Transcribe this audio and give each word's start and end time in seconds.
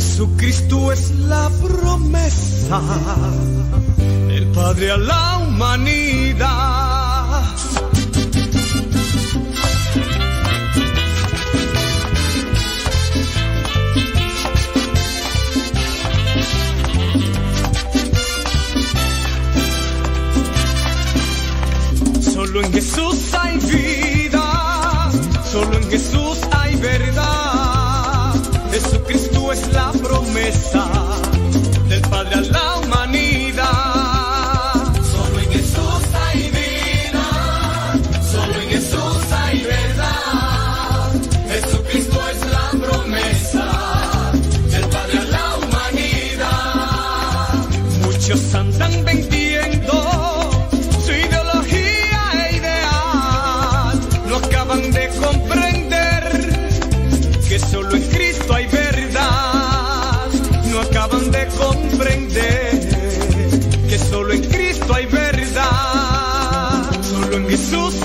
Jesucristo 0.00 0.92
es 0.92 1.10
la 1.28 1.50
promesa 1.60 2.80
del 3.98 4.46
Padre 4.46 4.92
a 4.92 4.96
la 4.96 5.38
humanidad. 5.46 6.64
Solo 22.22 22.62
en 22.62 22.72
Jesús 22.72 23.34
hay 23.34 23.58
vida. 23.58 23.99
promesa. 30.30 30.99
sus 67.70 67.99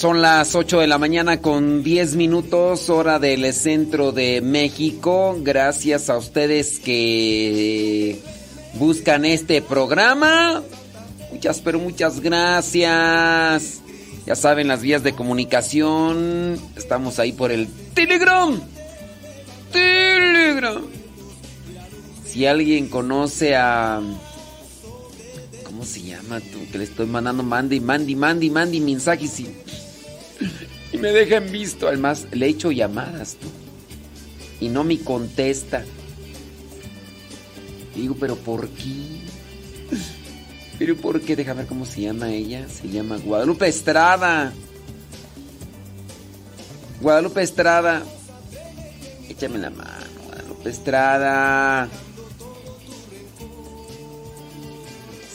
son 0.00 0.22
las 0.22 0.54
8 0.54 0.80
de 0.80 0.86
la 0.86 0.96
mañana 0.96 1.42
con 1.42 1.82
10 1.82 2.16
minutos, 2.16 2.88
hora 2.88 3.18
del 3.18 3.52
centro 3.52 4.12
de 4.12 4.40
México. 4.40 5.36
Gracias 5.42 6.08
a 6.08 6.16
ustedes 6.16 6.80
que 6.80 8.18
buscan 8.76 9.26
este 9.26 9.60
programa. 9.60 10.62
Muchas, 11.30 11.60
pero 11.60 11.78
muchas 11.78 12.20
gracias. 12.20 13.82
Ya 14.24 14.34
saben 14.36 14.68
las 14.68 14.80
vías 14.80 15.02
de 15.02 15.12
comunicación. 15.12 16.58
Estamos 16.78 17.18
ahí 17.18 17.32
por 17.32 17.52
el 17.52 17.68
Telegram. 17.92 18.58
Telegram. 19.70 20.82
Si 22.24 22.46
alguien 22.46 22.88
conoce 22.88 23.54
a... 23.54 24.00
¿Cómo 25.62 25.84
se 25.84 26.00
llama 26.00 26.40
tú? 26.40 26.58
Que 26.72 26.78
le 26.78 26.84
estoy 26.84 27.04
mandando 27.04 27.42
Mandy, 27.42 27.80
Mandy, 27.80 28.16
Mandy, 28.16 28.48
Mandy 28.48 28.80
mensajes 28.80 29.40
y 29.40 29.48
y 30.92 30.98
me 30.98 31.12
dejan 31.12 31.50
visto. 31.50 31.88
Además, 31.88 32.26
le 32.32 32.46
he 32.46 32.48
hecho 32.50 32.70
llamadas 32.72 33.36
tú. 33.40 33.48
Y 34.60 34.68
no 34.68 34.84
me 34.84 34.98
contesta. 34.98 35.84
digo, 37.94 38.16
pero 38.18 38.36
¿por 38.36 38.68
qué? 38.68 39.20
¿Pero 40.78 40.96
por 40.96 41.20
qué? 41.20 41.36
Déjame 41.36 41.60
ver 41.60 41.66
cómo 41.66 41.84
se 41.84 42.02
llama 42.02 42.32
ella. 42.32 42.66
Se 42.68 42.88
llama 42.88 43.18
Guadalupe 43.18 43.68
Estrada. 43.68 44.52
Guadalupe 47.00 47.42
Estrada. 47.42 48.02
Échame 49.28 49.58
la 49.58 49.70
mano, 49.70 50.06
Guadalupe 50.26 50.70
Estrada. 50.70 51.88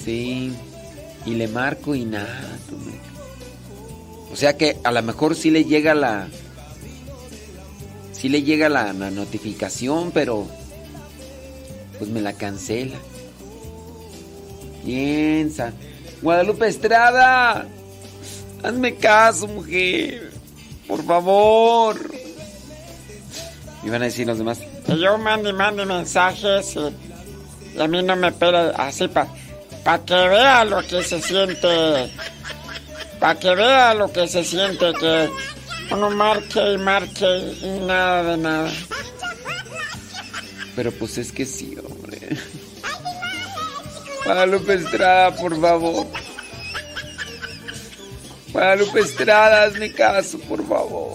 Sí. 0.04 0.52
Y 1.25 1.34
le 1.34 1.48
marco 1.48 1.96
y 1.96 2.06
nada, 2.06 2.60
o 4.36 4.38
sea 4.38 4.58
que 4.58 4.78
a 4.84 4.92
lo 4.92 5.02
mejor 5.02 5.34
sí 5.34 5.50
le 5.50 5.64
llega 5.64 5.96
la. 5.96 6.28
Sí 8.12 8.28
le 8.28 8.44
llega 8.44 8.68
la, 8.68 8.92
notificación, 8.92 10.12
pero. 10.12 10.46
Pues 11.98 12.10
me 12.10 12.20
la 12.20 12.34
cancela. 12.34 12.98
Piensa. 14.84 15.72
Guadalupe 16.22 16.68
Estrada. 16.68 17.66
Hazme 18.62 18.96
caso, 18.96 19.48
mujer. 19.48 20.34
Por 20.86 21.02
favor. 21.06 21.98
Y 23.84 23.90
van 23.90 24.02
a 24.02 24.06
decir 24.06 24.28
los 24.28 24.38
demás. 24.38 24.60
Que 24.86 25.00
yo 25.00 25.18
mande, 25.18 25.54
mande 25.54 25.86
mensajes 25.86 26.76
y, 26.76 27.80
a 27.80 27.88
mí 27.88 28.04
no 28.04 28.18
me 28.18 28.34
pele 28.34 28.74
así 28.76 29.08
para 29.08 29.30
pa 29.86 30.04
que 30.04 30.14
vea 30.14 30.66
lo 30.66 30.86
que 30.86 31.02
se 31.04 31.22
siente 31.22 32.12
para 33.20 33.40
que 33.40 33.56
vea 33.56 33.94
lo 33.94 34.12
que 34.12 34.28
se 34.28 34.44
siente 34.44 34.94
que 34.94 35.30
uno 35.92 36.10
marque 36.10 36.74
y 36.74 36.78
marque 36.78 37.56
y 37.62 37.80
nada 37.86 38.24
de 38.24 38.38
nada. 38.38 38.72
Pero 40.76 40.92
pues 40.92 41.18
es 41.18 41.32
que 41.32 41.46
sí, 41.46 41.76
hombre. 41.78 42.38
Guadalupe 44.26 44.74
Estrada, 44.74 45.36
por 45.36 45.60
favor. 45.60 46.08
Guadalupe 48.52 49.00
Estrada, 49.00 49.64
hazme 49.64 49.92
caso, 49.94 50.40
por 50.40 50.68
favor. 50.68 51.15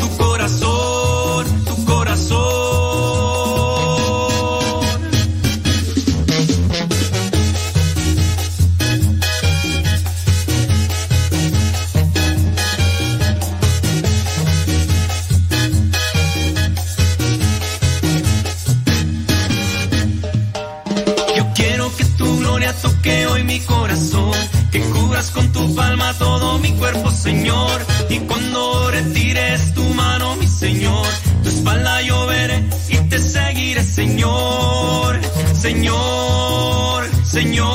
Señor, 35.71 37.09
Señor. 37.23 37.65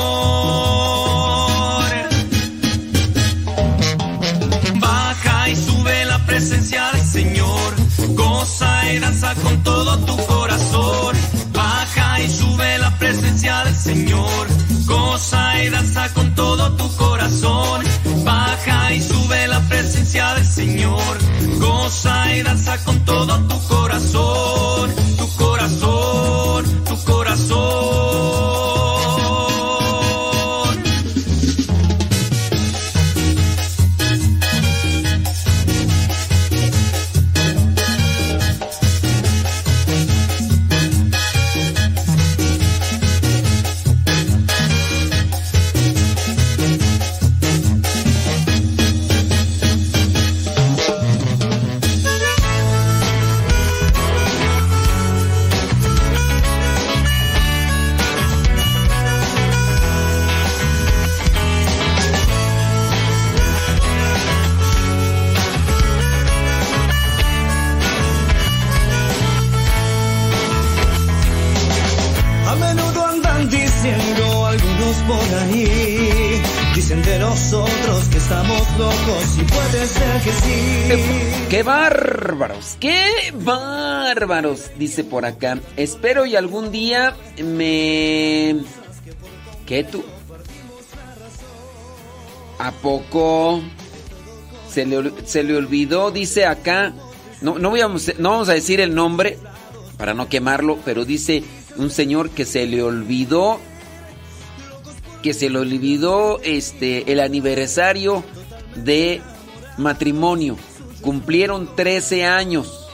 Baja 4.79 5.49
y 5.49 5.55
sube 5.55 6.05
la 6.05 6.19
presencia 6.27 6.91
del 6.91 7.01
Señor. 7.01 7.73
Goza 8.09 8.93
y 8.93 8.99
danza 8.99 9.33
con 9.41 9.63
todo 9.63 9.97
tu 10.05 10.15
corazón. 10.27 11.15
Baja 11.51 12.21
y 12.21 12.29
sube 12.29 12.77
la 12.77 12.95
presencia 12.99 13.63
del 13.63 13.75
Señor. 13.75 14.47
Goza 14.85 15.63
y 15.63 15.69
danza 15.69 16.13
con 16.13 16.35
todo 16.35 16.71
tu 16.73 16.95
corazón. 16.97 17.83
Baja 18.23 18.93
y 18.93 19.01
sube 19.01 19.47
la 19.47 19.59
presencia 19.61 20.35
del 20.35 20.45
Señor. 20.45 21.17
Goza 21.57 22.35
y 22.35 22.43
danza 22.43 22.77
con 22.85 23.03
todo 23.05 23.39
tu 23.47 23.59
corazón. 23.67 23.86
Dice 84.77 85.03
por 85.03 85.25
acá. 85.25 85.59
Espero 85.75 86.25
y 86.25 86.35
algún 86.35 86.71
día 86.71 87.15
me... 87.43 88.57
¿Qué 89.65 89.83
tú? 89.83 90.03
¿A 92.59 92.71
poco? 92.71 93.61
Se 94.71 94.85
le, 94.85 95.11
se 95.25 95.43
le 95.43 95.55
olvidó, 95.57 96.11
dice 96.11 96.45
acá. 96.45 96.93
No, 97.41 97.59
no, 97.59 97.69
voy 97.69 97.81
a- 97.81 97.87
no 97.87 98.29
vamos 98.31 98.49
a 98.49 98.53
decir 98.53 98.79
el 98.79 98.95
nombre 98.95 99.37
para 99.97 100.13
no 100.13 100.27
quemarlo, 100.29 100.79
pero 100.85 101.05
dice 101.05 101.43
un 101.77 101.89
señor 101.91 102.29
que 102.31 102.45
se 102.45 102.65
le 102.65 102.81
olvidó 102.81 103.59
que 105.21 105.33
se 105.33 105.49
le 105.49 105.57
olvidó 105.59 106.39
este 106.43 107.11
el 107.11 107.19
aniversario 107.19 108.23
de 108.75 109.21
matrimonio. 109.77 110.57
Cumplieron 111.01 111.75
13 111.75 112.25
años. 112.25 112.86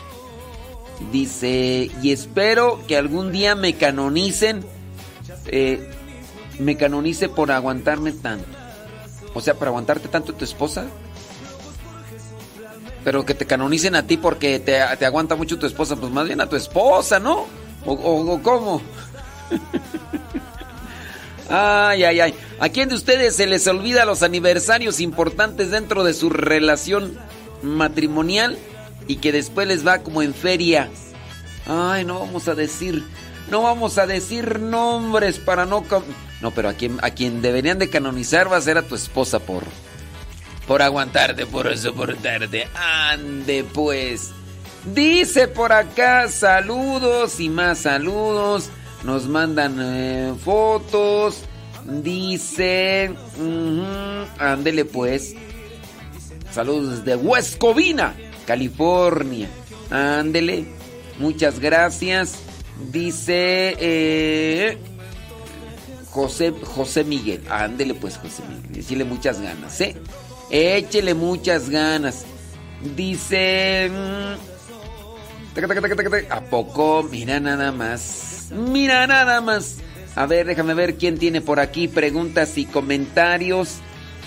Dice, 1.11 1.91
y 2.01 2.11
espero 2.11 2.79
que 2.87 2.95
algún 2.97 3.31
día 3.31 3.55
me 3.55 3.75
canonicen, 3.75 4.63
eh, 5.47 5.89
me 6.59 6.77
canonice 6.77 7.29
por 7.29 7.51
aguantarme 7.51 8.11
tanto. 8.11 8.45
O 9.33 9.41
sea, 9.41 9.55
por 9.55 9.67
aguantarte 9.67 10.07
tanto 10.07 10.33
tu 10.33 10.45
esposa. 10.45 10.85
Pero 13.03 13.25
que 13.25 13.33
te 13.33 13.45
canonicen 13.45 13.95
a 13.95 14.07
ti 14.07 14.15
porque 14.17 14.59
te, 14.59 14.79
aguanta 14.81 15.35
mucho 15.35 15.59
tu 15.59 15.65
esposa, 15.65 15.95
pues 15.97 16.11
más 16.11 16.25
bien 16.25 16.39
a 16.39 16.47
tu 16.47 16.55
esposa, 16.55 17.19
¿no? 17.19 17.47
¿O, 17.85 17.93
o- 17.93 18.33
o 18.33 18.41
cómo? 18.41 18.81
Ay, 21.49 22.03
ay, 22.05 22.19
ay. 22.21 22.33
¿A 22.59 22.69
quién 22.69 22.87
de 22.89 22.95
ustedes 22.95 23.35
se 23.35 23.45
les 23.45 23.67
olvida 23.67 24.05
los 24.05 24.23
aniversarios 24.23 24.99
importantes 25.01 25.69
dentro 25.71 26.03
de 26.03 26.13
su 26.13 26.29
relación 26.29 27.17
matrimonial 27.61 28.57
y 29.07 29.17
que 29.17 29.31
después 29.31 29.67
les 29.67 29.85
va 29.85 29.99
como 29.99 30.21
en 30.21 30.33
feria? 30.33 30.89
Ay, 31.65 32.05
no 32.05 32.19
vamos 32.19 32.47
a 32.47 32.55
decir, 32.55 33.03
no 33.49 33.61
vamos 33.61 33.97
a 33.97 34.07
decir 34.07 34.59
nombres 34.59 35.39
para 35.39 35.65
no... 35.65 35.85
No, 36.41 36.51
pero 36.51 36.69
a 36.69 36.73
quien, 36.73 36.97
a 37.01 37.11
quien 37.11 37.41
deberían 37.41 37.79
de 37.79 37.89
canonizar 37.89 38.51
va 38.51 38.57
a 38.57 38.61
ser 38.61 38.77
a 38.77 38.83
tu 38.83 38.95
esposa 38.95 39.39
por... 39.39 39.63
Por 40.67 40.81
aguantarte, 40.81 41.45
por 41.45 41.77
soportarte. 41.77 42.67
Ande 42.73 43.65
pues. 43.65 44.31
Dice 44.93 45.47
por 45.47 45.71
acá 45.73 46.27
saludos 46.29 47.39
y 47.39 47.49
más 47.49 47.79
saludos. 47.79 48.69
Nos 49.03 49.27
mandan 49.27 49.77
eh, 49.79 50.33
fotos. 50.43 51.43
Dice... 51.85 53.13
ujú, 53.37 53.85
ándele 54.39 54.85
pues. 54.85 55.35
Saludos 56.51 57.03
desde 57.03 57.15
West 57.15 57.57
Covina, 57.57 58.15
California. 58.45 59.47
Ándele. 59.89 60.65
Muchas 61.19 61.59
gracias. 61.59 62.35
Dice 62.91 63.75
eh, 63.79 64.77
José, 66.09 66.53
José 66.63 67.03
Miguel. 67.03 67.41
Ándele 67.49 67.93
pues, 67.93 68.17
José 68.17 68.43
Miguel. 68.47 68.73
Decirle 68.73 69.03
muchas 69.03 69.41
ganas, 69.41 69.79
¿eh? 69.81 69.95
Échele 70.49 71.13
muchas 71.13 71.69
ganas. 71.69 72.25
Dice... 72.95 73.89
mm. 73.89 74.53
¿A 76.31 76.41
poco? 76.41 77.07
Mira 77.09 77.39
nada 77.39 77.71
más. 77.71 78.47
Mira 78.51 79.05
nada 79.05 79.39
más. 79.39 79.77
A 80.15 80.25
ver, 80.25 80.47
déjame 80.47 80.73
ver 80.73 80.95
quién 80.95 81.17
tiene 81.17 81.41
por 81.41 81.59
aquí 81.59 81.87
preguntas 81.87 82.57
y 82.57 82.65
comentarios. 82.65 83.77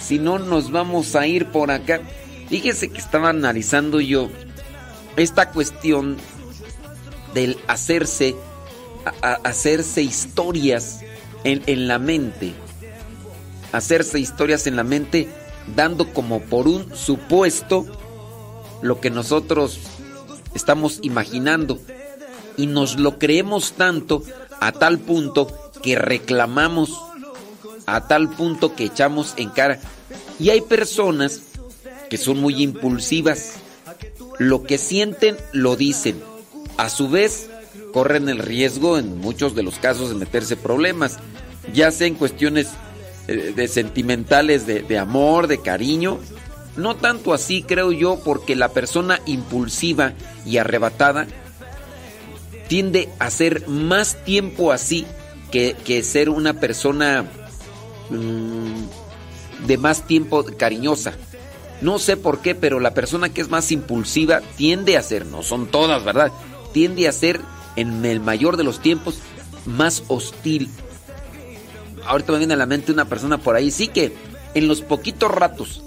Si 0.00 0.18
no, 0.18 0.38
nos 0.38 0.70
vamos 0.70 1.16
a 1.16 1.26
ir 1.26 1.46
por 1.46 1.70
acá. 1.70 2.00
Fíjese 2.48 2.88
que 2.88 2.98
estaba 2.98 3.30
analizando 3.30 4.00
yo 4.00 4.28
esta 5.16 5.50
cuestión 5.50 6.16
del 7.34 7.58
hacerse, 7.66 8.36
hacerse 9.20 10.02
historias 10.02 11.00
en, 11.44 11.62
en 11.66 11.88
la 11.88 11.98
mente. 11.98 12.54
Hacerse 13.72 14.20
historias 14.20 14.66
en 14.66 14.76
la 14.76 14.84
mente 14.84 15.28
dando 15.74 16.12
como 16.12 16.40
por 16.40 16.68
un 16.68 16.94
supuesto 16.94 17.84
lo 18.82 19.00
que 19.00 19.10
nosotros 19.10 19.80
estamos 20.54 21.00
imaginando. 21.02 21.78
Y 22.56 22.66
nos 22.66 22.98
lo 22.98 23.18
creemos 23.18 23.72
tanto 23.72 24.22
a 24.60 24.72
tal 24.72 24.98
punto 24.98 25.48
que 25.82 25.96
reclamamos, 25.96 26.90
a 27.86 28.06
tal 28.06 28.30
punto 28.30 28.74
que 28.74 28.84
echamos 28.84 29.34
en 29.36 29.50
cara. 29.50 29.80
Y 30.38 30.50
hay 30.50 30.60
personas 30.60 31.42
que 32.08 32.16
son 32.16 32.40
muy 32.40 32.62
impulsivas. 32.62 33.54
Lo 34.38 34.62
que 34.62 34.78
sienten 34.78 35.36
lo 35.52 35.76
dicen. 35.76 36.22
A 36.76 36.90
su 36.90 37.08
vez, 37.08 37.48
corren 37.92 38.28
el 38.28 38.38
riesgo 38.38 38.98
en 38.98 39.18
muchos 39.18 39.54
de 39.54 39.62
los 39.62 39.78
casos 39.78 40.10
de 40.10 40.16
meterse 40.16 40.56
problemas, 40.56 41.18
ya 41.72 41.90
sea 41.90 42.06
en 42.06 42.14
cuestiones 42.14 42.68
eh, 43.28 43.52
de 43.56 43.68
sentimentales, 43.68 44.66
de, 44.66 44.98
amor, 44.98 45.46
de 45.46 45.60
cariño. 45.60 46.18
No 46.76 46.96
tanto 46.96 47.32
así, 47.32 47.62
creo 47.62 47.92
yo, 47.92 48.20
porque 48.22 48.54
la 48.54 48.68
persona 48.68 49.20
impulsiva 49.24 50.12
y 50.44 50.58
arrebatada 50.58 51.26
tiende 52.68 53.08
a 53.18 53.30
ser 53.30 53.66
más 53.66 54.22
tiempo 54.24 54.72
así 54.72 55.06
que, 55.50 55.74
que 55.84 56.02
ser 56.02 56.28
una 56.28 56.60
persona 56.60 57.24
mm, 58.10 59.66
de 59.66 59.78
más 59.78 60.06
tiempo 60.06 60.44
cariñosa. 60.58 61.14
No 61.80 61.98
sé 61.98 62.16
por 62.16 62.40
qué, 62.40 62.54
pero 62.54 62.80
la 62.80 62.94
persona 62.94 63.28
que 63.28 63.40
es 63.40 63.50
más 63.50 63.70
impulsiva 63.70 64.40
tiende 64.56 64.96
a 64.96 65.02
ser, 65.02 65.26
no 65.26 65.42
son 65.42 65.66
todas, 65.66 66.04
¿verdad? 66.04 66.32
Tiende 66.72 67.06
a 67.06 67.12
ser 67.12 67.40
en 67.76 68.04
el 68.04 68.20
mayor 68.20 68.56
de 68.56 68.64
los 68.64 68.80
tiempos 68.80 69.18
más 69.66 70.04
hostil. 70.08 70.70
Ahorita 72.06 72.32
me 72.32 72.38
viene 72.38 72.54
a 72.54 72.58
la 72.58 72.66
mente 72.66 72.92
una 72.92 73.04
persona 73.04 73.38
por 73.38 73.56
ahí, 73.56 73.70
sí 73.70 73.88
que 73.88 74.14
en 74.54 74.68
los 74.68 74.80
poquitos 74.80 75.30
ratos 75.30 75.82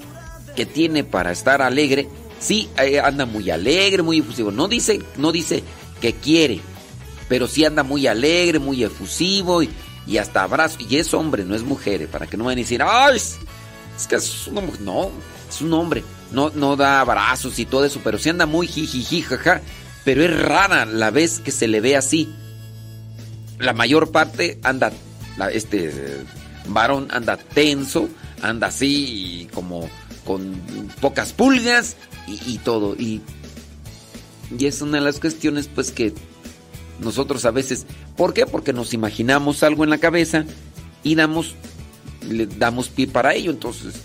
que 0.55 0.65
tiene 0.65 1.03
para 1.03 1.31
estar 1.31 1.61
alegre, 1.61 2.07
sí 2.39 2.69
eh, 2.77 2.99
anda 2.99 3.25
muy 3.25 3.49
alegre, 3.49 4.03
muy 4.03 4.19
efusivo. 4.19 4.51
No 4.51 4.67
dice, 4.67 5.01
no 5.17 5.31
dice 5.31 5.63
que 6.01 6.13
quiere, 6.13 6.59
pero 7.27 7.47
sí 7.47 7.65
anda 7.65 7.83
muy 7.83 8.07
alegre, 8.07 8.59
muy 8.59 8.83
efusivo 8.83 9.63
y, 9.63 9.69
hasta 10.19 10.43
abrazo. 10.43 10.77
Y 10.87 10.97
es 10.97 11.13
hombre, 11.13 11.45
no 11.45 11.55
es 11.55 11.63
mujer, 11.63 12.01
eh, 12.03 12.07
para 12.07 12.27
que 12.27 12.37
no 12.37 12.45
vayan 12.45 12.59
a 12.59 12.61
decir, 12.61 12.81
¡ay! 12.83 13.17
Es 13.17 14.07
que 14.07 14.15
es 14.15 14.47
una 14.47 14.61
mujer. 14.61 14.81
No, 14.81 15.11
es 15.49 15.61
un 15.61 15.73
hombre. 15.73 16.03
No, 16.31 16.51
no 16.53 16.75
da 16.75 17.01
abrazos 17.01 17.57
y 17.59 17.65
todo 17.65 17.85
eso, 17.85 18.01
pero 18.03 18.17
sí 18.17 18.29
anda 18.29 18.45
muy 18.45 18.67
jijiji, 18.67 19.21
jaja. 19.21 19.61
Pero 20.05 20.23
es 20.23 20.39
rara 20.41 20.85
la 20.85 21.11
vez 21.11 21.39
que 21.39 21.51
se 21.51 21.67
le 21.67 21.81
ve 21.81 21.95
así. 21.95 22.29
La 23.57 23.73
mayor 23.73 24.11
parte 24.11 24.59
anda, 24.63 24.91
este 25.51 25.89
eh, 25.89 26.23
varón 26.67 27.07
anda 27.11 27.37
tenso, 27.37 28.07
anda 28.41 28.67
así 28.67 29.49
como 29.53 29.89
con 30.25 30.53
pocas 31.01 31.33
pulgas 31.33 31.97
y, 32.27 32.39
y 32.45 32.57
todo. 32.59 32.95
Y 32.95 33.21
Y 34.57 34.65
es 34.65 34.81
una 34.81 34.99
de 34.99 35.03
las 35.03 35.19
cuestiones 35.19 35.67
pues 35.67 35.91
que 35.91 36.13
nosotros 37.01 37.45
a 37.45 37.51
veces, 37.51 37.85
¿por 38.15 38.33
qué? 38.33 38.45
Porque 38.45 38.73
nos 38.73 38.93
imaginamos 38.93 39.63
algo 39.63 39.83
en 39.83 39.89
la 39.89 39.97
cabeza 39.97 40.45
y 41.03 41.15
damos 41.15 41.55
le 42.27 42.45
damos 42.45 42.89
pie 42.89 43.07
para 43.07 43.33
ello, 43.33 43.51
entonces 43.51 43.95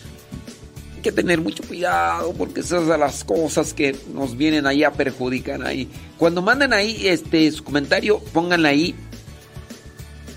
que 1.04 1.12
tener 1.12 1.40
mucho 1.40 1.62
cuidado 1.62 2.32
porque 2.32 2.60
esas 2.60 2.86
son 2.88 2.98
las 2.98 3.22
cosas 3.24 3.74
que 3.74 3.94
nos 4.12 4.36
vienen 4.36 4.66
ahí 4.66 4.82
a 4.82 4.92
perjudicar 4.92 5.62
ahí. 5.62 5.88
Cuando 6.16 6.40
mandan 6.40 6.72
ahí 6.72 7.06
este 7.06 7.52
su 7.52 7.62
comentario, 7.62 8.18
pónganle 8.32 8.68
ahí 8.68 8.94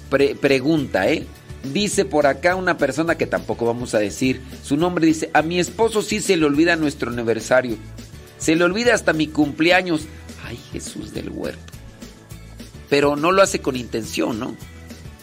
pregunta, 0.10 1.10
¿eh? 1.10 1.26
Dice 1.74 2.06
por 2.06 2.28
acá 2.28 2.56
una 2.56 2.78
persona 2.78 3.18
que 3.18 3.28
tampoco 3.28 3.66
vamos 3.66 3.94
a 3.94 4.00
decir 4.00 4.42
su 4.64 4.78
nombre, 4.78 5.06
dice, 5.06 5.30
a 5.34 5.42
mi 5.42 5.60
esposo 5.60 6.02
sí 6.02 6.20
se 6.20 6.38
le 6.38 6.46
olvida 6.46 6.76
nuestro 6.76 7.12
aniversario. 7.12 7.78
Se 8.38 8.56
le 8.56 8.64
olvida 8.64 8.94
hasta 8.94 9.14
mi 9.14 9.28
cumpleaños. 9.28 10.02
Ay, 10.46 10.60
Jesús 10.72 11.14
del 11.14 11.30
huerto. 11.30 11.74
Pero 12.90 13.16
no 13.16 13.32
lo 13.32 13.42
hace 13.42 13.60
con 13.60 13.76
intención, 13.76 14.40
¿no? 14.40 14.56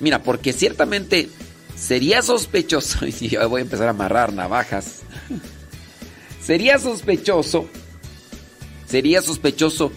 Mira, 0.00 0.22
porque 0.22 0.52
ciertamente 0.52 1.28
sería 1.76 2.22
sospechoso, 2.22 3.06
y 3.06 3.28
yo 3.28 3.48
voy 3.48 3.60
a 3.60 3.64
empezar 3.64 3.86
a 3.86 3.90
amarrar 3.90 4.32
navajas. 4.32 5.02
Sería 6.44 6.78
sospechoso, 6.78 7.68
sería 8.86 9.22
sospechoso 9.22 9.92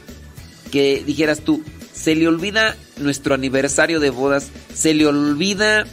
que 0.72 1.04
dijeras 1.06 1.42
tú, 1.42 1.64
se 1.94 2.16
le 2.16 2.28
olvida 2.28 2.78
nuestro 2.98 3.34
aniversario 3.34 4.00
de 4.00 4.10
bodas, 4.10 4.50
se 4.74 4.94
le 4.94 5.08
olvida 5.08 5.86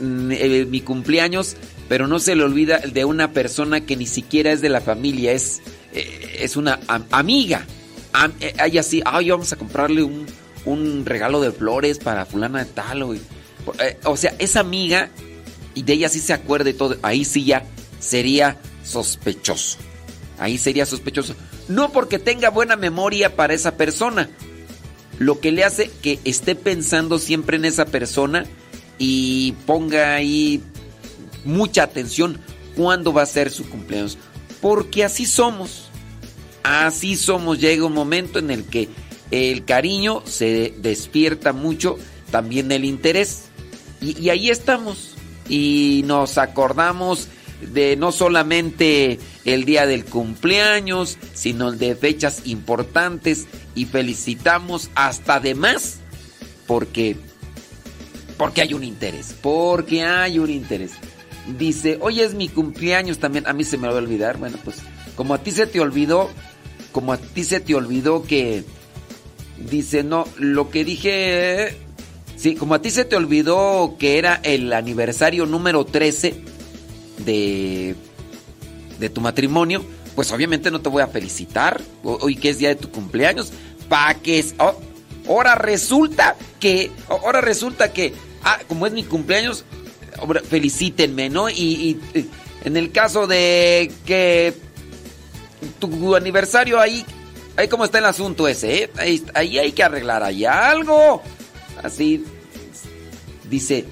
mm, 0.00 0.30
eh, 0.32 0.66
mi 0.68 0.80
cumpleaños, 0.80 1.56
pero 1.88 2.08
no 2.08 2.18
se 2.18 2.34
le 2.34 2.42
olvida 2.42 2.78
de 2.78 3.04
una 3.04 3.32
persona 3.32 3.82
que 3.82 3.96
ni 3.96 4.06
siquiera 4.06 4.52
es 4.52 4.60
de 4.60 4.68
la 4.68 4.80
familia, 4.80 5.32
es, 5.32 5.60
eh, 5.92 6.38
es 6.40 6.56
una 6.56 6.80
amiga. 6.88 7.66
Eh, 8.40 8.54
hay 8.58 8.78
así, 8.78 9.02
ay, 9.04 9.30
vamos 9.30 9.52
a 9.52 9.56
comprarle 9.56 10.02
un, 10.02 10.26
un, 10.64 11.04
regalo 11.04 11.40
de 11.40 11.52
flores 11.52 11.98
para 11.98 12.24
fulana 12.24 12.64
de 12.64 12.70
tal. 12.72 13.02
O, 13.02 13.14
o 14.04 14.16
sea, 14.16 14.34
esa 14.38 14.60
amiga, 14.60 15.10
y 15.74 15.82
de 15.82 15.92
ella 15.92 16.08
sí 16.08 16.20
se 16.20 16.32
acuerde 16.32 16.72
todo, 16.72 16.96
ahí 17.02 17.24
sí 17.24 17.44
ya 17.44 17.64
sería 17.98 18.58
sospechoso. 18.84 19.78
Ahí 20.38 20.58
sería 20.58 20.86
sospechoso. 20.86 21.34
No 21.68 21.90
porque 21.90 22.18
tenga 22.18 22.50
buena 22.50 22.76
memoria 22.76 23.34
para 23.34 23.54
esa 23.54 23.76
persona, 23.76 24.28
lo 25.18 25.40
que 25.40 25.52
le 25.52 25.64
hace 25.64 25.90
que 26.02 26.18
esté 26.24 26.54
pensando 26.54 27.18
siempre 27.18 27.56
en 27.56 27.64
esa 27.64 27.86
persona 27.86 28.44
y 28.98 29.52
ponga 29.66 30.14
ahí 30.14 30.62
mucha 31.44 31.84
atención 31.84 32.40
cuándo 32.76 33.12
va 33.12 33.22
a 33.22 33.26
ser 33.26 33.50
su 33.50 33.68
cumpleaños. 33.68 34.18
Porque 34.60 35.04
así 35.04 35.26
somos. 35.26 35.88
Así 36.62 37.16
somos. 37.16 37.60
Llega 37.60 37.86
un 37.86 37.92
momento 37.92 38.38
en 38.38 38.50
el 38.50 38.64
que 38.64 38.88
el 39.30 39.64
cariño 39.64 40.22
se 40.26 40.74
despierta 40.78 41.52
mucho, 41.52 41.98
también 42.30 42.72
el 42.72 42.84
interés. 42.84 43.44
Y, 44.00 44.20
y 44.20 44.30
ahí 44.30 44.50
estamos. 44.50 45.14
Y 45.48 46.02
nos 46.06 46.38
acordamos 46.38 47.28
de 47.72 47.96
no 47.96 48.12
solamente 48.12 49.18
el 49.44 49.64
día 49.64 49.86
del 49.86 50.04
cumpleaños, 50.04 51.18
sino 51.34 51.72
de 51.72 51.94
fechas 51.94 52.42
importantes 52.44 53.46
y 53.74 53.86
felicitamos 53.86 54.90
hasta 54.94 55.40
de 55.40 55.54
más 55.54 55.98
porque 56.66 57.16
porque 58.36 58.62
hay 58.62 58.74
un 58.74 58.82
interés, 58.82 59.34
porque 59.40 60.02
hay 60.02 60.40
un 60.40 60.50
interés. 60.50 60.92
Dice, 61.56 61.98
"Hoy 62.00 62.20
es 62.20 62.34
mi 62.34 62.48
cumpleaños 62.48 63.18
también, 63.18 63.46
a 63.46 63.52
mí 63.52 63.64
se 63.64 63.78
me 63.78 63.86
va 63.86 63.94
a 63.94 63.98
olvidar." 63.98 64.38
Bueno, 64.38 64.58
pues 64.64 64.78
como 65.14 65.34
a 65.34 65.38
ti 65.38 65.52
se 65.52 65.66
te 65.66 65.80
olvidó, 65.80 66.30
como 66.90 67.12
a 67.12 67.16
ti 67.18 67.44
se 67.44 67.60
te 67.60 67.74
olvidó 67.74 68.24
que 68.24 68.64
dice, 69.70 70.02
"No, 70.02 70.26
lo 70.36 70.70
que 70.70 70.84
dije 70.84 71.76
Sí, 72.36 72.56
como 72.56 72.74
a 72.74 72.82
ti 72.82 72.90
se 72.90 73.04
te 73.04 73.16
olvidó 73.16 73.96
que 73.98 74.18
era 74.18 74.40
el 74.42 74.72
aniversario 74.72 75.46
número 75.46 75.84
13 75.84 76.34
de, 77.18 77.94
de 78.98 79.10
tu 79.10 79.20
matrimonio, 79.20 79.84
pues 80.14 80.30
obviamente 80.32 80.70
no 80.70 80.80
te 80.80 80.88
voy 80.88 81.02
a 81.02 81.08
felicitar 81.08 81.80
hoy 82.02 82.36
que 82.36 82.50
es 82.50 82.58
día 82.58 82.68
de 82.68 82.76
tu 82.76 82.90
cumpleaños. 82.90 83.52
Pa' 83.88 84.14
que... 84.14 84.44
Oh, 84.58 84.74
ahora 85.28 85.54
resulta 85.54 86.36
que... 86.60 86.90
Ahora 87.08 87.40
resulta 87.40 87.92
que... 87.92 88.14
Ah, 88.42 88.60
como 88.68 88.86
es 88.86 88.92
mi 88.92 89.04
cumpleaños, 89.04 89.64
felicítenme, 90.48 91.30
¿no? 91.30 91.48
Y, 91.50 91.98
en 92.64 92.76
el 92.76 92.92
caso 92.92 93.26
de 93.26 93.90
que 94.06 94.54
tu 95.78 96.14
aniversario 96.14 96.80
ahí... 96.80 97.04
Ahí 97.56 97.68
cómo 97.68 97.84
está 97.84 97.98
el 97.98 98.06
asunto 98.06 98.48
ese, 98.48 98.84
¿eh? 98.84 98.90
Ahí, 98.96 99.24
ahí 99.34 99.58
hay 99.58 99.72
que 99.72 99.82
arreglar 99.82 100.22
ahí 100.22 100.44
algo. 100.44 101.22
Así... 101.82 102.24
Dice, 103.48 103.84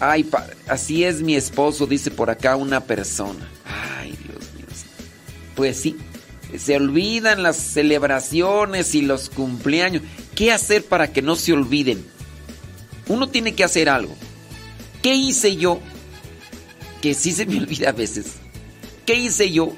Ay, 0.00 0.28
así 0.68 1.04
es 1.04 1.22
mi 1.22 1.36
esposo, 1.36 1.86
dice 1.86 2.10
por 2.10 2.30
acá 2.30 2.56
una 2.56 2.80
persona. 2.80 3.48
Ay, 3.64 4.16
Dios 4.24 4.52
mío. 4.54 4.66
Pues 5.54 5.80
sí, 5.80 5.96
se 6.56 6.76
olvidan 6.76 7.42
las 7.42 7.56
celebraciones 7.56 8.94
y 8.94 9.02
los 9.02 9.30
cumpleaños. 9.30 10.02
¿Qué 10.34 10.52
hacer 10.52 10.84
para 10.84 11.12
que 11.12 11.22
no 11.22 11.34
se 11.36 11.52
olviden? 11.52 12.04
Uno 13.08 13.28
tiene 13.28 13.54
que 13.54 13.64
hacer 13.64 13.88
algo. 13.88 14.14
¿Qué 15.02 15.14
hice 15.14 15.56
yo? 15.56 15.80
Que 17.00 17.14
sí 17.14 17.32
se 17.32 17.46
me 17.46 17.58
olvida 17.58 17.90
a 17.90 17.92
veces. 17.92 18.34
¿Qué 19.06 19.14
hice 19.14 19.50
yo 19.50 19.72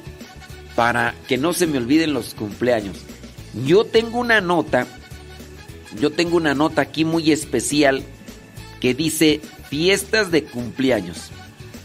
para 0.74 1.14
que 1.28 1.36
no 1.36 1.52
se 1.52 1.66
me 1.66 1.78
olviden 1.78 2.12
los 2.12 2.34
cumpleaños? 2.34 2.96
Yo 3.66 3.84
tengo 3.84 4.18
una 4.18 4.40
nota, 4.40 4.86
yo 6.00 6.10
tengo 6.10 6.36
una 6.36 6.54
nota 6.54 6.82
aquí 6.82 7.04
muy 7.04 7.32
especial 7.32 8.02
que 8.80 8.94
dice 8.94 9.40
fiestas 9.68 10.30
de 10.30 10.44
cumpleaños. 10.44 11.30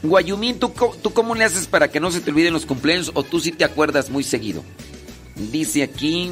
Guayumín, 0.04 0.60
¿tú, 0.60 0.74
cómo 1.14 1.34
le 1.34 1.46
haces 1.46 1.68
para 1.68 1.90
que 1.90 2.00
no 2.00 2.12
se 2.12 2.20
te 2.20 2.32
olviden 2.32 2.54
los 2.54 2.66
cumpleaños 2.66 3.12
o 3.14 3.24
tú 3.24 3.40
sí 3.40 3.52
te 3.52 3.64
acuerdas 3.64 4.10
muy 4.10 4.24
seguido? 4.24 4.64
Dice 5.36 5.82
aquí, 5.84 6.30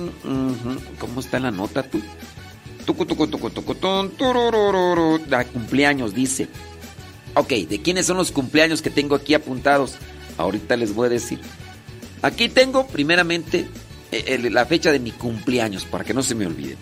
¿cómo 1.00 1.22
está 1.22 1.40
la 1.40 1.52
nota 1.52 1.84
tú? 1.84 2.02
Da 5.28 5.46
cumpleaños, 5.46 6.14
dice. 6.14 6.50
Ok, 7.34 7.50
¿de 7.50 7.82
quiénes 7.82 8.06
son 8.06 8.18
los 8.18 8.32
cumpleaños 8.32 8.82
que 8.82 8.90
tengo 8.90 9.16
aquí 9.16 9.34
apuntados? 9.34 9.96
Ahorita 10.38 10.76
les 10.76 10.94
voy 10.94 11.08
a 11.08 11.12
decir. 11.12 11.40
Aquí 12.22 12.50
tengo 12.50 12.88
primeramente 12.88 13.68
eh, 14.12 14.50
la 14.52 14.66
fecha 14.66 14.92
de 14.92 15.00
mi 15.00 15.12
cumpleaños, 15.12 15.86
para 15.86 16.04
que 16.04 16.14
no 16.14 16.24
se 16.24 16.36
me 16.36 16.46
olvide. 16.46 16.76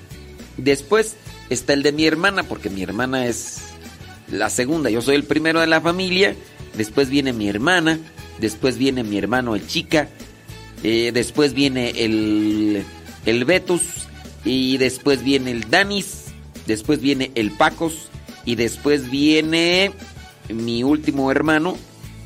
Después 0.57 1.15
está 1.49 1.73
el 1.73 1.83
de 1.83 1.91
mi 1.91 2.05
hermana, 2.05 2.43
porque 2.43 2.69
mi 2.69 2.81
hermana 2.81 3.27
es 3.27 3.68
la 4.31 4.49
segunda, 4.49 4.89
yo 4.89 5.01
soy 5.01 5.15
el 5.15 5.23
primero 5.23 5.59
de 5.59 5.67
la 5.67 5.81
familia, 5.81 6.35
después 6.75 7.09
viene 7.09 7.33
mi 7.33 7.47
hermana, 7.47 7.99
después 8.39 8.77
viene 8.77 9.03
mi 9.03 9.17
hermano 9.17 9.55
el 9.55 9.67
chica, 9.67 10.09
eh, 10.83 11.11
después 11.13 11.53
viene 11.53 11.89
el, 12.03 12.83
el 13.25 13.45
Betus, 13.45 13.81
y 14.45 14.77
después 14.77 15.23
viene 15.23 15.51
el 15.51 15.69
Danis, 15.69 16.25
después 16.65 17.01
viene 17.01 17.31
el 17.35 17.51
Pacos, 17.51 18.09
y 18.45 18.55
después 18.55 19.09
viene 19.11 19.91
mi 20.49 20.83
último 20.83 21.31
hermano, 21.31 21.77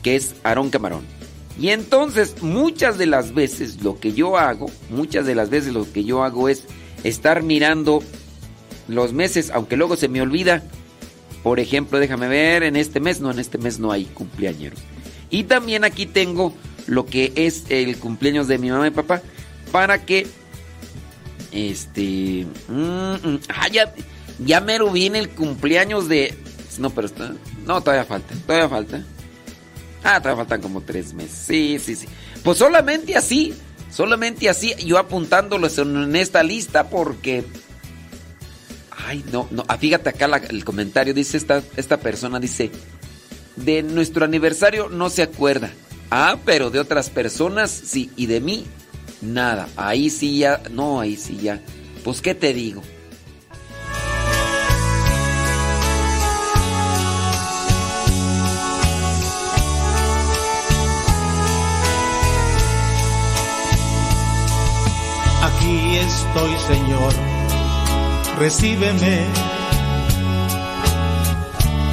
que 0.01 0.15
es 0.15 0.35
Aarón 0.43 0.69
Camarón. 0.69 1.03
Y 1.59 1.69
entonces, 1.69 2.41
muchas 2.41 2.97
de 2.97 3.05
las 3.05 3.33
veces 3.33 3.83
lo 3.83 3.99
que 3.99 4.13
yo 4.13 4.37
hago, 4.37 4.71
muchas 4.89 5.25
de 5.25 5.35
las 5.35 5.49
veces 5.49 5.73
lo 5.73 5.91
que 5.91 6.03
yo 6.03 6.23
hago 6.23 6.49
es 6.49 6.63
estar 7.03 7.43
mirando 7.43 8.01
los 8.87 9.13
meses, 9.13 9.51
aunque 9.51 9.77
luego 9.77 9.95
se 9.95 10.07
me 10.07 10.21
olvida, 10.21 10.63
por 11.43 11.59
ejemplo, 11.59 11.99
déjame 11.99 12.29
ver, 12.29 12.63
en 12.63 12.77
este 12.77 13.01
mes, 13.01 13.19
no, 13.19 13.29
en 13.29 13.39
este 13.39 13.57
mes 13.57 13.77
no 13.77 13.91
hay 13.91 14.05
cumpleaños. 14.05 14.73
Y 15.29 15.43
también 15.43 15.83
aquí 15.83 16.05
tengo 16.05 16.55
lo 16.87 17.05
que 17.05 17.33
es 17.35 17.65
el 17.69 17.97
cumpleaños 17.97 18.47
de 18.47 18.57
mi 18.57 18.69
mamá 18.69 18.87
y 18.87 18.91
papá 18.91 19.21
para 19.71 20.05
que 20.05 20.27
este 21.51 22.45
mm, 22.67 22.73
mm, 22.73 23.39
ah, 23.49 23.67
ya, 23.69 23.93
ya 24.39 24.61
mero 24.61 24.91
viene 24.91 25.19
el 25.19 25.29
cumpleaños 25.29 26.07
de 26.07 26.37
no 26.79 26.89
pero 26.89 27.07
está 27.07 27.33
no 27.65 27.81
todavía 27.81 28.05
falta 28.05 28.33
todavía 28.45 28.69
falta 28.69 29.03
ah 30.03 30.19
todavía 30.19 30.43
faltan 30.43 30.61
como 30.61 30.81
tres 30.81 31.13
meses 31.13 31.45
sí 31.47 31.79
sí 31.79 31.95
sí 31.95 32.07
pues 32.43 32.57
solamente 32.57 33.15
así 33.15 33.53
solamente 33.91 34.49
así 34.49 34.73
yo 34.83 34.97
apuntándolos 34.97 35.77
en 35.77 36.15
esta 36.15 36.43
lista 36.43 36.89
porque 36.89 37.43
Ay, 39.05 39.23
no, 39.31 39.47
no. 39.51 39.63
Ah, 39.67 39.77
fíjate 39.77 40.09
acá 40.09 40.25
el 40.49 40.63
comentario. 40.63 41.13
Dice 41.13 41.37
esta, 41.37 41.61
esta 41.75 41.97
persona, 41.97 42.39
dice, 42.39 42.71
de 43.55 43.83
nuestro 43.83 44.25
aniversario 44.25 44.89
no 44.89 45.09
se 45.09 45.23
acuerda. 45.23 45.71
Ah, 46.09 46.37
pero 46.45 46.69
de 46.69 46.79
otras 46.79 47.09
personas 47.09 47.71
sí. 47.71 48.11
Y 48.15 48.27
de 48.27 48.39
mí, 48.39 48.65
nada. 49.21 49.67
Ahí 49.75 50.09
sí 50.09 50.39
ya, 50.39 50.61
no, 50.71 50.99
ahí 50.99 51.17
sí 51.17 51.37
ya. 51.41 51.61
Pues, 52.03 52.21
¿qué 52.21 52.35
te 52.35 52.53
digo? 52.53 52.81
Aquí 65.41 65.97
estoy, 65.97 66.57
Señor 66.67 67.32
recíbeme 68.39 69.25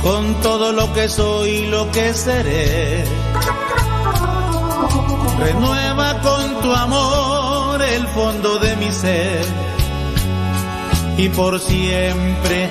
con 0.02 0.34
todo 0.42 0.72
lo 0.72 0.92
que 0.92 1.08
soy 1.08 1.50
y 1.50 1.66
lo 1.66 1.90
que 1.90 2.14
seré. 2.14 3.04
Renueva 5.38 6.20
con 6.20 6.60
tu 6.60 6.72
amor 6.72 7.82
el 7.82 8.06
fondo 8.08 8.58
de 8.58 8.76
mi 8.76 8.90
ser 8.90 9.44
y 11.16 11.28
por 11.30 11.60
siempre 11.60 12.70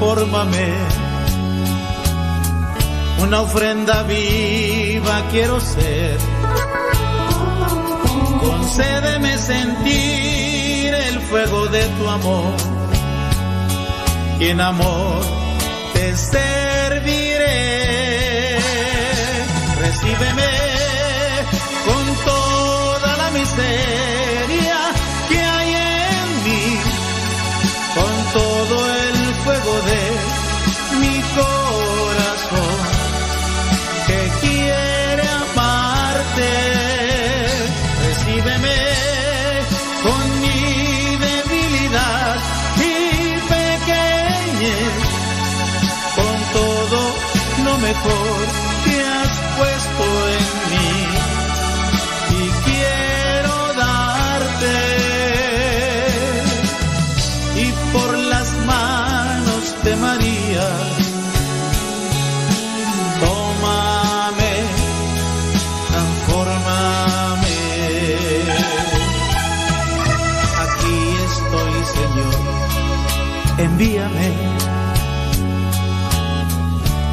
transfórmame. 0.00 0.72
Una 3.18 3.42
ofrenda 3.42 4.02
viva 4.04 5.22
quiero 5.30 5.60
ser. 5.60 6.18
Concédeme 8.40 9.36
sentir 9.38 10.94
el 10.94 11.20
fuego 11.20 11.66
de 11.66 11.84
tu 11.86 12.08
amor. 12.08 12.54
Y 14.38 14.48
en 14.48 14.60
amor 14.60 15.20
te 15.92 16.16
serviré. 16.16 17.48
Recíbeme 19.78 20.69
go. 31.40 31.89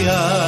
mira. 0.00 0.39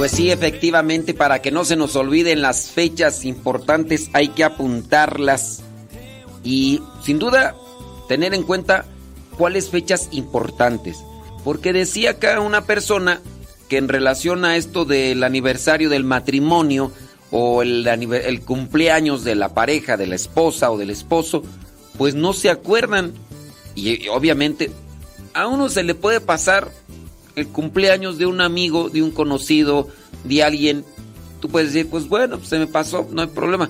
Pues 0.00 0.12
sí, 0.12 0.30
efectivamente, 0.30 1.12
para 1.12 1.42
que 1.42 1.50
no 1.50 1.62
se 1.66 1.76
nos 1.76 1.94
olviden 1.94 2.40
las 2.40 2.70
fechas 2.70 3.26
importantes 3.26 4.08
hay 4.14 4.28
que 4.28 4.44
apuntarlas 4.44 5.60
y 6.42 6.80
sin 7.04 7.18
duda 7.18 7.54
tener 8.08 8.32
en 8.32 8.44
cuenta 8.44 8.86
cuáles 9.36 9.68
fechas 9.68 10.08
importantes. 10.12 11.04
Porque 11.44 11.74
decía 11.74 12.12
acá 12.12 12.40
una 12.40 12.64
persona 12.64 13.20
que 13.68 13.76
en 13.76 13.88
relación 13.88 14.46
a 14.46 14.56
esto 14.56 14.86
del 14.86 15.22
aniversario 15.22 15.90
del 15.90 16.04
matrimonio 16.04 16.92
o 17.30 17.60
el, 17.60 17.86
el 17.86 18.40
cumpleaños 18.40 19.22
de 19.22 19.34
la 19.34 19.52
pareja, 19.52 19.98
de 19.98 20.06
la 20.06 20.14
esposa 20.14 20.70
o 20.70 20.78
del 20.78 20.88
esposo, 20.88 21.42
pues 21.98 22.14
no 22.14 22.32
se 22.32 22.48
acuerdan. 22.48 23.12
Y 23.74 24.08
obviamente 24.08 24.70
a 25.34 25.46
uno 25.46 25.68
se 25.68 25.82
le 25.82 25.94
puede 25.94 26.22
pasar 26.22 26.70
el 27.36 27.48
cumpleaños 27.48 28.18
de 28.18 28.26
un 28.26 28.40
amigo, 28.40 28.90
de 28.90 29.02
un 29.02 29.10
conocido, 29.10 29.88
de 30.24 30.42
alguien, 30.42 30.84
tú 31.40 31.48
puedes 31.48 31.72
decir, 31.72 31.90
pues 31.90 32.08
bueno, 32.08 32.40
se 32.42 32.58
me 32.58 32.66
pasó, 32.66 33.06
no 33.10 33.22
hay 33.22 33.28
problema. 33.28 33.68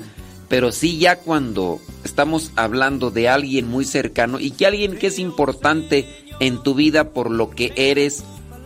Pero 0.49 0.73
sí 0.73 0.99
ya 0.99 1.17
cuando 1.17 1.81
estamos 2.05 2.51
hablando 2.57 3.11
de 3.11 3.29
alguien 3.29 3.69
muy 3.69 3.85
cercano 3.85 4.41
y 4.41 4.51
que 4.51 4.67
alguien 4.67 4.99
que 4.99 5.07
es 5.07 5.19
importante 5.19 6.07
en 6.41 6.63
tu 6.63 6.75
vida 6.75 7.11
por 7.11 7.31
lo 7.31 7.51
que 7.51 7.73
eres, 7.77 8.25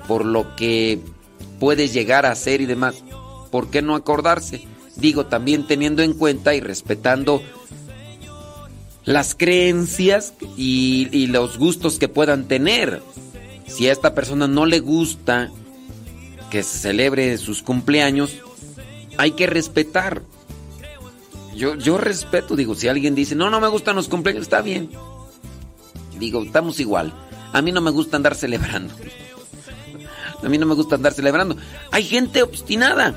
por 0.08 0.24
lo 0.24 0.56
que 0.56 1.00
puedes 1.60 1.92
llegar 1.92 2.24
a 2.24 2.34
ser 2.34 2.60
y 2.60 2.66
demás, 2.66 3.04
¿por 3.50 3.70
qué 3.70 3.82
no 3.82 3.96
acordarse? 3.96 4.66
Digo, 4.96 5.26
también 5.26 5.66
teniendo 5.66 6.02
en 6.02 6.14
cuenta 6.14 6.54
y 6.54 6.60
respetando 6.60 7.42
las 9.04 9.34
creencias 9.34 10.32
y, 10.56 11.08
y 11.12 11.26
los 11.26 11.58
gustos 11.58 11.98
que 11.98 12.08
puedan 12.08 12.48
tener. 12.48 13.02
Si 13.66 13.88
a 13.88 13.92
esta 13.92 14.14
persona 14.14 14.46
no 14.46 14.66
le 14.66 14.80
gusta 14.80 15.50
que 16.50 16.62
se 16.62 16.78
celebre 16.78 17.36
sus 17.38 17.62
cumpleaños, 17.62 18.36
hay 19.18 19.32
que 19.32 19.46
respetar. 19.46 20.22
Yo, 21.54 21.74
yo 21.76 21.98
respeto, 21.98 22.56
digo, 22.56 22.74
si 22.74 22.88
alguien 22.88 23.14
dice, 23.14 23.34
no, 23.34 23.50
no 23.50 23.60
me 23.60 23.68
gustan 23.68 23.96
los 23.96 24.08
cumpleaños, 24.08 24.42
está 24.42 24.60
bien. 24.60 24.90
Digo, 26.18 26.42
estamos 26.42 26.80
igual. 26.80 27.12
A 27.52 27.62
mí 27.62 27.72
no 27.72 27.80
me 27.80 27.90
gusta 27.90 28.16
andar 28.16 28.34
celebrando. 28.34 28.94
A 30.42 30.48
mí 30.48 30.58
no 30.58 30.66
me 30.66 30.74
gusta 30.74 30.96
andar 30.96 31.14
celebrando. 31.14 31.56
Hay 31.90 32.04
gente 32.04 32.42
obstinada. 32.42 33.14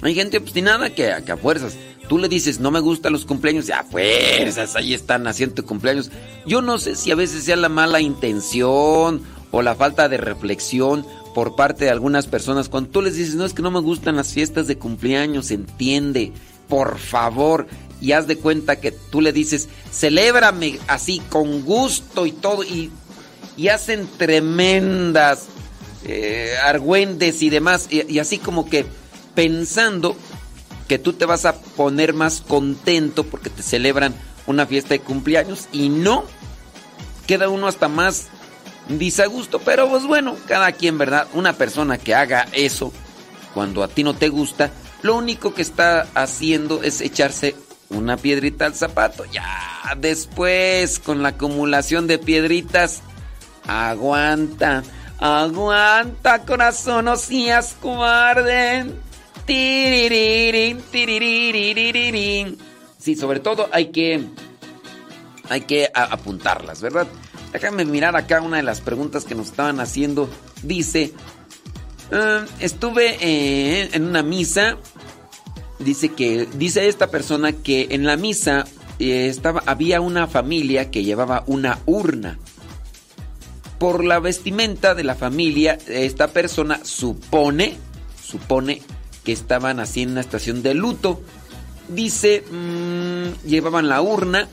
Hay 0.00 0.14
gente 0.14 0.38
obstinada 0.38 0.90
que, 0.90 1.10
a 1.10 1.36
fuerzas. 1.36 1.76
Tú 2.08 2.18
le 2.18 2.28
dices, 2.28 2.60
no 2.60 2.70
me 2.70 2.80
gustan 2.80 3.12
los 3.12 3.24
cumpleaños, 3.24 3.66
ya 3.66 3.84
fuerzas, 3.84 4.76
ahí 4.76 4.92
están 4.92 5.26
haciendo 5.26 5.64
cumpleaños. 5.64 6.10
Yo 6.46 6.60
no 6.60 6.78
sé 6.78 6.96
si 6.96 7.10
a 7.10 7.14
veces 7.14 7.44
sea 7.44 7.56
la 7.56 7.70
mala 7.70 8.00
intención 8.00 9.22
o 9.54 9.62
la 9.62 9.76
falta 9.76 10.08
de 10.08 10.16
reflexión 10.16 11.06
por 11.32 11.54
parte 11.54 11.84
de 11.84 11.92
algunas 11.92 12.26
personas. 12.26 12.68
Cuando 12.68 12.90
tú 12.90 13.02
les 13.02 13.14
dices, 13.14 13.36
no, 13.36 13.44
es 13.44 13.54
que 13.54 13.62
no 13.62 13.70
me 13.70 13.78
gustan 13.78 14.16
las 14.16 14.32
fiestas 14.32 14.66
de 14.66 14.78
cumpleaños, 14.78 15.52
entiende, 15.52 16.32
por 16.68 16.98
favor. 16.98 17.68
Y 18.00 18.12
haz 18.12 18.26
de 18.26 18.36
cuenta 18.36 18.80
que 18.80 18.90
tú 18.90 19.20
le 19.20 19.32
dices, 19.32 19.68
celébrame 19.92 20.80
así, 20.88 21.22
con 21.30 21.62
gusto 21.62 22.26
y 22.26 22.32
todo. 22.32 22.64
Y, 22.64 22.90
hacen 23.72 24.08
tremendas 24.18 25.44
eh, 26.04 26.54
argüendes 26.64 27.40
y 27.40 27.48
demás. 27.48 27.88
Y 27.90 28.18
así 28.18 28.38
como 28.38 28.68
que 28.68 28.84
pensando 29.36 30.16
que 30.88 30.98
tú 30.98 31.12
te 31.12 31.26
vas 31.26 31.44
a 31.44 31.54
poner 31.54 32.12
más 32.12 32.40
contento 32.40 33.22
porque 33.22 33.50
te 33.50 33.62
celebran 33.62 34.16
una 34.48 34.66
fiesta 34.66 34.90
de 34.94 34.98
cumpleaños. 34.98 35.68
Y 35.70 35.90
no, 35.90 36.24
queda 37.28 37.48
uno 37.48 37.68
hasta 37.68 37.86
más 37.86 38.30
gusto, 39.30 39.58
pero 39.60 39.88
pues 39.88 40.04
bueno, 40.04 40.36
cada 40.46 40.72
quien, 40.72 40.98
¿verdad? 40.98 41.26
Una 41.32 41.52
persona 41.52 41.98
que 41.98 42.14
haga 42.14 42.46
eso 42.52 42.92
cuando 43.52 43.82
a 43.82 43.88
ti 43.88 44.02
no 44.02 44.14
te 44.14 44.28
gusta, 44.28 44.70
lo 45.02 45.16
único 45.16 45.54
que 45.54 45.62
está 45.62 46.08
haciendo 46.14 46.82
es 46.82 47.00
echarse 47.00 47.54
una 47.90 48.16
piedrita 48.16 48.66
al 48.66 48.74
zapato. 48.74 49.24
Ya 49.26 49.44
después, 49.96 50.98
con 50.98 51.22
la 51.22 51.30
acumulación 51.30 52.06
de 52.06 52.18
piedritas, 52.18 53.02
aguanta, 53.66 54.82
aguanta, 55.18 56.42
corazón, 56.44 57.06
no 57.06 57.16
seas 57.16 57.76
cobarde. 57.80 58.86
Sí, 62.98 63.14
sobre 63.14 63.40
todo 63.40 63.68
hay 63.72 63.86
que 63.86 64.24
hay 65.50 65.60
que 65.62 65.90
apuntarlas, 65.94 66.80
¿verdad? 66.80 67.06
Déjame 67.54 67.84
mirar 67.84 68.16
acá 68.16 68.40
una 68.40 68.56
de 68.56 68.64
las 68.64 68.80
preguntas 68.80 69.24
que 69.24 69.36
nos 69.36 69.46
estaban 69.46 69.78
haciendo. 69.78 70.28
Dice, 70.64 71.12
ah, 72.10 72.44
estuve 72.58 73.16
eh, 73.20 73.90
en 73.92 74.06
una 74.06 74.24
misa. 74.24 74.76
Dice 75.78 76.08
que 76.08 76.48
dice 76.56 76.88
esta 76.88 77.12
persona 77.12 77.52
que 77.52 77.86
en 77.92 78.06
la 78.06 78.16
misa 78.16 78.64
eh, 78.98 79.28
estaba 79.28 79.62
había 79.66 80.00
una 80.00 80.26
familia 80.26 80.90
que 80.90 81.04
llevaba 81.04 81.44
una 81.46 81.78
urna. 81.86 82.40
Por 83.78 84.02
la 84.02 84.18
vestimenta 84.18 84.96
de 84.96 85.04
la 85.04 85.14
familia, 85.14 85.78
esta 85.86 86.32
persona 86.32 86.80
supone, 86.82 87.76
supone 88.20 88.82
que 89.22 89.30
estaban 89.30 89.78
así 89.78 90.02
en 90.02 90.10
una 90.10 90.22
estación 90.22 90.64
de 90.64 90.74
luto. 90.74 91.22
Dice, 91.86 92.42
mm, 92.50 93.46
llevaban 93.46 93.88
la 93.88 94.02
urna 94.02 94.48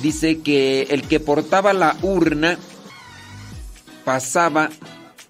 dice 0.00 0.40
que 0.40 0.82
el 0.90 1.02
que 1.02 1.20
portaba 1.20 1.72
la 1.72 1.96
urna 2.02 2.58
pasaba 4.04 4.70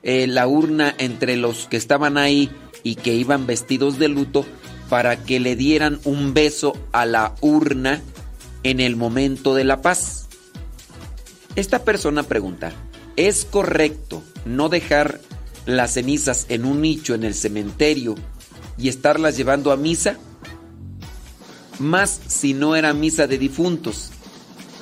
eh, 0.02 0.26
la 0.26 0.46
urna 0.46 0.94
entre 0.98 1.36
los 1.36 1.66
que 1.66 1.76
estaban 1.76 2.18
ahí 2.18 2.50
y 2.82 2.96
que 2.96 3.14
iban 3.14 3.46
vestidos 3.46 3.98
de 3.98 4.08
luto 4.08 4.44
para 4.88 5.16
que 5.16 5.40
le 5.40 5.56
dieran 5.56 6.00
un 6.04 6.34
beso 6.34 6.74
a 6.92 7.06
la 7.06 7.34
urna 7.40 8.02
en 8.62 8.80
el 8.80 8.96
momento 8.96 9.54
de 9.54 9.64
la 9.64 9.80
paz. 9.80 10.26
Esta 11.56 11.84
persona 11.84 12.22
pregunta, 12.22 12.72
¿es 13.16 13.44
correcto 13.44 14.22
no 14.44 14.68
dejar 14.68 15.20
las 15.66 15.94
cenizas 15.94 16.46
en 16.48 16.64
un 16.64 16.80
nicho 16.80 17.14
en 17.14 17.24
el 17.24 17.34
cementerio 17.34 18.14
y 18.78 18.88
estarlas 18.88 19.36
llevando 19.36 19.70
a 19.70 19.76
misa? 19.76 20.18
Más 21.78 22.20
si 22.26 22.54
no 22.54 22.74
era 22.76 22.94
misa 22.94 23.26
de 23.26 23.38
difuntos. 23.38 24.11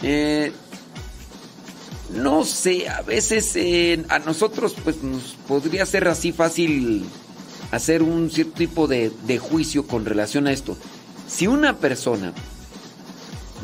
Eh, 0.03 0.53
no 2.15 2.45
sé, 2.45 2.89
a 2.89 3.03
veces 3.03 3.57
a 4.09 4.19
nosotros 4.19 4.75
pues 4.83 5.03
nos 5.03 5.37
podría 5.47 5.87
ser 5.87 6.09
así 6.09 6.33
fácil 6.33 7.05
hacer 7.71 8.03
un 8.03 8.31
cierto 8.31 8.55
tipo 8.55 8.87
de, 8.89 9.13
de, 9.27 9.39
juicio 9.39 9.87
con 9.87 10.05
relación 10.05 10.47
a 10.47 10.53
esto. 10.53 10.77
Si 11.29 11.47
una 11.47 11.77
persona, 11.77 12.33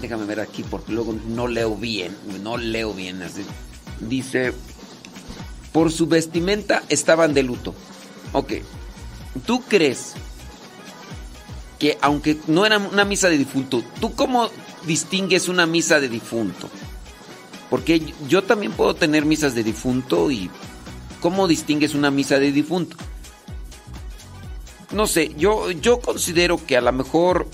déjame 0.01 0.27
ver 0.27 0.41
aquí 0.41 0.63
porque 0.63 0.93
luego 0.93 1.15
no 1.29 1.49
leo 1.49 1.77
bien, 1.77 2.17
no 2.43 2.57
leo 2.57 2.95
bien, 2.95 3.23
así, 3.23 3.43
dice, 4.01 4.53
por 5.73 5.91
su 5.91 6.07
vestimenta 6.07 6.83
estaban 6.89 7.35
de 7.35 7.43
luto. 7.43 7.75
Ok, 8.33 8.55
¿tú 9.45 9.63
crees 9.63 10.15
que 11.79 11.99
aunque 12.01 12.39
no 12.47 12.65
era 12.65 12.79
una 12.79 13.05
misa 13.05 13.29
de 13.29 13.39
difunto, 13.39 13.83
¿tú 14.01 14.15
cómo 14.15 14.49
distingues 14.87 15.49
una 15.49 15.67
misa 15.67 16.01
de 16.01 16.09
difunto? 16.09 16.71
Porque 17.71 18.15
yo 18.29 18.45
también 18.45 18.73
puedo 18.73 18.95
tener 18.95 19.25
misas 19.25 19.55
de 19.55 19.65
difunto 19.65 20.31
y 20.31 20.51
¿cómo 21.21 21.49
distingues 21.49 21.95
una 21.95 22.11
misa 22.11 22.39
de 22.39 22.53
difunto? 22.53 22.97
No 24.93 25.07
sé, 25.07 25.35
yo, 25.37 25.71
yo 25.73 26.01
considero 26.01 26.65
que 26.65 26.77
a 26.77 26.81
lo 26.81 26.93
mejor 26.93 27.49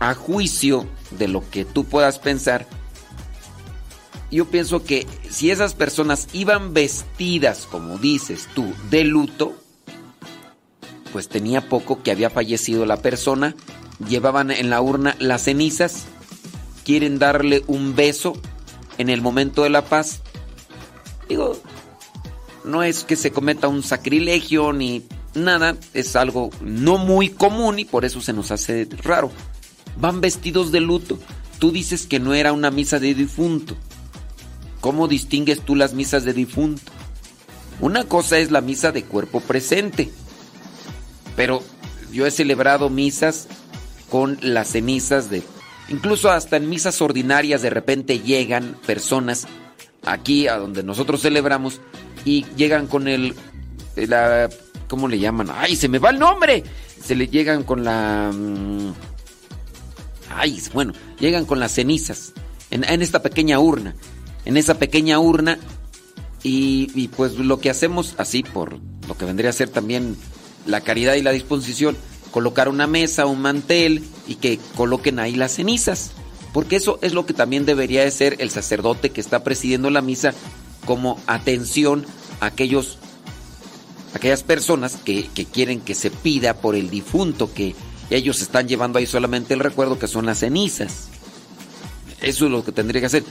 a 0.00 0.14
juicio 0.14 0.86
de 1.10 1.28
lo 1.28 1.48
que 1.50 1.64
tú 1.64 1.84
puedas 1.84 2.18
pensar, 2.18 2.66
yo 4.30 4.46
pienso 4.46 4.84
que 4.84 5.06
si 5.30 5.50
esas 5.50 5.74
personas 5.74 6.28
iban 6.32 6.74
vestidas, 6.74 7.66
como 7.70 7.98
dices 7.98 8.48
tú, 8.54 8.72
de 8.90 9.04
luto, 9.04 9.54
pues 11.12 11.28
tenía 11.28 11.68
poco 11.68 12.02
que 12.02 12.10
había 12.10 12.30
fallecido 12.30 12.84
la 12.84 12.98
persona, 12.98 13.54
llevaban 14.06 14.50
en 14.50 14.70
la 14.70 14.80
urna 14.80 15.16
las 15.18 15.44
cenizas, 15.44 16.06
quieren 16.88 17.18
darle 17.18 17.62
un 17.66 17.94
beso 17.94 18.32
en 18.96 19.10
el 19.10 19.20
momento 19.20 19.62
de 19.62 19.70
la 19.70 19.84
paz. 19.84 20.22
Digo, 21.28 21.60
no 22.64 22.82
es 22.82 23.04
que 23.04 23.16
se 23.16 23.30
cometa 23.30 23.68
un 23.68 23.82
sacrilegio 23.82 24.72
ni 24.72 25.04
nada, 25.34 25.76
es 25.92 26.16
algo 26.16 26.48
no 26.62 26.96
muy 26.96 27.28
común 27.28 27.78
y 27.78 27.84
por 27.84 28.04
eso 28.06 28.22
se 28.22 28.32
nos 28.32 28.50
hace 28.50 28.88
raro. 29.02 29.30
Van 30.00 30.20
vestidos 30.20 30.72
de 30.72 30.80
luto. 30.80 31.18
Tú 31.58 31.72
dices 31.72 32.06
que 32.06 32.20
no 32.20 32.32
era 32.32 32.52
una 32.52 32.70
misa 32.70 32.98
de 32.98 33.14
difunto. 33.14 33.76
¿Cómo 34.80 35.08
distingues 35.08 35.60
tú 35.60 35.74
las 35.74 35.92
misas 35.92 36.24
de 36.24 36.32
difunto? 36.32 36.92
Una 37.80 38.04
cosa 38.04 38.38
es 38.38 38.50
la 38.50 38.60
misa 38.60 38.92
de 38.92 39.04
cuerpo 39.04 39.40
presente 39.40 40.10
pero 41.38 41.62
yo 42.10 42.26
he 42.26 42.32
celebrado 42.32 42.90
misas 42.90 43.46
con 44.10 44.38
las 44.42 44.72
cenizas 44.72 45.30
de... 45.30 45.44
Incluso 45.88 46.30
hasta 46.30 46.56
en 46.56 46.68
misas 46.68 47.00
ordinarias 47.00 47.62
de 47.62 47.70
repente 47.70 48.20
llegan 48.20 48.76
personas 48.86 49.46
aquí 50.04 50.46
a 50.48 50.56
donde 50.56 50.82
nosotros 50.82 51.22
celebramos 51.22 51.80
y 52.24 52.44
llegan 52.56 52.86
con 52.86 53.08
el, 53.08 53.34
la 53.96 54.48
¿cómo 54.88 55.08
le 55.08 55.18
llaman? 55.18 55.48
¡Ay, 55.54 55.76
se 55.76 55.88
me 55.88 55.98
va 55.98 56.10
el 56.10 56.18
nombre! 56.18 56.64
Se 57.02 57.14
le 57.14 57.28
llegan 57.28 57.62
con 57.62 57.84
la... 57.84 58.30
Mm, 58.34 58.92
ay, 60.30 60.60
bueno, 60.72 60.92
llegan 61.20 61.44
con 61.44 61.60
las 61.60 61.72
cenizas 61.72 62.32
en, 62.70 63.02
esta 63.02 63.22
pequeña 63.22 63.58
urna. 63.60 63.94
En 64.44 64.56
esa 64.56 64.78
pequeña 64.78 65.18
urna 65.18 65.58
y, 66.42 67.08
pues 67.08 67.34
lo 67.34 67.60
que 67.60 67.70
hacemos 67.70 68.14
así 68.18 68.42
por 68.42 68.78
lo 69.06 69.16
que 69.16 69.24
vendría 69.24 69.50
a 69.50 69.54
ser 69.54 69.68
también 69.68 70.16
la 70.66 70.80
caridad 70.80 71.14
y 71.14 71.22
la 71.22 71.32
disposición, 71.32 71.96
colocar 72.30 72.68
una 72.68 72.86
mesa, 72.86 73.26
un 73.26 73.40
mantel 73.40 74.04
y 74.26 74.36
que 74.36 74.58
coloquen 74.76 75.18
ahí 75.18 75.34
las 75.34 75.52
cenizas. 75.52 76.12
Porque 76.52 76.76
eso 76.76 76.98
es 77.02 77.12
lo 77.12 77.26
que 77.26 77.34
también 77.34 77.66
debería 77.66 78.02
de 78.02 78.10
ser 78.10 78.36
el 78.38 78.50
sacerdote 78.50 79.10
que 79.10 79.20
está 79.20 79.44
presidiendo 79.44 79.90
la 79.90 80.02
misa 80.02 80.34
como 80.86 81.20
atención 81.26 82.06
a 82.40 82.46
aquellos, 82.46 82.98
aquellas 84.14 84.42
personas 84.42 84.96
que, 84.96 85.28
que 85.34 85.44
quieren 85.44 85.80
que 85.80 85.94
se 85.94 86.10
pida 86.10 86.54
por 86.54 86.74
el 86.74 86.90
difunto, 86.90 87.52
que 87.52 87.74
ellos 88.10 88.40
están 88.40 88.66
llevando 88.66 88.98
ahí 88.98 89.06
solamente 89.06 89.54
el 89.54 89.60
recuerdo 89.60 89.98
que 89.98 90.08
son 90.08 90.26
las 90.26 90.38
cenizas. 90.38 91.08
Eso 92.20 92.46
es 92.46 92.50
lo 92.50 92.64
que 92.64 92.72
tendría 92.72 93.00
que 93.00 93.06
hacer. 93.06 93.24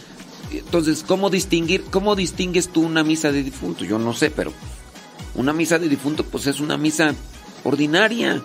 Entonces, 0.52 1.04
¿cómo 1.06 1.30
distinguir, 1.30 1.86
cómo 1.86 2.16
distingues 2.16 2.70
tú 2.70 2.82
una 2.82 3.04
misa 3.04 3.32
de 3.32 3.44
difunto? 3.44 3.84
Yo 3.84 4.00
no 4.00 4.14
sé, 4.14 4.30
pero 4.30 4.54
una 5.36 5.54
misa 5.54 5.78
de 5.80 5.90
difunto 5.90 6.24
pues 6.24 6.48
es 6.48 6.60
una 6.60 6.78
misa 6.78 7.14
ordinaria. 7.64 8.42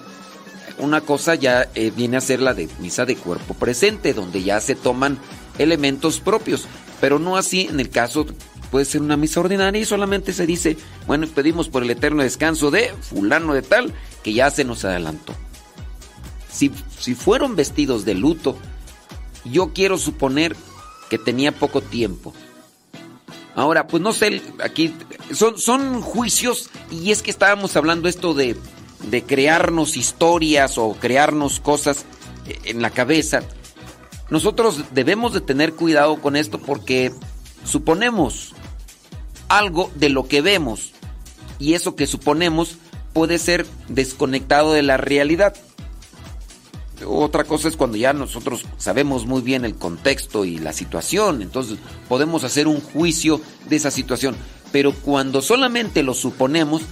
Una 0.79 1.01
cosa 1.01 1.35
ya 1.35 1.69
eh, 1.75 1.93
viene 1.95 2.17
a 2.17 2.21
ser 2.21 2.41
la 2.41 2.55
de 2.55 2.69
misa 2.79 3.05
de 3.05 3.17
cuerpo 3.17 3.55
presente, 3.55 4.15
donde 4.15 4.43
ya 4.43 4.61
se 4.61 4.75
toman 4.75 5.19
elementos 5.59 6.21
propios, 6.21 6.67
pero 7.01 7.19
no 7.19 7.37
así 7.37 7.63
en 7.63 7.79
el 7.79 7.91
caso 7.91 8.27
puede 8.71 8.87
ser 8.87 9.03
una 9.03 9.19
misa 9.19 9.41
ordinaria 9.41 9.83
y 9.83 9.85
solamente 9.85 10.33
se 10.33 10.47
dice, 10.47 10.79
bueno, 11.07 11.27
pedimos 11.27 11.69
por 11.69 11.83
el 11.83 11.91
eterno 11.91 12.23
descanso 12.23 12.71
de 12.71 12.95
fulano 13.03 13.53
de 13.53 13.61
tal, 13.61 13.93
que 14.23 14.33
ya 14.33 14.51
se 14.51 14.65
nos 14.65 14.85
adelantó. 14.87 15.35
Si, 16.51 16.73
si 16.99 17.15
fueron 17.15 17.55
vestidos 17.55 18.07
de 18.07 18.15
luto, 18.15 18.57
yo 19.45 19.73
quiero 19.75 19.99
suponer 19.99 20.57
que 21.11 21.19
tenía 21.19 21.53
poco 21.53 21.83
tiempo. 21.83 22.33
Ahora, 23.55 23.87
pues 23.87 24.03
no 24.03 24.15
sé, 24.15 24.41
aquí 24.65 24.95
son, 25.35 25.59
son 25.59 26.01
juicios 26.01 26.71
y 26.91 27.11
es 27.11 27.23
que 27.23 27.31
estábamos 27.31 27.77
hablando 27.77 28.09
esto 28.09 28.33
de, 28.33 28.57
de 29.03 29.23
crearnos 29.23 29.97
historias 29.97 30.79
o 30.79 30.93
crearnos 30.93 31.61
cosas 31.61 32.05
en 32.65 32.83
la 32.83 32.91
cabeza. 32.91 33.43
Nosotros 34.31 34.85
debemos 34.93 35.33
de 35.33 35.41
tener 35.41 35.75
cuidado 35.75 36.21
con 36.21 36.37
esto 36.37 36.59
porque 36.59 37.13
suponemos 37.65 38.55
algo 39.49 39.91
de 39.95 40.09
lo 40.09 40.27
que 40.27 40.41
vemos 40.41 40.93
y 41.59 41.75
eso 41.75 41.95
que 41.95 42.07
suponemos 42.07 42.79
puede 43.13 43.39
ser 43.39 43.67
desconectado 43.89 44.73
de 44.73 44.83
la 44.83 44.97
realidad. 44.97 45.55
Otra 47.07 47.45
cosa 47.45 47.69
es 47.69 47.77
cuando 47.77 47.97
ya 47.97 48.13
nosotros 48.13 48.65
sabemos 48.79 49.27
muy 49.27 49.43
bien 49.43 49.65
el 49.65 49.75
contexto 49.75 50.45
y 50.45 50.59
la 50.59 50.73
situación, 50.73 51.43
entonces 51.43 51.79
podemos 52.09 52.45
hacer 52.45 52.69
un 52.69 52.81
juicio 52.81 53.41
de 53.69 53.77
esa 53.77 53.91
situación. 53.91 54.37
Pero 54.71 54.93
cuando 54.95 55.43
solamente 55.43 56.03
lo 56.03 56.15
suponemos, 56.15 56.83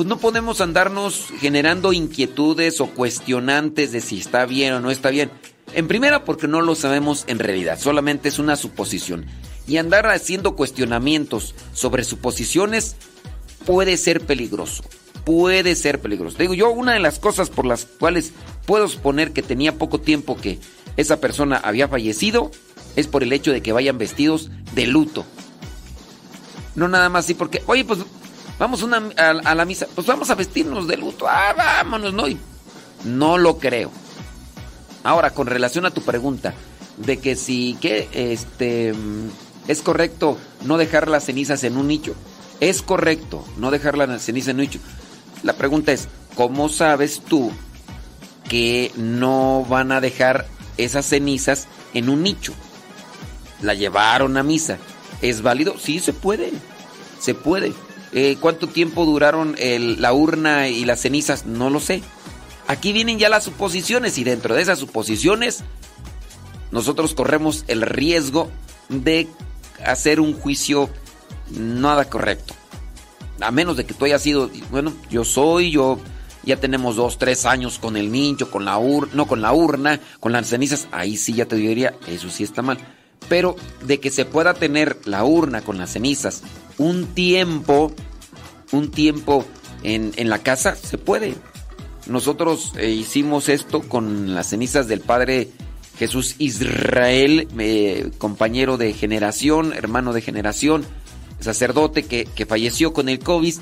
pues 0.00 0.08
no 0.08 0.16
podemos 0.16 0.62
andarnos 0.62 1.26
generando 1.40 1.92
inquietudes 1.92 2.80
o 2.80 2.86
cuestionantes 2.86 3.92
de 3.92 4.00
si 4.00 4.18
está 4.18 4.46
bien 4.46 4.72
o 4.72 4.80
no 4.80 4.90
está 4.90 5.10
bien. 5.10 5.30
En 5.74 5.88
primera 5.88 6.24
porque 6.24 6.48
no 6.48 6.62
lo 6.62 6.74
sabemos 6.74 7.24
en 7.26 7.38
realidad, 7.38 7.78
solamente 7.78 8.30
es 8.30 8.38
una 8.38 8.56
suposición. 8.56 9.26
Y 9.68 9.76
andar 9.76 10.06
haciendo 10.06 10.56
cuestionamientos 10.56 11.54
sobre 11.74 12.04
suposiciones 12.04 12.96
puede 13.66 13.98
ser 13.98 14.22
peligroso 14.22 14.84
puede 15.26 15.76
ser 15.76 16.00
peligroso. 16.00 16.38
digo, 16.38 16.54
yo 16.54 16.70
una 16.70 16.94
de 16.94 17.00
las 17.00 17.18
cosas 17.18 17.50
por 17.50 17.66
las 17.66 17.84
cuales 17.84 18.32
puedo 18.64 18.88
suponer 18.88 19.32
que 19.32 19.42
tenía 19.42 19.76
poco 19.76 20.00
tiempo 20.00 20.34
que 20.34 20.58
esa 20.96 21.20
persona 21.20 21.58
había 21.58 21.88
fallecido 21.88 22.50
es 22.96 23.06
por 23.06 23.22
el 23.22 23.34
hecho 23.34 23.52
de 23.52 23.60
que 23.60 23.72
vayan 23.72 23.98
vestidos 23.98 24.50
de 24.74 24.86
luto. 24.86 25.26
No 26.74 26.88
nada 26.88 27.10
más 27.10 27.26
así 27.26 27.34
porque, 27.34 27.62
oye, 27.66 27.84
pues 27.84 28.00
vamos 28.60 28.84
a, 29.16 29.54
la 29.54 29.64
misa, 29.64 29.88
pues 29.94 30.06
vamos 30.06 30.30
a 30.30 30.36
vestirnos 30.36 30.86
de 30.86 30.98
luto. 30.98 31.26
Ah, 31.26 31.54
vámonos, 31.56 32.12
¿no? 32.12 32.24
no 33.04 33.38
lo 33.38 33.58
creo. 33.58 33.90
Ahora, 35.02 35.30
con 35.30 35.46
relación 35.46 35.86
a 35.86 35.90
tu 35.90 36.02
pregunta 36.02 36.52
de 36.98 37.16
que 37.16 37.34
si 37.34 37.78
que 37.80 38.08
este 38.12 38.94
es 39.66 39.80
correcto 39.80 40.36
no 40.64 40.76
dejar 40.76 41.08
las 41.08 41.24
cenizas 41.24 41.64
en 41.64 41.78
un 41.78 41.88
nicho. 41.88 42.14
Es 42.60 42.82
correcto 42.82 43.42
no 43.56 43.70
dejar 43.70 43.96
las 43.96 44.22
cenizas 44.22 44.50
en 44.50 44.56
un 44.56 44.62
nicho. 44.62 44.78
La 45.42 45.54
pregunta 45.54 45.92
es, 45.92 46.08
¿cómo 46.34 46.68
sabes 46.68 47.22
tú 47.26 47.50
que 48.46 48.92
no 48.96 49.64
van 49.70 49.90
a 49.90 50.02
dejar 50.02 50.46
esas 50.76 51.06
cenizas 51.06 51.66
en 51.94 52.10
un 52.10 52.22
nicho? 52.22 52.52
La 53.62 53.72
llevaron 53.72 54.36
a 54.36 54.42
misa. 54.42 54.76
¿Es 55.22 55.40
válido? 55.40 55.76
Sí, 55.78 55.98
se 55.98 56.12
puede. 56.12 56.52
Se 57.18 57.34
puede. 57.34 57.72
Eh, 58.12 58.36
¿Cuánto 58.40 58.66
tiempo 58.66 59.04
duraron 59.04 59.56
la 59.58 60.12
urna 60.12 60.68
y 60.68 60.84
las 60.84 61.00
cenizas? 61.00 61.46
No 61.46 61.70
lo 61.70 61.80
sé. 61.80 62.02
Aquí 62.66 62.92
vienen 62.92 63.18
ya 63.18 63.28
las 63.28 63.44
suposiciones 63.44 64.18
y 64.18 64.24
dentro 64.24 64.54
de 64.54 64.62
esas 64.62 64.78
suposiciones 64.78 65.64
nosotros 66.70 67.14
corremos 67.14 67.64
el 67.66 67.82
riesgo 67.82 68.50
de 68.88 69.28
hacer 69.84 70.20
un 70.20 70.34
juicio 70.34 70.88
nada 71.50 72.04
correcto 72.04 72.54
a 73.40 73.50
menos 73.50 73.76
de 73.76 73.84
que 73.84 73.94
tú 73.94 74.04
hayas 74.04 74.22
sido, 74.22 74.50
bueno, 74.70 74.92
yo 75.10 75.24
soy, 75.24 75.70
yo 75.70 75.98
ya 76.42 76.56
tenemos 76.56 76.96
dos, 76.96 77.18
tres 77.18 77.46
años 77.46 77.78
con 77.78 77.96
el 77.96 78.10
nicho, 78.10 78.50
con 78.50 78.64
la 78.64 78.78
urna, 78.78 79.12
no 79.14 79.26
con 79.26 79.42
la 79.42 79.52
urna, 79.52 80.00
con 80.20 80.32
las 80.32 80.48
cenizas, 80.48 80.88
ahí 80.92 81.16
sí 81.16 81.34
ya 81.34 81.46
te 81.46 81.56
diría, 81.56 81.94
eso 82.06 82.30
sí 82.30 82.44
está 82.44 82.62
mal. 82.62 82.78
Pero 83.28 83.56
de 83.82 84.00
que 84.00 84.10
se 84.10 84.24
pueda 84.24 84.54
tener 84.54 84.98
la 85.04 85.24
urna 85.24 85.62
con 85.62 85.78
las 85.78 85.92
cenizas 85.92 86.42
un 86.80 87.08
tiempo, 87.08 87.92
un 88.72 88.90
tiempo 88.90 89.44
en, 89.82 90.30
la 90.30 90.38
casa, 90.38 90.74
se 90.74 90.96
puede. 90.96 91.34
Nosotros 92.06 92.72
eh, 92.78 92.88
hicimos 92.88 93.50
esto 93.50 93.82
con 93.82 94.34
las 94.34 94.48
cenizas 94.48 94.88
del 94.88 95.00
Padre 95.00 95.50
Jesús 95.98 96.36
Israel, 96.38 97.48
eh, 97.58 98.10
compañero 98.16 98.78
de 98.78 98.94
generación, 98.94 99.74
hermano 99.74 100.14
de 100.14 100.22
generación 100.22 100.86
sacerdote 101.38 102.04
que, 102.04 102.46
falleció 102.46 102.94
con 102.94 103.10
el 103.10 103.18
COVID, 103.18 103.56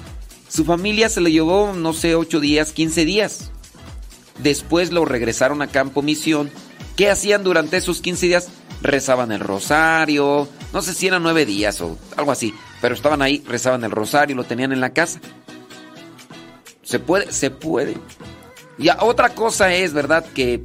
su 0.49 0.65
familia 0.65 1.09
se 1.09 1.21
lo 1.21 1.29
llevó, 1.29 1.73
no 1.75 1.93
sé, 1.93 2.15
8 2.15 2.39
días, 2.39 2.73
15 2.73 3.05
días. 3.05 3.51
Después 4.39 4.93
lo 4.93 5.05
regresaron 5.05 5.61
a 5.61 5.67
Campo 5.67 6.03
Misión. 6.03 6.51
¿Qué 6.97 7.11
hacían 7.11 7.43
durante 7.43 7.77
esos 7.77 8.01
15 8.01 8.27
días? 8.27 8.49
Rezaban 8.81 9.33
el 9.33 9.41
rosario, 9.41 10.49
no 10.73 10.83
sé 10.83 10.95
si 10.95 11.09
eran 11.09 11.25
9 11.25 11.47
días 11.47 11.81
o 11.81 11.99
algo 12.17 12.31
así, 12.31 12.55
pero 12.81 12.95
estaban 12.95 13.23
ahí, 13.23 13.43
rezaban 13.47 13.85
el 13.85 13.91
rosario, 13.91 14.37
lo 14.37 14.45
tenían 14.45 14.73
en 14.73 14.81
la 14.81 14.93
casa. 14.93 15.21
Se 16.83 16.99
puede, 16.99 17.33
se 17.33 17.51
puede. 17.51 17.97
Y 18.79 18.89
otra 19.01 19.31
cosa 19.31 19.75
es, 19.75 19.93
¿verdad? 19.93 20.25
Que 20.35 20.63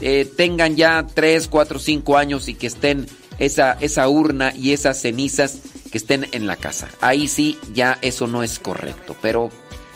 eh, 0.00 0.30
tengan 0.36 0.76
ya 0.76 1.06
3, 1.06 1.48
4, 1.48 1.78
5 1.78 2.18
años 2.18 2.48
y 2.48 2.54
que 2.54 2.66
estén 2.66 3.06
esa, 3.38 3.72
esa 3.80 4.08
urna 4.08 4.52
y 4.54 4.72
esas 4.72 5.00
cenizas 5.00 5.58
que 5.90 5.98
estén 5.98 6.26
en 6.32 6.46
la 6.46 6.56
casa. 6.56 6.88
Ahí 7.00 7.28
sí, 7.28 7.58
ya 7.72 7.98
eso 8.02 8.26
no 8.26 8.42
es 8.42 8.58
correcto. 8.58 9.16
Pero 9.22 9.50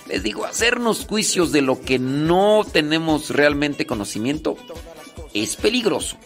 les 0.08 0.22
digo, 0.22 0.44
hacernos 0.44 1.06
juicios 1.06 1.52
de 1.52 1.62
lo 1.62 1.80
que 1.80 1.98
no 1.98 2.64
tenemos 2.70 3.30
realmente 3.30 3.86
conocimiento 3.86 4.56
es 5.34 5.56
peligroso. 5.56 6.16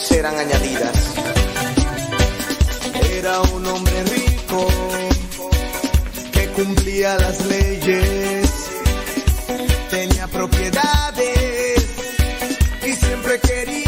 Serán 0.00 0.36
añadidas. 0.36 1.39
Era 3.20 3.42
un 3.42 3.66
hombre 3.66 4.02
rico 4.04 4.66
que 6.32 6.46
cumplía 6.56 7.18
las 7.18 7.44
leyes, 7.44 8.50
tenía 9.90 10.26
propiedades 10.26 11.86
y 12.82 12.92
siempre 12.94 13.38
quería 13.40 13.79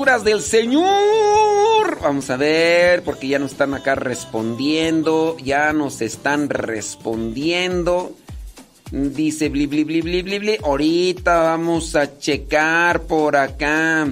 criaturas 0.00 0.24
del 0.24 0.40
Señor. 0.40 1.98
Vamos 2.00 2.30
a 2.30 2.36
ver, 2.38 3.02
porque 3.02 3.28
ya 3.28 3.38
nos 3.38 3.52
están 3.52 3.74
acá 3.74 3.94
respondiendo. 3.94 5.36
Ya 5.44 5.74
nos 5.74 6.00
están 6.00 6.48
respondiendo. 6.48 8.16
Dice 8.90 9.50
bli 9.50 9.66
bli 9.66 9.84
bli 9.84 10.00
bli 10.00 10.22
bli. 10.22 10.56
Ahorita 10.62 11.42
vamos 11.42 11.96
a 11.96 12.18
checar 12.18 13.02
por 13.02 13.36
acá. 13.36 14.10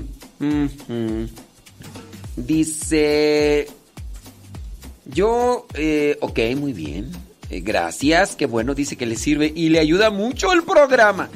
Dice. 2.36 3.68
Yo, 5.06 5.66
eh, 5.72 6.18
ok, 6.20 6.38
muy 6.56 6.74
bien. 6.74 7.10
Eh, 7.48 7.60
gracias, 7.60 8.36
qué 8.36 8.44
bueno, 8.44 8.74
dice 8.74 8.96
que 8.96 9.06
le 9.06 9.16
sirve 9.16 9.50
y 9.56 9.70
le 9.70 9.78
ayuda 9.78 10.10
mucho 10.10 10.52
el 10.52 10.64
programa. 10.64 11.30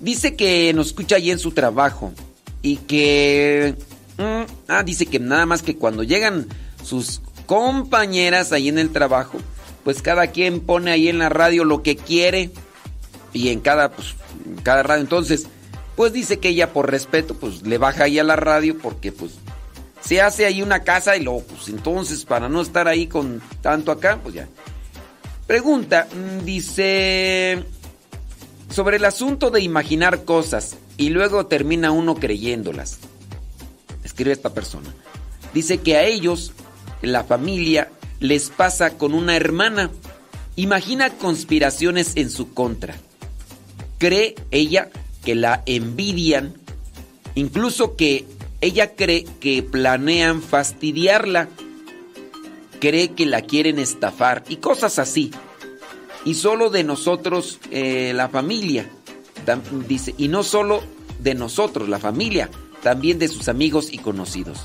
Dice 0.00 0.36
que 0.36 0.72
nos 0.72 0.86
escucha 0.86 1.16
ahí 1.16 1.30
en 1.30 1.38
su 1.38 1.50
trabajo 1.50 2.14
y 2.62 2.76
que... 2.76 3.74
mm, 4.20 4.46
ah, 4.68 4.82
dice 4.82 5.06
que 5.06 5.18
nada 5.18 5.46
más 5.46 5.62
que 5.62 5.76
cuando 5.76 6.02
llegan 6.02 6.46
sus 6.84 7.20
compañeras 7.46 8.52
ahí 8.52 8.68
en 8.68 8.78
el 8.78 8.90
trabajo, 8.90 9.38
pues 9.84 10.02
cada 10.02 10.28
quien 10.28 10.60
pone 10.60 10.90
ahí 10.90 11.08
en 11.08 11.18
la 11.18 11.28
radio 11.28 11.64
lo 11.64 11.82
que 11.82 11.96
quiere 11.96 12.50
y 13.32 13.48
en 13.48 13.60
cada, 13.60 13.90
pues, 13.90 14.14
cada 14.62 14.82
radio. 14.82 15.02
Entonces, 15.02 15.46
pues 15.96 16.12
dice 16.12 16.38
que 16.38 16.50
ella 16.50 16.72
por 16.72 16.90
respeto, 16.90 17.34
pues 17.34 17.62
le 17.62 17.78
baja 17.78 18.04
ahí 18.04 18.18
a 18.18 18.24
la 18.24 18.36
radio 18.36 18.78
porque 18.78 19.12
pues 19.12 19.32
se 20.00 20.20
hace 20.20 20.46
ahí 20.46 20.62
una 20.62 20.80
casa 20.80 21.16
y 21.16 21.22
luego, 21.22 21.42
pues 21.42 21.68
entonces 21.68 22.24
para 22.24 22.48
no 22.48 22.62
estar 22.62 22.88
ahí 22.88 23.06
con 23.06 23.42
tanto 23.60 23.92
acá, 23.92 24.18
pues 24.22 24.34
ya. 24.34 24.48
Pregunta, 25.46 26.06
mm, 26.12 26.44
dice, 26.44 27.64
sobre 28.70 28.96
el 28.96 29.04
asunto 29.04 29.50
de 29.50 29.60
imaginar 29.60 30.24
cosas 30.24 30.76
y 30.96 31.10
luego 31.10 31.46
termina 31.46 31.90
uno 31.90 32.14
creyéndolas. 32.14 32.98
Escribe 34.10 34.32
esta 34.32 34.52
persona. 34.52 34.92
Dice 35.54 35.78
que 35.78 35.94
a 35.96 36.02
ellos, 36.02 36.50
la 37.00 37.22
familia, 37.22 37.92
les 38.18 38.50
pasa 38.50 38.98
con 38.98 39.14
una 39.14 39.36
hermana. 39.36 39.88
Imagina 40.56 41.10
conspiraciones 41.10 42.16
en 42.16 42.28
su 42.28 42.52
contra. 42.52 42.96
Cree 43.98 44.34
ella 44.50 44.90
que 45.24 45.36
la 45.36 45.62
envidian, 45.64 46.54
incluso 47.36 47.94
que 47.94 48.26
ella 48.60 48.96
cree 48.96 49.26
que 49.38 49.62
planean 49.62 50.42
fastidiarla, 50.42 51.48
cree 52.80 53.12
que 53.12 53.26
la 53.26 53.42
quieren 53.42 53.78
estafar 53.78 54.42
y 54.48 54.56
cosas 54.56 54.98
así. 54.98 55.30
Y 56.24 56.34
solo 56.34 56.68
de 56.68 56.82
nosotros, 56.82 57.60
eh, 57.70 58.10
la 58.12 58.28
familia, 58.28 58.90
dice, 59.86 60.16
y 60.18 60.26
no 60.26 60.42
solo 60.42 60.82
de 61.20 61.36
nosotros, 61.36 61.88
la 61.88 62.00
familia, 62.00 62.50
también 62.82 63.18
de 63.18 63.28
sus 63.28 63.48
amigos 63.48 63.92
y 63.92 63.98
conocidos. 63.98 64.58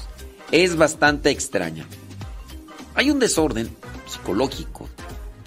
Es 0.52 0.76
bastante 0.76 1.30
extraña. 1.30 1.86
Hay 2.96 3.12
un 3.12 3.20
desorden 3.20 3.70
psicológico. 4.08 4.88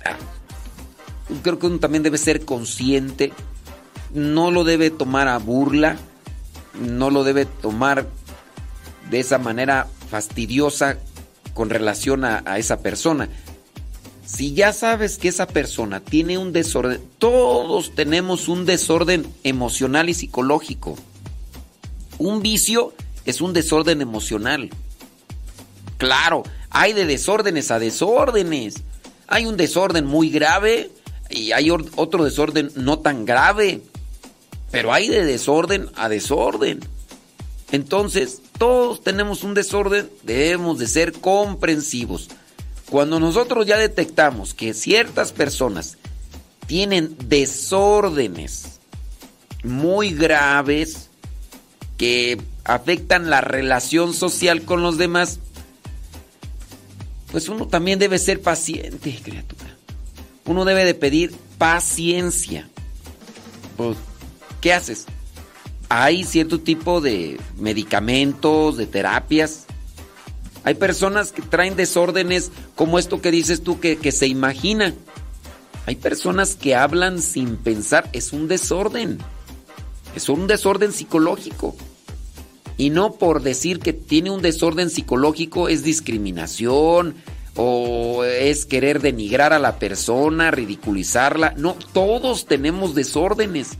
Ah, 0.04 0.16
Creo 1.42 1.58
que 1.58 1.66
uno 1.66 1.78
también 1.78 2.02
debe 2.02 2.18
ser 2.18 2.44
consciente, 2.44 3.32
no 4.12 4.50
lo 4.50 4.64
debe 4.64 4.90
tomar 4.90 5.28
a 5.28 5.38
burla, 5.38 5.96
no 6.80 7.10
lo 7.10 7.24
debe 7.24 7.46
tomar 7.46 8.06
de 9.10 9.20
esa 9.20 9.38
manera 9.38 9.86
fastidiosa 10.10 10.98
con 11.54 11.70
relación 11.70 12.24
a, 12.24 12.42
a 12.46 12.58
esa 12.58 12.80
persona. 12.80 13.28
Si 14.24 14.52
ya 14.52 14.74
sabes 14.74 15.16
que 15.16 15.28
esa 15.28 15.46
persona 15.46 16.00
tiene 16.00 16.36
un 16.36 16.52
desorden, 16.52 17.00
todos 17.18 17.94
tenemos 17.94 18.48
un 18.48 18.66
desorden 18.66 19.26
emocional 19.42 20.10
y 20.10 20.14
psicológico. 20.14 20.96
Un 22.18 22.42
vicio 22.42 22.92
es 23.24 23.40
un 23.40 23.52
desorden 23.52 24.00
emocional. 24.00 24.70
Claro, 25.98 26.42
hay 26.70 26.92
de 26.92 27.06
desórdenes 27.06 27.70
a 27.70 27.78
desórdenes. 27.78 28.82
Hay 29.26 29.46
un 29.46 29.56
desorden 29.56 30.06
muy 30.06 30.30
grave 30.30 30.90
y 31.30 31.52
hay 31.52 31.70
otro 31.70 32.24
desorden 32.24 32.70
no 32.74 32.98
tan 32.98 33.24
grave. 33.24 33.82
Pero 34.70 34.92
hay 34.92 35.08
de 35.08 35.24
desorden 35.24 35.90
a 35.96 36.08
desorden. 36.08 36.80
Entonces, 37.70 38.40
todos 38.58 39.02
tenemos 39.02 39.44
un 39.44 39.54
desorden, 39.54 40.10
debemos 40.22 40.78
de 40.78 40.86
ser 40.86 41.12
comprensivos. 41.12 42.28
Cuando 42.90 43.20
nosotros 43.20 43.66
ya 43.66 43.76
detectamos 43.76 44.54
que 44.54 44.72
ciertas 44.72 45.32
personas 45.32 45.98
tienen 46.66 47.16
desórdenes 47.28 48.80
muy 49.62 50.12
graves 50.12 51.07
que 51.98 52.40
afectan 52.64 53.28
la 53.28 53.42
relación 53.42 54.14
social 54.14 54.62
con 54.62 54.82
los 54.82 54.96
demás, 54.96 55.40
pues 57.30 57.48
uno 57.48 57.66
también 57.66 57.98
debe 57.98 58.18
ser 58.18 58.40
paciente, 58.40 59.20
criatura. 59.22 59.76
Uno 60.46 60.64
debe 60.64 60.84
de 60.84 60.94
pedir 60.94 61.34
paciencia. 61.58 62.70
Pues, 63.76 63.98
¿Qué 64.62 64.72
haces? 64.72 65.06
Hay 65.90 66.24
cierto 66.24 66.60
tipo 66.60 67.00
de 67.00 67.38
medicamentos, 67.58 68.76
de 68.76 68.86
terapias. 68.86 69.66
Hay 70.64 70.74
personas 70.74 71.32
que 71.32 71.42
traen 71.42 71.76
desórdenes 71.76 72.50
como 72.74 72.98
esto 72.98 73.20
que 73.20 73.30
dices 73.30 73.62
tú 73.62 73.80
que, 73.80 73.96
que 73.98 74.12
se 74.12 74.26
imagina. 74.26 74.94
Hay 75.86 75.96
personas 75.96 76.54
que 76.54 76.76
hablan 76.76 77.20
sin 77.20 77.56
pensar. 77.56 78.08
Es 78.12 78.32
un 78.32 78.48
desorden. 78.48 79.18
Es 80.14 80.28
un 80.28 80.46
desorden 80.46 80.92
psicológico. 80.92 81.76
Y 82.78 82.90
no 82.90 83.12
por 83.12 83.42
decir 83.42 83.80
que 83.80 83.92
tiene 83.92 84.30
un 84.30 84.40
desorden 84.40 84.88
psicológico 84.88 85.68
es 85.68 85.82
discriminación 85.82 87.16
o 87.56 88.22
es 88.22 88.64
querer 88.66 89.00
denigrar 89.00 89.52
a 89.52 89.58
la 89.58 89.80
persona, 89.80 90.52
ridiculizarla. 90.52 91.54
No, 91.56 91.76
todos 91.92 92.46
tenemos 92.46 92.94
desórdenes. 92.94 93.72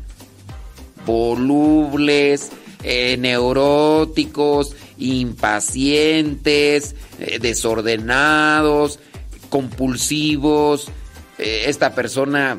Volubles, 1.06 2.50
eh, 2.82 3.16
neuróticos, 3.18 4.74
impacientes, 4.98 6.96
eh, 7.20 7.38
desordenados, 7.40 8.98
compulsivos. 9.48 10.88
Eh, 11.38 11.64
esta 11.66 11.94
persona... 11.94 12.58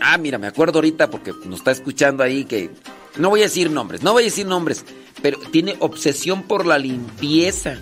Ah, 0.00 0.16
mira, 0.16 0.38
me 0.38 0.46
acuerdo 0.46 0.78
ahorita 0.78 1.10
porque 1.10 1.32
nos 1.44 1.58
está 1.58 1.72
escuchando 1.72 2.22
ahí 2.22 2.46
que... 2.46 2.70
No 3.18 3.28
voy 3.28 3.40
a 3.40 3.44
decir 3.44 3.70
nombres, 3.70 4.02
no 4.02 4.12
voy 4.12 4.22
a 4.22 4.26
decir 4.26 4.46
nombres, 4.46 4.84
pero 5.22 5.38
tiene 5.38 5.76
obsesión 5.80 6.42
por 6.42 6.66
la 6.66 6.78
limpieza. 6.78 7.78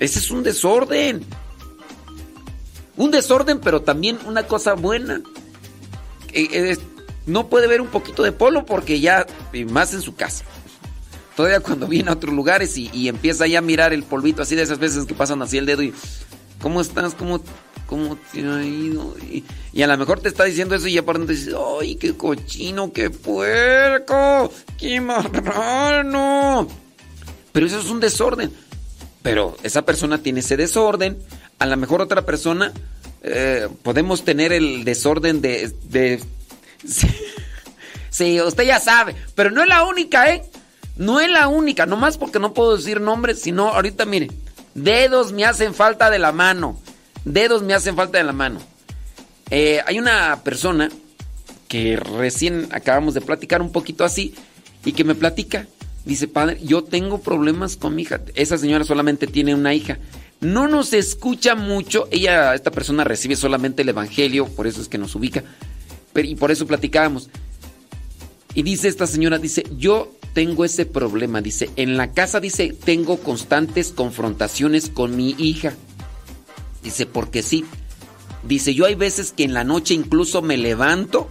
Ese 0.00 0.18
es 0.18 0.30
un 0.30 0.42
desorden. 0.42 1.24
Un 2.96 3.10
desorden, 3.10 3.60
pero 3.60 3.82
también 3.82 4.18
una 4.26 4.44
cosa 4.44 4.74
buena. 4.74 5.20
Eh, 6.32 6.48
eh, 6.52 6.78
no 7.26 7.48
puede 7.48 7.66
ver 7.66 7.80
un 7.80 7.88
poquito 7.88 8.22
de 8.22 8.32
polo 8.32 8.66
porque 8.66 9.00
ya, 9.00 9.26
más 9.70 9.94
en 9.94 10.02
su 10.02 10.14
casa. 10.14 10.44
Todavía 11.36 11.60
cuando 11.60 11.86
viene 11.88 12.10
a 12.10 12.14
otros 12.14 12.34
lugares 12.34 12.76
y, 12.76 12.90
y 12.92 13.08
empieza 13.08 13.46
ya 13.46 13.58
a 13.58 13.62
mirar 13.62 13.92
el 13.92 14.04
polvito 14.04 14.42
así 14.42 14.54
de 14.54 14.62
esas 14.62 14.78
veces 14.78 15.04
que 15.06 15.14
pasan 15.14 15.42
así 15.42 15.58
el 15.58 15.66
dedo 15.66 15.82
y... 15.82 15.92
¿Cómo 16.60 16.80
estás? 16.80 17.14
¿Cómo, 17.14 17.42
cómo 17.86 18.16
te 18.32 18.40
ha 18.40 18.64
ido? 18.64 19.14
Y, 19.72 19.82
a 19.82 19.86
lo 19.86 19.96
mejor 19.96 20.20
te 20.20 20.28
está 20.28 20.44
diciendo 20.44 20.74
eso 20.74 20.88
y 20.88 20.94
dentro 20.94 21.26
dices, 21.26 21.54
¡ay, 21.80 21.96
qué 21.96 22.16
cochino, 22.16 22.92
qué 22.92 23.10
puerco! 23.10 24.52
¡Qué 24.78 25.00
marrano! 25.00 26.68
Pero 27.52 27.66
eso 27.66 27.78
es 27.78 27.86
un 27.86 28.00
desorden. 28.00 28.52
Pero 29.22 29.56
esa 29.62 29.82
persona 29.82 30.18
tiene 30.18 30.40
ese 30.40 30.56
desorden. 30.56 31.18
A 31.58 31.66
lo 31.66 31.76
mejor 31.76 32.02
otra 32.02 32.22
persona 32.26 32.72
eh, 33.22 33.68
podemos 33.82 34.24
tener 34.24 34.52
el 34.52 34.84
desorden 34.84 35.40
de... 35.40 35.72
de 35.84 36.20
sí, 36.86 37.08
sí, 38.10 38.40
usted 38.40 38.64
ya 38.64 38.80
sabe. 38.80 39.14
Pero 39.34 39.50
no 39.50 39.62
es 39.62 39.68
la 39.68 39.84
única, 39.84 40.30
¿eh? 40.30 40.42
No 40.96 41.20
es 41.20 41.30
la 41.30 41.48
única. 41.48 41.86
Nomás 41.86 42.18
porque 42.18 42.38
no 42.38 42.54
puedo 42.54 42.76
decir 42.76 43.00
nombres, 43.00 43.40
sino 43.40 43.68
ahorita 43.68 44.04
mire. 44.04 44.30
Dedos 44.74 45.32
me 45.32 45.44
hacen 45.44 45.72
falta 45.72 46.10
de 46.10 46.18
la 46.18 46.32
mano. 46.32 46.78
Dedos 47.24 47.62
me 47.62 47.74
hacen 47.74 47.96
falta 47.96 48.18
de 48.18 48.24
la 48.24 48.32
mano. 48.32 48.60
Eh, 49.50 49.80
hay 49.86 49.98
una 49.98 50.42
persona 50.42 50.90
que 51.68 51.96
recién 51.96 52.68
acabamos 52.70 53.14
de 53.14 53.20
platicar 53.20 53.62
un 53.62 53.72
poquito 53.72 54.04
así 54.04 54.34
y 54.84 54.92
que 54.92 55.04
me 55.04 55.14
platica. 55.14 55.66
Dice, 56.04 56.28
padre, 56.28 56.58
yo 56.62 56.84
tengo 56.84 57.20
problemas 57.20 57.76
con 57.76 57.94
mi 57.94 58.02
hija. 58.02 58.20
Esa 58.34 58.58
señora 58.58 58.84
solamente 58.84 59.26
tiene 59.26 59.54
una 59.54 59.74
hija. 59.74 59.98
No 60.40 60.68
nos 60.68 60.92
escucha 60.92 61.54
mucho. 61.54 62.06
Ella, 62.10 62.54
esta 62.54 62.70
persona 62.70 63.04
recibe 63.04 63.36
solamente 63.36 63.82
el 63.82 63.88
evangelio, 63.88 64.46
por 64.46 64.66
eso 64.66 64.82
es 64.82 64.88
que 64.88 64.98
nos 64.98 65.14
ubica. 65.14 65.42
Pero, 66.12 66.28
y 66.28 66.34
por 66.34 66.50
eso 66.50 66.66
platicábamos. 66.66 67.30
Y 68.54 68.62
dice 68.62 68.88
esta 68.88 69.06
señora, 69.06 69.38
dice, 69.38 69.64
yo 69.78 70.12
tengo 70.34 70.64
ese 70.64 70.84
problema. 70.84 71.40
Dice, 71.40 71.70
en 71.76 71.96
la 71.96 72.12
casa, 72.12 72.40
dice, 72.40 72.76
tengo 72.84 73.16
constantes 73.18 73.90
confrontaciones 73.90 74.90
con 74.90 75.16
mi 75.16 75.34
hija. 75.38 75.72
Dice, 76.84 77.06
porque 77.06 77.42
sí. 77.42 77.64
Dice, 78.44 78.74
yo 78.74 78.84
hay 78.84 78.94
veces 78.94 79.32
que 79.32 79.42
en 79.42 79.54
la 79.54 79.64
noche 79.64 79.94
incluso 79.94 80.42
me 80.42 80.58
levanto 80.58 81.30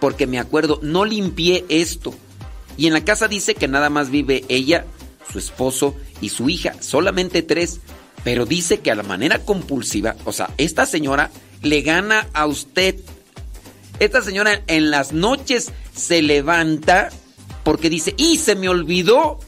porque 0.00 0.26
me 0.26 0.40
acuerdo, 0.40 0.80
no 0.82 1.04
limpié 1.04 1.64
esto. 1.68 2.12
Y 2.76 2.86
en 2.86 2.94
la 2.94 3.04
casa 3.04 3.28
dice 3.28 3.54
que 3.54 3.68
nada 3.68 3.90
más 3.90 4.10
vive 4.10 4.44
ella, 4.48 4.86
su 5.30 5.38
esposo 5.38 5.94
y 6.20 6.30
su 6.30 6.48
hija, 6.48 6.74
solamente 6.80 7.42
tres. 7.42 7.80
Pero 8.24 8.46
dice 8.46 8.80
que 8.80 8.90
a 8.90 8.94
la 8.94 9.02
manera 9.02 9.38
compulsiva, 9.38 10.16
o 10.24 10.32
sea, 10.32 10.50
esta 10.58 10.86
señora 10.86 11.30
le 11.62 11.82
gana 11.82 12.26
a 12.32 12.46
usted. 12.46 12.96
Esta 13.98 14.22
señora 14.22 14.62
en 14.66 14.90
las 14.90 15.12
noches 15.12 15.72
se 15.94 16.22
levanta 16.22 17.10
porque 17.62 17.90
dice, 17.90 18.14
y 18.16 18.38
se 18.38 18.56
me 18.56 18.68
olvidó 18.68 19.38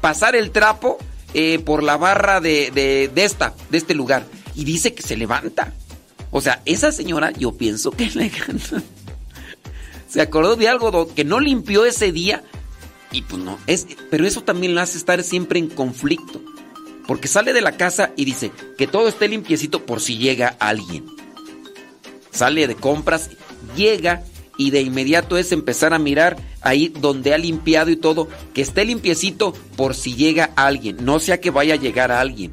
pasar 0.00 0.36
el 0.36 0.50
trapo 0.50 0.98
eh, 1.32 1.58
por 1.58 1.82
la 1.82 1.96
barra 1.96 2.40
de, 2.40 2.70
de, 2.70 3.10
de, 3.12 3.24
esta, 3.24 3.54
de 3.70 3.78
este 3.78 3.94
lugar. 3.94 4.26
Y 4.54 4.64
dice 4.64 4.94
que 4.94 5.02
se 5.02 5.16
levanta. 5.16 5.72
O 6.30 6.40
sea, 6.40 6.62
esa 6.64 6.92
señora 6.92 7.30
yo 7.32 7.52
pienso 7.52 7.90
que 7.90 8.10
le 8.14 8.28
gana. 8.28 8.82
Se 10.08 10.20
acordó 10.20 10.56
de 10.56 10.68
algo 10.68 11.12
que 11.14 11.24
no 11.24 11.40
limpió 11.40 11.84
ese 11.84 12.12
día. 12.12 12.42
Y 13.10 13.22
pues 13.22 13.42
no, 13.42 13.58
es, 13.66 13.86
pero 14.10 14.26
eso 14.26 14.42
también 14.42 14.74
la 14.74 14.82
hace 14.82 14.98
estar 14.98 15.22
siempre 15.22 15.58
en 15.58 15.68
conflicto. 15.68 16.40
Porque 17.06 17.28
sale 17.28 17.52
de 17.52 17.60
la 17.60 17.76
casa 17.76 18.12
y 18.16 18.24
dice 18.24 18.50
que 18.78 18.86
todo 18.86 19.08
esté 19.08 19.28
limpiecito 19.28 19.84
por 19.84 20.00
si 20.00 20.18
llega 20.18 20.56
alguien. 20.58 21.04
Sale 22.30 22.66
de 22.66 22.74
compras, 22.74 23.30
llega 23.76 24.24
y 24.56 24.70
de 24.70 24.82
inmediato 24.82 25.36
es 25.36 25.52
empezar 25.52 25.94
a 25.94 25.98
mirar 25.98 26.36
ahí 26.60 26.88
donde 26.88 27.34
ha 27.34 27.38
limpiado 27.38 27.90
y 27.90 27.96
todo, 27.96 28.28
que 28.52 28.62
esté 28.62 28.84
limpiecito 28.84 29.52
por 29.76 29.94
si 29.94 30.14
llega 30.14 30.50
alguien, 30.56 31.04
no 31.04 31.18
sea 31.18 31.40
que 31.40 31.50
vaya 31.50 31.74
a 31.74 31.78
llegar 31.78 32.10
a 32.10 32.20
alguien. 32.20 32.52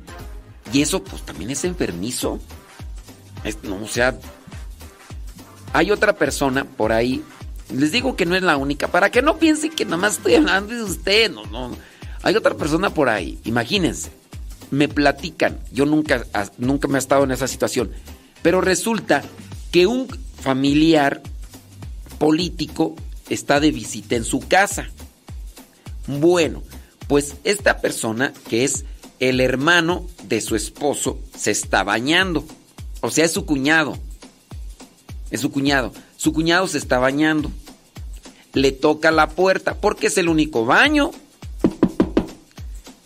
Y 0.74 0.82
eso 0.82 1.03
pues 1.03 1.22
también 1.24 1.51
es 1.51 1.63
enfermizo. 1.65 2.39
no, 3.63 3.84
o 3.84 3.88
sea, 3.88 4.17
hay 5.74 5.91
otra 5.91 6.13
persona 6.13 6.65
por 6.65 6.91
ahí, 6.91 7.24
les 7.74 7.91
digo 7.91 8.15
que 8.15 8.26
no 8.26 8.36
es 8.36 8.43
la 8.43 8.57
única, 8.57 8.88
para 8.88 9.09
que 9.09 9.22
no 9.22 9.38
piensen 9.38 9.72
que 9.72 9.86
nomás 9.86 10.17
estoy 10.17 10.36
hablando 10.36 10.74
de 10.74 10.84
usted, 10.84 11.32
no, 11.32 11.45
no. 11.45 11.72
Hay 12.24 12.36
otra 12.36 12.55
persona 12.55 12.93
por 12.93 13.09
ahí, 13.09 13.39
imagínense, 13.45 14.11
me 14.69 14.88
platican, 14.88 15.59
yo 15.72 15.86
nunca, 15.86 16.26
nunca 16.57 16.88
me 16.88 16.97
he 16.97 16.99
estado 16.99 17.24
en 17.24 17.32
esa 17.32 17.47
situación, 17.47 17.91
pero 18.41 18.61
resulta 18.61 19.24
que 19.72 19.88
un 19.88 20.07
familiar 20.41 21.22
político 22.19 22.95
está 23.30 23.59
de 23.59 23.72
visita 23.72 24.15
en 24.15 24.26
su 24.26 24.39
casa. 24.39 24.89
Bueno, 26.07 26.63
pues 27.07 27.36
esta 27.43 27.80
persona, 27.80 28.34
que 28.49 28.63
es 28.65 28.86
el 29.22 29.39
hermano 29.39 30.07
de 30.24 30.41
su 30.41 30.55
esposo, 30.55 31.19
se 31.38 31.51
está 31.51 31.84
bañando. 31.84 32.43
O 33.01 33.11
sea, 33.11 33.24
es 33.24 33.32
su 33.32 33.45
cuñado. 33.45 33.97
Es 35.30 35.41
su 35.41 35.51
cuñado. 35.51 35.93
Su 36.17 36.34
cuñado 36.34 36.67
se 36.67 36.80
está 36.80 36.97
bañando. 36.97 37.51
Le 38.53 38.72
toca 38.72 39.11
la 39.11 39.30
puerta 39.30 39.76
porque 39.76 40.07
es 40.07 40.17
el 40.17 40.28
único 40.28 40.65
baño. 40.65 41.11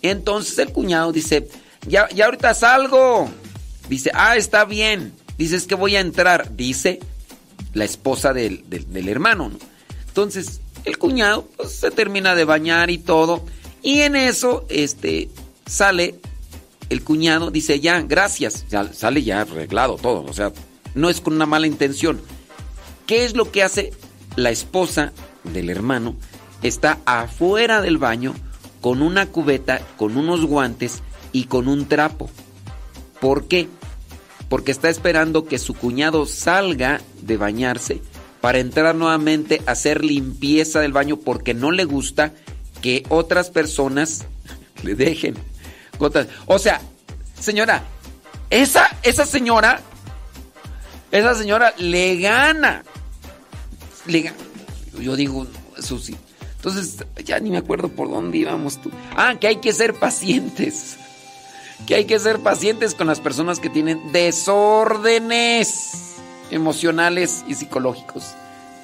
Entonces 0.01 0.57
el 0.57 0.71
cuñado 0.71 1.11
dice, 1.11 1.49
ya, 1.85 2.07
ya 2.09 2.25
ahorita 2.25 2.53
salgo. 2.53 3.29
Dice, 3.89 4.09
ah, 4.13 4.37
está 4.37 4.63
bien. 4.63 5.13
Dice, 5.37 5.57
es 5.57 5.67
que 5.67 5.75
voy 5.75 5.97
a 5.97 5.99
entrar. 5.99 6.55
Dice, 6.55 6.99
la 7.73 7.83
esposa 7.83 8.31
del, 8.31 8.63
hermano. 8.93 9.49
¿no? 9.49 9.59
Entonces, 10.07 10.61
el 10.85 10.97
cuñado 10.97 11.45
pues, 11.57 11.73
se 11.73 11.91
termina 11.91 12.35
de 12.35 12.45
bañar 12.45 12.89
y 12.89 12.99
todo. 12.99 13.43
Y 13.81 13.99
en 13.99 14.15
eso, 14.15 14.65
este, 14.69 15.29
sale 15.65 16.15
el 16.89 17.03
cuñado, 17.03 17.51
dice 17.51 17.79
ya, 17.79 18.01
gracias. 18.01 18.65
Ya, 18.69 18.91
sale 18.93 19.23
ya 19.23 19.41
arreglado 19.41 19.95
todo. 19.95 20.23
O 20.23 20.33
sea, 20.33 20.51
no 20.93 21.09
es 21.09 21.21
con 21.21 21.33
una 21.33 21.45
mala 21.45 21.67
intención. 21.67 22.21
¿Qué 23.05 23.25
es 23.25 23.35
lo 23.35 23.51
que 23.51 23.63
hace 23.63 23.93
la 24.35 24.51
esposa 24.51 25.13
del 25.43 25.69
hermano? 25.69 26.15
Está 26.63 26.99
afuera 27.05 27.81
del 27.81 27.97
baño 27.97 28.33
con 28.81 29.01
una 29.01 29.27
cubeta, 29.27 29.81
con 29.97 30.17
unos 30.17 30.45
guantes 30.45 31.01
y 31.31 31.45
con 31.45 31.67
un 31.67 31.87
trapo. 31.87 32.29
¿Por 33.19 33.47
qué? 33.47 33.67
porque 34.49 34.71
está 34.71 34.89
esperando 34.89 35.45
que 35.45 35.59
su 35.59 35.73
cuñado 35.73 36.25
salga 36.25 37.01
de 37.21 37.37
bañarse 37.37 38.01
para 38.41 38.59
entrar 38.59 38.95
nuevamente 38.95 39.61
a 39.65 39.71
hacer 39.71 40.05
limpieza 40.05 40.79
del 40.79 40.93
baño 40.93 41.17
porque 41.17 41.53
no 41.53 41.71
le 41.71 41.85
gusta 41.85 42.33
que 42.81 43.03
otras 43.09 43.49
personas 43.49 44.25
le 44.83 44.95
dejen 44.95 45.35
O 46.45 46.59
sea, 46.59 46.81
señora, 47.39 47.83
esa, 48.49 48.87
esa 49.03 49.25
señora, 49.25 49.81
esa 51.11 51.35
señora 51.35 51.73
le 51.77 52.17
gana. 52.17 52.83
Le 54.05 54.21
gana. 54.21 54.37
Yo 54.99 55.15
digo, 55.15 55.45
eso 55.77 55.99
sí. 55.99 56.15
Entonces, 56.55 57.05
ya 57.23 57.39
ni 57.39 57.51
me 57.51 57.57
acuerdo 57.57 57.89
por 57.89 58.09
dónde 58.09 58.39
íbamos 58.39 58.81
tú. 58.81 58.89
Ah, 59.15 59.35
que 59.39 59.47
hay 59.47 59.57
que 59.57 59.73
ser 59.73 59.93
pacientes 59.93 60.97
que 61.85 61.95
hay 61.95 62.05
que 62.05 62.19
ser 62.19 62.39
pacientes 62.39 62.95
con 62.95 63.07
las 63.07 63.19
personas 63.19 63.59
que 63.59 63.69
tienen 63.69 64.11
desórdenes 64.11 66.15
emocionales 66.51 67.43
y 67.47 67.55
psicológicos. 67.55 68.33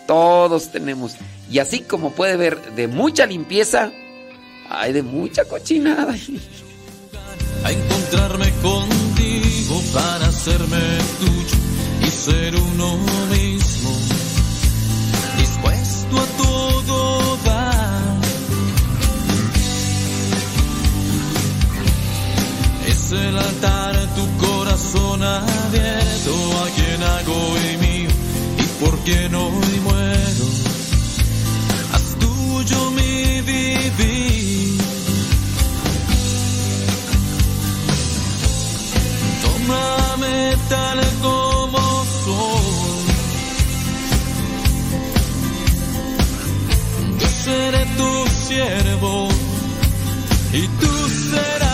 Todos 0.08 0.72
tenemos. 0.72 1.16
Y 1.50 1.60
así 1.60 1.82
como 1.82 2.12
puede 2.12 2.38
ver 2.38 2.76
de 2.76 2.88
mucha 2.88 3.26
limpieza, 3.26 3.92
hay 4.70 4.94
de 4.94 5.04
mucha 5.04 5.46
cochinada. 5.46 6.16
A 7.64 7.72
encontrarme 7.72 8.52
contigo 8.62 9.82
para 9.94 10.28
hacerme 10.28 10.80
tuyo 11.20 11.58
y 12.08 12.10
ser 12.10 12.56
uno 12.56 12.98
mismo. 13.30 13.92
Dispuesto 15.38 16.20
a 16.20 16.26
todo 16.38 17.22
el 23.14 23.38
altar, 23.38 23.96
tu 24.16 24.46
corazón 24.46 25.22
abierto, 25.22 26.34
a 26.64 26.70
quien 26.76 27.04
hago 27.04 27.58
y 27.58 27.78
mío, 27.78 28.10
y 28.58 28.84
por 28.84 28.98
quien 29.00 29.36
hoy 29.36 29.80
muero. 29.84 30.21
Tómame 40.12 40.58
tal 40.68 41.00
como 41.22 41.80
soy. 42.24 43.02
Yo 47.20 47.28
seré 47.28 47.86
tu 47.98 48.28
siervo 48.46 49.30
y 50.52 50.68
tú 50.68 51.10
serás 51.32 51.71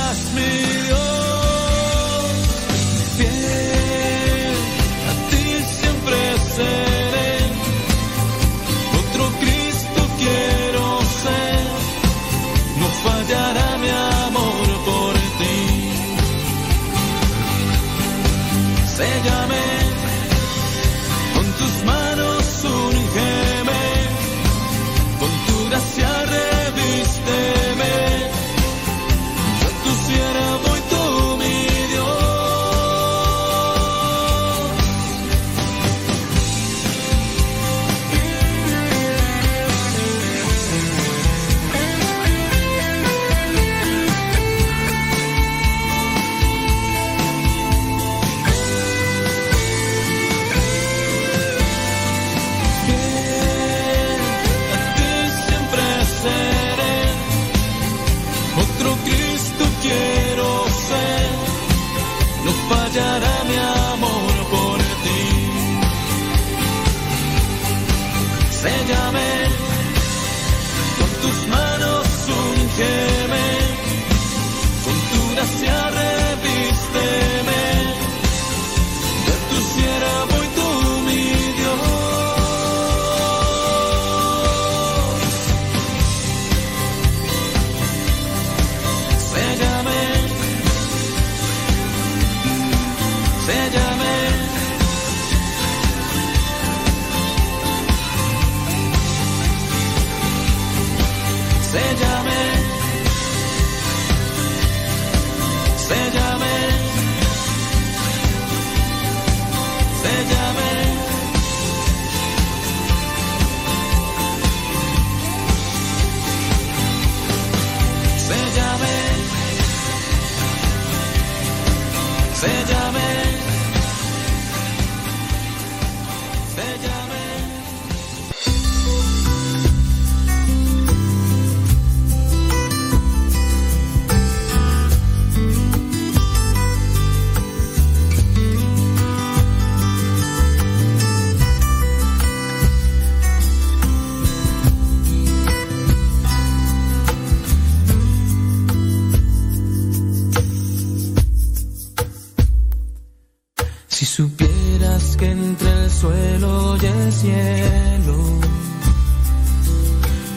suelo 156.00 156.78
y 156.78 156.86
el 156.86 157.12
cielo, 157.12 158.18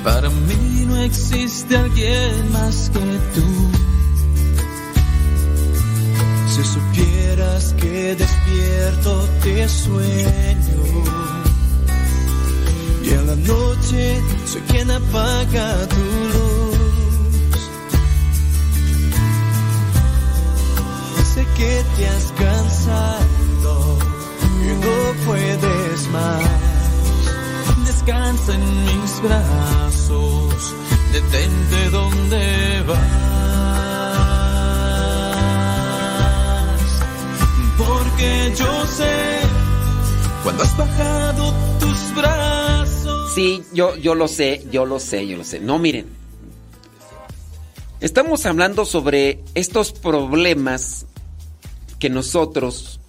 para 0.03 0.31
mí 0.31 0.85
no 0.87 0.97
existe 1.03 1.77
alguien 1.77 2.53
más 2.53 2.91
que 2.91 3.01
tú. 3.35 3.49
Si 6.49 6.65
supieras 6.65 7.75
que 7.75 8.17
despierto 8.17 9.29
te 9.43 9.69
sueño 9.69 10.83
y 13.05 13.11
en 13.11 13.27
la 13.27 13.37
noche 13.37 14.23
soy 14.47 14.63
quien 14.63 14.91
apaga 14.91 15.87
tu 15.89 16.05
luz. 16.35 16.79
Sé 21.35 21.47
que 21.57 21.85
te 21.97 22.09
has 22.09 22.33
cansado 22.33 23.40
no 24.81 25.27
puedes 25.27 26.09
más. 26.09 26.43
Descansa 27.87 28.55
en 28.55 28.85
mis 28.85 29.23
brazos, 29.23 30.75
detente 31.13 31.91
donde 31.91 32.83
vas. 32.87 33.31
Porque 37.79 38.53
yo 38.57 38.87
sé 38.87 39.41
cuando 40.43 40.63
has 40.63 40.77
bajado 40.77 41.55
tus 41.79 42.15
brazos. 42.15 43.35
Sí, 43.35 43.63
yo, 43.73 43.97
yo 43.97 44.15
lo 44.15 44.29
sé, 44.29 44.67
yo 44.71 44.87
lo 44.87 44.99
sé, 44.99 45.27
yo 45.27 45.37
lo 45.37 45.45
sé. 45.45 45.61
No, 45.61 45.79
miren. 45.79 46.21
Estamos 48.01 48.47
hablando 48.47 48.87
sobre 48.87 49.41
estos 49.55 49.93
problemas 49.93 51.05
que 51.99 52.09
nosotros 52.09 53.00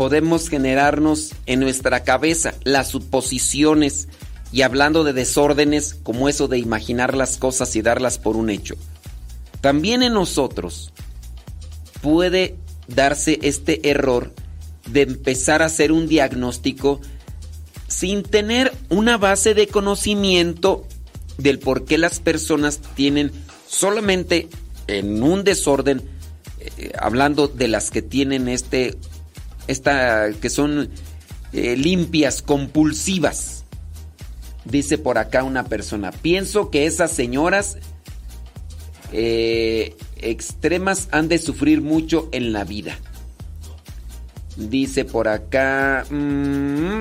podemos 0.00 0.48
generarnos 0.48 1.34
en 1.44 1.60
nuestra 1.60 2.04
cabeza, 2.04 2.54
las 2.64 2.88
suposiciones 2.88 4.08
y 4.50 4.62
hablando 4.62 5.04
de 5.04 5.12
desórdenes 5.12 5.94
como 6.02 6.30
eso 6.30 6.48
de 6.48 6.56
imaginar 6.56 7.14
las 7.14 7.36
cosas 7.36 7.76
y 7.76 7.82
darlas 7.82 8.16
por 8.16 8.34
un 8.34 8.48
hecho. 8.48 8.76
También 9.60 10.02
en 10.02 10.14
nosotros 10.14 10.90
puede 12.00 12.56
darse 12.88 13.40
este 13.42 13.90
error 13.90 14.32
de 14.86 15.02
empezar 15.02 15.60
a 15.60 15.66
hacer 15.66 15.92
un 15.92 16.08
diagnóstico 16.08 17.02
sin 17.86 18.22
tener 18.22 18.72
una 18.88 19.18
base 19.18 19.52
de 19.52 19.66
conocimiento 19.66 20.86
del 21.36 21.58
por 21.58 21.84
qué 21.84 21.98
las 21.98 22.20
personas 22.20 22.80
tienen 22.94 23.32
solamente 23.68 24.48
en 24.86 25.22
un 25.22 25.44
desorden, 25.44 26.00
eh, 26.58 26.90
hablando 26.98 27.48
de 27.48 27.68
las 27.68 27.90
que 27.90 28.00
tienen 28.00 28.48
este, 28.48 28.96
esta, 29.70 30.30
que 30.40 30.50
son 30.50 30.90
eh, 31.52 31.76
limpias, 31.76 32.42
compulsivas. 32.42 33.64
Dice 34.64 34.98
por 34.98 35.18
acá 35.18 35.42
una 35.42 35.64
persona, 35.64 36.12
pienso 36.12 36.70
que 36.70 36.86
esas 36.86 37.10
señoras 37.10 37.78
eh, 39.12 39.96
extremas 40.18 41.08
han 41.10 41.28
de 41.28 41.38
sufrir 41.38 41.80
mucho 41.80 42.28
en 42.32 42.52
la 42.52 42.64
vida. 42.64 42.98
Dice 44.56 45.04
por 45.04 45.28
acá... 45.28 46.04
mm, 46.10 47.00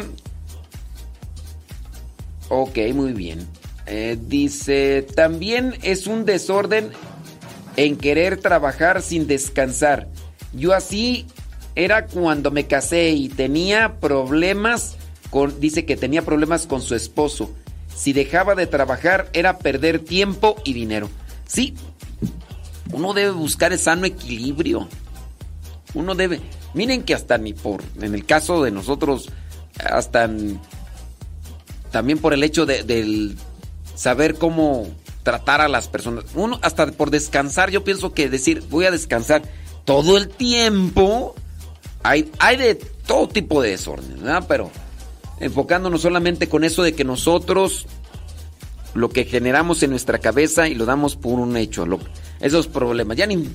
ok, 2.49 2.77
muy 2.93 3.13
bien. 3.13 3.45
Eh, 3.85 4.17
dice, 4.27 5.05
también 5.15 5.75
es 5.81 6.07
un 6.07 6.23
desorden 6.23 6.91
en 7.75 7.97
querer 7.97 8.37
trabajar 8.37 9.01
sin 9.01 9.27
descansar. 9.27 10.07
Yo 10.53 10.73
así 10.73 11.25
era 11.75 12.07
cuando 12.07 12.51
me 12.51 12.67
casé 12.67 13.11
y 13.11 13.29
tenía 13.29 13.99
problemas 13.99 14.97
con, 15.29 15.59
dice 15.59 15.85
que 15.85 15.95
tenía 15.95 16.23
problemas 16.23 16.67
con 16.67 16.81
su 16.81 16.95
esposo. 16.95 17.51
Si 17.95 18.13
dejaba 18.13 18.55
de 18.55 18.67
trabajar 18.67 19.29
era 19.33 19.59
perder 19.59 19.99
tiempo 19.99 20.55
y 20.63 20.73
dinero. 20.73 21.09
Sí, 21.45 21.75
uno 22.91 23.13
debe 23.13 23.31
buscar 23.31 23.73
el 23.73 23.79
sano 23.79 24.05
equilibrio. 24.05 24.87
Uno 25.93 26.15
debe, 26.15 26.39
miren 26.73 27.03
que 27.03 27.13
hasta 27.13 27.37
ni 27.37 27.53
por, 27.53 27.83
en 27.99 28.13
el 28.13 28.25
caso 28.25 28.63
de 28.63 28.71
nosotros, 28.71 29.29
hasta 29.83 30.29
también 31.91 32.19
por 32.19 32.33
el 32.33 32.43
hecho 32.43 32.65
de, 32.65 33.35
saber 33.95 34.35
cómo 34.35 34.87
tratar 35.23 35.61
a 35.61 35.67
las 35.67 35.87
personas. 35.87 36.25
Uno, 36.35 36.59
hasta 36.61 36.91
por 36.91 37.09
descansar, 37.09 37.71
yo 37.71 37.83
pienso 37.83 38.13
que 38.13 38.29
decir, 38.29 38.63
voy 38.69 38.85
a 38.85 38.91
descansar 38.91 39.41
todo 39.85 40.17
el 40.17 40.29
tiempo, 40.29 41.35
hay, 42.03 42.31
hay 42.39 42.57
de 42.57 42.75
todo 42.75 43.27
tipo 43.27 43.61
de 43.61 43.71
desorden, 43.71 44.17
¿verdad? 44.23 44.45
Pero 44.47 44.71
enfocándonos 45.39 46.01
solamente 46.01 46.47
con 46.49 46.63
eso 46.63 46.83
de 46.83 46.93
que 46.93 47.03
nosotros 47.03 47.85
lo 48.93 49.09
que 49.09 49.25
generamos 49.25 49.83
en 49.83 49.91
nuestra 49.91 50.17
cabeza 50.17 50.67
y 50.67 50.75
lo 50.75 50.85
damos 50.85 51.15
por 51.15 51.33
un 51.39 51.55
hecho, 51.57 51.85
lo- 51.85 51.99
esos 52.39 52.67
problemas. 52.67 53.17
Ya, 53.17 53.27
ni, 53.27 53.49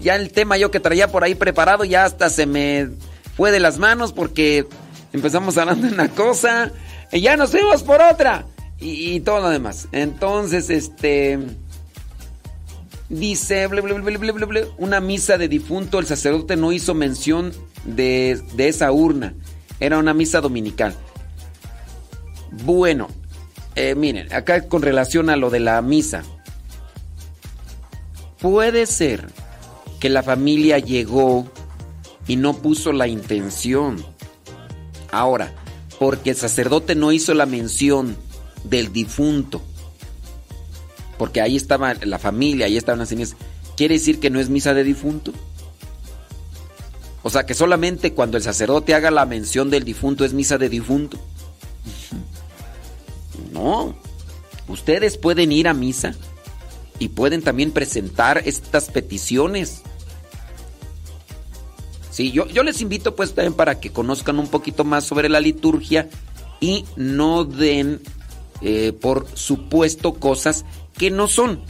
ya 0.00 0.16
el 0.16 0.30
tema 0.32 0.56
yo 0.58 0.70
que 0.70 0.80
traía 0.80 1.10
por 1.12 1.22
ahí 1.24 1.34
preparado 1.34 1.84
ya 1.84 2.04
hasta 2.04 2.28
se 2.30 2.46
me 2.46 2.88
fue 3.36 3.50
de 3.50 3.60
las 3.60 3.78
manos 3.78 4.12
porque 4.12 4.66
empezamos 5.12 5.56
hablando 5.58 5.86
de 5.86 5.94
una 5.94 6.08
cosa 6.10 6.72
y 7.12 7.20
ya 7.20 7.36
nos 7.36 7.50
fuimos 7.52 7.82
por 7.82 8.00
otra 8.02 8.46
y 8.78 9.20
todo 9.20 9.40
lo 9.40 9.48
demás. 9.50 9.86
Entonces, 9.92 10.68
este... 10.70 11.38
Dice, 13.12 13.66
ble, 13.66 13.82
ble, 13.82 14.32
ble, 14.32 14.68
una 14.78 14.98
misa 14.98 15.36
de 15.36 15.46
difunto, 15.46 15.98
el 15.98 16.06
sacerdote 16.06 16.56
no 16.56 16.72
hizo 16.72 16.94
mención 16.94 17.52
de, 17.84 18.40
de 18.54 18.68
esa 18.68 18.90
urna. 18.90 19.34
Era 19.80 19.98
una 19.98 20.14
misa 20.14 20.40
dominical. 20.40 20.94
Bueno, 22.64 23.08
eh, 23.74 23.94
miren, 23.94 24.32
acá 24.32 24.66
con 24.66 24.80
relación 24.80 25.28
a 25.28 25.36
lo 25.36 25.50
de 25.50 25.60
la 25.60 25.82
misa. 25.82 26.22
Puede 28.40 28.86
ser 28.86 29.28
que 30.00 30.08
la 30.08 30.22
familia 30.22 30.78
llegó 30.78 31.46
y 32.26 32.36
no 32.36 32.54
puso 32.54 32.92
la 32.92 33.08
intención. 33.08 34.02
Ahora, 35.10 35.52
porque 35.98 36.30
el 36.30 36.36
sacerdote 36.36 36.94
no 36.94 37.12
hizo 37.12 37.34
la 37.34 37.44
mención 37.44 38.16
del 38.64 38.90
difunto, 38.90 39.60
porque 41.22 41.40
ahí 41.40 41.54
estaba 41.54 41.94
la 41.94 42.18
familia, 42.18 42.66
ahí 42.66 42.76
estaban 42.76 42.98
las 42.98 43.08
señas, 43.08 43.36
¿quiere 43.76 43.94
decir 43.94 44.18
que 44.18 44.28
no 44.28 44.40
es 44.40 44.48
misa 44.48 44.74
de 44.74 44.82
difunto? 44.82 45.32
O 47.22 47.30
sea, 47.30 47.46
que 47.46 47.54
solamente 47.54 48.12
cuando 48.12 48.38
el 48.38 48.42
sacerdote 48.42 48.92
haga 48.92 49.12
la 49.12 49.24
mención 49.24 49.70
del 49.70 49.84
difunto 49.84 50.24
es 50.24 50.32
misa 50.32 50.58
de 50.58 50.68
difunto. 50.68 51.20
No. 53.52 53.94
Ustedes 54.66 55.16
pueden 55.16 55.52
ir 55.52 55.68
a 55.68 55.74
misa 55.74 56.16
y 56.98 57.10
pueden 57.10 57.42
también 57.42 57.70
presentar 57.70 58.42
estas 58.44 58.90
peticiones. 58.90 59.82
Sí, 62.10 62.32
yo, 62.32 62.48
yo 62.48 62.64
les 62.64 62.80
invito 62.80 63.14
pues 63.14 63.32
también 63.32 63.54
para 63.54 63.78
que 63.78 63.92
conozcan 63.92 64.40
un 64.40 64.48
poquito 64.48 64.82
más 64.82 65.04
sobre 65.04 65.28
la 65.28 65.38
liturgia 65.38 66.08
y 66.58 66.84
no 66.96 67.44
den 67.44 68.02
eh, 68.64 68.92
por 68.92 69.26
supuesto 69.34 70.14
cosas 70.14 70.64
que 71.02 71.10
no 71.10 71.26
son. 71.26 71.60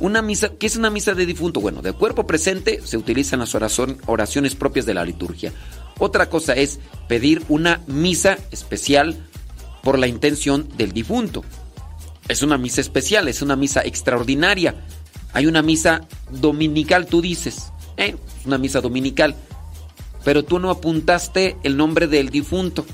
Una 0.00 0.20
misa, 0.20 0.50
¿qué 0.50 0.66
es 0.66 0.76
una 0.76 0.90
misa 0.90 1.14
de 1.14 1.24
difunto? 1.24 1.62
Bueno, 1.62 1.80
de 1.80 1.94
cuerpo 1.94 2.26
presente 2.26 2.82
se 2.84 2.98
utilizan 2.98 3.38
las 3.38 3.54
oraciones 3.54 4.54
propias 4.54 4.84
de 4.84 4.92
la 4.92 5.02
liturgia. 5.02 5.50
Otra 5.98 6.28
cosa 6.28 6.52
es 6.52 6.78
pedir 7.08 7.42
una 7.48 7.80
misa 7.86 8.36
especial 8.50 9.16
por 9.82 9.98
la 9.98 10.08
intención 10.08 10.68
del 10.76 10.92
difunto. 10.92 11.42
Es 12.28 12.42
una 12.42 12.58
misa 12.58 12.82
especial, 12.82 13.28
es 13.28 13.40
una 13.40 13.56
misa 13.56 13.80
extraordinaria. 13.80 14.74
Hay 15.32 15.46
una 15.46 15.62
misa 15.62 16.02
dominical, 16.30 17.06
tú 17.06 17.22
dices. 17.22 17.72
Eh, 17.96 18.14
una 18.44 18.58
misa 18.58 18.82
dominical. 18.82 19.36
Pero 20.22 20.44
tú 20.44 20.58
no 20.58 20.68
apuntaste 20.68 21.56
el 21.62 21.78
nombre 21.78 22.08
del 22.08 22.28
difunto. 22.28 22.84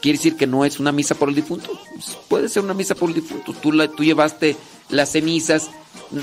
¿Quiere 0.00 0.16
decir 0.18 0.36
que 0.36 0.46
no 0.46 0.64
es 0.64 0.80
una 0.80 0.92
misa 0.92 1.14
por 1.14 1.28
el 1.28 1.34
difunto? 1.34 1.78
Pues 1.94 2.16
puede 2.28 2.48
ser 2.48 2.62
una 2.62 2.74
misa 2.74 2.94
por 2.94 3.10
el 3.10 3.16
difunto. 3.16 3.52
Tú, 3.52 3.72
la- 3.72 3.88
tú 3.88 4.02
llevaste 4.02 4.56
las 4.88 5.12
cenizas, 5.12 5.70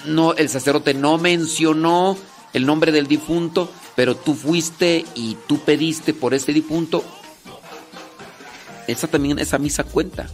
no, 0.06 0.34
el 0.34 0.50
sacerdote 0.50 0.94
no 0.94 1.18
mencionó 1.18 2.18
el 2.54 2.66
nombre 2.66 2.92
del 2.92 3.08
difunto, 3.08 3.70
pero 3.96 4.16
tú 4.16 4.34
fuiste 4.34 5.06
y 5.16 5.38
tú 5.48 5.60
pediste 5.60 6.14
por 6.14 6.34
ese 6.34 6.54
difunto. 6.54 7.04
Esa 8.88 9.08
también, 9.08 9.38
esa 9.40 9.58
misa 9.58 9.84
cuenta. 9.84 10.28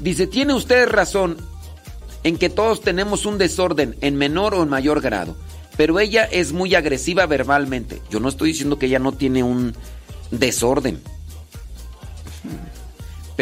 Dice, 0.00 0.26
tiene 0.26 0.52
usted 0.54 0.88
razón 0.88 1.36
en 2.24 2.36
que 2.36 2.50
todos 2.50 2.80
tenemos 2.80 3.26
un 3.26 3.38
desorden 3.38 3.96
en 4.00 4.16
menor 4.16 4.54
o 4.54 4.62
en 4.62 4.68
mayor 4.68 5.00
grado, 5.00 5.36
pero 5.76 5.98
ella 6.00 6.24
es 6.24 6.52
muy 6.52 6.74
agresiva 6.74 7.26
verbalmente. 7.26 8.02
Yo 8.10 8.20
no 8.20 8.28
estoy 8.28 8.50
diciendo 8.50 8.78
que 8.78 8.86
ella 8.86 8.98
no 8.98 9.12
tiene 9.12 9.42
un 9.44 9.74
desorden, 10.30 11.00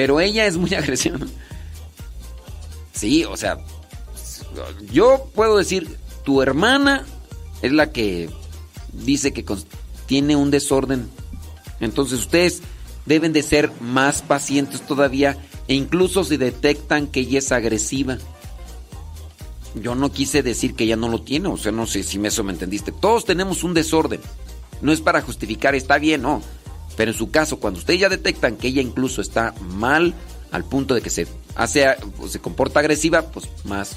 pero 0.01 0.19
ella 0.19 0.47
es 0.47 0.57
muy 0.57 0.73
agresiva. 0.75 1.19
Sí, 2.95 3.27
o 3.27 3.37
sea, 3.37 3.59
yo 4.91 5.31
puedo 5.35 5.59
decir, 5.59 5.99
tu 6.25 6.41
hermana 6.41 7.05
es 7.61 7.71
la 7.73 7.93
que 7.93 8.31
dice 8.95 9.35
que 9.35 9.45
tiene 10.07 10.37
un 10.37 10.51
desorden 10.51 11.11
Entonces 11.81 12.21
ustedes 12.21 12.63
deben 13.05 13.35
de 13.35 13.43
ser 13.43 13.71
más 13.83 14.23
pacientes 14.23 14.81
todavía 14.81 15.37
e 15.69 15.75
incluso 15.75 16.25
si 16.25 16.39
detectan 16.39 17.07
que 17.07 17.21
ella 17.21 17.41
es 17.41 17.53
agresiva. 17.53 18.17
Yo 19.75 19.95
no 19.95 20.11
quise 20.13 20.43
decir 20.43 20.75
que 20.75 20.85
ella 20.85 20.97
no 20.97 21.11
lo 21.11 21.21
tiene, 21.21 21.49
o 21.49 21.59
sea, 21.59 21.73
no 21.73 21.87
sé 21.87 22.05
si 22.05 22.19
eso 22.25 22.43
me 22.43 22.53
entendiste. 22.55 22.91
Todos 22.91 23.27
tenemos 23.27 23.65
un 23.65 23.75
desorden. 23.75 24.23
No 24.81 24.93
es 24.93 25.03
para 25.03 25.21
justificar, 25.21 25.75
está 25.75 25.99
bien, 25.99 26.23
no. 26.23 26.41
Pero 27.01 27.13
en 27.13 27.17
su 27.17 27.31
caso, 27.31 27.61
cuando 27.61 27.79
ustedes 27.79 27.99
ya 27.99 28.11
detectan 28.11 28.59
que 28.59 28.69
ella 28.69 28.83
incluso 28.83 29.23
está 29.23 29.55
mal 29.71 30.13
al 30.53 30.65
punto 30.67 30.95
de 30.95 31.01
que 31.01 31.09
se 31.09 31.27
hace 31.55 31.87
se 32.29 32.41
comporta 32.41 32.81
agresiva, 32.81 33.23
pues 33.23 33.49
más 33.65 33.97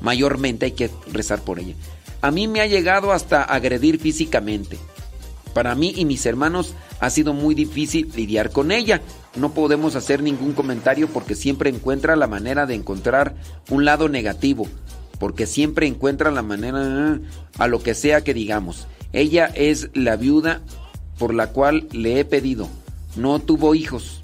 mayormente 0.00 0.66
hay 0.66 0.72
que 0.72 0.90
rezar 1.12 1.42
por 1.42 1.60
ella. 1.60 1.76
A 2.22 2.32
mí 2.32 2.48
me 2.48 2.60
ha 2.60 2.66
llegado 2.66 3.12
hasta 3.12 3.44
agredir 3.44 4.00
físicamente. 4.00 4.76
Para 5.54 5.76
mí 5.76 5.94
y 5.96 6.04
mis 6.04 6.26
hermanos 6.26 6.74
ha 6.98 7.10
sido 7.10 7.32
muy 7.32 7.54
difícil 7.54 8.10
lidiar 8.16 8.50
con 8.50 8.72
ella. 8.72 9.02
No 9.36 9.54
podemos 9.54 9.94
hacer 9.94 10.20
ningún 10.20 10.52
comentario 10.52 11.06
porque 11.06 11.36
siempre 11.36 11.70
encuentra 11.70 12.16
la 12.16 12.26
manera 12.26 12.66
de 12.66 12.74
encontrar 12.74 13.36
un 13.70 13.84
lado 13.84 14.08
negativo. 14.08 14.66
Porque 15.20 15.46
siempre 15.46 15.86
encuentra 15.86 16.32
la 16.32 16.42
manera 16.42 17.20
a 17.56 17.68
lo 17.68 17.84
que 17.84 17.94
sea 17.94 18.24
que 18.24 18.34
digamos. 18.34 18.88
Ella 19.12 19.46
es 19.54 19.90
la 19.94 20.16
viuda 20.16 20.62
por 21.18 21.34
la 21.34 21.48
cual 21.48 21.88
le 21.92 22.20
he 22.20 22.24
pedido. 22.24 22.68
No 23.16 23.38
tuvo 23.38 23.74
hijos. 23.74 24.22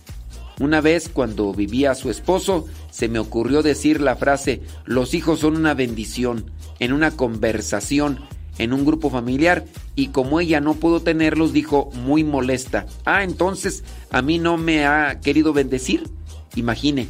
Una 0.60 0.80
vez 0.80 1.08
cuando 1.08 1.52
vivía 1.52 1.94
su 1.94 2.10
esposo, 2.10 2.66
se 2.90 3.08
me 3.08 3.18
ocurrió 3.18 3.62
decir 3.62 4.00
la 4.00 4.16
frase, 4.16 4.62
los 4.84 5.14
hijos 5.14 5.40
son 5.40 5.56
una 5.56 5.74
bendición, 5.74 6.50
en 6.78 6.92
una 6.92 7.10
conversación, 7.10 8.20
en 8.58 8.72
un 8.72 8.84
grupo 8.84 9.10
familiar, 9.10 9.64
y 9.96 10.08
como 10.08 10.40
ella 10.40 10.60
no 10.60 10.74
pudo 10.74 11.00
tenerlos, 11.00 11.52
dijo 11.52 11.90
muy 11.94 12.22
molesta, 12.22 12.86
ah, 13.04 13.24
entonces 13.24 13.82
a 14.10 14.22
mí 14.22 14.38
no 14.38 14.56
me 14.56 14.86
ha 14.86 15.20
querido 15.20 15.52
bendecir. 15.52 16.08
Imagine, 16.54 17.08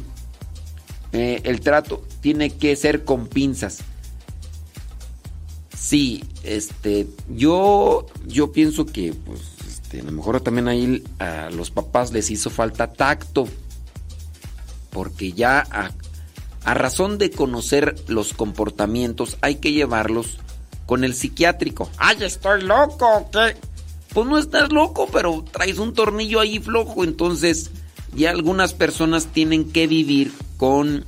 eh, 1.11 1.41
el 1.43 1.59
trato 1.59 2.03
tiene 2.21 2.49
que 2.51 2.75
ser 2.75 3.03
con 3.03 3.27
pinzas. 3.27 3.79
Sí, 5.77 6.23
este, 6.43 7.07
yo, 7.29 8.07
yo 8.25 8.51
pienso 8.51 8.85
que, 8.85 9.13
pues, 9.13 9.41
este, 9.93 10.01
a 10.01 10.03
lo 10.03 10.11
mejor 10.11 10.41
también 10.41 10.67
ahí 10.67 11.03
a 11.19 11.49
los 11.51 11.71
papás 11.71 12.11
les 12.11 12.31
hizo 12.31 12.49
falta 12.49 12.93
tacto 12.93 13.47
porque 14.91 15.33
ya 15.33 15.65
a, 15.71 16.73
razón 16.73 17.17
de 17.17 17.31
conocer 17.31 17.95
los 18.07 18.33
comportamientos 18.33 19.37
hay 19.41 19.55
que 19.55 19.71
llevarlos 19.71 20.39
con 20.85 21.03
el 21.03 21.13
psiquiátrico. 21.13 21.89
¡Ay, 21.97 22.17
estoy 22.21 22.61
loco! 22.61 23.29
¿Qué? 23.31 23.57
Pues 24.13 24.27
no 24.27 24.37
estás 24.37 24.71
loco, 24.71 25.07
pero 25.11 25.43
traes 25.51 25.79
un 25.79 25.93
tornillo 25.93 26.39
ahí 26.39 26.59
flojo, 26.59 27.03
entonces 27.03 27.71
ya 28.15 28.29
algunas 28.29 28.73
personas 28.73 29.27
tienen 29.27 29.71
que 29.71 29.87
vivir 29.87 30.31
con, 30.57 31.05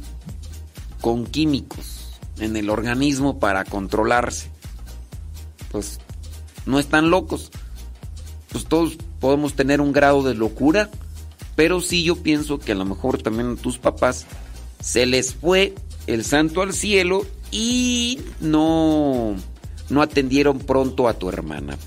con 1.01 1.25
químicos 1.25 2.19
en 2.39 2.55
el 2.55 2.69
organismo 2.69 3.39
para 3.39 3.63
controlarse. 3.63 4.49
Pues 5.71 5.99
no 6.65 6.79
están 6.79 7.11
locos. 7.11 7.51
Pues 8.55 8.65
todos 8.67 8.97
podemos 9.19 9.53
tener 9.53 9.81
un 9.81 9.91
grado 9.91 10.23
de 10.23 10.33
locura 10.33 10.89
pero 11.55 11.81
sí 11.81 12.03
yo 12.03 12.17
pienso 12.17 12.59
que 12.59 12.73
a 12.73 12.75
lo 12.75 12.85
mejor 12.85 13.21
también 13.21 13.53
a 13.53 13.61
tus 13.61 13.77
papás 13.77 14.25
se 14.81 15.05
les 15.05 15.33
fue 15.33 15.73
el 16.05 16.23
santo 16.23 16.61
al 16.61 16.73
cielo 16.73 17.25
y 17.51 18.19
no, 18.41 19.35
no 19.89 20.01
atendieron 20.01 20.59
pronto 20.59 21.07
a 21.07 21.13
tu 21.13 21.29
hermana. 21.29 21.77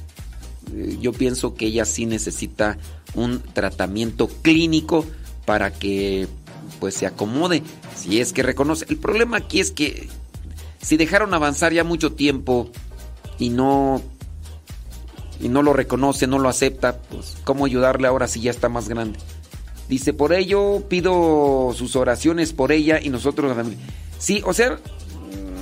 Eh, 0.75 0.99
yo 1.01 1.13
pienso 1.13 1.55
que 1.55 1.67
ella 1.67 1.85
sí 1.85 2.07
necesita 2.07 2.79
un 3.15 3.41
tratamiento 3.41 4.29
clínico 4.29 5.05
para 5.45 5.73
que 5.73 6.27
pues 6.81 6.95
se 6.95 7.07
acomode, 7.07 7.63
si 7.95 8.21
es 8.21 8.33
que 8.33 8.43
reconoce. 8.43 8.87
El 8.89 8.97
problema 8.97 9.37
aquí 9.37 9.61
es 9.61 9.71
que 9.71 10.09
si 10.81 10.97
dejaron 10.97 11.35
avanzar 11.35 11.73
ya 11.73 11.85
mucho 11.85 12.13
tiempo 12.13 12.71
y 13.39 13.51
no 13.51 14.01
y 15.41 15.49
no 15.49 15.63
lo 15.63 15.73
reconoce, 15.73 16.27
no 16.27 16.39
lo 16.39 16.49
acepta, 16.49 16.99
pues 16.99 17.37
cómo 17.45 17.67
ayudarle 17.67 18.09
ahora 18.09 18.29
si 18.29 18.41
ya 18.41 18.51
está 18.51 18.69
más 18.69 18.89
grande. 18.89 19.19
Dice, 19.89 20.13
por 20.13 20.33
ello 20.33 20.85
pido 20.89 21.73
sus 21.75 21.97
oraciones 21.97 22.53
por 22.53 22.73
ella 22.73 23.01
y 23.03 23.09
nosotros 23.09 23.57
Sí, 24.19 24.43
o 24.45 24.53
sea, 24.53 24.79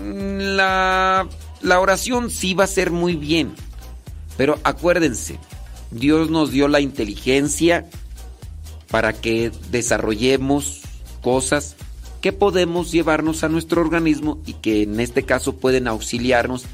la, 0.02 1.28
la 1.62 1.80
oración 1.80 2.30
sí 2.30 2.54
va 2.54 2.64
a 2.64 2.68
ser 2.68 2.90
muy 2.90 3.14
bien. 3.14 3.54
Pero 4.36 4.58
acuérdense, 4.64 5.38
Dios 5.90 6.30
nos 6.30 6.50
dio 6.50 6.68
la 6.68 6.80
inteligencia 6.80 7.86
para 8.90 9.12
que 9.12 9.52
desarrollemos 9.70 10.82
cosas 11.22 11.76
que 12.20 12.32
podemos 12.32 12.92
llevarnos 12.92 13.44
a 13.44 13.48
nuestro 13.48 13.80
organismo 13.80 14.40
y 14.46 14.54
que 14.54 14.82
en 14.82 15.00
este 15.00 15.24
caso 15.24 15.56
pueden 15.56 15.86
auxiliarnos 15.86 16.64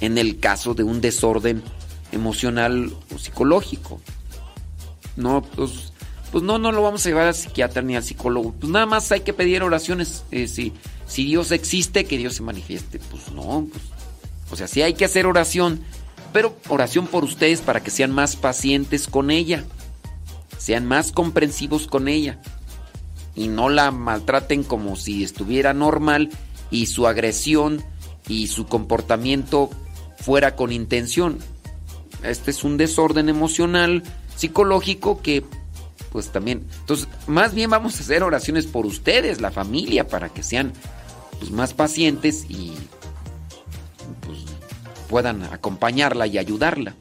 en 0.00 0.18
el 0.18 0.38
caso 0.38 0.74
de 0.74 0.82
un 0.82 1.00
desorden 1.00 1.62
emocional 2.12 2.92
o 3.14 3.18
psicológico. 3.18 4.00
No, 5.16 5.42
pues 5.42 5.92
pues 6.30 6.44
no, 6.44 6.58
no 6.58 6.72
lo 6.72 6.82
vamos 6.82 7.04
a 7.06 7.08
llevar 7.08 7.28
al 7.28 7.34
psiquiatra 7.34 7.82
ni 7.82 7.96
al 7.96 8.02
psicólogo. 8.02 8.52
Pues 8.52 8.70
nada 8.70 8.86
más 8.86 9.10
hay 9.12 9.20
que 9.20 9.32
pedir 9.32 9.62
oraciones. 9.62 10.24
Eh, 10.30 10.48
si, 10.48 11.24
Dios 11.24 11.52
existe, 11.52 12.04
que 12.04 12.18
Dios 12.18 12.34
se 12.34 12.42
manifieste. 12.42 12.98
Pues 12.98 13.30
no, 13.32 13.66
pues, 13.70 13.84
o 14.50 14.56
sea, 14.56 14.66
sí 14.66 14.82
hay 14.82 14.94
que 14.94 15.04
hacer 15.04 15.26
oración, 15.26 15.80
pero 16.32 16.56
oración 16.68 17.06
por 17.06 17.24
ustedes 17.24 17.60
para 17.60 17.82
que 17.82 17.90
sean 17.90 18.10
más 18.10 18.36
pacientes 18.36 19.06
con 19.06 19.30
ella, 19.30 19.64
sean 20.58 20.84
más 20.84 21.12
comprensivos 21.12 21.86
con 21.86 22.08
ella 22.08 22.40
y 23.34 23.48
no 23.48 23.68
la 23.68 23.90
maltraten 23.90 24.64
como 24.64 24.96
si 24.96 25.22
estuviera 25.22 25.74
normal 25.74 26.30
y 26.70 26.86
su 26.86 27.06
agresión 27.06 27.84
y 28.28 28.48
su 28.48 28.66
comportamiento 28.66 29.70
fuera 30.18 30.56
con 30.56 30.72
intención. 30.72 31.38
Este 32.22 32.50
es 32.50 32.64
un 32.64 32.76
desorden 32.76 33.28
emocional, 33.28 34.02
psicológico 34.34 35.22
que 35.22 35.44
pues 36.16 36.30
también. 36.30 36.66
Entonces, 36.80 37.08
más 37.26 37.52
bien 37.52 37.68
vamos 37.68 37.96
a 37.96 38.00
hacer 38.00 38.22
oraciones 38.22 38.66
por 38.66 38.86
ustedes, 38.86 39.40
la 39.40 39.50
familia, 39.50 40.08
para 40.08 40.30
que 40.30 40.42
sean 40.42 40.72
pues, 41.38 41.50
más 41.50 41.74
pacientes 41.74 42.46
y 42.48 42.72
pues, 44.22 44.38
puedan 45.08 45.42
acompañarla 45.42 46.26
y 46.26 46.38
ayudarla. 46.38 46.94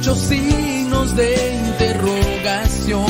Muchos 0.00 0.18
signos 0.20 1.14
de 1.14 1.60
interrogación 1.66 3.04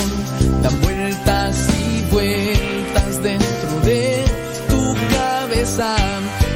dan 0.61 0.81
vueltas 0.81 1.69
y 1.79 2.03
vueltas 2.11 3.23
dentro 3.23 3.81
de 3.85 4.25
tu 4.69 4.97
cabeza. 5.15 5.95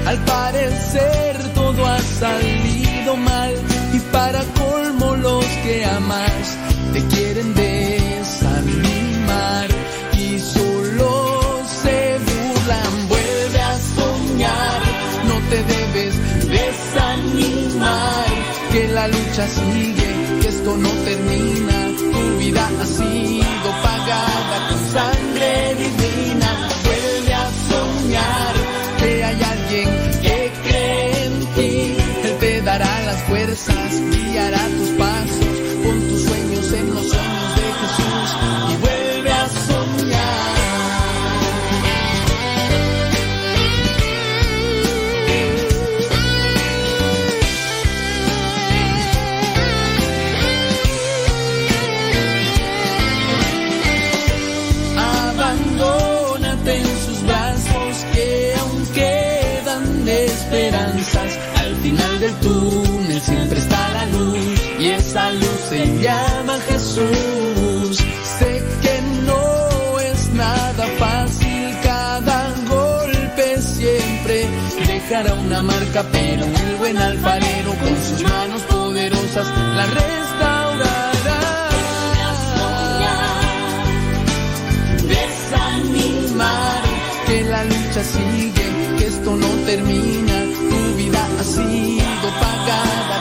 Al 0.07 0.19
parecer 0.25 1.37
todo 1.55 1.87
ha 1.87 2.01
salido 2.01 3.17
mal 3.17 3.55
y 3.93 4.01
para 4.11 4.43
colmo 4.59 5.15
los 5.15 5.45
que 5.65 5.85
amas 5.85 6.59
te 6.93 7.01
quieren 7.15 7.55
desanimar 7.55 8.49
y 10.19 10.41
solo 10.41 11.63
se 11.81 12.19
burlan. 12.27 13.09
Vuelve 13.09 13.61
a 13.61 13.79
soñar, 13.79 14.83
no 15.29 15.37
te 15.49 15.63
debes 15.63 16.15
desanimar, 16.49 18.27
que 18.73 18.89
la 18.89 19.07
lucha 19.07 19.47
sigue 19.47 20.04
no 20.73 20.89
termina, 20.89 21.77
tu 21.99 22.39
vida 22.39 22.67
ha 22.81 22.87
sido 22.87 23.69
pagada 23.83 24.69
con 24.69 24.79
sangre 24.93 25.75
divina. 25.77 26.69
Vuelve 26.85 27.35
a 27.35 27.51
soñar 27.69 28.55
que 28.99 29.25
hay 29.25 29.43
alguien 29.43 29.89
que 30.23 30.53
cree 30.65 31.25
en 31.27 31.47
ti, 31.55 31.97
Él 32.25 32.37
te 32.41 32.63
dará 32.63 33.03
las 33.05 33.23
fuerzas, 33.25 34.01
guiará 34.11 34.67
tus 34.69 34.89
pasos, 34.91 35.04
llama 66.05 66.59
Jesús. 66.69 67.97
Sé 68.39 68.53
que 68.83 68.97
no 69.29 70.01
es 70.01 70.21
nada 70.35 70.85
fácil, 70.99 71.65
cada 71.83 72.41
golpe 72.69 73.47
siempre 73.63 74.37
dejará 74.87 75.35
una 75.35 75.63
marca, 75.63 76.05
pero 76.13 76.45
el 76.45 76.77
buen 76.77 76.99
alfarero 76.99 77.71
con 77.83 77.95
sus 78.09 78.23
manos 78.23 78.63
poderosas 78.63 79.49
la 79.79 79.87
restaurará. 80.01 81.43
Desanimar 85.15 86.83
que 87.27 87.45
la 87.45 87.65
lucha 87.65 88.03
sigue, 88.15 88.67
que 88.99 89.07
esto 89.07 89.31
no 89.37 89.51
termina, 89.71 90.37
tu 90.71 90.81
vida 90.99 91.23
ha 91.41 91.45
sido 91.45 92.27
pagada 92.45 93.17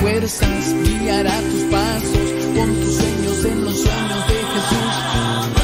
fuerzas, 0.00 0.74
guiará 1.00 1.40
tus 1.40 1.62
pasos 1.64 2.30
con 2.56 2.74
tus 2.80 2.94
sueños 2.96 3.44
en 3.44 3.64
los 3.64 3.80
sueños 3.80 4.28
de 4.28 4.34
Jesús. 4.34 5.55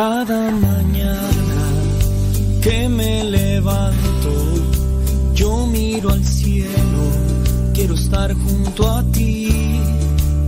Cada 0.00 0.50
mañana 0.50 1.62
que 2.62 2.88
me 2.88 3.22
levanto, 3.22 4.32
yo 5.34 5.66
miro 5.66 6.08
al 6.08 6.24
cielo, 6.24 7.02
quiero 7.74 7.96
estar 7.96 8.32
junto 8.32 8.90
a 8.90 9.02
ti. 9.12 9.78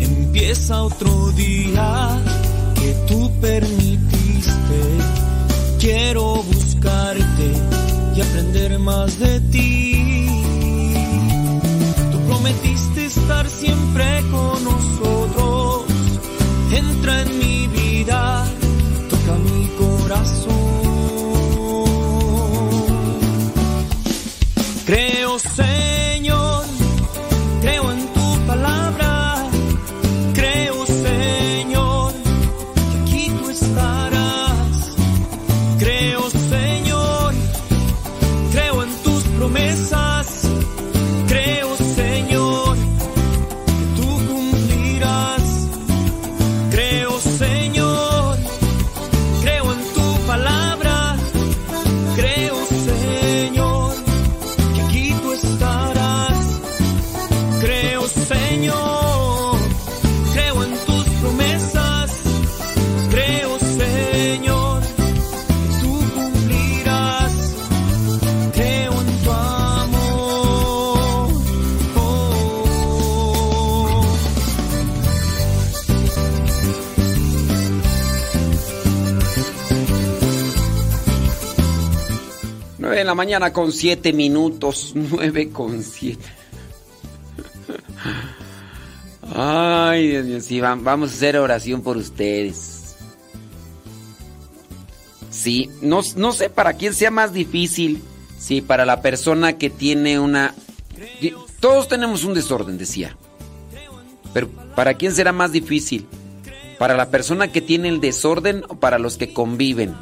Empieza 0.01 0.83
otro 0.83 1.33
día 1.33 2.19
que 2.77 2.95
tú 3.07 3.31
permitiste, 3.43 4.81
quiero 5.79 6.43
buscarte 6.45 7.53
y 8.17 8.21
aprender 8.23 8.79
más 8.79 9.19
de 9.19 9.39
ti. 9.53 10.29
Tú 12.11 12.19
prometiste 12.27 13.05
estar 13.05 13.47
siempre 13.51 14.23
con 14.31 14.65
nosotros, 14.65 15.12
mañana 83.15 83.53
con 83.53 83.73
7 83.73 84.13
minutos. 84.13 84.93
9 84.95 85.51
con 85.51 85.83
7. 85.83 86.19
Ay, 89.35 90.23
Dios 90.23 90.47
vamos 90.83 91.11
a 91.11 91.15
hacer 91.15 91.37
oración 91.39 91.83
por 91.83 91.97
ustedes. 91.97 92.97
Sí, 95.31 95.71
no, 95.81 96.01
no 96.17 96.33
sé 96.33 96.51
para 96.51 96.75
quién 96.75 96.93
sea 96.93 97.11
más 97.11 97.33
difícil. 97.33 98.03
Sí, 98.39 98.61
para 98.61 98.85
la 98.85 99.01
persona 99.01 99.57
que 99.57 99.71
tiene 99.71 100.19
una... 100.19 100.55
Todos 101.61 101.89
tenemos 101.89 102.25
un 102.25 102.35
desorden, 102.35 102.77
decía. 102.77 103.17
Pero 104.35 104.49
¿para 104.75 104.95
quién 104.95 105.15
será 105.15 105.33
más 105.33 105.53
difícil? 105.53 106.07
¿Para 106.79 106.97
la 106.97 107.11
persona 107.11 107.53
que 107.53 107.61
tiene 107.61 107.89
el 107.89 108.01
desorden 108.01 108.65
o 108.69 108.81
para 108.81 108.99
los 108.99 109.17
que 109.17 109.33
conviven? 109.33 109.95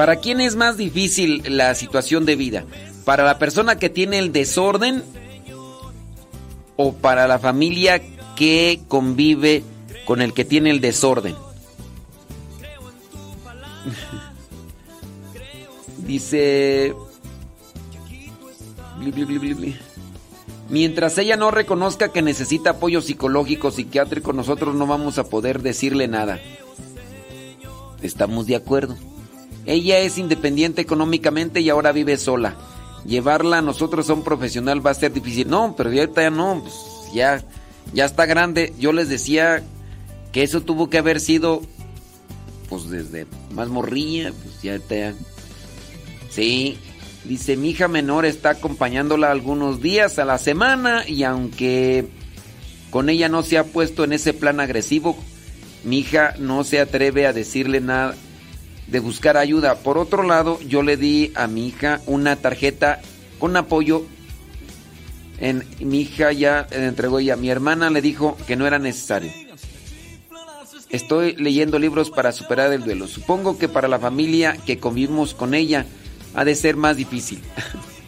¿Para 0.00 0.16
quién 0.16 0.40
es 0.40 0.56
más 0.56 0.78
difícil 0.78 1.42
la 1.46 1.74
situación 1.74 2.24
de 2.24 2.34
vida? 2.34 2.64
¿Para 3.04 3.22
la 3.22 3.38
persona 3.38 3.78
que 3.78 3.90
tiene 3.90 4.18
el 4.18 4.32
desorden 4.32 5.04
o 6.76 6.94
para 6.94 7.28
la 7.28 7.38
familia 7.38 8.00
que 8.34 8.80
convive 8.88 9.62
con 10.06 10.22
el 10.22 10.32
que 10.32 10.46
tiene 10.46 10.70
el 10.70 10.80
desorden? 10.80 11.34
Dice... 15.98 16.94
Mientras 20.70 21.18
ella 21.18 21.36
no 21.36 21.50
reconozca 21.50 22.10
que 22.10 22.22
necesita 22.22 22.70
apoyo 22.70 23.02
psicológico, 23.02 23.70
psiquiátrico, 23.70 24.32
nosotros 24.32 24.74
no 24.74 24.86
vamos 24.86 25.18
a 25.18 25.24
poder 25.24 25.60
decirle 25.60 26.08
nada. 26.08 26.40
Estamos 28.00 28.46
de 28.46 28.56
acuerdo. 28.56 28.96
Ella 29.66 29.98
es 29.98 30.18
independiente 30.18 30.80
económicamente 30.80 31.60
y 31.60 31.68
ahora 31.70 31.92
vive 31.92 32.16
sola. 32.16 32.56
Llevarla 33.04 33.58
a 33.58 33.62
nosotros 33.62 34.10
a 34.10 34.14
un 34.14 34.24
profesional 34.24 34.84
va 34.84 34.90
a 34.90 34.94
ser 34.94 35.12
difícil. 35.12 35.48
No, 35.48 35.74
pero 35.76 35.92
ya 35.92 36.02
ahorita 36.02 36.22
ya 36.22 36.30
no, 36.30 36.60
pues 36.62 36.74
ya, 37.14 37.44
ya 37.92 38.04
está 38.04 38.26
grande. 38.26 38.72
Yo 38.78 38.92
les 38.92 39.08
decía 39.08 39.62
que 40.32 40.42
eso 40.42 40.62
tuvo 40.62 40.90
que 40.90 40.98
haber 40.98 41.20
sido, 41.20 41.62
pues 42.68 42.88
desde 42.88 43.26
más 43.52 43.68
morrilla, 43.68 44.32
pues 44.32 44.62
ya 44.62 44.72
ahorita 44.72 44.96
ya. 44.96 45.14
Sí, 46.30 46.78
dice 47.24 47.56
mi 47.56 47.70
hija 47.70 47.88
menor 47.88 48.24
está 48.24 48.50
acompañándola 48.50 49.30
algunos 49.30 49.82
días 49.82 50.18
a 50.18 50.24
la 50.24 50.38
semana 50.38 51.04
y 51.06 51.24
aunque 51.24 52.06
con 52.90 53.08
ella 53.08 53.28
no 53.28 53.42
se 53.42 53.58
ha 53.58 53.64
puesto 53.64 54.04
en 54.04 54.12
ese 54.12 54.32
plan 54.32 54.60
agresivo, 54.60 55.16
mi 55.84 55.98
hija 55.98 56.34
no 56.38 56.64
se 56.64 56.80
atreve 56.80 57.26
a 57.26 57.32
decirle 57.32 57.80
nada 57.80 58.14
de 58.90 59.00
buscar 59.00 59.36
ayuda. 59.36 59.76
Por 59.76 59.98
otro 59.98 60.22
lado, 60.22 60.58
yo 60.60 60.82
le 60.82 60.96
di 60.96 61.32
a 61.34 61.46
mi 61.46 61.68
hija 61.68 62.00
una 62.06 62.36
tarjeta 62.36 63.00
con 63.38 63.56
apoyo. 63.56 64.04
En, 65.38 65.64
mi 65.78 66.02
hija 66.02 66.32
ya 66.32 66.66
le 66.70 66.86
entregó 66.86 67.18
ella. 67.18 67.36
Mi 67.36 67.50
hermana 67.50 67.90
le 67.90 68.02
dijo 68.02 68.36
que 68.46 68.56
no 68.56 68.66
era 68.66 68.78
necesario. 68.78 69.32
Estoy 70.90 71.36
leyendo 71.36 71.78
libros 71.78 72.10
para 72.10 72.32
superar 72.32 72.72
el 72.72 72.82
duelo. 72.82 73.06
Supongo 73.06 73.58
que 73.58 73.68
para 73.68 73.86
la 73.86 74.00
familia 74.00 74.56
que 74.66 74.78
convivimos 74.78 75.34
con 75.34 75.54
ella 75.54 75.86
ha 76.34 76.44
de 76.44 76.56
ser 76.56 76.76
más 76.76 76.96
difícil. 76.96 77.40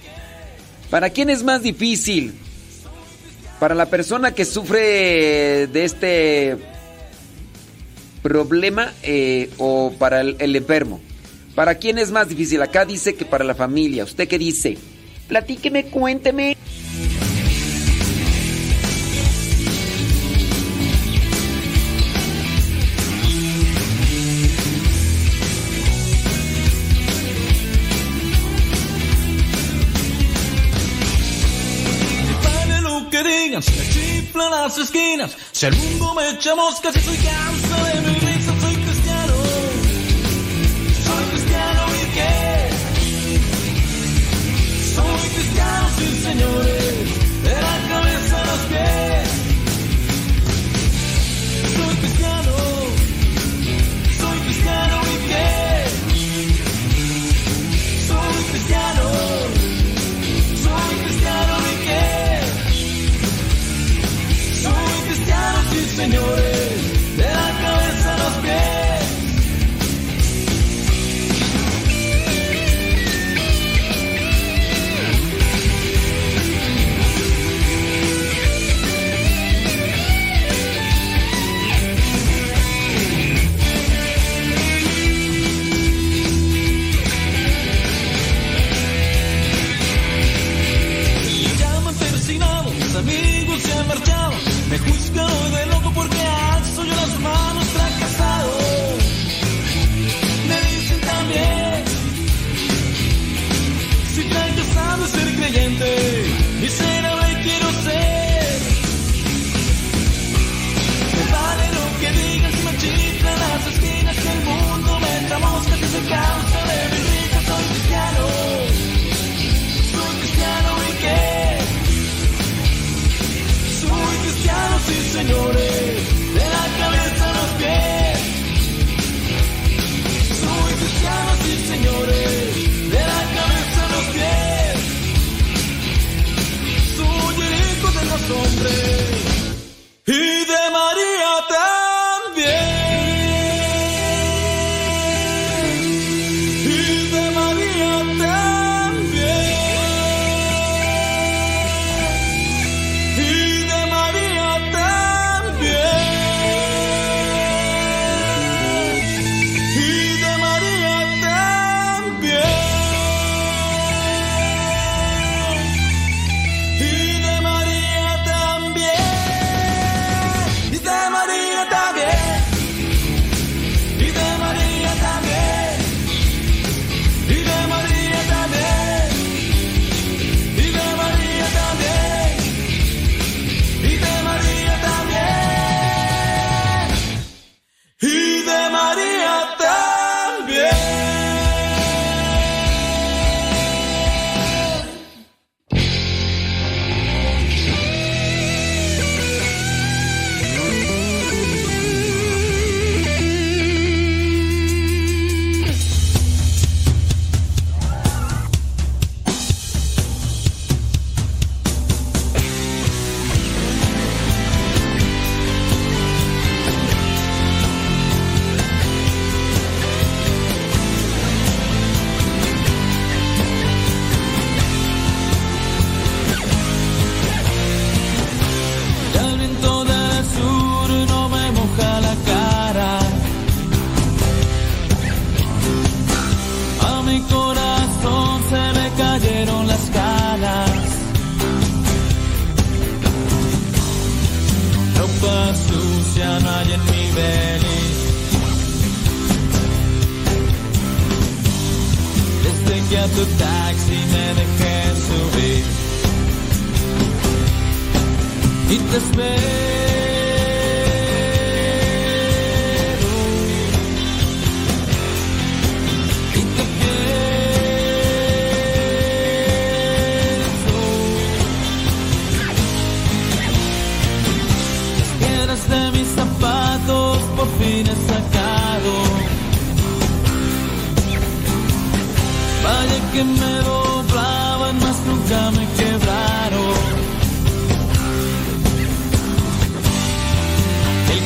¿Para 0.91 1.11
quién 1.11 1.30
es 1.30 1.45
más 1.45 1.62
difícil? 1.62 2.35
Para 3.61 3.76
la 3.76 3.87
persona 3.87 4.35
que 4.35 4.45
sufre 4.45 5.68
de 5.68 5.85
este 5.85 6.72
problema 8.23 8.93
eh, 9.03 9.51
o 9.59 9.93
para 9.99 10.20
el, 10.20 10.37
el, 10.39 10.57
enfermo. 10.57 11.01
¿Para 11.55 11.75
quién 11.75 11.99
es 11.99 12.11
más 12.11 12.29
difícil? 12.29 12.62
Acá 12.62 12.85
dice 12.85 13.14
que 13.14 13.25
para 13.25 13.45
la 13.45 13.55
familia. 13.55 14.05
¿Usted 14.05 14.29
qué 14.29 14.39
dice? 14.39 14.79
Platíqueme, 15.29 15.87
cuénteme. 15.87 16.57
esquinas. 34.83 35.37
Si 35.53 35.66
el 35.66 35.74
mundo 35.76 36.14
me 36.14 36.30
echa 36.30 36.55
moscas 36.55 36.97
y 36.97 37.01
soy 37.01 37.16
canso 37.16 37.85
de 37.85 38.01
mi 38.01 38.14
risa, 38.14 38.61
soy 38.61 38.74
cristiano. 38.74 39.35
Soy 41.07 41.24
cristiano 41.30 41.83
y 41.95 42.14
qué? 42.14 42.70
Soy 44.95 45.28
cristiano, 45.35 45.89
sí 45.99 46.07
señores. 46.22 47.01
señores. 65.97 66.82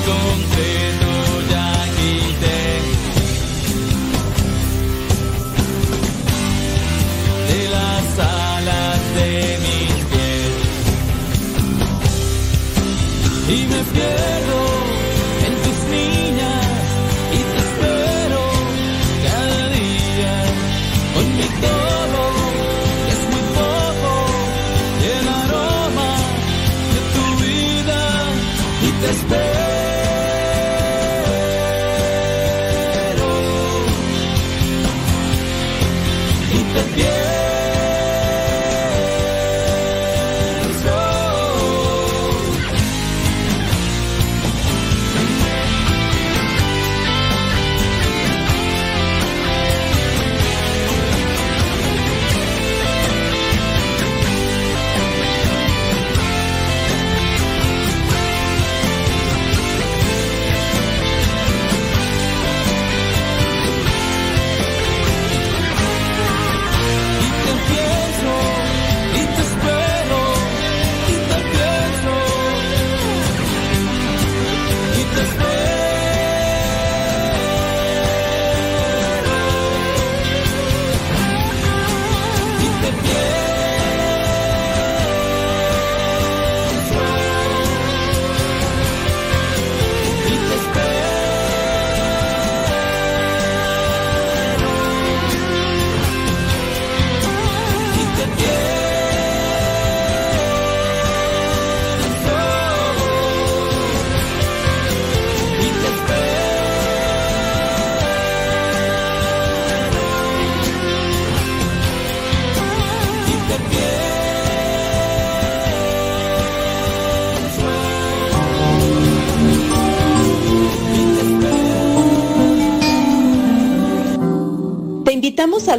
donde 0.07 0.76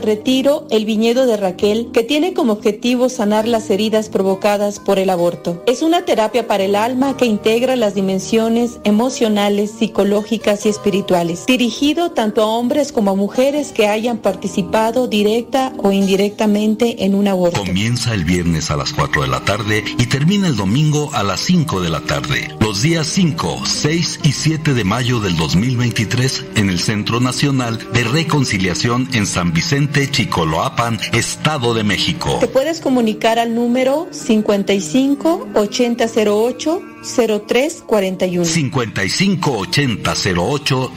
retiro 0.08 0.66
El 0.72 0.86
Viñedo 0.86 1.26
de 1.26 1.36
Raquel, 1.36 1.90
que 1.92 2.02
tiene 2.02 2.34
como 2.34 2.54
objetivo 2.54 3.10
sanar 3.10 3.46
las 3.46 3.70
heridas 3.70 4.08
provocadas 4.08 4.80
por 4.80 5.00
el 5.00 5.10
aborto. 5.10 5.62
Es 5.68 5.82
una 5.82 6.06
terapia 6.06 6.48
para 6.48 6.64
el 6.64 6.76
alma 6.76 7.18
que 7.18 7.26
integra 7.26 7.76
las 7.76 7.94
dimensiones 7.94 8.80
emocionales, 8.86 9.70
psicológicas 9.78 10.66
y 10.66 10.70
espirituales, 10.70 11.46
dirigido 11.46 12.12
tanto 12.12 12.42
a 12.42 12.46
hombres 12.46 12.94
como 12.94 13.12
a 13.12 13.16
mujeres 13.16 13.74
que 13.74 13.88
hayan 13.88 14.20
participado 14.20 15.08
directa 15.08 15.74
o 15.78 15.92
indirectamente 15.92 17.04
en 17.04 17.14
un 17.14 17.28
aborto. 17.28 17.66
Comienza 17.66 18.14
el 18.14 18.24
viernes 18.24 18.72
a 18.72 18.78
las 18.78 18.94
4 18.94 19.24
de 19.24 19.28
la 19.28 19.44
tarde 19.44 19.84
y 19.98 20.06
termina 20.06 20.48
el 20.48 20.56
domingo 20.56 21.10
a 21.14 21.24
las 21.24 21.42
5 21.42 21.82
de 21.82 21.90
la 21.90 22.00
tarde. 22.00 22.56
Los 22.62 22.82
días 22.82 23.08
5, 23.08 23.64
6 23.66 24.22
y 24.24 24.32
7 24.32 24.74
de 24.74 24.84
mayo 24.86 25.20
del 25.20 25.36
2023 25.36 26.46
en 26.56 26.70
el 26.70 26.80
Centro 26.80 27.20
Nacional 27.20 27.86
de 27.92 28.06
Reconciliación 28.06 29.10
en 29.12 29.28
San 29.28 29.52
Vicente, 29.52 29.97
Chicoloapan, 30.06 31.00
Estado 31.14 31.74
de 31.74 31.84
México. 31.84 32.38
Te 32.40 32.48
puedes 32.48 32.82
comunicar 32.82 33.40
al 33.40 33.56
número 33.56 34.08
55 34.12 35.48
8008 35.56 36.82
0341. 37.02 38.46
55 38.46 39.52
8008 39.52 40.92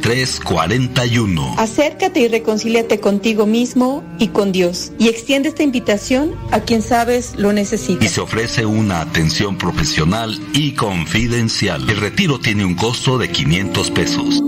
0341. 0.00 1.54
Acércate 1.58 2.20
y 2.20 2.28
reconcíliate 2.28 3.00
contigo 3.00 3.46
mismo 3.46 4.02
y 4.18 4.28
con 4.28 4.52
Dios. 4.52 4.92
Y 4.98 5.08
extiende 5.08 5.48
esta 5.48 5.62
invitación 5.62 6.34
a 6.52 6.60
quien 6.60 6.82
sabes 6.82 7.34
lo 7.36 7.52
necesita. 7.52 8.04
Y 8.04 8.08
se 8.08 8.20
ofrece 8.20 8.64
una 8.64 9.00
atención 9.00 9.58
profesional 9.58 10.38
y 10.54 10.72
confidencial. 10.72 11.88
El 11.90 11.98
retiro 11.98 12.38
tiene 12.38 12.64
un 12.64 12.74
costo 12.74 13.18
de 13.18 13.28
500 13.30 13.90
pesos. 13.90 14.42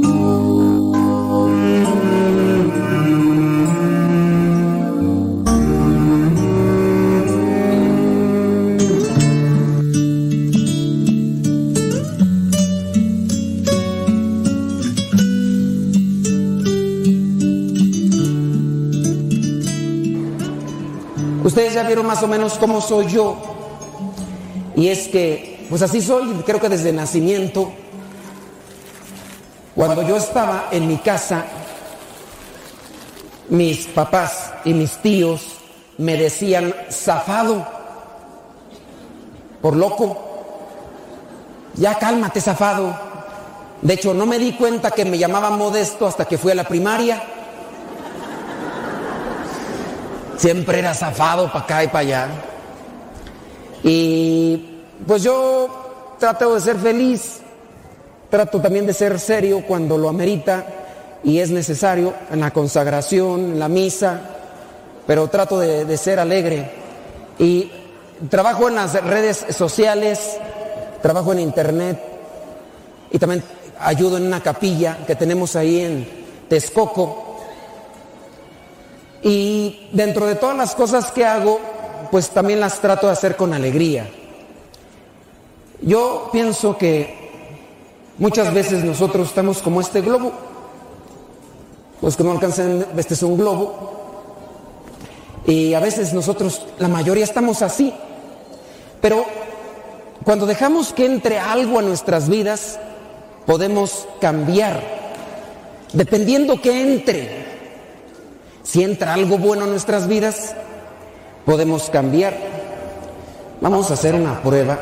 Más 22.08 22.22
o 22.22 22.26
menos 22.26 22.54
cómo 22.54 22.80
soy 22.80 23.06
yo. 23.06 23.36
Y 24.74 24.88
es 24.88 25.08
que, 25.08 25.66
pues 25.68 25.82
así 25.82 26.00
soy, 26.00 26.32
creo 26.46 26.58
que 26.58 26.70
desde 26.70 26.90
nacimiento. 26.90 27.70
Cuando 29.74 30.00
yo 30.02 30.16
estaba 30.16 30.68
en 30.70 30.88
mi 30.88 30.96
casa, 30.96 31.44
mis 33.50 33.86
papás 33.88 34.52
y 34.64 34.72
mis 34.72 34.96
tíos 35.02 35.42
me 35.98 36.16
decían 36.16 36.74
zafado 36.90 37.66
por 39.60 39.76
loco. 39.76 40.24
Ya 41.74 41.98
cálmate, 41.98 42.40
zafado. 42.40 42.98
De 43.82 43.94
hecho, 43.94 44.14
no 44.14 44.24
me 44.24 44.38
di 44.38 44.52
cuenta 44.52 44.90
que 44.92 45.04
me 45.04 45.18
llamaban 45.18 45.58
modesto 45.58 46.06
hasta 46.06 46.24
que 46.24 46.38
fui 46.38 46.52
a 46.52 46.54
la 46.54 46.64
primaria. 46.64 47.22
Siempre 50.38 50.78
era 50.78 50.94
zafado 50.94 51.48
para 51.48 51.64
acá 51.64 51.84
y 51.84 51.88
para 51.88 51.98
allá. 51.98 52.28
Y 53.82 54.82
pues 55.06 55.22
yo 55.22 56.16
trato 56.18 56.54
de 56.54 56.60
ser 56.60 56.76
feliz, 56.76 57.40
trato 58.30 58.60
también 58.60 58.86
de 58.86 58.92
ser 58.92 59.18
serio 59.20 59.64
cuando 59.66 59.98
lo 59.98 60.08
amerita 60.08 60.64
y 61.24 61.38
es 61.38 61.50
necesario 61.50 62.14
en 62.30 62.40
la 62.40 62.52
consagración, 62.52 63.52
en 63.52 63.58
la 63.58 63.68
misa, 63.68 64.20
pero 65.06 65.28
trato 65.28 65.58
de, 65.58 65.96
ser 65.96 66.20
alegre. 66.20 66.70
Y 67.38 67.70
trabajo 68.30 68.68
en 68.68 68.76
las 68.76 69.02
redes 69.04 69.46
sociales, 69.50 70.36
trabajo 71.02 71.32
en 71.32 71.40
internet 71.40 72.00
y 73.10 73.18
también 73.18 73.42
ayudo 73.80 74.16
en 74.16 74.26
una 74.26 74.42
capilla 74.42 74.98
que 75.06 75.14
tenemos 75.14 75.56
ahí 75.56 75.80
en 75.80 76.08
Texcoco. 76.48 77.27
Y 79.22 79.88
dentro 79.92 80.26
de 80.26 80.36
todas 80.36 80.56
las 80.56 80.74
cosas 80.74 81.10
que 81.10 81.24
hago, 81.24 81.60
pues 82.10 82.30
también 82.30 82.60
las 82.60 82.80
trato 82.80 83.06
de 83.06 83.12
hacer 83.12 83.36
con 83.36 83.52
alegría. 83.52 84.08
Yo 85.80 86.28
pienso 86.32 86.76
que 86.76 87.30
muchas 88.18 88.52
veces 88.52 88.84
nosotros 88.84 89.28
estamos 89.28 89.62
como 89.62 89.80
este 89.80 90.00
globo. 90.00 90.32
Los 92.00 92.16
que 92.16 92.24
no 92.24 92.32
alcanzan, 92.32 92.86
este 92.96 93.14
es 93.14 93.22
un 93.22 93.36
globo. 93.36 93.96
Y 95.46 95.74
a 95.74 95.80
veces 95.80 96.12
nosotros, 96.12 96.66
la 96.78 96.88
mayoría 96.88 97.24
estamos 97.24 97.62
así. 97.62 97.92
Pero 99.00 99.24
cuando 100.24 100.46
dejamos 100.46 100.92
que 100.92 101.06
entre 101.06 101.38
algo 101.38 101.78
a 101.78 101.82
nuestras 101.82 102.28
vidas, 102.28 102.78
podemos 103.46 104.06
cambiar. 104.20 104.82
Dependiendo 105.92 106.60
que 106.60 106.82
entre. 106.82 107.47
Si 108.68 108.84
entra 108.84 109.14
algo 109.14 109.38
bueno 109.38 109.64
en 109.64 109.70
nuestras 109.70 110.06
vidas, 110.06 110.52
podemos 111.46 111.88
cambiar. 111.88 112.36
Vamos 113.62 113.90
a 113.90 113.94
hacer 113.94 114.14
una 114.14 114.42
prueba. 114.42 114.78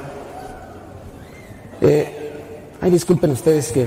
Eh, 1.81 2.33
ay, 2.81 2.91
disculpen 2.91 3.31
ustedes 3.31 3.71
que, 3.71 3.87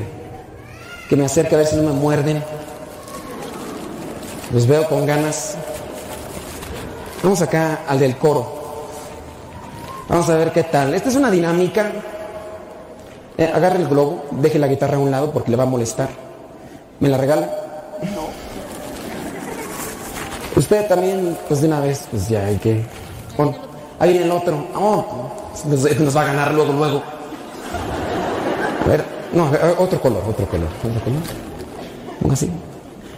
que 1.09 1.15
me 1.17 1.25
acerque 1.25 1.55
a 1.55 1.57
ver 1.57 1.67
si 1.67 1.75
no 1.75 1.83
me 1.83 1.91
muerden. 1.91 2.41
Los 4.53 4.67
veo 4.67 4.87
con 4.87 5.05
ganas. 5.05 5.57
Vamos 7.21 7.41
acá 7.41 7.81
al 7.85 7.99
del 7.99 8.15
coro. 8.15 8.87
Vamos 10.07 10.29
a 10.29 10.37
ver 10.37 10.53
qué 10.53 10.63
tal. 10.63 10.93
Esta 10.93 11.09
es 11.09 11.15
una 11.15 11.29
dinámica. 11.29 11.91
Eh, 13.37 13.51
agarre 13.53 13.79
el 13.79 13.89
globo, 13.89 14.27
deje 14.31 14.59
la 14.59 14.69
guitarra 14.69 14.95
a 14.95 14.99
un 15.01 15.11
lado 15.11 15.31
porque 15.31 15.51
le 15.51 15.57
va 15.57 15.63
a 15.63 15.67
molestar. 15.67 16.07
¿Me 17.01 17.09
la 17.09 17.17
regala? 17.17 17.49
No. 18.15 18.28
Usted 20.59 20.87
también, 20.89 21.37
pues 21.47 21.61
de 21.61 21.67
una 21.67 21.79
vez, 21.79 22.05
pues 22.11 22.27
ya 22.27 22.43
hay 22.45 22.57
que. 22.57 22.83
Bueno, 23.37 23.55
ahí 23.97 24.09
viene 24.11 24.25
el 24.25 24.31
otro. 24.31 24.67
Oh, 24.75 25.31
nos, 25.65 25.99
nos 25.99 26.17
va 26.17 26.21
a 26.21 26.25
ganar 26.25 26.53
luego, 26.53 26.73
luego. 26.73 27.01
A 28.83 28.89
ver, 28.89 29.05
no, 29.31 29.49
otro 29.77 30.01
color, 30.01 30.21
otro 30.27 30.45
color, 30.47 30.67
otro 30.83 31.01
color. 31.01 31.21
Ponga 32.19 32.33
así. 32.33 32.51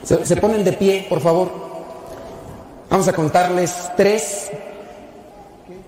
Se, 0.04 0.24
se 0.24 0.36
ponen 0.36 0.64
de 0.64 0.74
pie, 0.74 1.08
por 1.10 1.20
favor. 1.20 1.50
Vamos 2.92 3.08
a 3.08 3.14
contarles 3.14 3.90
tres. 3.98 4.52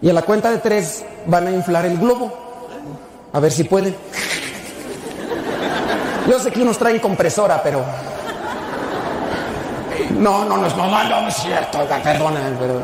Y 0.02 0.10
a 0.10 0.14
la 0.14 0.24
cuenta 0.24 0.50
de 0.50 0.58
tres 0.58 1.06
van 1.28 1.46
a 1.46 1.52
inflar 1.52 1.86
el 1.86 2.00
globo. 2.00 2.34
A 3.32 3.40
ver 3.40 3.52
si 3.52 3.64
pueden. 3.64 3.96
Yo 6.28 6.40
sé 6.40 6.50
que 6.50 6.64
unos 6.64 6.80
traen 6.80 6.98
compresora, 6.98 7.62
pero. 7.62 7.84
No, 10.12 10.46
no, 10.46 10.58
no, 10.58 10.68
no, 10.70 10.88
no, 10.88 11.22
no, 11.22 11.28
es 11.28 11.36
cierto, 11.36 11.80
perdóname, 12.04 12.56
pero. 12.60 12.84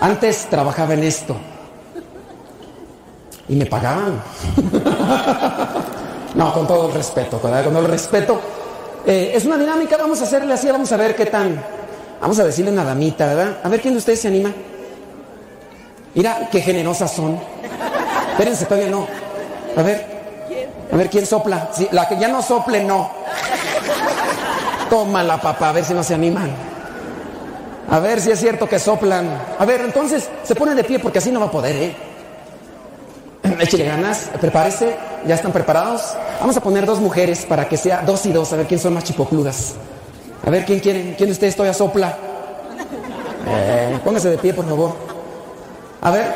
Antes 0.00 0.46
trabajaba 0.50 0.94
en 0.94 1.04
esto. 1.04 1.36
Y 3.48 3.54
me 3.54 3.66
pagaban. 3.66 4.22
no, 6.34 6.52
con 6.52 6.66
todo 6.66 6.88
el 6.88 6.94
respeto, 6.94 7.38
con 7.38 7.50
todo 7.50 7.78
el 7.80 7.88
respeto. 7.88 8.40
Eh, 9.06 9.32
es 9.34 9.44
una 9.44 9.56
dinámica, 9.56 9.96
vamos 9.96 10.20
a 10.20 10.24
hacerle 10.24 10.54
así, 10.54 10.68
vamos 10.70 10.90
a 10.92 10.96
ver 10.96 11.14
qué 11.14 11.26
tan. 11.26 11.62
Vamos 12.20 12.38
a 12.38 12.44
decirle 12.44 12.70
una 12.70 12.84
damita, 12.84 13.26
¿verdad? 13.26 13.58
A 13.62 13.68
ver 13.68 13.80
quién 13.80 13.94
de 13.94 13.98
ustedes 13.98 14.20
se 14.20 14.28
anima. 14.28 14.52
Mira 16.14 16.48
qué 16.50 16.60
generosas 16.60 17.12
son. 17.12 17.38
Espérense, 18.30 18.66
todavía 18.66 18.90
no. 18.90 19.06
A 19.76 19.82
ver. 19.82 20.12
A 20.92 20.96
ver 20.96 21.08
quién 21.08 21.26
sopla. 21.26 21.70
Sí, 21.72 21.88
la 21.90 22.06
que 22.06 22.18
ya 22.18 22.28
no 22.28 22.42
sople, 22.42 22.84
no. 22.84 23.10
Tómala, 24.92 25.40
papá, 25.40 25.70
a 25.70 25.72
ver 25.72 25.86
si 25.86 25.94
no 25.94 26.02
se 26.02 26.12
animan. 26.12 26.50
A 27.88 27.98
ver 27.98 28.20
si 28.20 28.30
es 28.30 28.38
cierto 28.38 28.68
que 28.68 28.78
soplan. 28.78 29.26
A 29.58 29.64
ver, 29.64 29.80
entonces 29.80 30.28
se 30.44 30.54
ponen 30.54 30.76
de 30.76 30.84
pie 30.84 30.98
porque 30.98 31.16
así 31.16 31.30
no 31.30 31.40
va 31.40 31.46
a 31.46 31.50
poder, 31.50 31.76
¿eh? 31.76 31.96
Échale 33.60 33.86
ganas, 33.86 34.28
prepárese, 34.38 34.94
ya 35.26 35.36
están 35.36 35.50
preparados. 35.50 36.14
Vamos 36.40 36.58
a 36.58 36.60
poner 36.60 36.84
dos 36.84 37.00
mujeres 37.00 37.46
para 37.46 37.66
que 37.70 37.78
sea 37.78 38.02
dos 38.02 38.26
y 38.26 38.32
dos, 38.32 38.52
a 38.52 38.56
ver 38.56 38.66
quién 38.66 38.78
son 38.78 38.92
más 38.92 39.04
chipocludas. 39.04 39.76
A 40.44 40.50
ver 40.50 40.66
quién 40.66 40.78
quiere, 40.78 41.14
quién 41.16 41.30
de 41.30 41.32
ustedes 41.32 41.56
todavía 41.56 41.72
sopla. 41.72 42.14
Eh, 43.48 43.98
póngase 44.04 44.28
de 44.28 44.36
pie, 44.36 44.52
por 44.52 44.68
favor. 44.68 44.94
A 46.02 46.10
ver. 46.10 46.34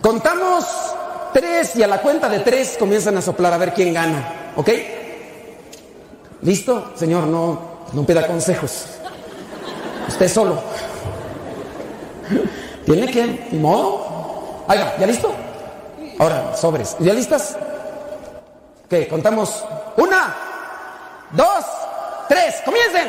Contamos 0.00 0.64
tres 1.34 1.76
y 1.76 1.82
a 1.82 1.86
la 1.86 2.00
cuenta 2.00 2.30
de 2.30 2.38
tres 2.38 2.76
comienzan 2.78 3.18
a 3.18 3.20
soplar 3.20 3.52
a 3.52 3.58
ver 3.58 3.74
quién 3.74 3.92
gana. 3.92 4.52
¿Ok? 4.56 4.70
¿Listo? 6.46 6.92
Señor, 6.94 7.24
no, 7.24 7.58
no 7.92 8.06
pida 8.06 8.24
consejos. 8.24 8.86
Usted 10.06 10.28
solo. 10.28 10.62
Tiene 12.84 13.10
que, 13.10 13.48
ni 13.50 13.58
modo. 13.58 14.62
Ahí 14.68 14.78
va, 14.78 14.96
¿ya 14.96 15.08
listo? 15.08 15.34
Ahora, 16.20 16.56
sobres. 16.56 16.94
¿Ya 17.00 17.12
listas? 17.14 17.58
Ok, 18.84 19.08
contamos. 19.10 19.64
Una, 19.96 20.36
dos, 21.32 21.64
tres, 22.28 22.62
comiencen. 22.64 23.08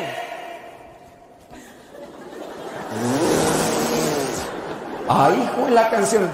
Ay, 5.08 5.44
hijo 5.44 5.66
de 5.66 5.70
la 5.70 5.90
canción. 5.90 6.28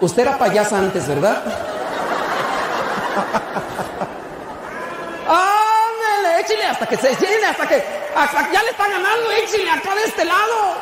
Usted 0.00 0.22
era 0.22 0.38
payasa 0.38 0.76
antes, 0.76 1.06
¿verdad? 1.06 1.40
Échale 6.42 6.66
hasta 6.66 6.86
que 6.86 6.96
se 6.96 7.14
llene, 7.14 7.46
hasta 7.46 7.68
que, 7.68 7.84
hasta 8.16 8.46
que 8.46 8.52
ya 8.52 8.62
le 8.64 8.70
está 8.70 8.88
ganando, 8.88 9.30
échale 9.30 9.70
acá 9.70 9.94
de 9.94 10.04
este 10.04 10.24
lado. 10.24 10.74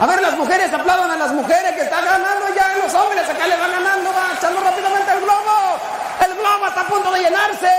A 0.00 0.06
ver, 0.06 0.20
las 0.22 0.32
mujeres, 0.36 0.72
aplaudan 0.72 1.10
a 1.10 1.16
las 1.16 1.32
mujeres 1.32 1.72
que 1.74 1.82
están 1.82 2.04
ganando 2.04 2.46
ya 2.54 2.74
los 2.82 2.92
hombres, 2.94 3.28
acá 3.28 3.46
le 3.46 3.56
van 3.56 3.70
ganando, 3.70 4.10
va 4.10 4.32
echando 4.36 4.60
rápidamente 4.60 5.12
el 5.12 5.20
globo. 5.20 5.78
El 6.26 6.34
globo 6.34 6.66
está 6.66 6.80
a 6.80 6.86
punto 6.86 7.12
de 7.12 7.20
llenarse. 7.20 7.70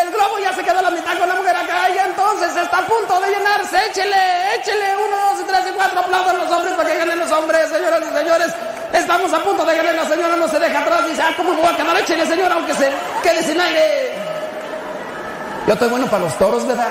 El 0.00 0.10
globo 0.12 0.38
ya 0.38 0.52
se 0.54 0.62
quedó 0.62 0.78
a 0.78 0.82
la 0.82 0.90
mitad 0.90 1.18
con 1.18 1.28
la 1.28 1.34
mujer 1.34 1.56
acá 1.56 1.90
y 1.90 1.98
entonces 1.98 2.56
está 2.56 2.78
a 2.78 2.86
punto 2.86 3.20
de 3.20 3.28
llenarse. 3.28 3.86
Échele, 3.86 4.54
échele. 4.54 4.96
Uno, 4.96 5.16
dos 5.32 5.40
y 5.40 5.44
tres 5.44 5.60
y 5.68 5.72
cuatro. 5.72 6.00
Aplaudan 6.00 6.38
los 6.38 6.50
hombres 6.50 6.74
para 6.74 6.88
que 6.88 6.98
ganen 6.98 7.18
los 7.18 7.32
hombres, 7.32 7.68
señoras 7.68 8.00
y 8.00 8.16
señores. 8.16 8.54
Estamos 8.92 9.32
a 9.32 9.42
punto 9.42 9.64
de 9.64 9.76
ganar. 9.76 9.94
La 9.94 10.08
señora 10.08 10.36
no 10.36 10.48
se 10.48 10.58
deja 10.58 10.78
atrás. 10.78 11.06
Dice, 11.08 11.22
ah, 11.22 11.34
¿cómo 11.36 11.52
me 11.52 11.60
voy 11.62 11.72
a 11.72 11.76
quedar? 11.76 11.96
Échele, 11.98 12.26
señora, 12.26 12.54
aunque 12.54 12.74
se 12.74 12.92
quede 13.22 13.42
sin 13.42 13.60
aire. 13.60 14.21
Yo 15.66 15.74
estoy 15.74 15.88
bueno 15.88 16.06
para 16.06 16.24
los 16.24 16.36
toros, 16.38 16.66
¿verdad? 16.66 16.88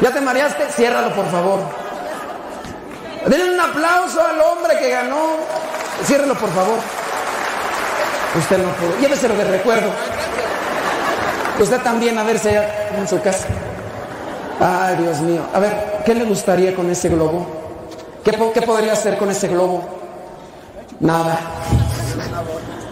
¿Ya 0.00 0.10
te 0.10 0.20
mareaste? 0.20 0.66
Ciérralo, 0.70 1.14
por 1.14 1.30
favor. 1.30 1.60
Denle 3.26 3.54
un 3.54 3.60
aplauso 3.60 4.20
al 4.20 4.40
hombre 4.40 4.78
que 4.78 4.90
ganó. 4.90 5.36
Ciérralo, 6.04 6.34
por 6.34 6.50
favor. 6.50 6.78
Usted 8.36 8.58
no 8.58 8.70
pudo. 8.72 8.98
Lléveselo 9.00 9.36
de 9.36 9.44
recuerdo. 9.44 9.88
Usted 11.60 11.80
también 11.82 12.18
a 12.18 12.24
verse 12.24 12.50
allá 12.50 12.68
en 12.98 13.06
su 13.06 13.20
casa. 13.20 13.46
Ay, 14.58 14.96
Dios 14.96 15.20
mío. 15.20 15.42
A 15.54 15.60
ver, 15.60 16.02
¿qué 16.04 16.14
le 16.14 16.24
gustaría 16.24 16.74
con 16.74 16.90
ese 16.90 17.08
globo? 17.08 17.46
¿Qué, 18.24 18.32
qué 18.54 18.62
podría 18.62 18.94
hacer 18.94 19.16
con 19.16 19.30
ese 19.30 19.48
globo? 19.48 19.84
Nada. 20.98 21.38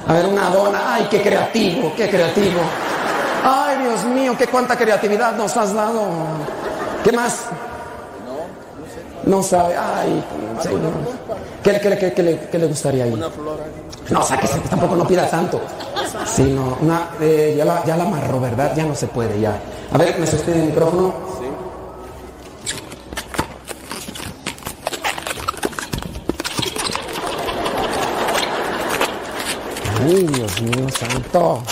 A 0.07 0.13
ver, 0.13 0.27
una 0.27 0.51
dona. 0.51 0.95
Ay, 0.95 1.09
qué 1.11 1.23
creativo, 1.23 1.93
qué 1.97 2.09
creativo. 2.09 2.61
Ay, 3.43 3.79
Dios 3.83 4.05
mío, 4.05 4.35
qué 4.39 4.47
cuánta 4.47 4.77
creatividad 4.77 5.35
nos 5.35 5.57
has 5.57 5.73
dado. 5.73 6.03
¿Qué 7.05 7.13
más? 7.13 7.45
No 9.25 9.43
sabe. 9.43 9.77
Ay, 9.77 10.25
señor. 10.63 10.93
¿Qué, 11.63 11.73
le- 11.73 11.81
qué 11.81 11.91
le- 11.91 11.99
qué- 11.99 12.13
qué 12.13 12.23
le- 12.23 12.39
qué 12.51 12.59
le 12.59 12.67
gustaría 12.67 13.05
ahí? 13.05 13.23
No, 14.11 14.23
sáquese, 14.23 14.59
tampoco 14.69 14.97
no 14.97 15.07
pida 15.07 15.29
tanto. 15.29 15.61
Sí, 16.27 16.43
no, 16.55 16.77
una, 16.81 17.11
eh, 17.21 17.55
ya, 17.57 17.65
la, 17.65 17.85
ya 17.85 17.97
la 17.97 18.05
amarró, 18.05 18.41
¿verdad? 18.41 18.73
Ya 18.75 18.85
no 18.85 18.95
se 18.95 19.07
puede, 19.07 19.39
ya. 19.41 19.59
A 19.93 19.99
ver, 19.99 20.19
¿me 20.19 20.27
sostiene 20.27 20.61
el 20.63 20.67
micrófono? 20.69 21.15
Ay, 30.03 30.27
Dios 30.27 30.63
mío 30.63 30.87
santo. 30.99 31.63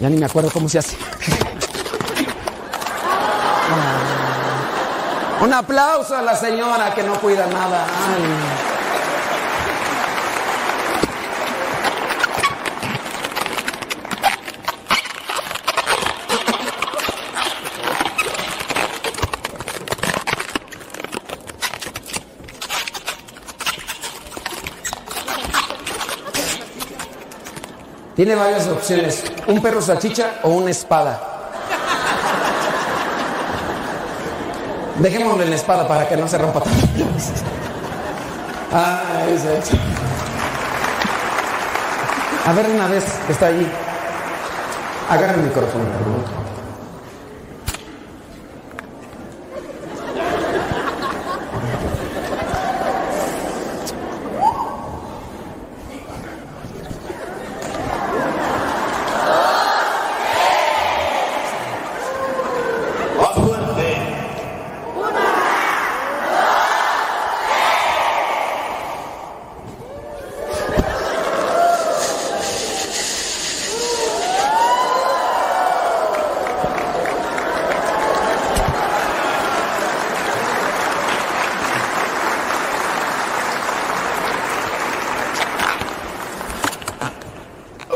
Ya 0.00 0.08
ni 0.08 0.16
me 0.16 0.24
acuerdo 0.24 0.50
cómo 0.50 0.66
se 0.66 0.78
hace. 0.78 0.96
Un 5.42 5.52
aplauso 5.52 6.16
a 6.16 6.22
la 6.22 6.34
señora 6.34 6.94
que 6.94 7.02
no 7.02 7.20
cuida 7.20 7.46
nada. 7.46 7.86
Tiene 28.16 28.34
varias 28.34 28.66
opciones, 28.68 29.29
un 29.46 29.62
perro 29.62 29.80
salchicha 29.80 30.40
o 30.42 30.50
una 30.50 30.70
espada. 30.70 31.20
Dejémosle 34.98 35.46
la 35.46 35.56
espada 35.56 35.88
para 35.88 36.08
que 36.08 36.16
no 36.16 36.28
se 36.28 36.38
rompa 36.38 36.60
tanto. 36.60 36.86
Sí. 37.18 37.32
A 42.46 42.52
ver 42.52 42.66
una 42.70 42.86
vez 42.86 43.04
está 43.28 43.46
ahí. 43.46 43.70
Agarra 45.08 45.34
el 45.34 45.40
micrófono, 45.40 45.84
por. 45.84 46.40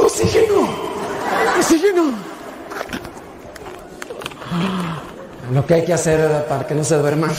Oxígeno. 0.05 0.69
Oxígeno. 1.59 2.05
Lo 5.53 5.67
que 5.67 5.74
que 5.85 5.95
hacer 5.95 6.47
para 6.47 6.67
que 6.67 6.75
no 6.75 6.85
se 6.85 6.97
duerman. 6.97 7.31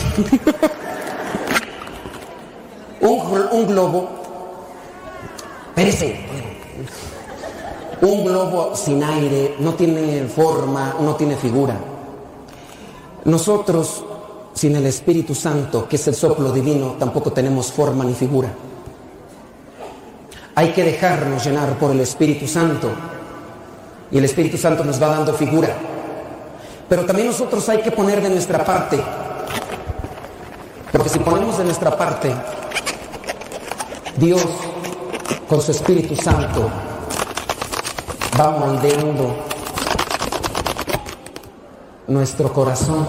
un, 3.02 3.48
un 3.52 3.68
globo. 3.68 4.10
Espérese. 5.70 6.20
Un 8.02 8.26
globo 8.26 8.76
sin 8.76 9.04
aire 9.04 9.56
no 9.60 9.74
tiene 9.74 10.26
forma, 10.26 10.96
no 11.00 11.16
tiene 11.16 11.36
figura. 11.36 11.76
Nosotros, 13.26 14.04
sin 14.54 14.76
el 14.76 14.86
Espíritu 14.86 15.34
Santo, 15.34 15.88
que 15.88 15.96
es 15.96 16.08
el 16.08 16.16
soplo 16.16 16.52
divino, 16.52 16.96
tampoco 17.00 17.32
tenemos 17.32 17.72
forma 17.72 18.04
ni 18.04 18.14
figura. 18.14 18.50
Hay 20.54 20.72
que 20.72 20.84
dejarnos 20.84 21.44
llenar 21.44 21.78
por 21.78 21.92
el 21.92 22.00
Espíritu 22.00 22.48
Santo. 22.48 22.90
Y 24.12 24.18
el 24.18 24.26
Espíritu 24.26 24.58
Santo 24.58 24.84
nos 24.84 25.02
va 25.02 25.08
dando 25.08 25.34
figura. 25.34 25.76
Pero 26.88 27.06
también 27.06 27.28
nosotros 27.28 27.68
hay 27.70 27.82
que 27.82 27.92
poner 27.92 28.22
de 28.22 28.30
nuestra 28.30 28.64
parte. 28.64 29.02
Porque 30.92 31.10
si 31.10 31.20
ponemos 31.20 31.58
de 31.58 31.64
nuestra 31.64 31.98
parte, 31.98 32.34
Dios 34.18 34.46
con 35.50 35.62
su 35.62 35.72
Espíritu 35.72 36.16
Santo 36.16 36.70
va 38.40 38.52
moldeando 38.52 39.36
nuestro 42.08 42.54
corazón. 42.54 43.06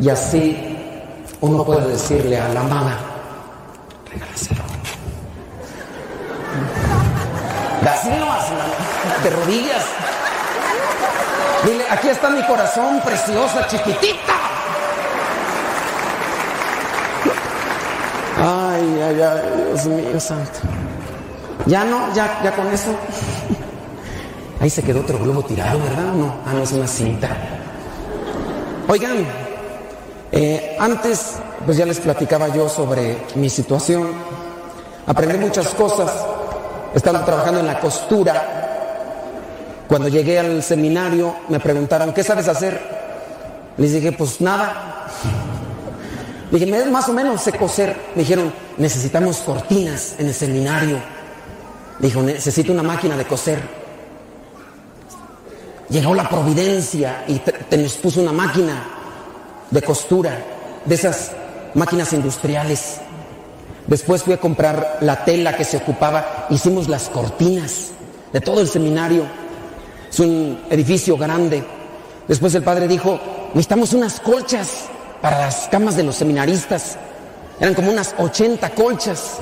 Y 0.00 0.08
así 0.08 0.76
uno 1.40 1.64
puede 1.64 1.88
decirle 1.88 2.38
a 2.38 2.48
la 2.48 2.60
amada, 2.60 2.98
aquí 12.08 12.14
está 12.14 12.30
mi 12.30 12.42
corazón 12.44 13.00
preciosa, 13.04 13.66
chiquitita. 13.66 14.34
Ay, 18.38 19.00
ay, 19.02 19.20
ay, 19.20 19.64
Dios 19.66 19.86
mío 19.86 20.20
santo. 20.20 20.60
Ya 21.66 21.84
no, 21.84 22.14
ya, 22.14 22.40
ya 22.42 22.52
con 22.52 22.66
eso. 22.72 22.94
Ahí 24.60 24.70
se 24.70 24.82
quedó 24.82 25.00
otro 25.00 25.18
globo 25.18 25.42
tirado, 25.42 25.78
¿verdad? 25.80 26.12
No, 26.14 26.34
ah, 26.46 26.52
no 26.54 26.62
es 26.62 26.72
una 26.72 26.86
cinta. 26.86 27.28
Oigan, 28.88 29.26
eh, 30.32 30.76
antes, 30.80 31.36
pues 31.66 31.76
ya 31.76 31.84
les 31.84 32.00
platicaba 32.00 32.48
yo 32.48 32.68
sobre 32.70 33.18
mi 33.34 33.50
situación. 33.50 34.12
Aprendí 35.06 35.36
muchas 35.36 35.68
cosas. 35.70 36.10
Estaba 36.94 37.22
trabajando 37.24 37.60
en 37.60 37.66
la 37.66 37.78
costura. 37.80 38.57
Cuando 39.88 40.08
llegué 40.08 40.38
al 40.38 40.62
seminario 40.62 41.34
me 41.48 41.58
preguntaron, 41.60 42.12
¿qué 42.12 42.22
sabes 42.22 42.46
hacer? 42.48 42.78
Les 43.78 43.92
dije, 43.92 44.12
pues 44.12 44.40
nada. 44.40 45.06
Dije, 46.50 46.64
"Me- 46.66 46.84
más 46.86 47.08
o 47.08 47.12
menos 47.12 47.42
sé 47.42 47.52
coser. 47.52 47.94
Me 48.14 48.22
dijeron, 48.22 48.52
necesitamos 48.78 49.38
cortinas 49.38 50.14
en 50.18 50.28
el 50.28 50.34
seminario. 50.34 50.98
Dijo, 51.98 52.22
necesito 52.22 52.72
una 52.72 52.82
máquina 52.82 53.16
de 53.16 53.24
coser. 53.26 53.60
Llegó 55.90 56.14
la 56.14 56.28
providencia 56.28 57.24
y 57.26 57.38
te, 57.38 57.52
te 57.52 57.76
nos 57.78 57.94
puso 57.94 58.20
una 58.20 58.32
máquina 58.32 58.82
de 59.70 59.82
costura, 59.82 60.38
de 60.84 60.94
esas 60.94 61.32
máquinas 61.74 62.12
industriales. 62.12 62.96
Después 63.86 64.22
fui 64.22 64.34
a 64.34 64.38
comprar 64.40 64.98
la 65.00 65.24
tela 65.24 65.56
que 65.56 65.64
se 65.64 65.78
ocupaba, 65.78 66.46
hicimos 66.50 66.88
las 66.88 67.08
cortinas 67.08 67.88
de 68.32 68.40
todo 68.40 68.60
el 68.60 68.68
seminario. 68.68 69.24
Es 70.10 70.20
un 70.20 70.60
edificio 70.70 71.16
grande. 71.16 71.62
Después 72.26 72.54
el 72.54 72.62
padre 72.62 72.88
dijo, 72.88 73.18
necesitamos 73.48 73.92
unas 73.92 74.20
colchas 74.20 74.84
para 75.20 75.38
las 75.38 75.68
camas 75.68 75.96
de 75.96 76.02
los 76.02 76.16
seminaristas. 76.16 76.96
Eran 77.60 77.74
como 77.74 77.90
unas 77.90 78.14
80 78.18 78.70
colchas. 78.70 79.38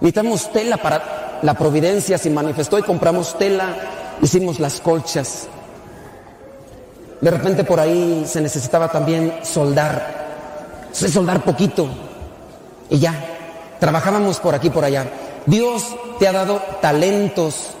Necesitamos 0.00 0.52
tela 0.52 0.76
para 0.76 1.38
la 1.42 1.54
providencia. 1.54 2.18
Se 2.18 2.30
manifestó 2.30 2.78
y 2.78 2.82
compramos 2.82 3.36
tela, 3.38 3.74
hicimos 4.22 4.60
las 4.60 4.80
colchas. 4.80 5.48
De 7.20 7.30
repente 7.30 7.64
por 7.64 7.80
ahí 7.80 8.24
se 8.26 8.40
necesitaba 8.40 8.88
también 8.88 9.38
soldar. 9.42 10.26
Sé 10.92 11.08
soldar 11.08 11.42
poquito. 11.42 11.88
Y 12.88 12.98
ya, 12.98 13.14
trabajábamos 13.80 14.38
por 14.38 14.54
aquí, 14.54 14.70
por 14.70 14.84
allá. 14.84 15.06
Dios 15.46 15.84
te 16.18 16.28
ha 16.28 16.32
dado 16.32 16.60
talentos 16.80 17.75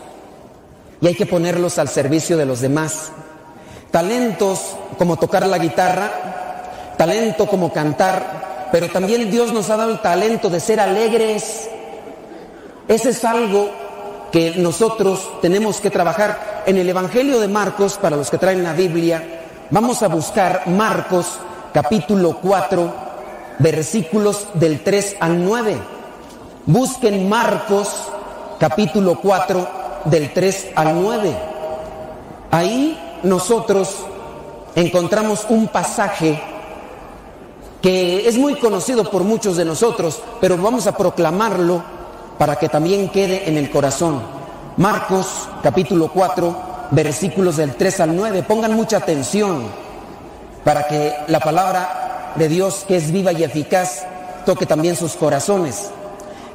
y 1.00 1.06
hay 1.06 1.14
que 1.14 1.26
ponerlos 1.26 1.78
al 1.78 1.88
servicio 1.88 2.36
de 2.36 2.46
los 2.46 2.60
demás. 2.60 3.12
Talentos 3.90 4.76
como 4.98 5.16
tocar 5.16 5.46
la 5.46 5.58
guitarra, 5.58 6.10
talento 6.96 7.46
como 7.46 7.72
cantar, 7.72 8.68
pero 8.72 8.88
también 8.88 9.30
Dios 9.30 9.52
nos 9.52 9.70
ha 9.70 9.76
dado 9.76 9.92
el 9.92 10.00
talento 10.00 10.50
de 10.50 10.60
ser 10.60 10.80
alegres. 10.80 11.68
Ese 12.88 13.10
es 13.10 13.24
algo 13.24 13.70
que 14.32 14.54
nosotros 14.56 15.40
tenemos 15.40 15.80
que 15.80 15.90
trabajar. 15.90 16.64
En 16.66 16.76
el 16.76 16.88
Evangelio 16.88 17.38
de 17.38 17.48
Marcos, 17.48 17.96
para 17.96 18.16
los 18.16 18.30
que 18.30 18.38
traen 18.38 18.62
la 18.62 18.72
Biblia, 18.72 19.22
vamos 19.70 20.02
a 20.02 20.08
buscar 20.08 20.66
Marcos 20.66 21.38
capítulo 21.72 22.38
4, 22.42 22.94
versículos 23.58 24.48
del 24.54 24.82
3 24.82 25.16
al 25.20 25.44
9. 25.44 25.76
Busquen 26.66 27.28
Marcos 27.28 27.88
capítulo 28.58 29.20
4, 29.20 29.68
del 30.06 30.32
3 30.32 30.68
al 30.74 31.00
9. 31.00 31.36
Ahí 32.50 32.98
nosotros 33.22 33.96
encontramos 34.74 35.46
un 35.48 35.68
pasaje 35.68 36.40
que 37.82 38.28
es 38.28 38.36
muy 38.36 38.56
conocido 38.56 39.10
por 39.10 39.22
muchos 39.22 39.56
de 39.56 39.64
nosotros, 39.64 40.20
pero 40.40 40.56
vamos 40.56 40.86
a 40.86 40.96
proclamarlo 40.96 41.82
para 42.38 42.56
que 42.56 42.68
también 42.68 43.08
quede 43.08 43.48
en 43.48 43.56
el 43.56 43.70
corazón. 43.70 44.20
Marcos 44.76 45.48
capítulo 45.62 46.10
4, 46.12 46.56
versículos 46.90 47.56
del 47.56 47.74
3 47.74 48.00
al 48.00 48.16
9. 48.16 48.42
Pongan 48.42 48.74
mucha 48.74 48.98
atención 48.98 49.64
para 50.64 50.86
que 50.86 51.14
la 51.28 51.40
palabra 51.40 52.32
de 52.34 52.48
Dios, 52.48 52.84
que 52.86 52.96
es 52.96 53.10
viva 53.12 53.32
y 53.32 53.44
eficaz, 53.44 54.04
toque 54.44 54.66
también 54.66 54.96
sus 54.96 55.12
corazones. 55.12 55.90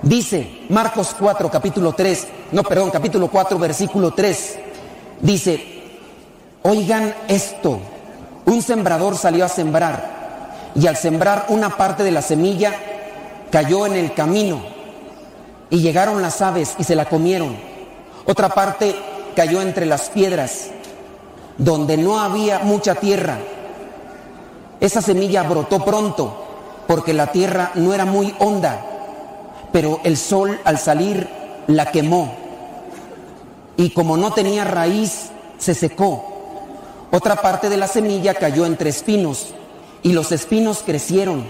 Dice 0.01 0.65
Marcos 0.69 1.15
4, 1.17 1.51
capítulo 1.51 1.93
3, 1.93 2.27
no, 2.53 2.63
perdón, 2.63 2.89
capítulo 2.89 3.27
4, 3.27 3.59
versículo 3.59 4.11
3. 4.11 4.59
Dice, 5.21 5.63
oigan 6.63 7.13
esto, 7.27 7.79
un 8.45 8.63
sembrador 8.63 9.15
salió 9.15 9.45
a 9.45 9.49
sembrar 9.49 10.71
y 10.73 10.87
al 10.87 10.97
sembrar 10.97 11.45
una 11.49 11.77
parte 11.77 12.03
de 12.03 12.09
la 12.09 12.23
semilla 12.23 12.73
cayó 13.51 13.85
en 13.85 13.93
el 13.93 14.13
camino 14.13 14.61
y 15.69 15.81
llegaron 15.81 16.21
las 16.21 16.41
aves 16.41 16.75
y 16.79 16.83
se 16.83 16.95
la 16.95 17.05
comieron. 17.05 17.55
Otra 18.25 18.49
parte 18.49 18.95
cayó 19.35 19.61
entre 19.61 19.85
las 19.85 20.09
piedras 20.09 20.69
donde 21.59 21.97
no 21.97 22.19
había 22.19 22.59
mucha 22.59 22.95
tierra. 22.95 23.37
Esa 24.79 25.03
semilla 25.03 25.43
brotó 25.43 25.85
pronto 25.85 26.43
porque 26.87 27.13
la 27.13 27.27
tierra 27.27 27.71
no 27.75 27.93
era 27.93 28.05
muy 28.05 28.33
honda, 28.39 28.90
pero 29.71 29.99
el 30.03 30.17
sol 30.17 30.59
al 30.63 30.77
salir 30.77 31.27
la 31.67 31.91
quemó 31.91 32.41
y 33.77 33.91
como 33.91 34.17
no 34.17 34.31
tenía 34.31 34.63
raíz 34.63 35.29
se 35.57 35.73
secó. 35.73 36.27
Otra 37.11 37.37
parte 37.37 37.69
de 37.69 37.77
la 37.77 37.87
semilla 37.87 38.33
cayó 38.33 38.65
entre 38.65 38.89
espinos 38.89 39.53
y 40.03 40.13
los 40.13 40.31
espinos 40.31 40.83
crecieron 40.85 41.45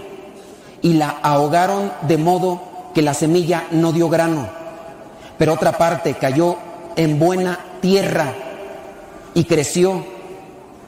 y 0.80 0.94
la 0.94 1.08
ahogaron 1.22 1.92
de 2.02 2.18
modo 2.18 2.60
que 2.94 3.02
la 3.02 3.14
semilla 3.14 3.66
no 3.70 3.92
dio 3.92 4.08
grano, 4.08 4.48
pero 5.38 5.54
otra 5.54 5.78
parte 5.78 6.14
cayó 6.14 6.56
en 6.96 7.18
buena 7.18 7.58
tierra 7.80 8.32
y 9.34 9.44
creció, 9.44 10.04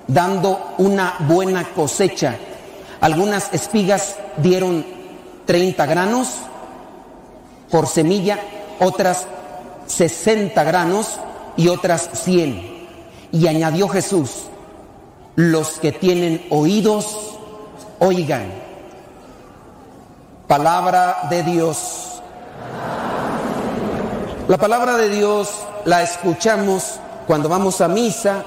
dando 0.07 0.75
una 0.79 1.15
buena 1.21 1.65
cosecha. 1.75 2.37
Algunas 3.01 3.53
espigas 3.53 4.17
dieron 4.39 4.85
30 5.47 5.87
granos 5.87 6.29
por 7.75 7.89
semilla, 7.89 8.39
otras 8.79 9.27
60 9.89 10.63
granos 10.63 11.19
y 11.57 11.67
otras 11.67 12.09
100. 12.13 12.87
Y 13.33 13.49
añadió 13.49 13.89
Jesús, 13.89 14.45
los 15.35 15.81
que 15.81 15.91
tienen 15.91 16.47
oídos, 16.51 17.35
oigan. 17.99 18.47
Palabra 20.47 21.27
de 21.29 21.43
Dios. 21.43 22.23
La 24.47 24.57
palabra 24.57 24.97
de 24.97 25.09
Dios 25.09 25.51
la 25.85 26.05
escuchamos 26.05 27.01
cuando 27.27 27.49
vamos 27.49 27.81
a 27.81 27.89
misa 27.89 28.45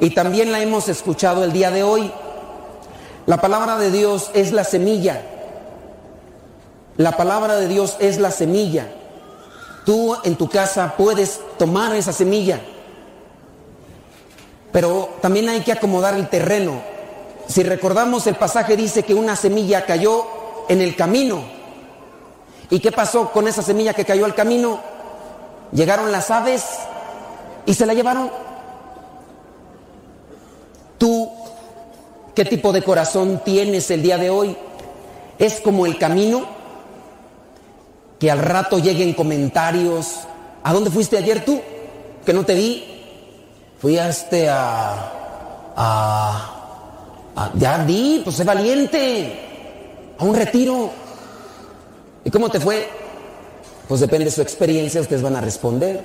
y 0.00 0.10
también 0.10 0.52
la 0.52 0.60
hemos 0.60 0.90
escuchado 0.90 1.44
el 1.44 1.52
día 1.54 1.70
de 1.70 1.82
hoy. 1.82 2.12
La 3.24 3.38
palabra 3.38 3.78
de 3.78 3.90
Dios 3.90 4.30
es 4.34 4.52
la 4.52 4.64
semilla. 4.64 5.22
La 7.00 7.16
palabra 7.16 7.56
de 7.56 7.66
Dios 7.66 7.96
es 7.98 8.18
la 8.18 8.30
semilla. 8.30 8.86
Tú 9.86 10.14
en 10.22 10.36
tu 10.36 10.50
casa 10.50 10.96
puedes 10.98 11.40
tomar 11.56 11.96
esa 11.96 12.12
semilla, 12.12 12.60
pero 14.70 15.08
también 15.22 15.48
hay 15.48 15.62
que 15.62 15.72
acomodar 15.72 16.12
el 16.12 16.28
terreno. 16.28 16.82
Si 17.46 17.62
recordamos 17.62 18.26
el 18.26 18.34
pasaje 18.34 18.76
dice 18.76 19.02
que 19.02 19.14
una 19.14 19.34
semilla 19.34 19.86
cayó 19.86 20.26
en 20.68 20.82
el 20.82 20.94
camino. 20.94 21.42
¿Y 22.68 22.80
qué 22.80 22.92
pasó 22.92 23.32
con 23.32 23.48
esa 23.48 23.62
semilla 23.62 23.94
que 23.94 24.04
cayó 24.04 24.26
al 24.26 24.34
camino? 24.34 24.78
Llegaron 25.72 26.12
las 26.12 26.30
aves 26.30 26.66
y 27.64 27.72
se 27.72 27.86
la 27.86 27.94
llevaron. 27.94 28.30
¿Tú 30.98 31.30
qué 32.34 32.44
tipo 32.44 32.74
de 32.74 32.82
corazón 32.82 33.40
tienes 33.42 33.90
el 33.90 34.02
día 34.02 34.18
de 34.18 34.28
hoy? 34.28 34.54
¿Es 35.38 35.62
como 35.62 35.86
el 35.86 35.96
camino? 35.96 36.59
Que 38.20 38.30
al 38.30 38.38
rato 38.38 38.78
lleguen 38.78 39.14
comentarios. 39.14 40.20
¿A 40.62 40.72
dónde 40.72 40.90
fuiste 40.90 41.18
ayer 41.18 41.44
tú? 41.44 41.60
Que 42.24 42.32
no 42.32 42.44
te 42.44 42.54
vi. 42.54 42.84
Fui 43.80 43.98
a 43.98 44.08
este 44.08 44.48
a... 44.48 45.72
a, 45.76 46.60
ya 47.54 47.84
di, 47.84 48.20
pues 48.22 48.36
sé 48.36 48.44
valiente 48.44 50.14
a 50.18 50.24
un 50.24 50.34
retiro. 50.34 50.90
¿Y 52.24 52.30
cómo 52.30 52.50
te 52.50 52.60
fue? 52.60 52.88
Pues 53.88 54.00
depende 54.00 54.26
de 54.26 54.30
su 54.30 54.42
experiencia, 54.42 55.00
ustedes 55.00 55.22
van 55.22 55.36
a 55.36 55.40
responder. 55.40 56.04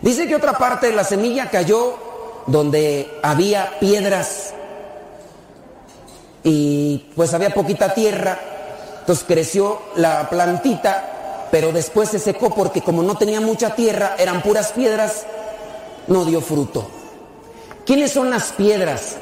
Dice 0.00 0.26
que 0.26 0.36
otra 0.36 0.56
parte 0.56 0.86
de 0.86 0.92
la 0.94 1.04
semilla 1.04 1.50
cayó 1.50 1.98
donde 2.46 3.18
había 3.22 3.78
piedras 3.80 4.54
y 6.42 7.10
pues 7.16 7.32
había 7.34 7.50
poquita 7.50 7.94
tierra, 7.94 8.38
entonces 9.00 9.24
creció 9.26 9.80
la 9.96 10.28
plantita, 10.28 11.13
pero 11.54 11.70
después 11.70 12.08
se 12.08 12.18
secó 12.18 12.52
porque 12.52 12.82
como 12.82 13.00
no 13.04 13.16
tenía 13.16 13.40
mucha 13.40 13.76
tierra, 13.76 14.16
eran 14.18 14.42
puras 14.42 14.72
piedras, 14.72 15.24
no 16.08 16.24
dio 16.24 16.40
fruto. 16.40 16.90
¿Quiénes 17.86 18.10
son 18.10 18.28
las 18.28 18.50
piedras? 18.50 19.18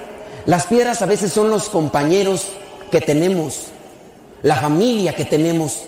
Las 0.46 0.66
piedras 0.66 1.02
a 1.02 1.04
veces 1.04 1.30
son 1.30 1.50
los 1.50 1.68
compañeros 1.68 2.46
que 2.90 3.02
tenemos 3.02 3.66
la 4.42 4.56
familia 4.56 5.14
que 5.14 5.26
tenemos. 5.26 5.82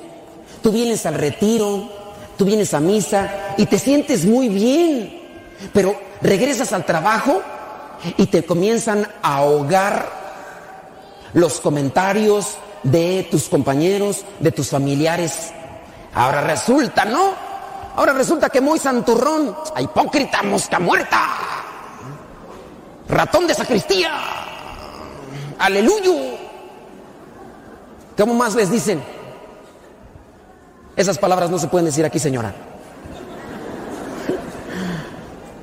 Tú 0.63 0.71
vienes 0.71 1.07
al 1.07 1.15
retiro, 1.15 1.89
tú 2.37 2.45
vienes 2.45 2.75
a 2.75 2.81
misa 2.81 3.55
y 3.57 3.65
te 3.65 3.79
sientes 3.79 4.27
muy 4.27 4.51
bien, 4.51 5.23
pero 5.73 5.99
regresas 6.21 6.75
al 6.75 6.85
trabajo 6.85 7.41
y 8.19 8.27
te 8.27 8.45
comienzan 8.45 9.09
a 9.23 9.37
ahogar 9.37 10.11
los 11.33 11.59
comentarios 11.63 12.59
de 12.83 13.27
tus 13.31 13.49
compañeros, 13.49 14.27
de 14.41 14.53
tus 14.53 14.69
familiares. 14.69 15.55
Ahora 16.15 16.41
resulta, 16.43 17.05
¿no? 17.05 17.33
Ahora 17.97 18.13
resulta 18.13 18.49
que 18.49 18.61
muy 18.61 18.79
santurrón, 18.79 19.57
hipócrita, 19.79 20.43
mosca 20.43 20.79
muerta, 20.81 21.29
ratón 23.09 23.47
de 23.47 23.55
sacristía, 23.55 24.13
aleluya. 25.59 26.39
¿Cómo 28.17 28.35
más 28.35 28.55
les 28.55 28.71
dicen? 28.71 29.03
Esas 30.97 31.19
palabras 31.19 31.51
no 31.51 31.59
se 31.59 31.69
pueden 31.69 31.87
decir 31.87 32.05
aquí, 32.05 32.19
señora. 32.19 32.53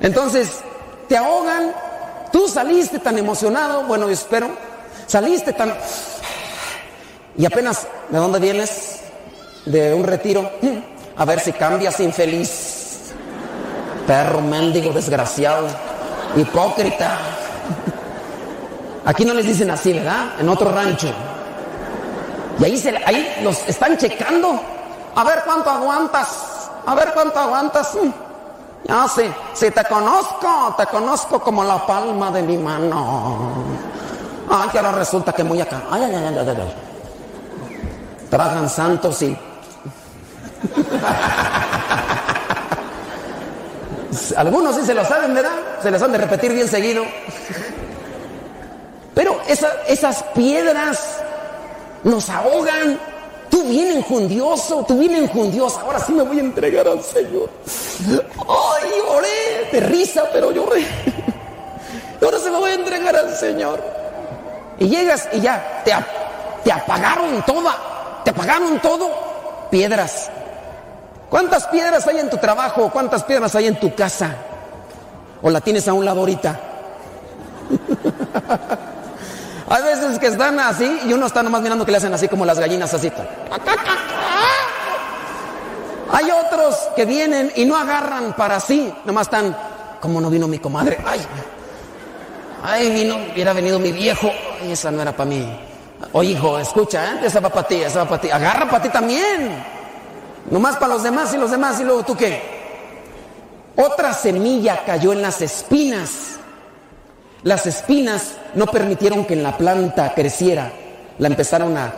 Entonces, 0.00 0.60
te 1.08 1.16
ahogan, 1.16 1.72
tú 2.32 2.48
saliste 2.48 2.98
tan 2.98 3.16
emocionado, 3.18 3.84
bueno, 3.84 4.06
yo 4.06 4.12
espero, 4.12 4.50
saliste 5.06 5.52
tan... 5.52 5.74
Y 7.36 7.46
apenas, 7.46 7.86
¿de 8.10 8.18
dónde 8.18 8.38
vienes? 8.38 9.01
De 9.66 9.94
un 9.94 10.04
retiro. 10.04 10.50
A 11.16 11.24
ver 11.24 11.40
si 11.40 11.52
cambias, 11.52 12.00
infeliz. 12.00 13.12
Perro, 14.06 14.40
mendigo, 14.40 14.92
desgraciado. 14.92 15.66
Hipócrita. 16.36 17.18
Aquí 19.04 19.24
no 19.24 19.34
les 19.34 19.46
dicen 19.46 19.70
así, 19.70 19.92
¿verdad? 19.92 20.40
En 20.40 20.48
otro 20.48 20.70
rancho. 20.72 21.12
Y 22.58 22.64
ahí, 22.64 22.78
se, 22.78 22.96
ahí 23.04 23.40
los 23.42 23.68
están 23.68 23.96
checando. 23.96 24.60
A 25.14 25.24
ver 25.24 25.42
cuánto 25.44 25.70
aguantas. 25.70 26.70
A 26.86 26.94
ver 26.94 27.12
cuánto 27.12 27.38
aguantas. 27.38 27.96
Ya 28.84 29.06
sé, 29.06 29.32
si 29.52 29.70
te 29.70 29.84
conozco, 29.84 30.74
te 30.76 30.86
conozco 30.86 31.40
como 31.40 31.62
la 31.62 31.86
palma 31.86 32.30
de 32.30 32.42
mi 32.42 32.56
mano. 32.56 33.64
Ay, 34.50 34.68
que 34.70 34.78
ahora 34.78 34.92
resulta 34.92 35.32
que 35.32 35.44
muy 35.44 35.60
acá. 35.60 35.82
Ay, 35.90 36.02
ay, 36.04 36.14
ay, 36.14 36.38
ay, 36.38 36.48
ay. 36.48 36.74
Tragan 38.28 38.68
santos 38.68 39.22
y. 39.22 39.36
Algunos 44.36 44.76
sí 44.76 44.82
se 44.84 44.94
lo 44.94 45.04
saben, 45.04 45.34
¿verdad? 45.34 45.50
Se 45.82 45.90
les 45.90 46.00
han 46.02 46.12
de 46.12 46.18
repetir 46.18 46.52
bien 46.52 46.68
seguido. 46.68 47.04
Pero 49.14 49.40
esa- 49.48 49.82
esas 49.88 50.22
piedras 50.34 51.18
nos 52.04 52.28
ahogan. 52.30 52.98
Tú 53.50 53.64
bien 53.64 53.98
enjundioso, 53.98 54.84
tú 54.88 54.98
bien 54.98 55.14
enjundioso. 55.14 55.80
Ahora 55.80 55.98
sí 55.98 56.12
me 56.12 56.22
voy 56.22 56.38
a 56.38 56.40
entregar 56.40 56.88
al 56.88 57.02
Señor. 57.02 57.50
Ay, 58.08 58.90
lloré 59.06 59.68
de 59.72 59.80
risa, 59.80 60.24
pero 60.32 60.50
lloré. 60.52 60.86
Ahora 62.22 62.38
se 62.38 62.50
me 62.50 62.56
voy 62.58 62.70
a 62.70 62.74
entregar 62.74 63.14
al 63.16 63.34
Señor. 63.36 63.82
Y 64.78 64.88
llegas 64.88 65.28
y 65.32 65.40
ya 65.40 65.82
te, 65.84 65.92
te 66.64 66.72
apagaron 66.72 67.42
toda, 67.44 67.76
te 68.24 68.30
apagaron 68.30 68.78
todo. 68.80 69.10
Piedras. 69.70 70.30
¿Cuántas 71.32 71.66
piedras 71.68 72.06
hay 72.06 72.18
en 72.18 72.28
tu 72.28 72.36
trabajo? 72.36 72.90
¿Cuántas 72.92 73.24
piedras 73.24 73.54
hay 73.54 73.66
en 73.66 73.80
tu 73.80 73.94
casa? 73.94 74.36
¿O 75.40 75.48
la 75.48 75.62
tienes 75.62 75.88
a 75.88 75.94
un 75.94 76.04
lado 76.04 76.20
ahorita? 76.20 76.60
Hay 79.70 79.82
veces 79.82 80.18
que 80.18 80.26
están 80.26 80.60
así 80.60 81.00
y 81.06 81.12
uno 81.14 81.24
está 81.24 81.42
nomás 81.42 81.62
mirando 81.62 81.86
que 81.86 81.90
le 81.90 81.96
hacen 81.96 82.12
así 82.12 82.28
como 82.28 82.44
las 82.44 82.58
gallinas 82.58 82.92
así. 82.92 83.10
Hay 86.12 86.30
otros 86.30 86.76
que 86.94 87.06
vienen 87.06 87.50
y 87.56 87.64
no 87.64 87.78
agarran 87.78 88.34
para 88.34 88.60
sí, 88.60 88.92
nomás 89.06 89.28
están, 89.28 89.56
como 90.02 90.20
no 90.20 90.28
vino 90.28 90.46
mi 90.46 90.58
comadre, 90.58 90.98
ay, 91.06 91.22
ay, 92.62 92.90
vino, 92.90 93.16
hubiera 93.32 93.54
venido 93.54 93.78
mi 93.78 93.90
viejo, 93.90 94.30
ay, 94.60 94.72
esa 94.72 94.90
no 94.90 95.00
era 95.00 95.12
para 95.12 95.30
mí. 95.30 95.58
Oye, 96.12 96.32
hijo, 96.32 96.58
escucha, 96.58 97.14
¿eh? 97.14 97.20
esa 97.24 97.40
va 97.40 97.48
para 97.48 97.66
ti, 97.66 97.76
esa 97.76 98.00
va 98.00 98.10
para 98.10 98.20
ti, 98.20 98.30
agarra 98.30 98.68
para 98.68 98.82
ti 98.82 98.90
también. 98.90 99.81
Nomás 100.50 100.76
para 100.76 100.94
los 100.94 101.02
demás 101.02 101.32
y 101.34 101.36
los 101.36 101.50
demás 101.50 101.80
y 101.80 101.84
luego 101.84 102.02
tú 102.04 102.16
qué. 102.16 102.42
Otra 103.76 104.12
semilla 104.12 104.84
cayó 104.84 105.12
en 105.12 105.22
las 105.22 105.40
espinas. 105.40 106.38
Las 107.42 107.66
espinas 107.66 108.34
no 108.54 108.66
permitieron 108.66 109.24
que 109.24 109.34
en 109.34 109.42
la 109.42 109.56
planta 109.56 110.14
creciera, 110.14 110.72
la 111.18 111.28
empezaron 111.28 111.76
a 111.76 111.92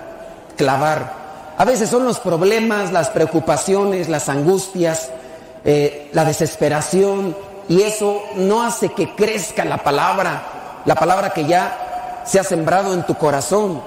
clavar. 0.57 1.25
A 1.59 1.65
veces 1.65 1.91
son 1.91 2.05
los 2.05 2.19
problemas, 2.19 2.93
las 2.93 3.11
preocupaciones, 3.11 4.09
las 4.09 4.29
angustias, 4.29 5.11
eh, 5.65 6.11
la 6.13 6.25
desesperación, 6.25 7.37
y 7.69 7.83
eso 7.83 8.23
no 8.37 8.63
hace 8.63 8.91
que 8.91 9.15
crezca 9.15 9.65
la 9.65 9.79
palabra, 9.79 10.83
la 10.85 10.95
palabra 10.95 11.31
que 11.31 11.45
ya 11.47 12.23
se 12.27 12.39
ha 12.39 12.45
sembrado 12.45 12.93
en 12.93 13.05
tu 13.05 13.15
corazón. 13.15 13.83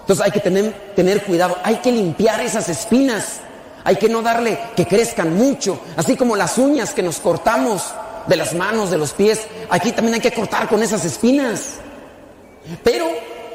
Entonces 0.00 0.24
hay 0.24 0.30
que 0.30 0.40
tener, 0.40 0.92
tener 0.94 1.24
cuidado, 1.24 1.56
hay 1.62 1.76
que 1.76 1.92
limpiar 1.92 2.40
esas 2.40 2.68
espinas, 2.68 3.40
hay 3.88 3.96
que 3.96 4.10
no 4.10 4.20
darle 4.20 4.58
que 4.76 4.86
crezcan 4.86 5.34
mucho, 5.34 5.80
así 5.96 6.14
como 6.14 6.36
las 6.36 6.58
uñas 6.58 6.90
que 6.90 7.02
nos 7.02 7.20
cortamos 7.20 7.84
de 8.26 8.36
las 8.36 8.52
manos, 8.52 8.90
de 8.90 8.98
los 8.98 9.14
pies, 9.14 9.46
aquí 9.70 9.92
también 9.92 10.16
hay 10.16 10.20
que 10.20 10.30
cortar 10.30 10.68
con 10.68 10.82
esas 10.82 11.06
espinas. 11.06 11.76
Pero 12.84 13.06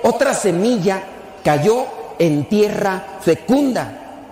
otra 0.02 0.34
semilla 0.34 1.04
cayó 1.44 1.86
en 2.18 2.50
tierra 2.50 3.20
fecunda. 3.22 4.24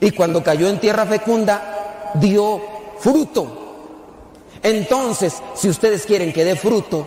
Y 0.00 0.12
cuando 0.12 0.42
cayó 0.42 0.70
en 0.70 0.80
tierra 0.80 1.04
fecunda, 1.04 2.12
dio 2.14 2.62
fruto. 2.98 3.90
Entonces, 4.62 5.42
si 5.54 5.68
ustedes 5.68 6.06
quieren 6.06 6.32
que 6.32 6.46
dé 6.46 6.56
fruto, 6.56 7.06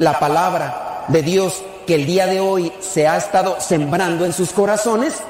la 0.00 0.18
palabra 0.18 1.04
de 1.06 1.22
Dios 1.22 1.62
que 1.86 1.94
el 1.94 2.04
día 2.04 2.26
de 2.26 2.40
hoy 2.40 2.72
se 2.80 3.06
ha 3.06 3.16
estado 3.16 3.60
sembrando 3.60 4.24
en 4.24 4.32
sus 4.32 4.50
corazones, 4.50 5.22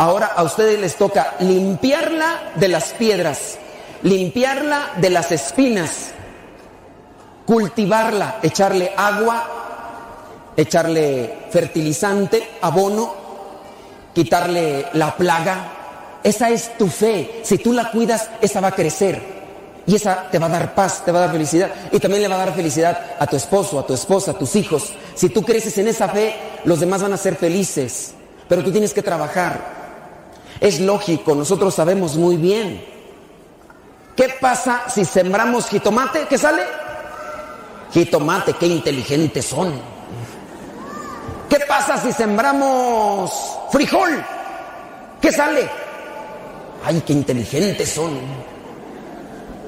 ahora 0.00 0.28
a 0.34 0.42
ustedes 0.42 0.80
les 0.80 0.96
toca 0.96 1.34
limpiarla 1.40 2.52
de 2.54 2.68
las 2.68 2.94
piedras, 2.94 3.58
limpiarla 4.02 4.92
de 4.96 5.10
las 5.10 5.30
espinas, 5.30 6.12
cultivarla, 7.44 8.38
echarle 8.42 8.94
agua, 8.96 9.44
echarle 10.56 11.40
fertilizante, 11.50 12.50
abono, 12.62 13.12
quitarle 14.14 14.86
la 14.94 15.14
plaga. 15.14 15.72
Esa 16.24 16.48
es 16.48 16.78
tu 16.78 16.88
fe. 16.88 17.42
Si 17.44 17.58
tú 17.58 17.74
la 17.74 17.90
cuidas, 17.90 18.30
esa 18.40 18.62
va 18.62 18.68
a 18.68 18.74
crecer. 18.74 19.20
Y 19.86 19.96
esa 19.96 20.30
te 20.30 20.38
va 20.38 20.46
a 20.46 20.50
dar 20.50 20.74
paz, 20.74 21.04
te 21.04 21.12
va 21.12 21.18
a 21.18 21.22
dar 21.26 21.32
felicidad. 21.32 21.70
Y 21.92 21.98
también 21.98 22.22
le 22.22 22.28
va 22.28 22.36
a 22.36 22.46
dar 22.46 22.54
felicidad 22.54 23.16
a 23.18 23.26
tu 23.26 23.36
esposo, 23.36 23.78
a 23.78 23.86
tu 23.86 23.92
esposa, 23.92 24.30
a 24.30 24.38
tus 24.38 24.56
hijos. 24.56 24.94
Si 25.14 25.28
tú 25.28 25.42
creces 25.42 25.76
en 25.76 25.88
esa 25.88 26.08
fe, 26.08 26.36
los 26.64 26.80
demás 26.80 27.02
van 27.02 27.12
a 27.12 27.18
ser 27.18 27.36
felices. 27.36 28.14
Pero 28.48 28.64
tú 28.64 28.72
tienes 28.72 28.94
que 28.94 29.02
trabajar. 29.02 29.79
Es 30.60 30.78
lógico, 30.80 31.34
nosotros 31.34 31.74
sabemos 31.74 32.16
muy 32.16 32.36
bien. 32.36 32.84
¿Qué 34.14 34.28
pasa 34.40 34.82
si 34.88 35.04
sembramos 35.06 35.68
jitomate? 35.68 36.26
¿Qué 36.28 36.36
sale? 36.36 36.62
Jitomate, 37.92 38.52
qué 38.52 38.66
inteligentes 38.66 39.46
son. 39.46 39.72
¿Qué 41.48 41.58
pasa 41.66 41.96
si 41.96 42.12
sembramos 42.12 43.32
frijol? 43.72 44.22
¿Qué 45.20 45.32
sale? 45.32 45.68
Ay, 46.84 47.02
qué 47.06 47.14
inteligentes 47.14 47.92
son. 47.92 48.20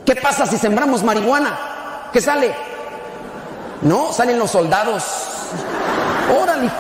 ¿Qué 0.05 0.15
pasa 0.17 0.47
si 0.47 0.59
sembramos 0.59 1.03
marihuana? 1.03 2.11
¿Qué 2.13 2.21
sale? 2.21 2.55
No, 3.83 4.13
salen 4.13 4.39
los 4.39 4.51
soldados. 4.51 5.03
Órale. 6.41 6.71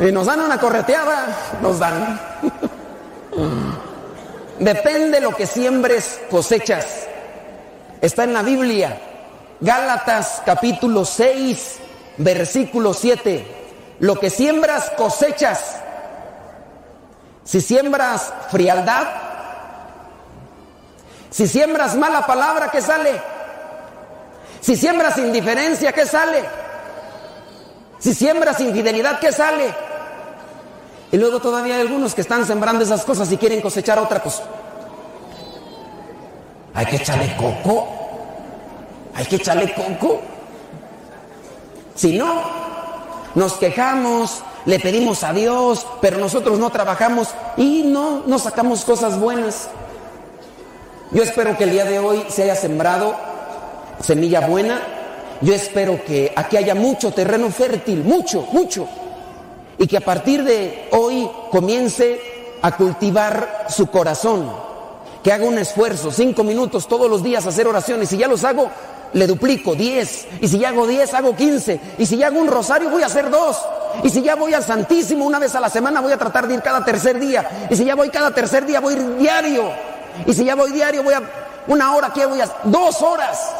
Nos 0.00 0.24
dan 0.24 0.40
una 0.40 0.58
correteada, 0.58 1.26
nos 1.60 1.78
dan. 1.78 2.18
Depende 4.58 5.20
lo 5.20 5.36
que 5.36 5.46
siembres, 5.46 6.18
cosechas. 6.30 7.06
Está 8.00 8.24
en 8.24 8.32
la 8.32 8.40
Biblia. 8.40 8.98
Gálatas 9.60 10.40
capítulo 10.46 11.04
6, 11.04 11.76
versículo 12.16 12.94
7. 12.94 13.44
Lo 14.00 14.18
que 14.18 14.30
siembras, 14.30 14.88
cosechas. 14.96 15.76
Si 17.44 17.60
siembras 17.60 18.32
frialdad, 18.50 19.06
si 21.28 21.46
siembras 21.46 21.94
mala 21.94 22.26
palabra, 22.26 22.70
¿qué 22.70 22.80
sale? 22.80 23.20
Si 24.62 24.76
siembras 24.76 25.18
indiferencia, 25.18 25.92
¿qué 25.92 26.06
sale? 26.06 26.42
Si 27.98 28.14
siembras 28.14 28.58
infidelidad, 28.60 29.20
¿qué 29.20 29.30
sale? 29.30 29.89
Y 31.12 31.16
luego 31.16 31.40
todavía 31.40 31.74
hay 31.76 31.80
algunos 31.80 32.14
que 32.14 32.20
están 32.20 32.46
sembrando 32.46 32.84
esas 32.84 33.04
cosas 33.04 33.30
y 33.32 33.36
quieren 33.36 33.60
cosechar 33.60 33.98
otra 33.98 34.22
cosa. 34.22 34.44
Hay 36.74 36.86
que 36.86 36.96
echarle 36.96 37.36
coco. 37.36 37.88
Hay 39.14 39.24
que 39.26 39.36
echarle 39.36 39.74
coco. 39.74 40.20
Si 41.94 42.16
no, 42.16 42.42
nos 43.34 43.54
quejamos, 43.54 44.42
le 44.66 44.78
pedimos 44.78 45.24
a 45.24 45.32
Dios, 45.32 45.86
pero 46.00 46.18
nosotros 46.18 46.58
no 46.58 46.70
trabajamos 46.70 47.28
y 47.56 47.82
no, 47.82 48.22
no 48.26 48.38
sacamos 48.38 48.84
cosas 48.84 49.18
buenas. 49.18 49.68
Yo 51.10 51.24
espero 51.24 51.58
que 51.58 51.64
el 51.64 51.72
día 51.72 51.84
de 51.84 51.98
hoy 51.98 52.24
se 52.28 52.44
haya 52.44 52.54
sembrado 52.54 53.16
semilla 54.00 54.46
buena. 54.46 54.80
Yo 55.40 55.54
espero 55.54 56.04
que 56.04 56.32
aquí 56.36 56.56
haya 56.56 56.74
mucho 56.74 57.12
terreno 57.12 57.50
fértil, 57.50 58.04
mucho, 58.04 58.46
mucho. 58.52 58.86
Y 59.80 59.86
que 59.86 59.96
a 59.96 60.02
partir 60.02 60.44
de 60.44 60.88
hoy 60.92 61.26
comience 61.50 62.20
a 62.60 62.76
cultivar 62.76 63.66
su 63.70 63.86
corazón. 63.86 64.52
Que 65.24 65.32
haga 65.32 65.46
un 65.46 65.56
esfuerzo, 65.56 66.10
cinco 66.10 66.44
minutos 66.44 66.86
todos 66.86 67.08
los 67.08 67.22
días, 67.22 67.46
hacer 67.46 67.66
oraciones. 67.66 68.10
Si 68.10 68.18
ya 68.18 68.28
los 68.28 68.44
hago, 68.44 68.70
le 69.14 69.26
duplico, 69.26 69.74
diez. 69.74 70.26
Y 70.42 70.48
si 70.48 70.58
ya 70.58 70.68
hago 70.68 70.86
diez, 70.86 71.14
hago 71.14 71.34
quince. 71.34 71.80
Y 71.96 72.04
si 72.04 72.18
ya 72.18 72.26
hago 72.26 72.38
un 72.38 72.48
rosario, 72.48 72.90
voy 72.90 73.02
a 73.02 73.06
hacer 73.06 73.30
dos. 73.30 73.56
Y 74.04 74.10
si 74.10 74.20
ya 74.20 74.34
voy 74.34 74.52
al 74.52 74.62
Santísimo 74.62 75.24
una 75.24 75.38
vez 75.38 75.54
a 75.54 75.60
la 75.60 75.70
semana, 75.70 76.02
voy 76.02 76.12
a 76.12 76.18
tratar 76.18 76.46
de 76.46 76.54
ir 76.54 76.60
cada 76.60 76.84
tercer 76.84 77.18
día. 77.18 77.68
Y 77.70 77.76
si 77.76 77.86
ya 77.86 77.94
voy 77.94 78.10
cada 78.10 78.32
tercer 78.32 78.66
día, 78.66 78.80
voy 78.80 78.92
a 78.92 78.96
ir 78.98 79.16
diario. 79.16 79.72
Y 80.26 80.34
si 80.34 80.44
ya 80.44 80.56
voy 80.56 80.72
diario, 80.72 81.02
voy 81.02 81.14
a 81.14 81.22
una 81.68 81.94
hora, 81.94 82.12
¿qué 82.14 82.26
voy 82.26 82.42
a? 82.42 82.50
Dos 82.64 83.00
horas. 83.00 83.50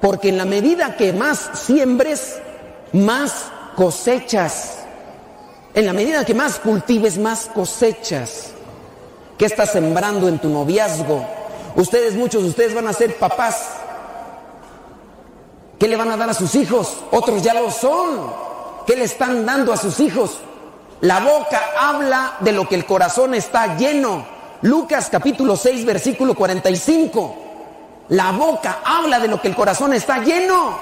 Porque 0.00 0.30
en 0.30 0.38
la 0.38 0.44
medida 0.46 0.96
que 0.96 1.12
más 1.12 1.48
siembres, 1.54 2.40
más 2.92 3.44
cosechas. 3.76 4.85
En 5.76 5.84
la 5.84 5.92
medida 5.92 6.24
que 6.24 6.32
más 6.32 6.58
cultives, 6.58 7.18
más 7.18 7.50
cosechas. 7.52 8.52
¿Qué 9.36 9.44
estás 9.44 9.72
sembrando 9.72 10.26
en 10.26 10.38
tu 10.38 10.48
noviazgo? 10.48 11.22
Ustedes, 11.74 12.14
muchos 12.14 12.44
de 12.44 12.48
ustedes 12.48 12.72
van 12.72 12.88
a 12.88 12.94
ser 12.94 13.18
papás. 13.18 13.72
¿Qué 15.78 15.86
le 15.86 15.96
van 15.96 16.10
a 16.10 16.16
dar 16.16 16.30
a 16.30 16.34
sus 16.34 16.54
hijos? 16.54 16.96
Otros 17.10 17.42
ya 17.42 17.52
lo 17.52 17.70
son. 17.70 18.32
¿Qué 18.86 18.96
le 18.96 19.04
están 19.04 19.44
dando 19.44 19.70
a 19.70 19.76
sus 19.76 20.00
hijos? 20.00 20.38
La 21.02 21.20
boca 21.20 21.60
habla 21.78 22.38
de 22.40 22.52
lo 22.52 22.66
que 22.66 22.76
el 22.76 22.86
corazón 22.86 23.34
está 23.34 23.76
lleno. 23.76 24.24
Lucas 24.62 25.10
capítulo 25.10 25.56
6, 25.56 25.84
versículo 25.84 26.34
45. 26.34 27.36
La 28.08 28.32
boca 28.32 28.78
habla 28.82 29.18
de 29.18 29.28
lo 29.28 29.42
que 29.42 29.48
el 29.48 29.54
corazón 29.54 29.92
está 29.92 30.24
lleno. 30.24 30.78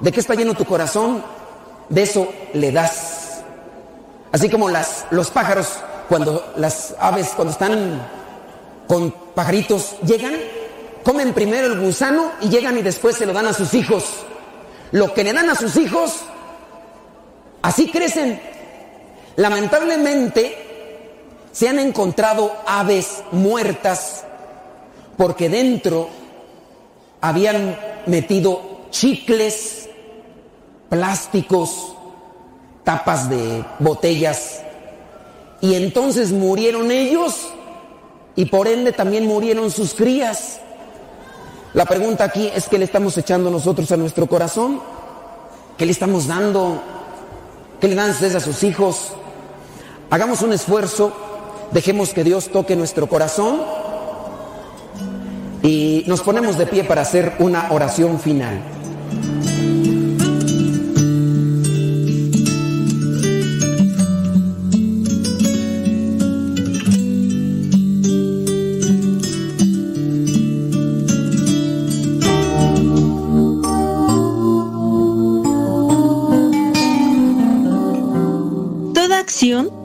¿De 0.00 0.12
qué 0.12 0.20
está 0.20 0.34
lleno 0.34 0.52
tu 0.52 0.66
corazón? 0.66 1.24
De 1.88 2.02
eso 2.02 2.28
le 2.52 2.70
das. 2.70 3.23
Así 4.34 4.50
como 4.50 4.68
las, 4.68 5.06
los 5.12 5.30
pájaros, 5.30 5.74
cuando 6.08 6.54
las 6.56 6.96
aves, 6.98 7.34
cuando 7.36 7.52
están 7.52 8.04
con 8.88 9.12
pajaritos, 9.32 9.94
llegan, 10.04 10.34
comen 11.04 11.32
primero 11.32 11.68
el 11.68 11.78
gusano 11.78 12.32
y 12.40 12.48
llegan 12.48 12.76
y 12.76 12.82
después 12.82 13.14
se 13.14 13.26
lo 13.26 13.32
dan 13.32 13.46
a 13.46 13.52
sus 13.52 13.74
hijos. 13.74 14.02
Lo 14.90 15.14
que 15.14 15.22
le 15.22 15.32
dan 15.32 15.50
a 15.50 15.54
sus 15.54 15.76
hijos, 15.76 16.22
así 17.62 17.92
crecen. 17.92 18.40
Lamentablemente, 19.36 21.12
se 21.52 21.68
han 21.68 21.78
encontrado 21.78 22.56
aves 22.66 23.22
muertas 23.30 24.24
porque 25.16 25.48
dentro 25.48 26.08
habían 27.20 27.78
metido 28.06 28.88
chicles, 28.90 29.88
plásticos, 30.88 31.93
tapas 32.84 33.28
de 33.28 33.64
botellas, 33.78 34.60
y 35.60 35.74
entonces 35.74 36.30
murieron 36.30 36.90
ellos 36.90 37.48
y 38.36 38.44
por 38.44 38.68
ende 38.68 38.92
también 38.92 39.26
murieron 39.26 39.70
sus 39.70 39.94
crías. 39.94 40.60
La 41.72 41.86
pregunta 41.86 42.24
aquí 42.24 42.50
es 42.54 42.68
qué 42.68 42.78
le 42.78 42.84
estamos 42.84 43.16
echando 43.16 43.50
nosotros 43.50 43.90
a 43.90 43.96
nuestro 43.96 44.26
corazón, 44.26 44.80
qué 45.78 45.86
le 45.86 45.92
estamos 45.92 46.26
dando, 46.26 46.82
qué 47.80 47.88
le 47.88 47.94
dan 47.94 48.10
ustedes 48.10 48.34
a 48.34 48.40
sus 48.40 48.62
hijos. 48.62 49.12
Hagamos 50.10 50.42
un 50.42 50.52
esfuerzo, 50.52 51.12
dejemos 51.72 52.12
que 52.12 52.24
Dios 52.24 52.48
toque 52.48 52.76
nuestro 52.76 53.08
corazón 53.08 53.62
y 55.62 56.04
nos 56.06 56.20
ponemos 56.20 56.58
de 56.58 56.66
pie 56.66 56.84
para 56.84 57.02
hacer 57.02 57.36
una 57.38 57.72
oración 57.72 58.20
final. 58.20 58.73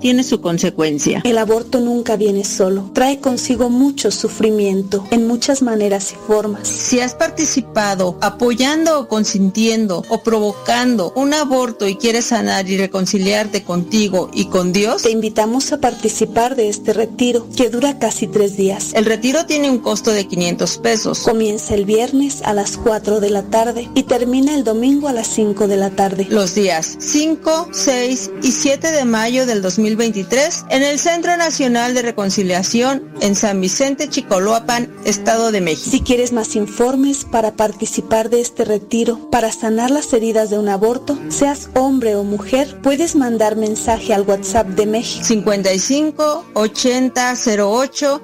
Tiene 0.09 0.23
su 0.23 0.41
consecuencia. 0.41 1.21
El 1.23 1.37
aborto 1.37 1.79
nunca 1.81 2.15
viene 2.15 2.43
solo. 2.43 2.89
Trae 2.95 3.19
consigo 3.19 3.69
mucho 3.69 4.09
sufrimiento 4.09 5.05
en 5.11 5.27
muchas 5.27 5.61
maneras 5.61 6.13
y 6.13 6.15
formas. 6.15 6.67
Si 6.67 6.99
has 6.99 7.13
participado 7.13 8.17
apoyando 8.19 9.01
o 9.01 9.07
consintiendo 9.07 10.03
o 10.09 10.23
provocando 10.23 11.13
un 11.15 11.35
aborto 11.35 11.87
y 11.87 11.95
quieres 11.95 12.25
sanar 12.25 12.67
y 12.67 12.77
reconciliarte 12.77 13.63
contigo 13.63 14.31
y 14.33 14.45
con 14.45 14.73
Dios, 14.73 15.03
Te 15.03 15.11
invitamos 15.11 15.71
a 15.73 15.79
participar 15.79 16.55
de 16.55 16.69
este 16.69 16.93
retiro 16.93 17.45
que 17.55 17.69
dura 17.69 17.99
casi 17.99 18.25
tres 18.25 18.57
días. 18.57 18.93
el 18.95 19.05
retiro 19.05 19.45
tiene 19.45 19.69
un 19.69 19.77
costo 19.77 20.11
de 20.11 20.25
500 20.25 20.77
pesos. 20.79 21.19
Comienza 21.19 21.75
el 21.75 21.85
viernes 21.85 22.41
a 22.41 22.55
las 22.55 22.77
4 22.77 23.19
de 23.19 23.29
la 23.29 23.43
tarde 23.43 23.87
y 23.93 24.01
termina 24.01 24.55
el 24.55 24.63
domingo 24.63 25.07
a 25.07 25.13
las 25.13 25.27
5 25.27 25.67
de 25.67 25.77
la 25.77 25.91
tarde. 25.91 26.25
Los 26.31 26.55
días 26.55 26.97
5, 26.99 27.69
6 27.71 28.31
y 28.41 28.51
7 28.53 28.91
de 28.91 29.05
mayo 29.05 29.45
del 29.45 29.61
2023 29.99 30.65
en 30.69 30.83
el 30.83 30.97
Centro 30.97 31.35
Nacional 31.35 31.93
de 31.93 32.01
Reconciliación 32.01 33.11
en 33.19 33.35
San 33.35 33.59
Vicente 33.59 34.07
Chicoloapan, 34.07 34.89
Estado 35.03 35.51
de 35.51 35.59
México. 35.59 35.91
Si 35.91 35.99
quieres 35.99 36.31
más 36.31 36.55
informes 36.55 37.25
para 37.25 37.51
participar 37.51 38.29
de 38.29 38.39
este 38.39 38.63
retiro, 38.63 39.29
para 39.29 39.51
sanar 39.51 39.91
las 39.91 40.13
heridas 40.13 40.49
de 40.49 40.57
un 40.57 40.69
aborto, 40.69 41.19
seas 41.27 41.69
hombre 41.75 42.15
o 42.15 42.23
mujer, 42.23 42.79
puedes 42.81 43.17
mandar 43.17 43.57
mensaje 43.57 44.13
al 44.13 44.21
WhatsApp 44.21 44.67
de 44.67 44.85
México. 44.85 45.25
55 45.25 46.45
80 46.53 47.33
08 47.61 48.21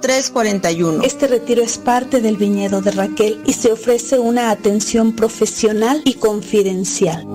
03 0.00 0.30
41. 0.30 1.02
Este 1.02 1.26
retiro 1.26 1.62
es 1.62 1.76
parte 1.78 2.20
del 2.20 2.36
viñedo 2.36 2.82
de 2.82 2.92
Raquel 2.92 3.42
y 3.46 3.52
se 3.54 3.72
ofrece 3.72 4.20
una 4.20 4.50
atención 4.50 5.16
profesional 5.16 6.02
y 6.04 6.14
confidencial. 6.14 7.26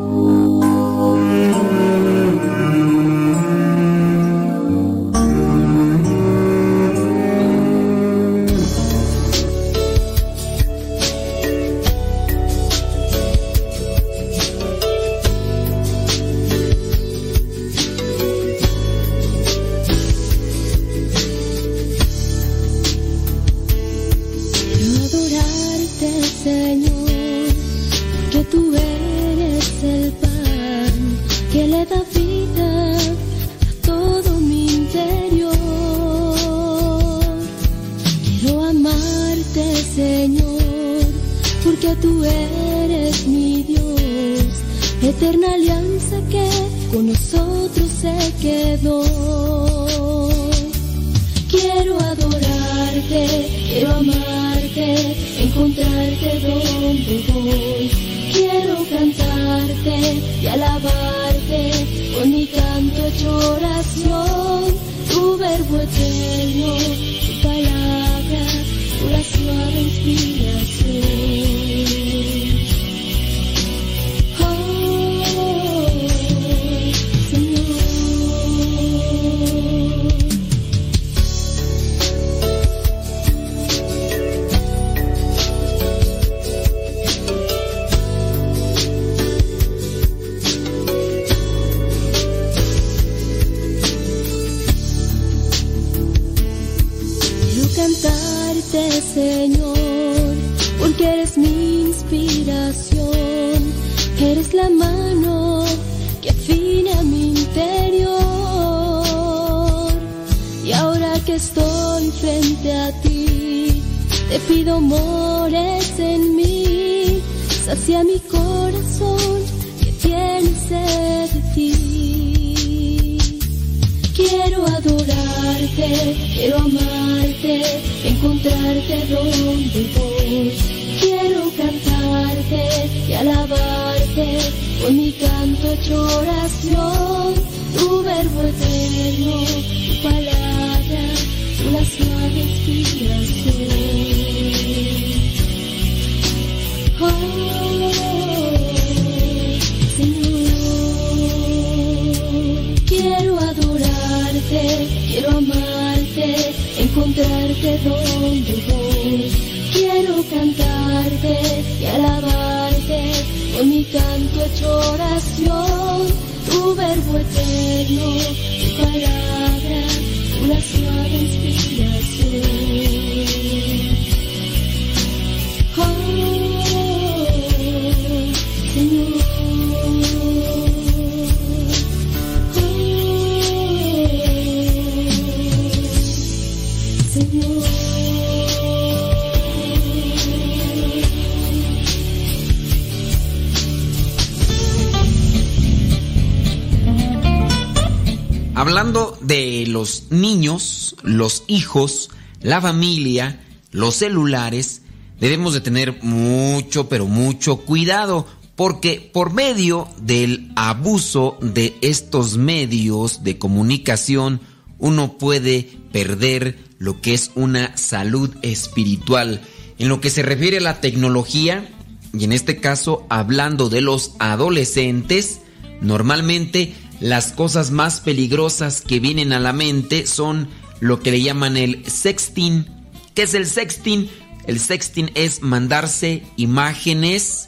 La 202.52 202.60
familia, 202.60 203.40
los 203.72 203.96
celulares, 203.96 204.82
debemos 205.22 205.54
de 205.54 205.62
tener 205.62 206.04
mucho, 206.04 206.90
pero 206.90 207.08
mucho 207.08 207.60
cuidado, 207.60 208.28
porque 208.58 209.10
por 209.14 209.32
medio 209.32 209.88
del 210.02 210.52
abuso 210.58 211.38
de 211.42 211.78
estos 211.80 212.36
medios 212.36 213.24
de 213.24 213.38
comunicación, 213.38 214.42
uno 214.80 215.18
puede 215.18 215.70
perder 215.94 216.60
lo 216.78 217.00
que 217.00 217.14
es 217.14 217.32
una 217.36 217.78
salud 217.78 218.36
espiritual. 218.42 219.40
En 219.78 219.88
lo 219.88 220.02
que 220.02 220.10
se 220.10 220.22
refiere 220.22 220.58
a 220.58 220.62
la 220.62 220.82
tecnología, 220.82 221.70
y 222.14 222.26
en 222.26 222.34
este 222.34 222.60
caso 222.60 223.06
hablando 223.10 223.70
de 223.70 223.80
los 223.80 224.12
adolescentes, 224.20 225.40
normalmente 225.80 226.74
las 227.00 227.32
cosas 227.32 227.72
más 227.72 228.02
peligrosas 228.02 228.82
que 228.82 229.00
vienen 229.00 229.32
a 229.32 229.40
la 229.40 229.54
mente 229.54 230.06
son 230.06 230.50
lo 230.82 231.00
que 231.00 231.12
le 231.12 231.22
llaman 231.22 231.56
el 231.56 231.90
sexting. 231.90 232.66
¿Qué 233.14 233.22
es 233.24 233.34
el 233.34 233.48
sexting? 233.48 234.10
El 234.48 234.60
sexting 234.60 235.12
es 235.16 235.42
mandarse 235.42 236.24
imágenes 236.36 237.48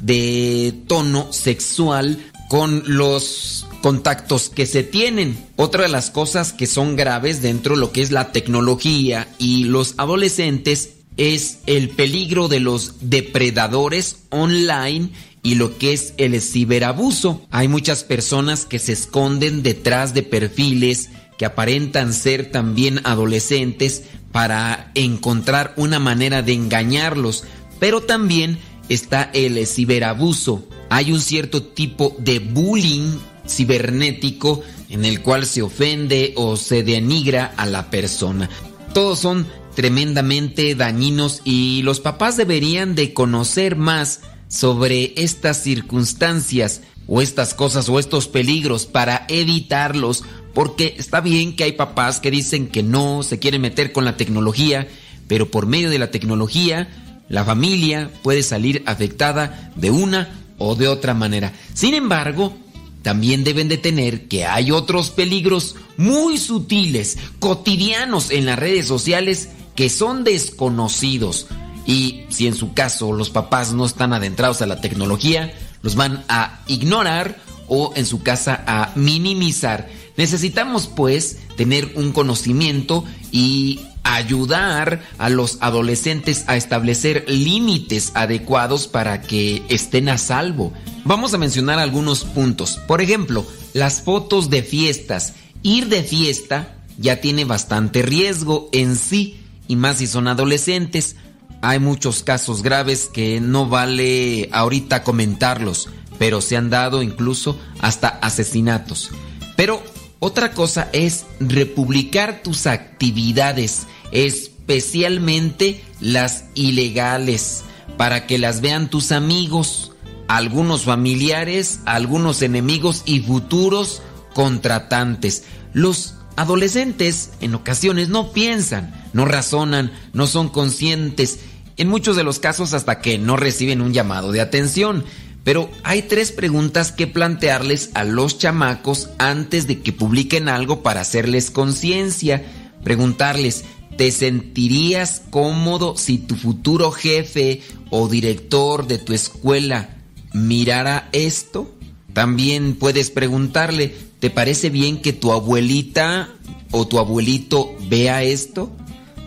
de 0.00 0.74
tono 0.86 1.32
sexual 1.32 2.18
con 2.48 2.84
los 2.86 3.66
contactos 3.82 4.50
que 4.50 4.66
se 4.66 4.82
tienen. 4.84 5.36
Otra 5.56 5.82
de 5.82 5.88
las 5.88 6.10
cosas 6.10 6.52
que 6.52 6.66
son 6.66 6.94
graves 6.94 7.42
dentro 7.42 7.74
de 7.74 7.80
lo 7.80 7.90
que 7.90 8.02
es 8.02 8.12
la 8.12 8.30
tecnología 8.30 9.28
y 9.38 9.64
los 9.64 9.94
adolescentes 9.96 10.90
es 11.16 11.58
el 11.66 11.90
peligro 11.90 12.48
de 12.48 12.60
los 12.60 12.96
depredadores 13.00 14.18
online 14.30 15.10
y 15.42 15.54
lo 15.54 15.78
que 15.78 15.92
es 15.92 16.14
el 16.16 16.40
ciberabuso. 16.40 17.46
Hay 17.50 17.68
muchas 17.68 18.04
personas 18.04 18.66
que 18.66 18.78
se 18.78 18.92
esconden 18.92 19.62
detrás 19.62 20.12
de 20.12 20.22
perfiles 20.22 21.10
que 21.38 21.44
aparentan 21.44 22.12
ser 22.12 22.50
también 22.50 23.00
adolescentes 23.04 24.04
para 24.32 24.90
encontrar 24.94 25.74
una 25.76 25.98
manera 25.98 26.42
de 26.42 26.52
engañarlos, 26.52 27.44
pero 27.78 28.02
también 28.02 28.58
está 28.88 29.30
el 29.32 29.66
ciberabuso. 29.66 30.68
Hay 30.90 31.12
un 31.12 31.20
cierto 31.20 31.62
tipo 31.62 32.16
de 32.18 32.38
bullying 32.38 33.18
cibernético 33.46 34.62
en 34.88 35.04
el 35.04 35.22
cual 35.22 35.46
se 35.46 35.62
ofende 35.62 36.34
o 36.36 36.56
se 36.56 36.82
denigra 36.82 37.52
a 37.56 37.66
la 37.66 37.90
persona. 37.90 38.48
Todos 38.92 39.18
son 39.18 39.46
tremendamente 39.74 40.74
dañinos 40.74 41.40
y 41.44 41.82
los 41.82 42.00
papás 42.00 42.36
deberían 42.36 42.94
de 42.94 43.12
conocer 43.12 43.76
más 43.76 44.20
sobre 44.48 45.12
estas 45.16 45.62
circunstancias 45.62 46.82
o 47.06 47.20
estas 47.20 47.54
cosas 47.54 47.88
o 47.88 47.98
estos 47.98 48.28
peligros 48.28 48.86
para 48.86 49.26
evitarlos, 49.28 50.24
porque 50.54 50.94
está 50.98 51.20
bien 51.20 51.56
que 51.56 51.64
hay 51.64 51.72
papás 51.72 52.20
que 52.20 52.30
dicen 52.30 52.68
que 52.68 52.82
no 52.82 53.22
se 53.22 53.38
quieren 53.38 53.62
meter 53.62 53.92
con 53.92 54.04
la 54.04 54.16
tecnología, 54.16 54.88
pero 55.26 55.50
por 55.50 55.66
medio 55.66 55.90
de 55.90 55.98
la 55.98 56.10
tecnología 56.10 56.88
la 57.28 57.44
familia 57.44 58.10
puede 58.22 58.42
salir 58.42 58.82
afectada 58.86 59.72
de 59.76 59.90
una 59.90 60.40
o 60.58 60.74
de 60.74 60.88
otra 60.88 61.14
manera. 61.14 61.52
Sin 61.72 61.94
embargo, 61.94 62.56
también 63.02 63.44
deben 63.44 63.68
de 63.68 63.76
tener 63.76 64.28
que 64.28 64.46
hay 64.46 64.70
otros 64.70 65.10
peligros 65.10 65.76
muy 65.96 66.38
sutiles, 66.38 67.18
cotidianos 67.38 68.30
en 68.30 68.46
las 68.46 68.58
redes 68.58 68.86
sociales 68.86 69.50
que 69.74 69.90
son 69.90 70.24
desconocidos. 70.24 71.46
Y 71.86 72.24
si 72.30 72.46
en 72.46 72.54
su 72.54 72.72
caso 72.72 73.12
los 73.12 73.28
papás 73.30 73.72
no 73.74 73.84
están 73.84 74.12
adentrados 74.12 74.62
a 74.62 74.66
la 74.66 74.80
tecnología, 74.80 75.52
los 75.82 75.96
van 75.96 76.24
a 76.28 76.62
ignorar 76.66 77.42
o 77.68 77.92
en 77.94 78.06
su 78.06 78.22
casa 78.22 78.64
a 78.66 78.92
minimizar. 78.94 79.88
Necesitamos 80.16 80.86
pues 80.86 81.38
tener 81.56 81.92
un 81.96 82.12
conocimiento 82.12 83.04
y 83.32 83.80
ayudar 84.04 85.02
a 85.18 85.28
los 85.28 85.58
adolescentes 85.60 86.44
a 86.46 86.56
establecer 86.56 87.24
límites 87.26 88.12
adecuados 88.14 88.86
para 88.86 89.22
que 89.22 89.62
estén 89.68 90.08
a 90.08 90.18
salvo. 90.18 90.72
Vamos 91.04 91.34
a 91.34 91.38
mencionar 91.38 91.78
algunos 91.78 92.24
puntos. 92.24 92.78
Por 92.86 93.00
ejemplo, 93.00 93.44
las 93.72 94.02
fotos 94.02 94.50
de 94.50 94.62
fiestas. 94.62 95.34
Ir 95.62 95.88
de 95.88 96.02
fiesta 96.02 96.76
ya 96.98 97.20
tiene 97.20 97.44
bastante 97.44 98.02
riesgo 98.02 98.68
en 98.72 98.96
sí 98.96 99.40
y 99.66 99.76
más 99.76 99.98
si 99.98 100.06
son 100.06 100.28
adolescentes. 100.28 101.16
Hay 101.62 101.80
muchos 101.80 102.22
casos 102.22 102.62
graves 102.62 103.08
que 103.12 103.40
no 103.40 103.66
vale 103.66 104.50
ahorita 104.52 105.02
comentarlos, 105.02 105.88
pero 106.18 106.42
se 106.42 106.58
han 106.58 106.68
dado 106.68 107.02
incluso 107.02 107.58
hasta 107.80 108.08
asesinatos. 108.08 109.10
Pero 109.56 109.82
otra 110.18 110.52
cosa 110.52 110.88
es 110.92 111.26
republicar 111.40 112.42
tus 112.42 112.66
actividades, 112.66 113.86
especialmente 114.12 115.84
las 116.00 116.44
ilegales, 116.54 117.64
para 117.96 118.26
que 118.26 118.38
las 118.38 118.60
vean 118.60 118.88
tus 118.88 119.12
amigos, 119.12 119.92
algunos 120.28 120.84
familiares, 120.84 121.80
algunos 121.84 122.42
enemigos 122.42 123.02
y 123.04 123.20
futuros 123.20 124.02
contratantes. 124.34 125.44
Los 125.72 126.14
adolescentes 126.36 127.30
en 127.40 127.54
ocasiones 127.54 128.08
no 128.08 128.32
piensan, 128.32 128.94
no 129.12 129.24
razonan, 129.24 129.92
no 130.12 130.26
son 130.26 130.48
conscientes, 130.48 131.40
en 131.76 131.88
muchos 131.88 132.16
de 132.16 132.24
los 132.24 132.38
casos 132.38 132.72
hasta 132.72 133.00
que 133.00 133.18
no 133.18 133.36
reciben 133.36 133.80
un 133.80 133.92
llamado 133.92 134.32
de 134.32 134.40
atención. 134.40 135.04
Pero 135.44 135.70
hay 135.82 136.02
tres 136.02 136.32
preguntas 136.32 136.90
que 136.90 137.06
plantearles 137.06 137.90
a 137.92 138.04
los 138.04 138.38
chamacos 138.38 139.10
antes 139.18 139.66
de 139.66 139.80
que 139.80 139.92
publiquen 139.92 140.48
algo 140.48 140.82
para 140.82 141.02
hacerles 141.02 141.50
conciencia. 141.50 142.42
Preguntarles, 142.82 143.64
¿te 143.98 144.10
sentirías 144.10 145.22
cómodo 145.30 145.98
si 145.98 146.16
tu 146.16 146.34
futuro 146.34 146.90
jefe 146.90 147.60
o 147.90 148.08
director 148.08 148.86
de 148.86 148.96
tu 148.96 149.12
escuela 149.12 149.90
mirara 150.32 151.10
esto? 151.12 151.70
También 152.14 152.74
puedes 152.76 153.10
preguntarle, 153.10 153.94
¿te 154.20 154.30
parece 154.30 154.70
bien 154.70 155.02
que 155.02 155.12
tu 155.12 155.30
abuelita 155.30 156.30
o 156.70 156.88
tu 156.88 156.98
abuelito 156.98 157.76
vea 157.90 158.22
esto? 158.22 158.72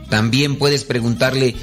También 0.10 0.56
puedes 0.56 0.84
preguntarle, 0.84 1.56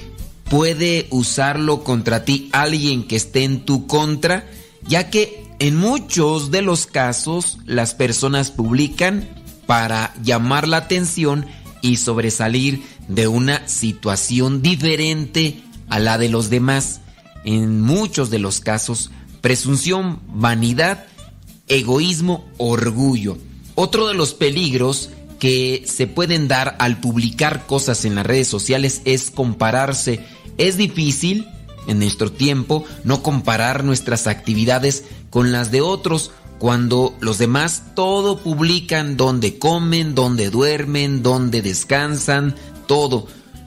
¿puede 0.48 1.06
usarlo 1.10 1.84
contra 1.84 2.24
ti 2.24 2.48
alguien 2.52 3.06
que 3.06 3.16
esté 3.16 3.44
en 3.44 3.64
tu 3.64 3.86
contra? 3.86 4.46
Ya 4.86 5.10
que 5.10 5.44
en 5.58 5.76
muchos 5.76 6.50
de 6.50 6.62
los 6.62 6.86
casos 6.86 7.58
las 7.64 7.94
personas 7.94 8.50
publican 8.50 9.28
para 9.66 10.14
llamar 10.22 10.68
la 10.68 10.78
atención 10.78 11.46
y 11.80 11.96
sobresalir 11.96 12.82
de 13.08 13.28
una 13.28 13.66
situación 13.68 14.62
diferente 14.62 15.62
a 15.88 15.98
la 15.98 16.18
de 16.18 16.28
los 16.28 16.50
demás. 16.50 17.00
En 17.44 17.80
muchos 17.80 18.30
de 18.30 18.38
los 18.38 18.60
casos, 18.60 19.10
presunción, 19.40 20.20
vanidad, 20.28 21.06
egoísmo, 21.68 22.46
orgullo. 22.56 23.36
Otro 23.74 24.08
de 24.08 24.14
los 24.14 24.34
peligros 24.34 25.10
que 25.38 25.84
se 25.86 26.06
pueden 26.06 26.48
dar 26.48 26.76
al 26.78 27.00
publicar 27.00 27.66
cosas 27.66 28.04
en 28.04 28.14
las 28.14 28.26
redes 28.26 28.48
sociales 28.48 29.02
es 29.04 29.30
compararse. 29.30 30.20
Es 30.58 30.76
difícil, 30.76 31.48
en 31.86 31.98
nuestro 31.98 32.32
tiempo, 32.32 32.84
no 33.04 33.22
comparar 33.22 33.84
nuestras 33.84 34.26
actividades 34.26 35.04
con 35.30 35.52
las 35.52 35.70
de 35.70 35.80
otros, 35.80 36.30
cuando 36.58 37.14
los 37.20 37.38
demás 37.38 37.82
todo 37.94 38.38
publican, 38.38 39.16
donde 39.16 39.58
comen, 39.58 40.14
donde 40.14 40.50
duermen, 40.50 41.22
donde 41.22 41.62
descansan, 41.62 42.54
todo. 42.86 43.26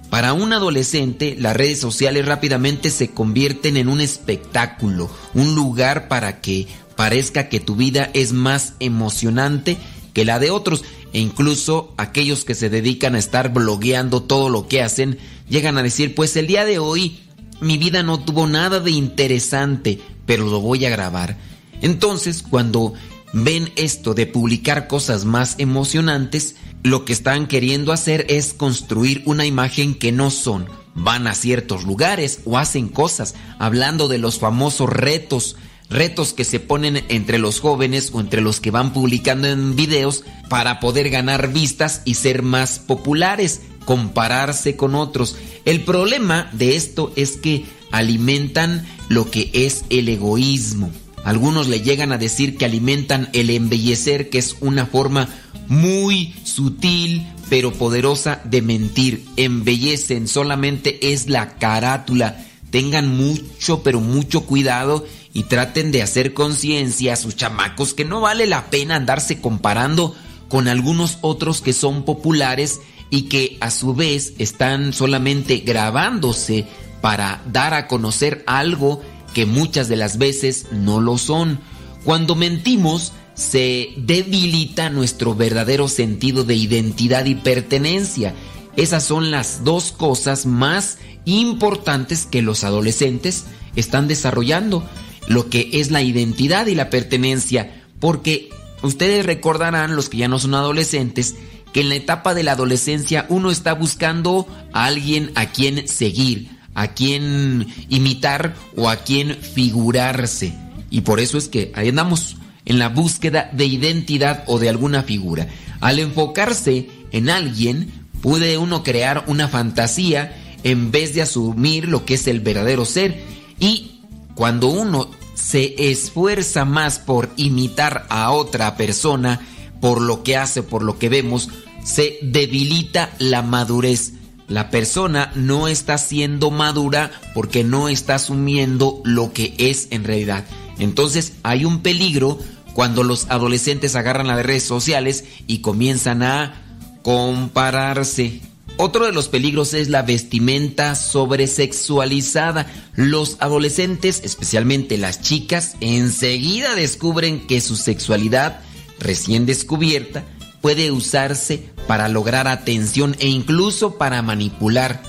Para 0.10 0.34
un 0.34 0.54
adolescente, 0.54 1.36
las 1.38 1.56
redes 1.56 1.80
sociales 1.80 2.26
rápidamente 2.26 2.90
se 2.90 3.12
convierten 3.12 3.76
en 3.76 3.90
un 3.90 4.00
espectáculo, 4.00 5.12
un 5.34 5.54
lugar 5.54 6.08
para 6.08 6.40
que 6.40 6.68
parezca 6.96 7.50
que 7.50 7.60
tu 7.60 7.76
vida 7.76 8.10
es 8.14 8.32
más 8.32 8.74
emocionante 8.80 9.78
que 10.14 10.26
la 10.26 10.40
de 10.40 10.50
otros 10.50 10.84
e 11.14 11.20
incluso 11.20 11.94
aquellos 11.98 12.46
que 12.46 12.56
se 12.56 12.70
dedican 12.70 13.16
a 13.16 13.20
estar 13.20 13.54
blogueando 13.54 14.24
todo 14.24 14.50
lo 14.50 14.68
que 14.68 14.82
hacen 14.82 15.18
llegan 15.50 15.78
a 15.78 15.84
decir, 15.84 16.16
pues 16.16 16.36
el 16.36 16.48
día 16.48 16.66
de 16.66 16.80
hoy 16.80 17.20
mi 17.62 17.78
vida 17.78 18.04
no 18.04 18.20
tuvo 18.20 18.48
nada 18.48 18.80
de 18.80 18.92
interesante, 18.92 20.00
pero 20.26 20.46
lo 20.46 20.60
voy 20.62 20.86
a 20.86 20.90
grabar. 20.90 21.38
Entonces, 21.82 22.44
cuando 22.44 22.94
ven 23.34 23.72
esto 23.76 24.14
de 24.14 24.28
publicar 24.28 24.88
cosas 24.88 25.26
más 25.26 25.56
emocionantes, 25.58 26.56
lo 26.84 27.06
que 27.06 27.14
están 27.14 27.48
queriendo 27.48 27.92
hacer 27.92 28.26
es 28.30 28.54
construir 28.54 29.24
una 29.26 29.46
imagen 29.46 29.96
que 29.96 30.12
no 30.12 30.30
son. 30.32 30.68
Van 30.94 31.28
a 31.28 31.36
ciertos 31.36 31.84
lugares 31.84 32.42
o 32.46 32.58
hacen 32.58 32.90
cosas, 32.90 33.36
hablando 33.60 34.08
de 34.08 34.18
los 34.18 34.40
famosos 34.40 34.90
retos, 34.90 35.56
retos 35.90 36.34
que 36.34 36.44
se 36.44 36.60
ponen 36.60 37.04
entre 37.10 37.40
los 37.40 37.60
jóvenes 37.60 38.12
o 38.14 38.20
entre 38.20 38.42
los 38.42 38.60
que 38.60 38.72
van 38.72 38.94
publicando 38.94 39.48
en 39.48 39.76
videos 39.76 40.24
para 40.50 40.80
poder 40.80 41.10
ganar 41.10 41.52
vistas 41.52 42.02
y 42.06 42.16
ser 42.16 42.42
más 42.42 42.80
populares, 42.80 43.62
compararse 43.86 44.76
con 44.76 44.96
otros. 44.96 45.38
El 45.66 45.84
problema 45.84 46.50
de 46.54 46.76
esto 46.76 47.14
es 47.16 47.38
que 47.38 47.66
alimentan 47.92 48.86
lo 49.10 49.30
que 49.30 49.50
es 49.54 49.86
el 49.90 50.10
egoísmo. 50.10 50.92
Algunos 51.24 51.68
le 51.68 51.82
llegan 51.82 52.12
a 52.12 52.18
decir 52.18 52.58
que 52.58 52.66
alimentan 52.66 53.30
el 53.34 53.50
embellecer, 53.50 54.30
que 54.30 54.38
es 54.38 54.56
una 54.62 54.86
forma 54.86 55.30
muy 55.68 56.34
sutil 56.44 57.28
pero 57.50 57.74
poderosa 57.74 58.42
de 58.44 58.62
mentir. 58.62 59.26
Embellecen, 59.38 60.28
solamente 60.28 61.14
es 61.14 61.28
la 61.28 61.58
carátula. 61.58 62.44
Tengan 62.72 63.08
mucho, 63.16 63.84
pero 63.84 64.02
mucho 64.02 64.46
cuidado 64.46 65.06
y 65.38 65.44
traten 65.44 65.92
de 65.92 66.02
hacer 66.02 66.34
conciencia 66.34 67.14
a 67.14 67.16
sus 67.16 67.36
chamacos 67.36 67.94
que 67.94 68.06
no 68.06 68.22
vale 68.22 68.48
la 68.48 68.72
pena 68.72 68.96
andarse 68.96 69.40
comparando 69.40 70.16
con 70.50 70.68
algunos 70.68 71.20
otros 71.22 71.62
que 71.62 71.74
son 71.74 72.06
populares 72.06 72.82
y 73.12 73.30
que 73.30 73.56
a 73.62 73.70
su 73.70 73.94
vez 73.94 74.34
están 74.40 74.94
solamente 74.94 75.58
grabándose 75.58 76.66
para 77.02 77.44
dar 77.54 77.76
a 77.76 77.86
conocer 77.86 78.44
algo 78.48 79.04
que 79.36 79.46
muchas 79.46 79.88
de 79.88 79.98
las 79.98 80.18
veces 80.18 80.70
no 80.72 81.02
lo 81.02 81.20
son. 81.20 81.60
Cuando 82.04 82.34
mentimos, 82.34 83.14
se 83.36 83.94
debilita 83.96 84.90
nuestro 84.90 85.36
verdadero 85.36 85.88
sentido 85.88 86.46
de 86.46 86.56
identidad 86.56 87.26
y 87.26 87.36
pertenencia. 87.36 88.34
Esas 88.76 89.04
son 89.04 89.30
las 89.30 89.64
dos 89.64 89.92
cosas 89.92 90.48
más 90.48 90.98
importantes 91.26 92.26
que 92.26 92.42
los 92.42 92.64
adolescentes 92.64 93.46
están 93.76 94.08
desarrollando, 94.08 94.84
lo 95.28 95.50
que 95.50 95.70
es 95.74 95.92
la 95.92 96.02
identidad 96.02 96.68
y 96.68 96.76
la 96.76 96.90
pertenencia, 96.90 97.84
porque 98.00 98.50
ustedes 98.82 99.26
recordarán, 99.26 99.96
los 99.96 100.10
que 100.10 100.18
ya 100.18 100.28
no 100.28 100.40
son 100.40 100.56
adolescentes, 100.56 101.36
que 101.74 101.82
en 101.82 101.90
la 101.90 101.96
etapa 101.96 102.34
de 102.34 102.44
la 102.44 102.54
adolescencia 102.54 103.26
uno 103.30 103.52
está 103.52 103.74
buscando 103.74 104.48
a 104.74 104.86
alguien 104.86 105.32
a 105.36 105.48
quien 105.48 105.88
seguir, 105.88 106.50
a 106.74 106.94
quien 106.94 107.68
imitar 107.90 108.56
o 108.76 108.90
a 108.90 108.98
quien 108.98 109.36
figurarse. 109.36 110.54
Y 110.90 111.02
por 111.02 111.20
eso 111.20 111.38
es 111.38 111.50
que 111.50 111.72
ahí 111.76 111.90
andamos 111.90 112.38
en 112.66 112.80
la 112.80 112.90
búsqueda 112.90 113.50
de 113.54 113.66
identidad 113.66 114.44
o 114.48 114.60
de 114.60 114.70
alguna 114.70 115.04
figura. 115.04 115.48
Al 115.80 116.00
enfocarse 116.00 116.90
en 117.12 117.30
alguien, 117.30 117.92
puede 118.22 118.58
uno 118.58 118.84
crear 118.84 119.26
una 119.28 119.48
fantasía 119.48 120.36
en 120.64 120.92
vez 120.92 121.14
de 121.14 121.22
asumir 121.22 121.88
lo 121.88 122.06
que 122.06 122.16
es 122.16 122.28
el 122.28 122.40
verdadero 122.40 122.86
ser. 122.86 123.24
Y 123.60 123.97
cuando 124.38 124.68
uno 124.68 125.10
se 125.34 125.92
esfuerza 125.92 126.64
más 126.64 127.00
por 127.00 127.32
imitar 127.38 128.06
a 128.10 128.30
otra 128.32 128.78
persona, 128.78 129.42
por 129.82 130.00
lo 130.00 130.22
que 130.22 130.38
hace, 130.38 130.62
por 130.62 130.84
lo 130.84 131.00
que 131.00 131.10
vemos, 131.10 131.50
se 131.84 132.20
debilita 132.22 133.10
la 133.18 133.42
madurez. 133.42 134.14
La 134.48 134.70
persona 134.70 135.32
no 135.34 135.68
está 135.68 135.98
siendo 135.98 136.52
madura 136.52 137.12
porque 137.34 137.64
no 137.64 137.90
está 137.90 138.16
asumiendo 138.16 139.02
lo 139.04 139.34
que 139.34 139.56
es 139.58 139.88
en 139.90 140.04
realidad. 140.04 140.46
Entonces 140.78 141.34
hay 141.42 141.66
un 141.66 141.82
peligro 141.82 142.38
cuando 142.76 143.04
los 143.04 143.26
adolescentes 143.30 143.96
agarran 143.96 144.28
las 144.28 144.46
redes 144.46 144.64
sociales 144.64 145.26
y 145.48 145.62
comienzan 145.62 146.22
a 146.22 146.62
compararse. 147.02 148.42
Otro 148.80 149.08
de 149.08 149.12
los 149.12 149.28
peligros 149.28 149.74
es 149.74 149.90
la 149.90 150.04
vestimenta 150.04 150.94
sobresexualizada. 150.94 152.72
Los 152.96 153.38
adolescentes, 153.40 154.22
especialmente 154.24 155.00
las 155.00 155.20
chicas, 155.22 155.76
enseguida 155.82 156.76
descubren 156.76 157.48
que 157.48 157.60
su 157.60 157.76
sexualidad 157.76 158.62
recién 159.00 159.48
descubierta 159.48 160.26
puede 160.62 160.92
usarse 160.92 161.70
para 161.88 162.08
lograr 162.08 162.48
atención 162.48 163.16
e 163.20 163.28
incluso 163.28 163.98
para 163.98 164.22
manipular. 164.22 165.02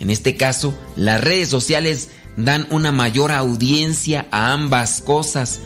En 0.00 0.10
este 0.10 0.36
caso, 0.36 0.74
las 0.94 1.22
redes 1.22 1.48
sociales 1.48 2.10
dan 2.36 2.66
una 2.70 2.92
mayor 2.92 3.32
audiencia 3.32 4.26
a 4.32 4.52
ambas 4.52 5.00
cosas. 5.00 5.60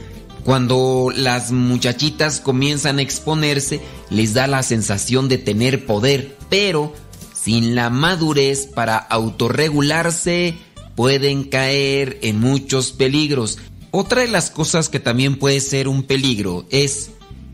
Cuando 0.44 1.10
las 1.14 1.50
muchachitas 1.50 2.38
comienzan 2.40 2.98
a 2.98 3.02
exponerse, 3.02 3.80
les 4.10 4.32
da 4.34 4.46
la 4.46 4.62
sensación 4.62 5.28
de 5.28 5.38
tener 5.38 5.86
poder, 5.86 6.36
pero 6.48 6.94
sin 7.40 7.74
la 7.74 7.90
madurez 7.90 8.66
para 8.66 8.96
autorregularse, 8.96 10.54
pueden 10.94 11.44
caer 11.44 12.18
en 12.22 12.40
muchos 12.40 12.92
peligros. 12.92 13.58
Otra 13.90 14.22
de 14.22 14.28
las 14.28 14.50
cosas 14.50 14.88
que 14.88 15.00
también 15.00 15.36
puede 15.36 15.60
ser 15.60 15.88
un 15.88 16.02
peligro 16.02 16.66
es 16.70 17.10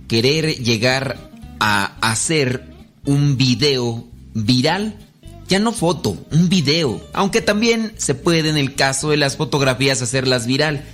querer 0.08 0.56
llegar 0.56 1.30
a 1.60 1.96
hacer 2.00 2.74
un 3.04 3.36
video 3.36 4.06
viral. 4.32 4.96
Ya 5.48 5.58
no 5.58 5.72
foto, 5.72 6.16
un 6.32 6.48
video. 6.48 7.00
Aunque 7.12 7.42
también 7.42 7.92
se 7.98 8.14
puede 8.14 8.48
en 8.48 8.56
el 8.56 8.74
caso 8.74 9.10
de 9.10 9.18
las 9.18 9.36
fotografías 9.36 10.00
hacerlas 10.00 10.46
viral. 10.46 10.84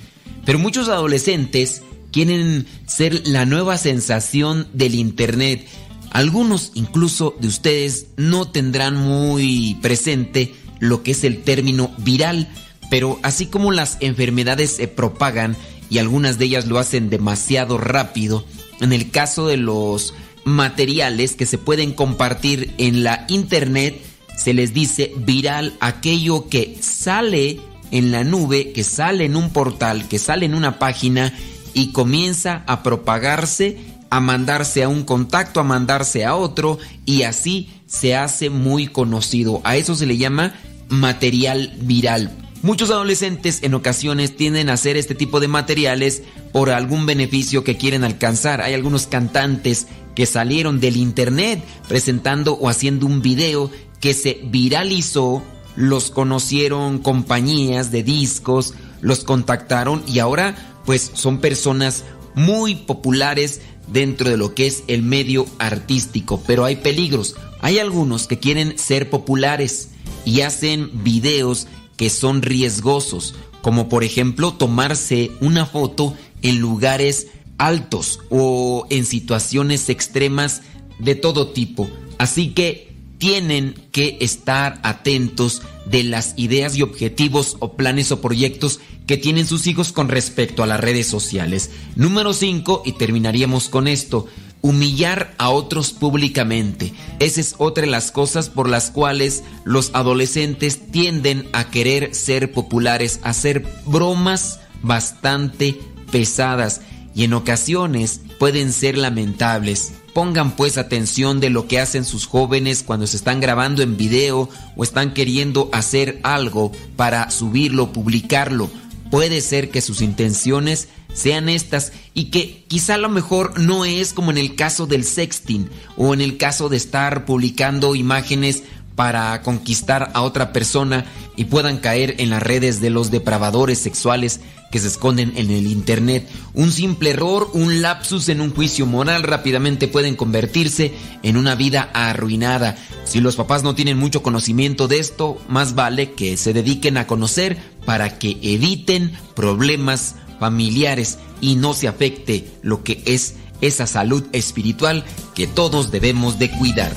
Pero 0.45 0.59
muchos 0.59 0.89
adolescentes 0.89 1.83
quieren 2.11 2.67
ser 2.87 3.27
la 3.29 3.47
nueva 3.47 3.79
sensación 3.79 4.67
del 4.73 4.95
Internet. 4.95 5.67
Algunos 6.11 6.73
incluso 6.75 7.37
de 7.41 7.49
ustedes 7.49 8.07
no 8.17 8.49
tendrán 8.49 8.97
muy 8.97 9.79
presente 9.81 10.55
lo 10.81 11.03
que 11.03 11.13
es 11.13 11.25
el 11.25 11.43
término 11.43 11.93
viral, 11.99 12.49
pero 12.91 13.21
así 13.23 13.47
como 13.47 13.71
las 13.71 13.97
enfermedades 14.01 14.77
se 14.77 14.89
propagan 14.89 15.57
y 15.89 15.99
algunas 15.99 16.39
de 16.39 16.47
ellas 16.47 16.67
lo 16.67 16.79
hacen 16.79 17.11
demasiado 17.11 17.79
rápido, 17.79 18.45
en 18.81 18.93
el 18.93 19.11
caso 19.11 19.47
de 19.47 19.57
los 19.57 20.15
materiales 20.45 21.37
que 21.37 21.47
se 21.47 21.59
pueden 21.59 21.93
compartir 21.93 22.75
en 22.79 23.03
la 23.05 23.27
internet, 23.29 24.01
se 24.37 24.55
les 24.55 24.73
dice 24.73 25.13
viral 25.17 25.77
aquello 25.81 26.49
que 26.49 26.79
sale 26.81 27.61
en 27.91 28.11
la 28.11 28.25
nube, 28.25 28.73
que 28.73 28.85
sale 28.85 29.25
en 29.27 29.37
un 29.37 29.51
portal, 29.51 30.09
que 30.09 30.19
sale 30.19 30.47
en 30.47 30.55
una 30.55 30.79
página 30.79 31.35
y 31.75 31.93
comienza 31.93 32.65
a 32.67 32.83
propagarse, 32.83 33.79
a 34.11 34.21
mandarse 34.21 34.83
a 34.83 34.89
un 34.89 35.05
contacto, 35.05 35.61
a 35.61 35.65
mandarse 35.65 36.25
a 36.25 36.35
otro 36.35 36.79
y 37.07 37.23
así 37.23 37.71
se 37.87 38.17
hace 38.17 38.51
muy 38.51 38.89
conocido. 38.89 39.61
A 39.65 39.77
eso 39.77 39.95
se 39.95 40.07
le 40.07 40.19
llama 40.19 40.55
material 40.89 41.73
viral. 41.81 42.37
Muchos 42.63 42.91
adolescentes 42.91 43.61
en 43.63 43.73
ocasiones 43.73 44.37
tienden 44.37 44.69
a 44.69 44.75
hacer 44.75 44.99
este 44.99 45.15
tipo 45.15 45.41
de 45.41 45.49
materiales 45.49 46.23
por 46.53 46.71
algún 46.71 47.07
beneficio 47.07 47.65
que 47.65 47.79
quieren 47.79 48.05
alcanzar. 48.05 48.61
Hay 48.61 48.75
algunos 48.75 49.07
cantantes 49.07 49.87
que 50.15 50.27
salieron 50.27 50.79
del 50.79 50.97
internet 50.97 51.65
presentando 51.89 52.55
o 52.55 52.69
haciendo 52.69 53.07
un 53.07 53.23
video 53.23 53.71
que 54.01 54.13
se 54.13 54.41
viralizó, 54.45 55.43
los 55.77 56.11
conocieron 56.11 56.99
compañías 56.99 57.91
de 57.91 58.03
discos, 58.03 58.75
los 59.01 59.25
contactaron 59.25 60.03
y 60.07 60.19
ahora 60.19 60.83
pues 60.85 61.11
son 61.15 61.39
personas 61.39 62.05
muy 62.35 62.75
populares 62.75 63.61
dentro 63.93 64.31
de 64.31 64.37
lo 64.37 64.55
que 64.55 64.67
es 64.67 64.85
el 64.87 65.03
medio 65.03 65.47
artístico, 65.59 66.43
pero 66.47 66.65
hay 66.65 66.77
peligros. 66.77 67.37
Hay 67.61 67.79
algunos 67.79 68.27
que 68.27 68.39
quieren 68.39 68.79
ser 68.79 69.11
populares 69.11 69.91
y 70.25 70.41
hacen 70.41 70.91
videos 71.05 71.67
que 71.97 72.11
son 72.11 72.43
riesgosos, 72.43 73.35
como 73.61 73.89
por 73.89 74.05
ejemplo 74.05 74.55
tomarse 74.55 75.33
una 75.41 75.67
foto 75.67 76.15
en 76.43 76.59
lugares 76.59 77.29
altos 77.59 78.21
o 78.31 78.87
en 78.89 79.05
situaciones 79.05 79.89
extremas 79.91 80.63
de 80.99 81.15
todo 81.15 81.49
tipo. 81.49 81.91
Así 82.17 82.49
que 82.55 82.90
tienen 83.21 83.75
que 83.93 84.17
estar 84.21 84.81
atentos 84.83 85.61
de 85.85 86.03
las 86.03 86.33
ideas 86.37 86.75
y 86.75 86.83
objetivos 86.83 87.59
o 87.61 87.75
planes 87.75 88.11
o 88.13 88.23
proyectos 88.23 88.81
que 89.07 89.19
tienen 89.19 89.47
sus 89.47 89.67
hijos 89.67 89.93
con 89.93 90.09
respecto 90.09 90.63
a 90.63 90.67
las 90.67 90.81
redes 90.81 91.07
sociales. 91.07 91.71
Número 91.97 92.33
5, 92.33 92.83
y 92.87 92.93
terminaríamos 92.93 93.69
con 93.69 93.89
esto, 93.89 94.27
humillar 94.63 95.35
a 95.37 95.51
otros 95.51 95.93
públicamente. 95.93 96.95
Esa 97.19 97.43
es 97.43 97.57
otra 97.59 97.85
de 97.85 97.91
las 97.91 98.11
cosas 98.11 98.49
por 98.49 98.71
las 98.71 98.91
cuales 98.91 99.45
los 99.65 99.91
adolescentes 99.93 100.91
tienden 100.91 101.47
a 101.53 101.71
querer 101.71 102.15
ser 102.15 102.53
populares, 102.53 103.21
a 103.23 103.31
hacer 103.31 103.67
bromas 103.85 104.61
bastante 104.83 105.79
pesadas 106.11 106.81
y 107.15 107.25
en 107.25 107.35
ocasiones 107.35 108.23
pueden 108.39 108.73
ser 108.73 108.97
lamentables. 108.97 109.93
Pongan 110.15 110.57
pues 110.57 110.77
atención 110.77 111.41
de 111.41 111.51
lo 111.51 111.69
que 111.69 111.79
hacen 111.79 112.05
sus 112.05 112.27
jóvenes 112.27 112.83
cuando 112.83 113.07
se 113.07 113.17
están 113.17 113.41
grabando 113.41 113.83
en 113.83 113.97
video 113.97 114.49
o 114.77 114.83
están 114.83 115.15
queriendo 115.15 115.69
hacer 115.73 116.21
algo 116.23 116.73
para 116.97 117.31
subirlo, 117.31 117.93
publicarlo. 117.93 118.71
Puede 119.11 119.41
ser 119.41 119.71
que 119.71 119.81
sus 119.81 120.03
intenciones 120.03 120.89
sean 121.13 121.49
estas 121.49 121.93
y 122.15 122.27
que 122.27 122.65
quizá 122.69 122.95
a 122.95 122.99
lo 122.99 123.09
mejor 123.09 123.59
no 123.59 123.85
es 123.85 124.13
como 124.13 124.31
en 124.31 124.39
el 124.39 124.55
caso 124.55 124.87
del 124.87 125.05
sexting 125.05 125.69
o 125.97 126.15
en 126.15 126.21
el 126.21 126.37
caso 126.37 126.69
de 126.69 126.77
estar 126.77 127.25
publicando 127.25 127.95
imágenes 127.95 128.63
para 129.01 129.41
conquistar 129.41 130.11
a 130.13 130.21
otra 130.21 130.53
persona 130.53 131.07
y 131.35 131.47
puedan 131.47 131.79
caer 131.79 132.17
en 132.19 132.29
las 132.29 132.43
redes 132.43 132.83
de 132.83 132.91
los 132.91 133.11
depravadores 133.11 133.79
sexuales 133.79 134.41
que 134.71 134.79
se 134.79 134.89
esconden 134.89 135.33
en 135.37 135.51
el 135.51 135.67
Internet. 135.67 136.29
Un 136.53 136.71
simple 136.71 137.09
error, 137.09 137.49
un 137.55 137.81
lapsus 137.81 138.29
en 138.29 138.43
un 138.43 138.55
juicio 138.55 138.85
moral 138.85 139.23
rápidamente 139.23 139.89
pueden 139.89 140.17
convertirse 140.17 140.93
en 141.23 141.39
una 141.39 141.55
vida 141.55 141.89
arruinada. 141.95 142.77
Si 143.07 143.23
los 143.23 143.37
papás 143.37 143.63
no 143.63 143.75
tienen 143.75 143.97
mucho 143.97 144.23
conocimiento 144.23 144.87
de 144.87 144.99
esto, 144.99 145.41
más 145.49 145.75
vale 145.75 146.13
que 146.13 146.37
se 146.37 146.53
dediquen 146.53 146.99
a 146.99 147.07
conocer 147.07 147.57
para 147.87 148.19
que 148.19 148.37
eviten 148.43 149.13
problemas 149.35 150.17
familiares 150.39 151.17
y 151.41 151.57
no 151.57 151.73
se 151.73 151.89
afecte 151.89 152.51
lo 152.61 152.85
que 152.85 153.03
es 153.07 153.37
esa 153.63 153.87
salud 153.87 154.25
espiritual 154.33 155.05
que 155.35 155.47
todos 155.47 155.91
debemos 155.91 156.39
de 156.39 156.51
cuidar. 156.51 156.93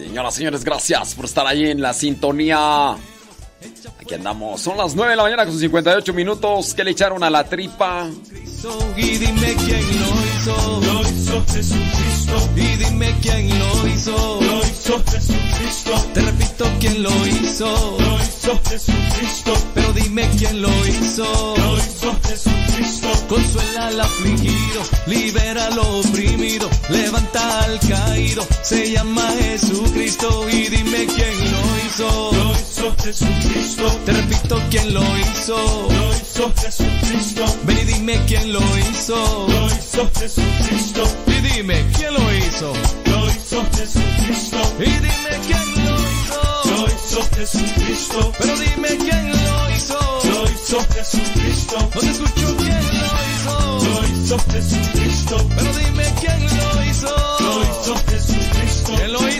Señoras, 0.00 0.34
señores, 0.34 0.64
gracias 0.64 1.14
por 1.14 1.26
estar 1.26 1.46
ahí 1.46 1.70
en 1.70 1.82
la 1.82 1.92
sintonía. 1.92 2.92
Aquí 4.00 4.14
andamos. 4.14 4.60
Son 4.62 4.78
las 4.78 4.94
9 4.94 5.10
de 5.10 5.16
la 5.16 5.22
mañana 5.24 5.44
con 5.44 5.58
58 5.58 6.14
minutos. 6.14 6.72
¿Qué 6.72 6.84
le 6.84 6.92
echaron 6.92 7.22
a 7.22 7.28
la 7.28 7.44
tripa? 7.44 8.08
Y 8.96 9.18
dime 9.18 9.54
quién. 9.66 9.84
Y 12.56 12.76
dime 12.76 13.14
quién 13.22 13.58
lo 13.58 13.88
hizo. 13.88 14.40
Lo 14.40 14.58
hizo 14.60 15.02
Jesucristo. 15.10 15.92
Te 16.14 16.20
repito 16.20 16.64
quién 16.78 17.02
lo 17.02 17.10
hizo. 17.26 17.96
Lo 17.98 18.16
hizo 18.20 18.60
Jesucristo. 18.68 19.54
Pero 19.74 19.92
dime 19.92 20.28
quién 20.38 20.62
lo 20.62 20.70
hizo. 20.86 21.54
Lo 21.56 21.76
hizo 21.76 22.16
Jesucristo. 22.26 23.08
Consuela 23.28 23.88
al 23.88 24.00
afligido, 24.00 24.82
libera 25.06 25.66
al 25.66 25.78
oprimido, 25.78 26.68
levanta 26.88 27.64
al 27.64 27.78
caído. 27.80 28.46
Se 28.62 28.90
llama 28.92 29.30
Jesucristo. 29.38 30.48
Y 30.50 30.68
dime 30.68 31.06
quién 31.06 31.52
lo 31.52 31.62
hizo. 31.86 32.32
Lo 32.32 32.52
hizo 32.52 32.96
Jesucristo. 33.04 34.00
Te 34.04 34.12
repito 34.12 34.62
quién 34.70 34.94
lo 34.94 35.02
hizo. 35.18 35.88
Lo 35.88 36.10
hizo 36.14 36.52
Jesucristo. 36.60 37.44
Ven 37.64 37.78
y 37.78 37.84
dime 37.84 38.20
quién 38.26 38.52
lo 38.52 38.60
hizo. 38.78 39.46
Lo 39.48 39.66
hizo 39.66 40.10
Jesucristo. 40.18 41.04
Y 41.40 41.42
dime 41.42 41.82
quién 41.96 42.12
lo 42.12 42.36
hizo. 42.36 42.72
Lo 43.06 43.30
hizo 43.30 43.64
Jesucristo. 43.74 44.58
Y 44.78 44.84
dime 44.84 45.32
quién 45.46 45.84
lo 45.86 45.94
hizo. 45.96 46.40
Lo 46.66 46.86
hizo 46.86 47.22
Jesucristo. 47.34 48.32
Pero 48.38 48.56
dime 48.58 48.88
quién 48.98 49.30
lo 49.30 49.70
hizo. 49.70 49.98
Lo 50.24 50.44
hizo 50.50 50.86
Jesucristo. 50.94 51.76
No 51.94 52.00
te 52.00 52.10
escucho 52.10 52.56
quién 52.58 52.84
lo 53.00 53.10
hizo. 53.30 53.54
Lo 53.88 54.06
hizo 54.06 54.38
Jesucristo. 54.52 55.48
Pero 55.56 55.72
dime 55.78 56.14
quién 56.20 56.40
lo 56.44 56.84
hizo. 56.84 57.16
Lo 57.40 57.62
hizo 57.62 57.94
Jesucristo. 58.10 58.92
¿Quién 58.96 59.12
lo 59.14 59.28
hizo? 59.30 59.39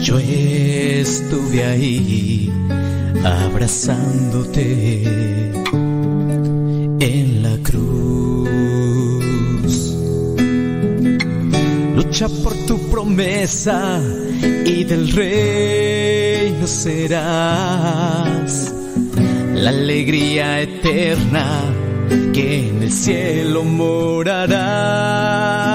Yo 0.00 0.16
estuve 0.20 1.64
ahí 1.64 2.52
abrazándote 3.24 5.02
en 7.00 7.42
la 7.42 7.56
cruz. 7.64 8.46
Lucha 11.96 12.28
por 12.44 12.54
tu 12.66 12.78
promesa 12.90 14.00
y 14.64 14.84
del 14.84 15.10
reino 15.10 16.64
serás 16.68 18.72
la 19.52 19.70
alegría 19.70 20.60
eterna 20.60 21.74
que 22.32 22.68
en 22.68 22.84
el 22.84 22.92
cielo 22.92 23.64
morará. 23.64 25.67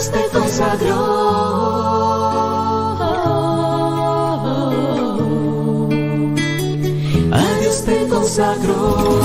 Dios 0.00 0.12
te 0.12 0.28
consagró. 0.30 0.96
A 7.32 7.54
Dios 7.60 7.84
te 7.84 8.08
consagró. 8.08 9.20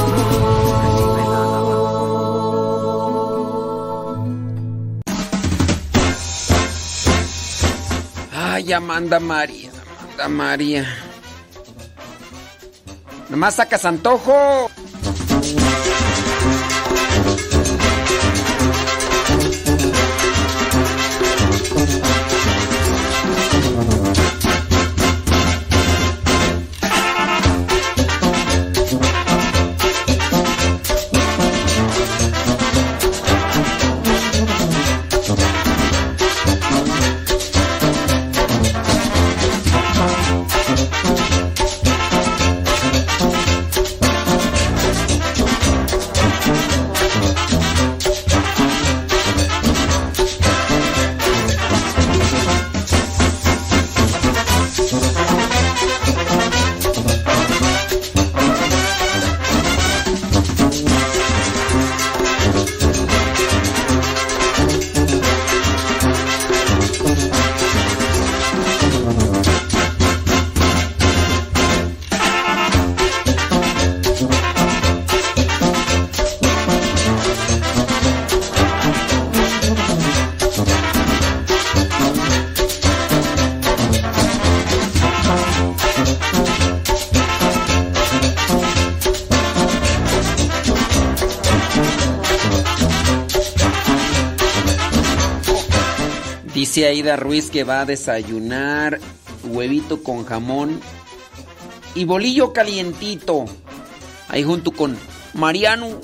Ay, 8.34 8.74
Amanda 8.74 9.22
María, 9.22 9.70
Amanda 10.02 10.28
María. 10.28 10.86
Nomás 13.30 13.56
sacas 13.56 13.86
antojo. 13.86 14.70
Ruiz 97.16 97.50
que 97.50 97.64
va 97.64 97.82
a 97.82 97.86
desayunar 97.86 99.00
huevito 99.44 100.02
con 100.02 100.26
jamón 100.26 100.80
y 101.94 102.06
bolillo 102.06 102.54
calientito. 102.54 103.46
Ahí 104.28 104.44
junto 104.44 104.72
con 104.72 104.98
Mariano. 105.34 106.02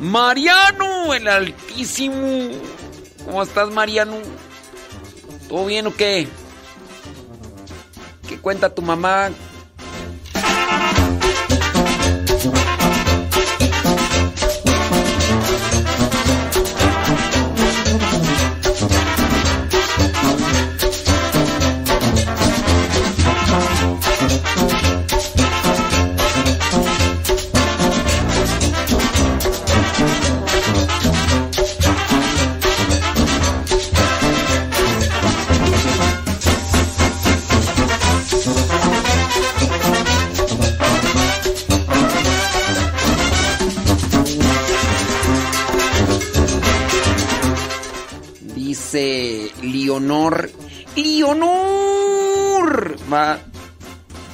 Mariano, 0.00 1.12
el 1.12 1.28
altísimo. 1.28 2.50
¿Cómo 3.24 3.42
estás, 3.42 3.70
Mariano? 3.70 4.16
¿Todo 5.48 5.66
bien 5.66 5.86
o? 5.86 5.94
¿Qué, 5.94 6.28
¿Qué 8.28 8.38
cuenta 8.38 8.74
tu 8.74 8.82
mamá? 8.82 9.30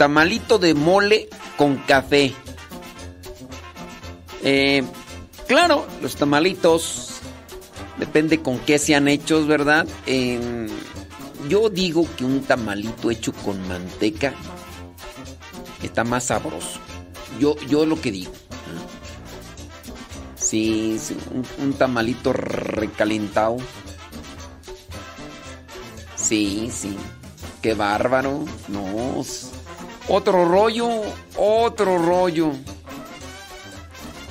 Tamalito 0.04 0.58
de 0.58 0.74
mole 0.74 1.30
con 1.56 1.76
café. 1.76 2.34
Eh, 4.42 4.84
claro, 5.48 5.86
los 6.02 6.16
tamalitos. 6.16 7.20
Depende 7.96 8.42
con 8.42 8.58
qué 8.58 8.78
sean 8.78 9.08
hechos, 9.08 9.46
¿verdad? 9.46 9.86
Eh, 10.04 10.66
yo 11.48 11.70
digo 11.70 12.06
que 12.18 12.26
un 12.26 12.42
tamalito 12.42 13.10
hecho 13.10 13.32
con 13.32 13.66
manteca 13.66 14.34
está 15.82 16.04
más 16.04 16.24
sabroso. 16.24 16.80
Yo, 17.40 17.56
yo 17.66 17.86
lo 17.86 17.98
que 17.98 18.12
digo. 18.12 18.32
Sí, 20.36 20.98
sí, 21.00 21.16
un, 21.30 21.46
un 21.64 21.72
tamalito 21.72 22.34
recalentado. 22.34 23.56
Sí, 26.14 26.68
sí. 26.70 26.94
Qué 27.62 27.72
bárbaro. 27.72 28.44
No. 28.68 29.24
Otro 30.08 30.44
rollo. 30.44 30.88
Otro 31.36 31.98
rollo. 31.98 32.52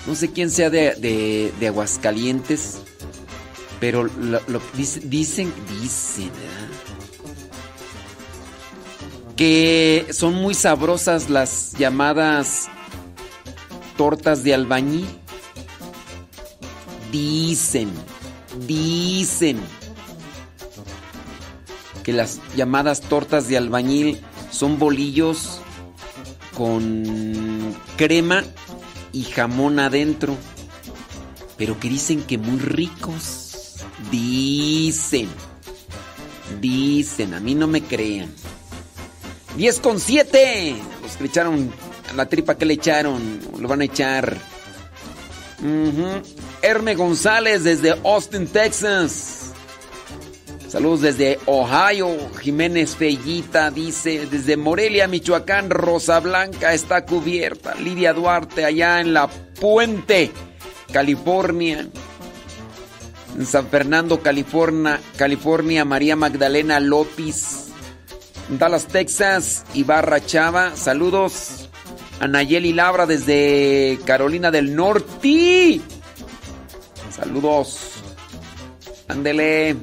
No 0.06 0.16
sé 0.16 0.32
quién 0.32 0.50
sea 0.52 0.70
de, 0.70 0.96
de- 1.60 1.68
Aguascalientes. 1.68 2.80
Pero 3.80 4.04
lo, 4.04 4.40
lo- 4.48 4.62
dice- 4.76 5.02
dicen, 5.02 5.54
dicen, 5.82 6.30
¿verdad? 6.30 6.70
Que 9.36 10.08
son 10.12 10.36
muy 10.36 10.54
sabrosas 10.54 11.30
las 11.30 11.74
llamadas 11.78 12.68
tortas 13.98 14.44
de 14.44 14.54
albañil. 14.54 15.08
Dicen, 17.12 17.92
dicen 18.68 19.60
que 22.04 22.14
las 22.14 22.40
llamadas 22.56 23.02
tortas 23.02 23.48
de 23.48 23.58
albañil 23.58 24.22
son 24.52 24.80
bolillos 24.80 25.62
con 26.54 27.76
crema 27.98 28.44
y 29.12 29.24
jamón 29.24 29.80
adentro, 29.80 30.36
pero 31.58 31.80
que 31.80 31.90
dicen 31.90 32.24
que 32.24 32.38
muy 32.38 32.60
ricos. 32.60 33.40
Dicen, 34.12 35.30
dicen, 36.60 37.34
a 37.34 37.40
mí 37.40 37.56
no 37.56 37.68
me 37.68 37.82
crean. 37.82 38.30
10 39.58 39.80
con 39.80 40.00
7. 40.00 40.76
Los 41.02 41.18
que 41.18 41.24
le 41.24 41.30
echaron 41.30 41.72
la 42.16 42.28
tripa 42.28 42.56
que 42.56 42.66
le 42.66 42.76
echaron, 42.76 43.40
lo 43.60 43.68
van 43.68 43.82
a 43.82 43.86
echar. 43.86 44.38
Ujú. 45.60 46.22
Herme 46.62 46.96
González 46.96 47.64
desde 47.64 47.92
Austin, 48.04 48.48
Texas. 48.48 49.43
Saludos 50.74 51.02
desde 51.02 51.38
Ohio. 51.46 52.18
Jiménez 52.42 52.96
Fellita 52.96 53.70
dice, 53.70 54.26
desde 54.26 54.58
Morelia, 54.58 55.08
Michoacán, 55.08 55.70
Rosa 55.70 56.20
Blanca 56.20 56.74
está 56.74 57.06
cubierta. 57.06 57.76
Lidia 57.76 58.12
Duarte 58.12 58.66
allá 58.66 59.00
en 59.00 59.14
La 59.14 59.28
Puente, 59.28 60.32
California. 60.92 61.88
En 63.38 63.46
San 63.46 63.68
Fernando, 63.68 64.24
California, 64.24 65.00
California, 65.16 65.86
María 65.86 66.16
Magdalena 66.16 66.80
López. 66.80 67.68
Dallas, 68.50 68.88
Texas, 68.88 69.66
Ibarra 69.76 70.26
Chava. 70.26 70.76
Saludos. 70.76 71.70
A 72.20 72.28
Nayeli 72.28 72.74
Labra 72.74 73.06
desde 73.06 74.00
Carolina 74.06 74.50
del 74.50 74.76
Norte. 74.76 75.82
Saludos. 77.16 77.92
Ándele. 79.08 79.78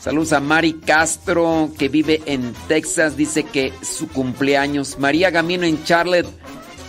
Saludos 0.00 0.32
a 0.32 0.40
Mari 0.40 0.74
Castro, 0.74 1.70
que 1.78 1.88
vive 1.88 2.22
en 2.26 2.54
Texas. 2.68 3.16
Dice 3.16 3.44
que 3.44 3.72
su 3.82 4.08
cumpleaños. 4.08 4.98
María 4.98 5.30
Gamino 5.30 5.64
en 5.64 5.84
Charlotte, 5.84 6.26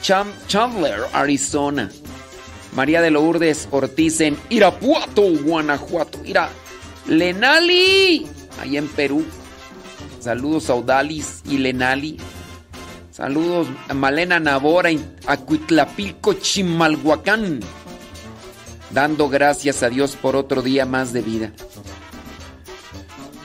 Cham- 0.01 0.31
Chandler, 0.47 1.01
Arizona. 1.13 1.91
María 2.73 3.01
de 3.01 3.11
Lourdes 3.11 3.67
Ortiz 3.71 4.21
en 4.21 4.37
Irapuato, 4.49 5.23
Guanajuato. 5.43 6.23
Ira. 6.23 6.49
Lenali, 7.07 8.25
allá 8.61 8.79
en 8.79 8.87
Perú. 8.87 9.25
Saludos 10.21 10.69
a 10.69 10.75
Odalis 10.75 11.41
y 11.49 11.57
Lenali. 11.57 12.17
Saludos 13.11 13.67
a 13.89 13.93
Malena 13.93 14.39
Navora 14.39 14.89
en 14.89 15.03
Acuitlapilco, 15.27 16.33
Chimalhuacán. 16.35 17.59
Dando 18.93 19.29
gracias 19.29 19.83
a 19.83 19.89
Dios 19.89 20.15
por 20.15 20.35
otro 20.35 20.61
día 20.61 20.85
más 20.85 21.13
de 21.13 21.21
vida. 21.21 21.51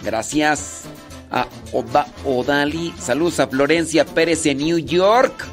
Gracias 0.03 0.83
a 1.31 1.47
Oda- 1.73 2.07
Odali. 2.25 2.95
Saludos 2.99 3.41
a 3.41 3.47
Florencia 3.49 4.05
Pérez 4.05 4.47
en 4.47 4.59
New 4.59 4.79
York. 4.79 5.45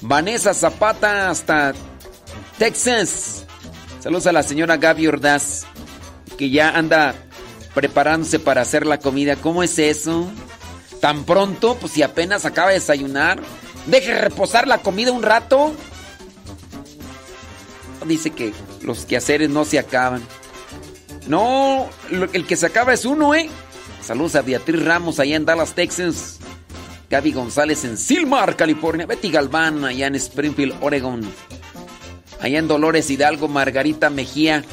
Vanessa 0.00 0.54
Zapata 0.54 1.30
hasta 1.30 1.74
Texas. 2.58 3.44
Saludos 4.00 4.26
a 4.26 4.32
la 4.32 4.42
señora 4.42 4.76
Gaby 4.76 5.06
Ordaz, 5.08 5.64
que 6.38 6.50
ya 6.50 6.70
anda 6.70 7.14
preparándose 7.74 8.38
para 8.38 8.62
hacer 8.62 8.86
la 8.86 8.98
comida. 8.98 9.36
¿Cómo 9.36 9.62
es 9.62 9.78
eso? 9.78 10.30
¿Tan 11.00 11.24
pronto? 11.24 11.76
Pues 11.80 11.92
si 11.92 12.02
apenas 12.02 12.44
acaba 12.44 12.68
de 12.68 12.74
desayunar. 12.74 13.40
Deje 13.86 14.18
reposar 14.20 14.66
la 14.66 14.78
comida 14.78 15.12
un 15.12 15.22
rato. 15.22 15.74
Dice 18.06 18.30
que 18.30 18.52
los 18.82 19.04
quehaceres 19.04 19.50
no 19.50 19.64
se 19.64 19.78
acaban. 19.78 20.22
No, 21.26 21.88
el 22.10 22.46
que 22.46 22.56
se 22.56 22.66
acaba 22.66 22.94
es 22.94 23.04
uno, 23.04 23.34
¿eh? 23.34 23.48
Saludos 24.00 24.36
a 24.36 24.42
Beatriz 24.42 24.84
Ramos 24.84 25.18
allá 25.18 25.34
en 25.34 25.44
Dallas, 25.44 25.74
Texas. 25.74 26.38
Gaby 27.10 27.32
González 27.32 27.84
en 27.84 27.96
Silmar, 27.96 28.56
California. 28.56 29.06
Betty 29.06 29.30
Galván 29.30 29.84
allá 29.84 30.06
en 30.06 30.14
Springfield, 30.14 30.76
Oregon. 30.80 31.22
Allá 32.40 32.58
en 32.58 32.68
Dolores 32.68 33.10
Hidalgo, 33.10 33.48
Margarita 33.48 34.10
Mejía. 34.10 34.64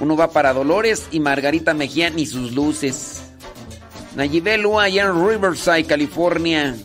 Uno 0.00 0.16
va 0.16 0.32
para 0.32 0.52
Dolores 0.52 1.06
y 1.12 1.20
Margarita 1.20 1.74
Mejía 1.74 2.10
ni 2.10 2.26
sus 2.26 2.52
luces. 2.52 3.22
Nayibelu 4.16 4.80
allá 4.80 5.04
en 5.04 5.28
Riverside, 5.28 5.84
California. 5.84 6.76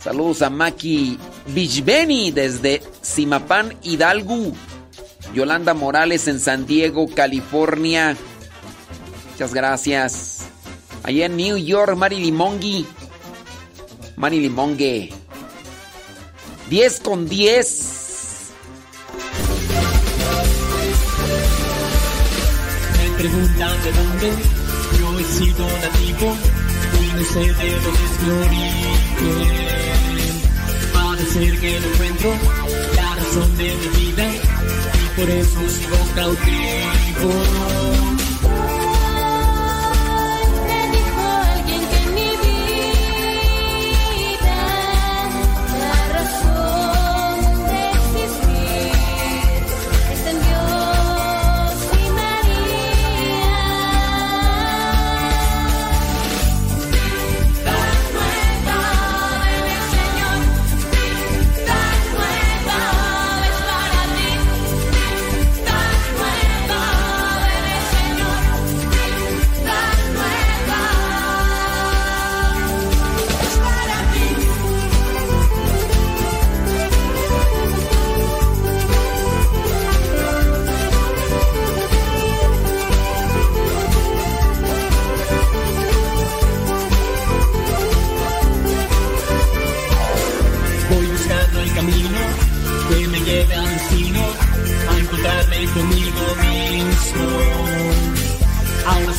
Saludos 0.00 0.42
a 0.42 0.50
Maki 0.50 1.18
Bichbeni 1.48 2.30
desde 2.30 2.82
Simapán, 3.06 3.76
Hidalgo. 3.82 4.52
Yolanda 5.32 5.74
Morales 5.74 6.28
en 6.28 6.40
San 6.40 6.66
Diego, 6.66 7.08
California. 7.08 8.16
Muchas 9.30 9.54
gracias. 9.54 10.46
Allá 11.02 11.26
en 11.26 11.36
New 11.36 11.56
York, 11.56 11.96
Mari 11.96 12.18
Limongi. 12.18 12.86
Mari 14.16 14.40
Limongue. 14.40 15.12
10 16.68 17.00
con 17.00 17.28
10. 17.28 18.52
Me 22.98 23.18
preguntan 23.18 23.82
de 23.82 23.92
dónde 23.92 24.32
yo 24.98 25.18
he 25.18 25.24
sido 25.24 25.66
nativo 25.80 26.36
y 26.90 27.24
de. 27.34 27.54
Parece 30.92 31.58
que 31.58 31.80
no 31.80 31.86
encuentro 31.86 32.30
razón 33.36 33.56
de 33.56 33.64
mi 33.64 34.06
vida 34.06 34.34
y 34.34 35.20
por 35.20 35.30
eso 35.30 35.68
sigo 35.68 35.96
cautivo. 36.14 38.25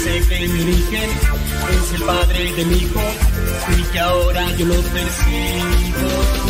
De 0.03 0.47
mi 0.47 0.61
origen, 0.61 1.09
es 1.71 1.93
el 1.93 2.03
padre 2.03 2.53
de 2.53 2.65
mi 2.65 2.75
hijo 2.75 3.01
y 3.77 3.81
que 3.91 3.99
ahora 3.99 4.55
yo 4.55 4.65
lo 4.65 4.75
persigo. 4.75 6.46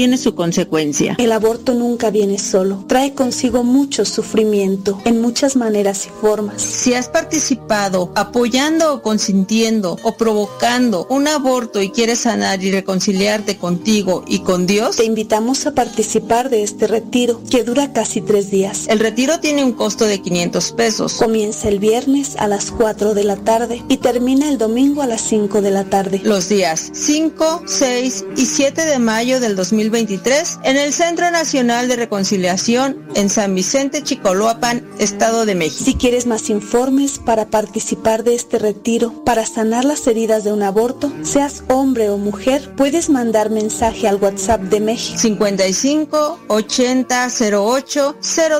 Tiene 0.00 0.16
su 0.16 0.34
consecuencia. 0.34 1.14
El 1.18 1.30
aborto 1.30 1.74
nunca 1.74 2.08
viene 2.08 2.38
solo, 2.38 2.86
trae 2.88 3.12
consigo 3.12 3.64
mucho 3.64 4.06
sufrimiento 4.06 4.98
en 5.04 5.20
muchas 5.20 5.56
maneras 5.56 6.06
y 6.06 6.08
formas. 6.22 6.62
Si 6.62 6.94
has 6.94 7.10
participado 7.10 8.10
apoyando 8.14 8.94
o 8.94 9.02
consintiendo 9.02 9.98
o 10.02 10.16
provocando 10.16 11.06
un 11.10 11.28
aborto 11.28 11.82
y 11.82 11.90
quieres 11.90 12.20
sanar 12.20 12.64
y 12.64 12.70
reconciliarte 12.70 13.58
contigo 13.58 14.24
y 14.26 14.38
con 14.38 14.66
Dios, 14.66 14.96
Te 14.96 15.04
invitamos 15.04 15.66
a 15.66 15.74
participar 15.74 16.48
de 16.48 16.62
este 16.62 16.86
retiro 16.86 17.38
que 17.50 17.62
dura 17.62 17.92
casi 17.92 18.22
tres 18.22 18.50
días. 18.50 18.86
el 18.88 19.00
retiro 19.00 19.38
tiene 19.40 19.62
un 19.62 19.72
costo 19.74 20.06
de 20.06 20.22
500 20.22 20.72
pesos. 20.72 21.12
Comienza 21.12 21.68
el 21.68 21.78
viernes 21.78 22.36
a 22.38 22.48
las 22.48 22.70
4 22.70 23.12
de 23.12 23.24
la 23.24 23.36
tarde 23.36 23.84
y 23.90 23.98
termina 23.98 24.48
el 24.48 24.56
domingo 24.56 25.02
a 25.02 25.06
las 25.06 25.20
5 25.20 25.60
de 25.60 25.70
la 25.70 25.84
tarde. 25.84 26.22
Los 26.24 26.48
días 26.48 26.88
5, 26.94 27.64
6 27.66 28.24
y 28.38 28.46
7 28.46 28.86
de 28.86 28.98
mayo 28.98 29.40
del 29.40 29.56
2020 29.56 29.89
en 29.92 30.76
el 30.76 30.92
Centro 30.92 31.30
Nacional 31.32 31.88
de 31.88 31.96
Reconciliación 31.96 33.08
en 33.16 33.28
San 33.28 33.56
Vicente 33.56 34.04
Chicoloapan, 34.04 34.88
Estado 34.98 35.46
de 35.46 35.56
México. 35.56 35.84
Si 35.84 35.94
quieres 35.94 36.26
más 36.26 36.48
informes 36.48 37.18
para 37.18 37.46
participar 37.46 38.22
de 38.22 38.36
este 38.36 38.60
retiro, 38.60 39.24
para 39.24 39.44
sanar 39.44 39.84
las 39.84 40.06
heridas 40.06 40.44
de 40.44 40.52
un 40.52 40.62
aborto, 40.62 41.12
seas 41.22 41.64
hombre 41.68 42.08
o 42.08 42.18
mujer, 42.18 42.72
puedes 42.76 43.10
mandar 43.10 43.50
mensaje 43.50 44.06
al 44.06 44.16
WhatsApp 44.16 44.60
de 44.62 44.80
México 44.80 45.18
55 45.18 46.40
80 46.46 47.28
08 47.52 48.16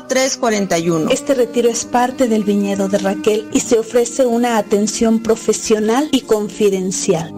03 0.09 0.37
41. 0.37 1.11
Este 1.11 1.35
retiro 1.35 1.69
es 1.69 1.85
parte 1.85 2.27
del 2.27 2.43
viñedo 2.43 2.89
de 2.89 2.99
Raquel 2.99 3.49
y 3.53 3.61
se 3.61 3.79
ofrece 3.79 4.27
una 4.27 4.59
atención 4.59 5.23
profesional 5.23 6.09
y 6.11 6.23
confidencial. 6.23 7.33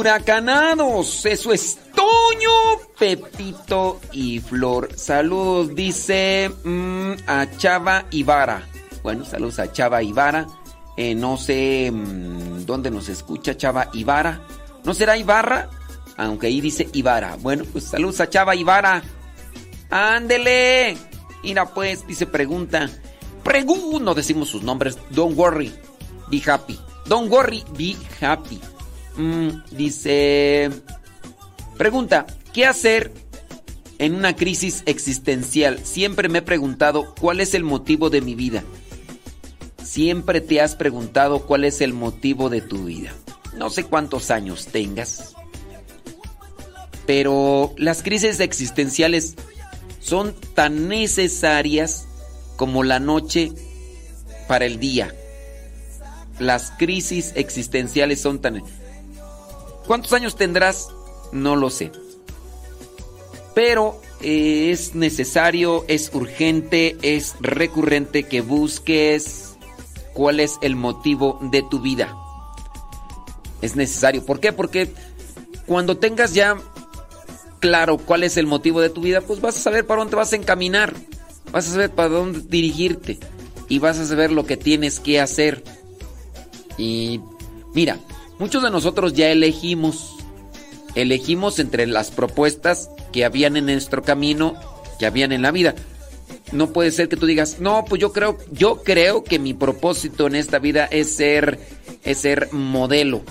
huracanados. 0.00 1.26
Eso 1.26 1.52
es 1.52 1.78
Toño, 1.94 2.50
Pepito 2.98 4.00
y 4.12 4.40
Flor. 4.40 4.88
Saludos, 4.96 5.74
dice 5.74 6.50
mm, 6.64 7.12
a 7.26 7.46
Chava 7.58 8.06
Ibarra. 8.10 8.66
Bueno, 9.02 9.24
saludos 9.24 9.58
a 9.58 9.70
Chava 9.70 10.02
Ibarra. 10.02 10.46
Eh, 10.96 11.14
no 11.14 11.36
sé 11.36 11.90
mm, 11.92 12.64
dónde 12.64 12.90
nos 12.90 13.08
escucha 13.10 13.56
Chava 13.56 13.90
Ibarra. 13.92 14.40
¿No 14.84 14.94
será 14.94 15.18
Ibarra? 15.18 15.68
Aunque 16.16 16.46
ahí 16.46 16.60
dice 16.62 16.88
Ibarra. 16.94 17.36
Bueno, 17.36 17.64
pues 17.70 17.84
saludos 17.84 18.20
a 18.20 18.30
Chava 18.30 18.56
Ibarra. 18.56 19.02
Ándele. 19.90 20.96
Mira 21.42 21.66
pues, 21.66 22.06
dice 22.06 22.26
pregunta. 22.26 22.88
Pregunta, 23.44 24.04
no 24.04 24.14
decimos 24.14 24.48
sus 24.48 24.62
nombres. 24.62 24.98
Don't 25.10 25.36
worry, 25.36 25.72
be 26.30 26.42
happy. 26.46 26.78
Don't 27.06 27.30
worry, 27.30 27.64
be 27.76 27.96
happy. 28.20 28.60
Mm, 29.20 29.62
dice... 29.72 30.70
Pregunta, 31.76 32.26
¿qué 32.52 32.64
hacer 32.64 33.12
en 33.98 34.14
una 34.14 34.34
crisis 34.34 34.82
existencial? 34.86 35.78
Siempre 35.84 36.28
me 36.28 36.38
he 36.38 36.42
preguntado 36.42 37.14
cuál 37.20 37.40
es 37.40 37.54
el 37.54 37.64
motivo 37.64 38.08
de 38.08 38.22
mi 38.22 38.34
vida. 38.34 38.64
Siempre 39.82 40.40
te 40.40 40.60
has 40.60 40.74
preguntado 40.74 41.46
cuál 41.46 41.64
es 41.64 41.80
el 41.80 41.92
motivo 41.92 42.48
de 42.48 42.62
tu 42.62 42.84
vida. 42.84 43.12
No 43.56 43.68
sé 43.68 43.84
cuántos 43.84 44.30
años 44.30 44.66
tengas, 44.66 45.34
pero 47.06 47.74
las 47.76 48.02
crisis 48.02 48.40
existenciales 48.40 49.34
son 49.98 50.34
tan 50.54 50.88
necesarias 50.88 52.06
como 52.56 52.84
la 52.84 53.00
noche 53.00 53.52
para 54.48 54.66
el 54.66 54.78
día. 54.78 55.14
Las 56.38 56.70
crisis 56.70 57.32
existenciales 57.34 58.20
son 58.20 58.40
tan... 58.40 58.62
¿Cuántos 59.90 60.12
años 60.12 60.36
tendrás? 60.36 60.90
No 61.32 61.56
lo 61.56 61.68
sé. 61.68 61.90
Pero 63.56 64.00
eh, 64.20 64.70
es 64.70 64.94
necesario, 64.94 65.84
es 65.88 66.12
urgente, 66.14 66.96
es 67.02 67.34
recurrente 67.40 68.22
que 68.22 68.40
busques 68.40 69.56
cuál 70.12 70.38
es 70.38 70.58
el 70.62 70.76
motivo 70.76 71.40
de 71.50 71.64
tu 71.68 71.80
vida. 71.80 72.16
Es 73.62 73.74
necesario. 73.74 74.24
¿Por 74.24 74.38
qué? 74.38 74.52
Porque 74.52 74.92
cuando 75.66 75.98
tengas 75.98 76.34
ya 76.34 76.56
claro 77.58 77.98
cuál 77.98 78.22
es 78.22 78.36
el 78.36 78.46
motivo 78.46 78.80
de 78.80 78.90
tu 78.90 79.00
vida, 79.00 79.22
pues 79.22 79.40
vas 79.40 79.56
a 79.56 79.60
saber 79.60 79.88
para 79.88 80.02
dónde 80.02 80.14
vas 80.14 80.32
a 80.32 80.36
encaminar. 80.36 80.94
Vas 81.50 81.66
a 81.66 81.72
saber 81.72 81.90
para 81.90 82.10
dónde 82.10 82.42
dirigirte. 82.42 83.18
Y 83.68 83.80
vas 83.80 83.98
a 83.98 84.06
saber 84.06 84.30
lo 84.30 84.46
que 84.46 84.56
tienes 84.56 85.00
que 85.00 85.20
hacer. 85.20 85.64
Y 86.78 87.20
mira, 87.74 87.98
muchos 88.40 88.62
de 88.62 88.70
nosotros 88.70 89.12
ya 89.12 89.30
elegimos. 89.30 90.16
Elegimos 90.96 91.60
entre 91.60 91.86
las 91.86 92.10
propuestas 92.10 92.90
que 93.12 93.24
habían 93.24 93.56
en 93.56 93.66
nuestro 93.66 94.02
camino, 94.02 94.56
que 94.98 95.06
habían 95.06 95.30
en 95.30 95.42
la 95.42 95.52
vida. 95.52 95.76
No 96.50 96.72
puede 96.72 96.90
ser 96.90 97.08
que 97.08 97.16
tú 97.16 97.26
digas, 97.26 97.60
no, 97.60 97.84
pues 97.84 98.00
yo 98.00 98.12
creo, 98.12 98.38
yo 98.50 98.82
creo 98.82 99.22
que 99.22 99.38
mi 99.38 99.54
propósito 99.54 100.26
en 100.26 100.34
esta 100.34 100.58
vida 100.58 100.86
es 100.86 101.14
ser, 101.14 101.60
es 102.02 102.18
ser 102.18 102.52
modelo. 102.52 103.22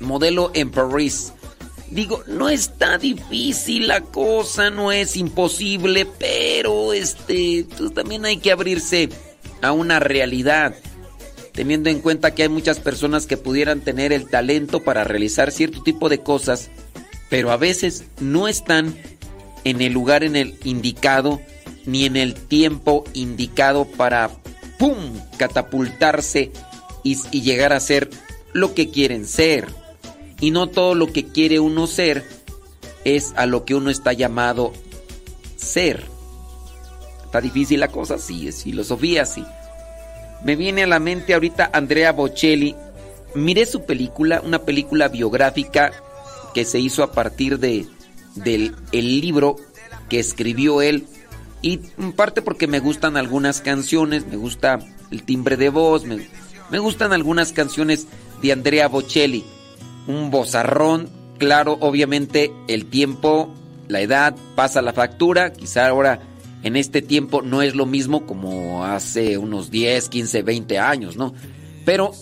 Modelo 0.00 0.50
en 0.52 0.70
París. 0.70 1.32
Digo, 1.90 2.22
no 2.26 2.48
está 2.48 2.98
difícil 2.98 3.88
la 3.88 4.00
cosa, 4.00 4.68
no 4.68 4.90
es 4.90 5.16
imposible, 5.16 6.06
pero 6.18 6.92
este, 6.92 7.66
pues 7.78 7.94
también 7.94 8.24
hay 8.24 8.38
que 8.38 8.50
abrirse 8.50 9.08
a 9.62 9.72
una 9.72 10.00
realidad, 10.00 10.74
teniendo 11.54 11.88
en 11.88 12.00
cuenta 12.00 12.34
que 12.34 12.42
hay 12.42 12.48
muchas 12.48 12.80
personas 12.80 13.26
que 13.26 13.36
pudieran 13.36 13.80
tener 13.80 14.12
el 14.12 14.28
talento 14.28 14.82
para 14.82 15.04
realizar 15.04 15.52
cierto 15.52 15.82
tipo 15.82 16.08
de 16.08 16.18
cosas, 16.18 16.68
pero 17.30 17.52
a 17.52 17.56
veces 17.56 18.04
no 18.20 18.48
están 18.48 18.94
en 19.62 19.80
el 19.80 19.92
lugar 19.92 20.24
en 20.24 20.36
el 20.36 20.58
indicado 20.64 21.40
ni 21.86 22.04
en 22.06 22.16
el 22.16 22.34
tiempo 22.34 23.04
indicado 23.14 23.84
para 23.84 24.30
pum 24.78 24.98
catapultarse 25.38 26.50
y, 27.04 27.16
y 27.30 27.42
llegar 27.42 27.72
a 27.72 27.80
ser 27.80 28.10
lo 28.52 28.74
que 28.74 28.90
quieren 28.90 29.24
ser. 29.24 29.68
Y 30.40 30.50
no 30.50 30.66
todo 30.66 30.94
lo 30.94 31.12
que 31.12 31.24
quiere 31.26 31.60
uno 31.60 31.86
ser 31.86 32.24
es 33.04 33.32
a 33.36 33.46
lo 33.46 33.64
que 33.64 33.76
uno 33.76 33.90
está 33.90 34.12
llamado 34.12 34.72
ser. 35.56 36.04
Está 37.24 37.40
difícil 37.40 37.80
la 37.80 37.88
cosa, 37.88 38.18
sí, 38.18 38.48
es 38.48 38.64
filosofía, 38.64 39.24
sí. 39.24 39.44
Me 40.44 40.56
viene 40.56 40.84
a 40.84 40.86
la 40.86 41.00
mente 41.00 41.34
ahorita 41.34 41.70
Andrea 41.72 42.12
Bocelli. 42.12 42.76
Miré 43.34 43.66
su 43.66 43.84
película, 43.84 44.40
una 44.44 44.60
película 44.60 45.08
biográfica 45.08 45.92
que 46.54 46.64
se 46.64 46.78
hizo 46.78 47.02
a 47.02 47.12
partir 47.12 47.58
de 47.58 47.86
del 48.36 48.74
el 48.92 49.20
libro 49.20 49.56
que 50.08 50.18
escribió 50.18 50.82
él 50.82 51.06
y 51.62 51.80
en 51.98 52.12
parte 52.12 52.42
porque 52.42 52.66
me 52.66 52.80
gustan 52.80 53.16
algunas 53.16 53.60
canciones, 53.60 54.26
me 54.26 54.36
gusta 54.36 54.80
el 55.10 55.22
timbre 55.22 55.56
de 55.56 55.68
voz, 55.68 56.04
me, 56.04 56.28
me 56.70 56.78
gustan 56.78 57.12
algunas 57.12 57.52
canciones 57.52 58.06
de 58.42 58.52
Andrea 58.52 58.88
Bocelli 58.88 59.44
un 60.06 60.30
bozarrón. 60.30 61.08
Claro, 61.38 61.76
obviamente 61.80 62.52
el 62.68 62.86
tiempo, 62.86 63.52
la 63.88 64.00
edad 64.00 64.34
pasa 64.54 64.82
la 64.82 64.92
factura. 64.92 65.52
Quizá 65.52 65.88
ahora 65.88 66.20
en 66.64 66.76
este 66.76 67.02
tiempo 67.02 67.42
no 67.42 67.62
es 67.62 67.74
lo 67.74 67.86
mismo 67.86 68.26
como 68.26 68.84
hace 68.84 69.38
unos 69.38 69.70
10, 69.70 70.08
15, 70.08 70.42
20 70.42 70.78
años, 70.78 71.16
¿no? 71.16 71.34
Pero 71.84 72.12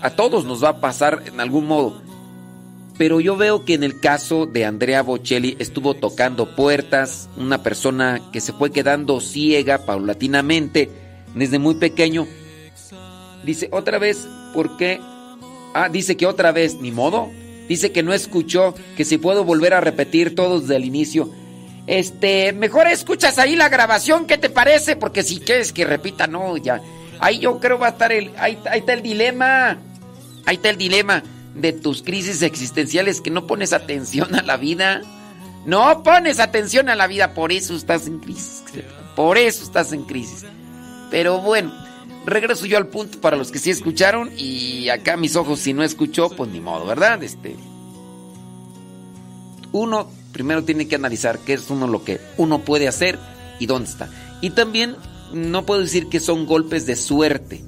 a 0.00 0.10
todos 0.10 0.44
nos 0.44 0.64
va 0.64 0.70
a 0.70 0.80
pasar 0.80 1.24
en 1.26 1.40
algún 1.40 1.66
modo. 1.66 2.00
Pero 2.96 3.20
yo 3.20 3.36
veo 3.36 3.64
que 3.64 3.74
en 3.74 3.84
el 3.84 4.00
caso 4.00 4.46
de 4.46 4.64
Andrea 4.64 5.02
Bocelli 5.02 5.56
estuvo 5.58 5.94
tocando 5.94 6.56
puertas, 6.56 7.28
una 7.36 7.62
persona 7.62 8.20
que 8.32 8.40
se 8.40 8.52
fue 8.52 8.70
quedando 8.70 9.20
ciega 9.20 9.84
paulatinamente 9.84 10.90
desde 11.34 11.58
muy 11.58 11.74
pequeño. 11.74 12.26
Dice, 13.44 13.68
otra 13.70 13.98
vez, 13.98 14.26
¿por 14.52 14.76
qué 14.76 15.00
Ah, 15.74 15.88
dice 15.88 16.16
que 16.16 16.26
otra 16.26 16.52
vez, 16.52 16.80
ni 16.80 16.90
modo. 16.90 17.30
Dice 17.68 17.92
que 17.92 18.02
no 18.02 18.12
escuchó, 18.12 18.74
que 18.96 19.04
si 19.04 19.18
puedo 19.18 19.44
volver 19.44 19.74
a 19.74 19.80
repetir 19.80 20.34
todo 20.34 20.60
desde 20.60 20.76
el 20.76 20.84
inicio. 20.84 21.30
Este, 21.88 22.52
mejor 22.52 22.86
escuchas 22.86 23.38
ahí 23.38 23.56
la 23.56 23.70
grabación, 23.70 24.26
¿qué 24.26 24.36
te 24.36 24.50
parece? 24.50 24.94
Porque 24.94 25.22
si 25.22 25.40
quieres 25.40 25.72
que 25.72 25.86
repita, 25.86 26.26
no, 26.26 26.58
ya. 26.58 26.82
Ahí 27.18 27.38
yo 27.38 27.58
creo 27.60 27.78
va 27.78 27.86
a 27.86 27.90
estar 27.90 28.12
el. 28.12 28.30
Ahí, 28.36 28.58
ahí 28.70 28.80
está 28.80 28.92
el 28.92 29.02
dilema. 29.02 29.78
Ahí 30.44 30.56
está 30.56 30.68
el 30.68 30.76
dilema 30.76 31.22
de 31.54 31.72
tus 31.72 32.02
crisis 32.02 32.42
existenciales 32.42 33.22
que 33.22 33.30
no 33.30 33.46
pones 33.46 33.72
atención 33.72 34.34
a 34.34 34.42
la 34.42 34.58
vida. 34.58 35.00
No 35.64 36.02
pones 36.02 36.40
atención 36.40 36.90
a 36.90 36.94
la 36.94 37.06
vida, 37.06 37.32
por 37.32 37.52
eso 37.52 37.74
estás 37.74 38.06
en 38.06 38.20
crisis. 38.20 38.62
Por 39.16 39.38
eso 39.38 39.64
estás 39.64 39.92
en 39.92 40.04
crisis. 40.04 40.44
Pero 41.10 41.40
bueno, 41.40 41.72
regreso 42.26 42.66
yo 42.66 42.76
al 42.76 42.88
punto 42.88 43.18
para 43.18 43.38
los 43.38 43.50
que 43.50 43.58
sí 43.58 43.70
escucharon 43.70 44.30
y 44.36 44.90
acá 44.90 45.16
mis 45.16 45.36
ojos 45.36 45.60
si 45.60 45.72
no 45.72 45.82
escuchó, 45.82 46.28
pues 46.28 46.50
ni 46.50 46.60
modo, 46.60 46.84
¿verdad? 46.84 47.22
Este 47.22 47.56
uno 49.72 50.10
primero 50.38 50.64
tiene 50.64 50.88
que 50.88 50.94
analizar 50.94 51.38
qué 51.40 51.52
es 51.52 51.68
uno 51.68 51.86
lo 51.86 52.04
que 52.04 52.20
uno 52.36 52.60
puede 52.60 52.88
hacer 52.88 53.18
y 53.58 53.66
dónde 53.66 53.90
está. 53.90 54.08
Y 54.40 54.50
también 54.50 54.96
no 55.32 55.66
puedo 55.66 55.82
decir 55.82 56.08
que 56.08 56.20
son 56.20 56.46
golpes 56.46 56.86
de 56.86 56.96
suerte, 56.96 57.62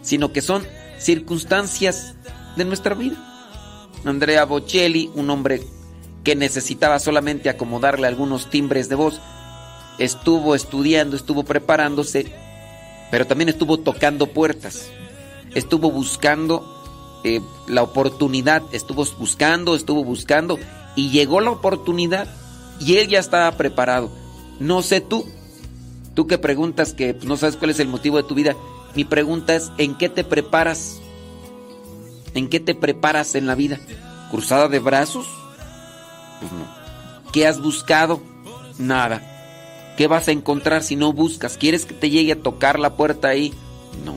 sino 0.00 0.32
que 0.32 0.40
son 0.40 0.64
circunstancias 0.98 2.14
de 2.56 2.64
nuestra 2.64 2.94
vida. 2.94 3.16
Andrea 4.04 4.44
Bocelli, 4.44 5.10
un 5.14 5.28
hombre 5.30 5.62
que 6.24 6.36
necesitaba 6.36 6.98
solamente 6.98 7.50
acomodarle 7.50 8.06
algunos 8.06 8.48
timbres 8.48 8.88
de 8.88 8.94
voz, 8.94 9.20
estuvo 9.98 10.54
estudiando, 10.54 11.16
estuvo 11.16 11.42
preparándose 11.42 12.32
pero 13.12 13.26
también 13.26 13.50
estuvo 13.50 13.78
tocando 13.78 14.26
puertas, 14.28 14.90
estuvo 15.54 15.90
buscando 15.90 17.20
eh, 17.24 17.42
la 17.68 17.82
oportunidad, 17.82 18.62
estuvo 18.72 19.04
buscando, 19.18 19.76
estuvo 19.76 20.02
buscando 20.02 20.58
y 20.96 21.10
llegó 21.10 21.40
la 21.40 21.50
oportunidad 21.50 22.28
y 22.80 22.96
él 22.96 23.08
ya 23.08 23.18
estaba 23.18 23.50
preparado. 23.52 24.10
No 24.60 24.82
sé 24.82 25.00
tú, 25.00 25.26
tú 26.14 26.26
que 26.26 26.38
preguntas 26.38 26.92
que 26.92 27.16
no 27.24 27.36
sabes 27.36 27.56
cuál 27.56 27.70
es 27.70 27.80
el 27.80 27.88
motivo 27.88 28.16
de 28.16 28.24
tu 28.24 28.34
vida, 28.34 28.56
mi 28.94 29.04
pregunta 29.04 29.54
es, 29.54 29.70
¿en 29.78 29.96
qué 29.96 30.08
te 30.08 30.24
preparas? 30.24 31.00
¿En 32.34 32.48
qué 32.48 32.60
te 32.60 32.74
preparas 32.74 33.34
en 33.34 33.46
la 33.46 33.54
vida? 33.54 33.78
¿Cruzada 34.30 34.68
de 34.68 34.78
brazos? 34.78 35.26
Pues 36.40 36.52
no. 36.52 36.66
¿Qué 37.32 37.46
has 37.46 37.60
buscado? 37.60 38.22
Nada. 38.78 39.22
¿Qué 39.96 40.06
vas 40.06 40.28
a 40.28 40.32
encontrar 40.32 40.82
si 40.82 40.96
no 40.96 41.12
buscas? 41.12 41.56
¿Quieres 41.56 41.84
que 41.84 41.94
te 41.94 42.10
llegue 42.10 42.32
a 42.32 42.42
tocar 42.42 42.78
la 42.78 42.96
puerta 42.96 43.28
ahí? 43.28 43.52
No. 44.04 44.14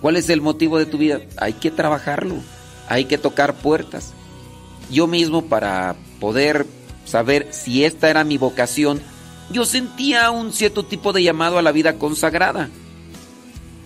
¿Cuál 0.00 0.16
es 0.16 0.30
el 0.30 0.40
motivo 0.40 0.78
de 0.78 0.86
tu 0.86 0.98
vida? 0.98 1.20
Hay 1.36 1.54
que 1.54 1.70
trabajarlo. 1.70 2.36
Hay 2.88 3.06
que 3.06 3.18
tocar 3.18 3.54
puertas. 3.54 4.12
Yo 4.90 5.06
mismo 5.06 5.46
para 5.46 5.96
poder 6.20 6.66
saber 7.04 7.48
si 7.52 7.84
esta 7.84 8.10
era 8.10 8.24
mi 8.24 8.38
vocación, 8.38 9.00
yo 9.50 9.64
sentía 9.64 10.30
un 10.30 10.52
cierto 10.52 10.84
tipo 10.84 11.12
de 11.12 11.22
llamado 11.22 11.58
a 11.58 11.62
la 11.62 11.72
vida 11.72 11.94
consagrada. 11.94 12.68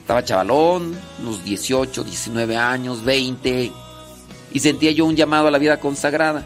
Estaba 0.01 0.25
chavalón, 0.25 0.97
unos 1.21 1.45
18, 1.45 2.05
19 2.05 2.57
años, 2.57 3.05
20, 3.05 3.73
y 4.53 4.59
sentía 4.61 4.91
yo 4.91 5.07
un 5.07 5.17
llamado 5.17 5.49
a 5.49 5.51
la 5.51 5.59
vida 5.59 5.81
consagrada. 5.81 6.45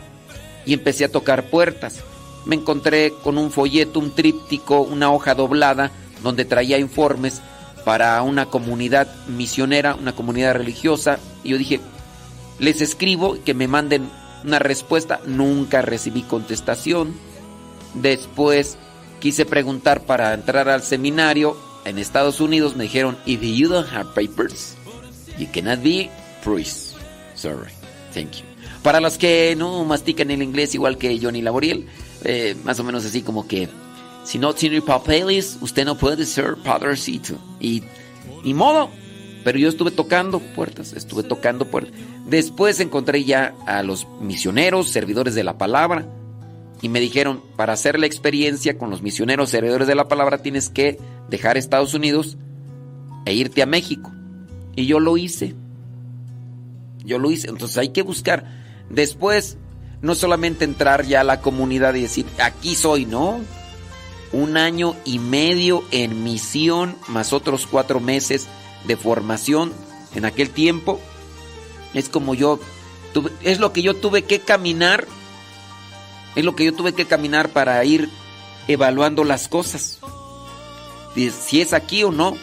Y 0.66 0.74
empecé 0.74 1.04
a 1.04 1.12
tocar 1.12 1.48
puertas 1.48 2.02
me 2.46 2.54
encontré 2.54 3.12
con 3.22 3.36
un 3.36 3.50
folleto, 3.50 3.98
un 3.98 4.12
tríptico, 4.12 4.80
una 4.80 5.12
hoja 5.12 5.34
doblada, 5.34 5.90
donde 6.22 6.44
traía 6.44 6.78
informes 6.78 7.42
para 7.84 8.22
una 8.22 8.46
comunidad 8.46 9.08
misionera, 9.26 9.94
una 9.96 10.14
comunidad 10.14 10.54
religiosa. 10.54 11.18
Y 11.44 11.50
yo 11.50 11.58
dije, 11.58 11.80
les 12.58 12.80
escribo 12.80 13.36
que 13.44 13.52
me 13.52 13.68
manden 13.68 14.08
una 14.47 14.58
respuesta. 14.58 15.20
Nunca 15.26 15.83
recibí 15.83 16.23
contestación. 16.23 17.15
Después 17.94 18.78
quise 19.20 19.44
preguntar 19.44 20.02
para 20.02 20.33
entrar 20.33 20.68
al 20.68 20.83
seminario 20.83 21.57
en 21.84 21.99
Estados 21.99 22.41
Unidos. 22.41 22.76
Me 22.76 22.84
dijeron, 22.84 23.18
if 23.26 23.41
you 23.42 23.68
don't 23.68 23.89
have 23.92 24.15
papers, 24.15 24.76
you 25.39 25.47
cannot 25.52 25.83
be 25.83 26.10
priest. 26.44 26.94
Sorry. 27.34 27.73
Thank 28.15 28.33
you. 28.33 28.44
Para 28.83 29.00
los 29.00 29.18
que 29.18 29.55
no 29.57 29.84
mastican 29.84 30.31
el 30.31 30.42
inglés 30.42 30.75
igual 30.75 30.97
que 30.97 31.18
Johnny 31.20 31.42
Laboriel, 31.42 31.86
eh, 32.25 32.57
más 32.65 32.78
o 32.78 32.84
menos 32.84 33.05
así 33.05 33.23
como 33.23 33.47
que 33.49 33.68
si 34.25 34.39
no 34.39 34.55
tiene 34.55 34.81
papeles, 34.81 35.58
usted 35.60 35.84
no 35.84 35.97
puede 35.97 36.25
ser 36.25 36.57
padrecito. 36.57 37.36
Y 37.60 37.83
ni 38.44 38.55
modo. 38.55 38.91
Pero 39.44 39.58
yo 39.58 39.68
estuve 39.68 39.92
tocando 39.92 40.41
puertas, 40.41 40.92
estuve 40.92 41.23
tocando 41.23 41.66
puertas. 41.66 41.94
Después 42.26 42.80
encontré 42.80 43.24
ya 43.24 43.55
a 43.66 43.82
los 43.84 44.06
misioneros, 44.20 44.90
servidores 44.90 45.34
de 45.34 45.44
la 45.44 45.58
palabra, 45.58 46.06
y 46.82 46.88
me 46.88 47.00
dijeron, 47.00 47.40
para 47.56 47.72
hacer 47.72 47.98
la 47.98 48.06
experiencia 48.06 48.76
con 48.76 48.90
los 48.90 49.00
misioneros, 49.00 49.50
servidores 49.50 49.86
de 49.86 49.94
la 49.94 50.08
palabra, 50.08 50.38
tienes 50.38 50.68
que 50.68 50.98
dejar 51.30 51.56
Estados 51.56 51.94
Unidos 51.94 52.36
e 53.24 53.32
irte 53.32 53.62
a 53.62 53.66
México. 53.66 54.12
Y 54.74 54.86
yo 54.86 55.00
lo 55.00 55.16
hice. 55.16 55.55
Yo 57.05 57.18
lo 57.18 57.30
hice. 57.30 57.48
Entonces 57.48 57.78
hay 57.78 57.88
que 57.90 58.02
buscar. 58.02 58.44
Después, 58.90 59.56
no 60.02 60.14
solamente 60.14 60.64
entrar 60.64 61.06
ya 61.06 61.22
a 61.22 61.24
la 61.24 61.40
comunidad 61.40 61.94
y 61.94 62.02
decir, 62.02 62.26
aquí 62.38 62.74
soy, 62.74 63.06
¿no? 63.06 63.40
Un 64.32 64.56
año 64.56 64.96
y 65.05 65.18
medio 65.18 65.82
en 65.92 66.24
misión, 66.24 66.96
más 67.08 67.32
otros 67.32 67.66
cuatro 67.66 68.00
meses 68.00 68.48
de 68.86 68.96
formación 68.96 69.72
en 70.14 70.24
aquel 70.24 70.50
tiempo. 70.50 71.00
Es 71.94 72.08
como 72.08 72.34
yo, 72.34 72.60
tuve, 73.12 73.31
es 73.42 73.58
lo 73.58 73.73
que 73.73 73.82
yo 73.82 73.94
tuve 73.94 74.23
que 74.23 74.40
caminar, 74.40 75.06
es 76.34 76.44
lo 76.44 76.55
que 76.55 76.65
yo 76.65 76.74
tuve 76.74 76.92
que 76.92 77.06
caminar 77.06 77.48
para 77.50 77.82
ir 77.84 78.08
evaluando 78.68 79.24
las 79.24 79.48
cosas. 79.48 79.98
Si 81.15 81.60
es 81.60 81.73
aquí 81.73 82.05
o 82.05 82.12
no. 82.12 82.36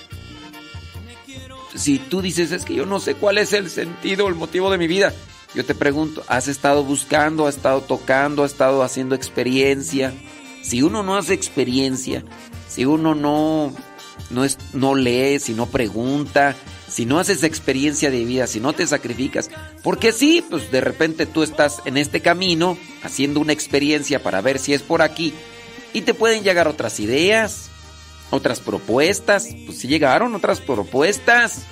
Si 1.76 2.00
tú 2.00 2.22
dices, 2.22 2.52
es 2.52 2.66
que 2.66 2.76
yo 2.76 2.86
no 2.86 3.00
sé 3.00 3.16
cuál 3.16 3.38
es 3.38 3.54
el 3.54 3.70
sentido, 3.70 4.28
el 4.28 4.36
motivo 4.36 4.72
de 4.72 4.78
mi 4.78 4.88
vida. 4.88 5.14
Yo 5.54 5.64
te 5.66 5.76
pregunto, 5.76 6.24
¿has 6.28 6.48
estado 6.48 6.84
buscando, 6.84 7.46
has 7.46 7.56
estado 7.56 7.82
tocando, 7.82 8.44
has 8.44 8.52
estado 8.52 8.82
haciendo 8.82 9.14
experiencia? 9.14 10.14
Si 10.64 10.82
uno 10.82 11.04
no 11.04 11.16
hace 11.16 11.34
experiencia, 11.34 12.24
si 12.68 12.86
uno 12.86 13.14
no, 13.14 13.72
no, 14.32 14.44
es, 14.44 14.58
no 14.74 14.96
lee, 14.96 15.40
si 15.40 15.54
no 15.54 15.68
pregunta, 15.68 16.56
si 16.94 17.08
no 17.08 17.18
haces 17.18 17.42
experiencia 17.42 18.12
de 18.12 18.24
vida, 18.24 18.46
si 18.46 18.60
no 18.60 18.74
te 18.74 18.86
sacrificas, 18.86 19.50
porque 19.82 20.12
sí, 20.12 20.46
pues 20.48 20.70
de 20.70 20.80
repente 20.80 21.26
tú 21.26 21.42
estás 21.42 21.82
en 21.86 21.98
este 21.98 22.22
camino 22.22 22.78
haciendo 23.02 23.40
una 23.40 23.52
experiencia 23.52 24.22
para 24.22 24.42
ver 24.42 24.60
si 24.60 24.76
es 24.76 24.84
por 24.84 25.02
aquí 25.02 25.34
y 25.92 26.02
te 26.02 26.14
pueden 26.14 26.44
llegar 26.44 26.68
otras 26.68 27.00
ideas, 27.00 27.72
otras 28.30 28.60
propuestas, 28.60 29.48
pues 29.66 29.80
sí 29.80 29.88
llegaron 29.88 30.36
otras 30.36 30.62
propuestas, 30.62 31.64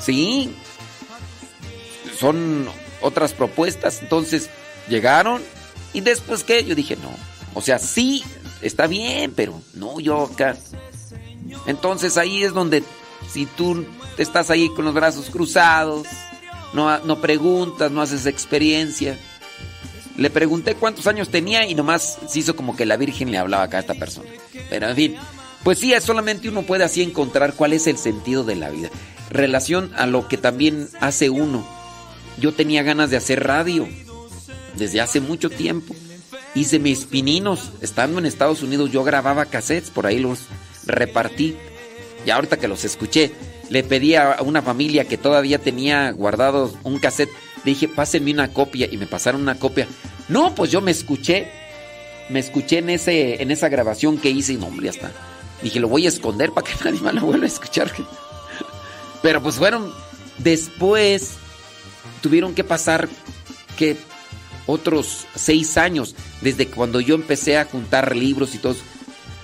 sí, 0.00 0.50
son 2.18 2.70
otras 3.02 3.34
propuestas, 3.34 4.00
entonces 4.00 4.48
llegaron 4.88 5.42
y 5.92 6.00
después 6.00 6.42
qué, 6.42 6.64
yo 6.64 6.74
dije 6.74 6.96
no, 6.96 7.10
o 7.52 7.60
sea, 7.60 7.78
sí, 7.78 8.24
está 8.62 8.86
bien, 8.86 9.34
pero 9.36 9.60
no 9.74 10.00
yo 10.00 10.22
acá. 10.22 10.56
Entonces 11.66 12.16
ahí 12.16 12.44
es 12.44 12.54
donde 12.54 12.82
si 13.30 13.46
tú 13.46 13.84
estás 14.16 14.50
ahí 14.50 14.68
con 14.70 14.84
los 14.84 14.94
brazos 14.94 15.30
cruzados, 15.30 16.06
no, 16.72 16.98
no 17.00 17.20
preguntas, 17.20 17.90
no 17.90 18.02
haces 18.02 18.26
experiencia. 18.26 19.18
Le 20.16 20.30
pregunté 20.30 20.74
cuántos 20.74 21.06
años 21.06 21.28
tenía 21.28 21.66
y 21.66 21.74
nomás 21.74 22.18
se 22.28 22.40
hizo 22.40 22.56
como 22.56 22.76
que 22.76 22.86
la 22.86 22.96
Virgen 22.96 23.30
le 23.30 23.38
hablaba 23.38 23.64
acá 23.64 23.78
a 23.78 23.80
esta 23.80 23.94
persona. 23.94 24.28
Pero 24.68 24.88
en 24.88 24.96
fin, 24.96 25.16
pues 25.62 25.78
sí, 25.78 25.92
solamente 26.00 26.48
uno 26.48 26.62
puede 26.62 26.84
así 26.84 27.02
encontrar 27.02 27.54
cuál 27.54 27.72
es 27.72 27.86
el 27.86 27.98
sentido 27.98 28.44
de 28.44 28.56
la 28.56 28.70
vida. 28.70 28.90
Relación 29.30 29.92
a 29.96 30.06
lo 30.06 30.26
que 30.26 30.36
también 30.36 30.88
hace 31.00 31.30
uno. 31.30 31.66
Yo 32.38 32.52
tenía 32.52 32.82
ganas 32.82 33.10
de 33.10 33.16
hacer 33.16 33.44
radio 33.44 33.88
desde 34.76 35.00
hace 35.00 35.20
mucho 35.20 35.50
tiempo. 35.50 35.94
Hice 36.54 36.78
mis 36.78 37.04
pininos. 37.04 37.72
Estando 37.80 38.18
en 38.18 38.26
Estados 38.26 38.62
Unidos 38.62 38.90
yo 38.90 39.04
grababa 39.04 39.46
cassettes, 39.46 39.90
por 39.90 40.06
ahí 40.06 40.18
los 40.18 40.40
repartí. 40.86 41.56
Y 42.28 42.30
ahorita 42.30 42.58
que 42.58 42.68
los 42.68 42.84
escuché, 42.84 43.32
le 43.70 43.82
pedí 43.82 44.14
a 44.14 44.36
una 44.42 44.60
familia 44.60 45.06
que 45.06 45.16
todavía 45.16 45.60
tenía 45.60 46.10
guardado 46.10 46.70
un 46.84 46.98
cassette. 46.98 47.30
Dije, 47.64 47.88
pásenme 47.88 48.34
una 48.34 48.52
copia 48.52 48.86
y 48.90 48.98
me 48.98 49.06
pasaron 49.06 49.40
una 49.40 49.58
copia. 49.58 49.88
No, 50.28 50.54
pues 50.54 50.70
yo 50.70 50.82
me 50.82 50.90
escuché. 50.90 51.50
Me 52.28 52.40
escuché 52.40 52.80
en, 52.80 52.90
ese, 52.90 53.42
en 53.42 53.50
esa 53.50 53.70
grabación 53.70 54.18
que 54.18 54.28
hice 54.28 54.52
y 54.52 54.56
no, 54.58 54.66
hombre, 54.66 54.84
ya 54.84 54.90
está. 54.90 55.10
Dije, 55.62 55.80
lo 55.80 55.88
voy 55.88 56.04
a 56.04 56.10
esconder 56.10 56.52
para 56.52 56.66
que 56.66 56.74
nadie 56.84 57.00
más 57.00 57.14
lo 57.14 57.22
vuelva 57.22 57.44
a 57.44 57.48
escuchar. 57.48 57.90
Pero 59.22 59.42
pues 59.42 59.54
fueron. 59.54 59.90
Después 60.36 61.36
tuvieron 62.20 62.54
que 62.54 62.62
pasar 62.62 63.08
que 63.78 63.96
otros 64.66 65.26
seis 65.34 65.78
años 65.78 66.14
desde 66.42 66.66
cuando 66.66 67.00
yo 67.00 67.14
empecé 67.14 67.56
a 67.56 67.64
juntar 67.64 68.14
libros 68.14 68.54
y 68.54 68.58
todo. 68.58 68.76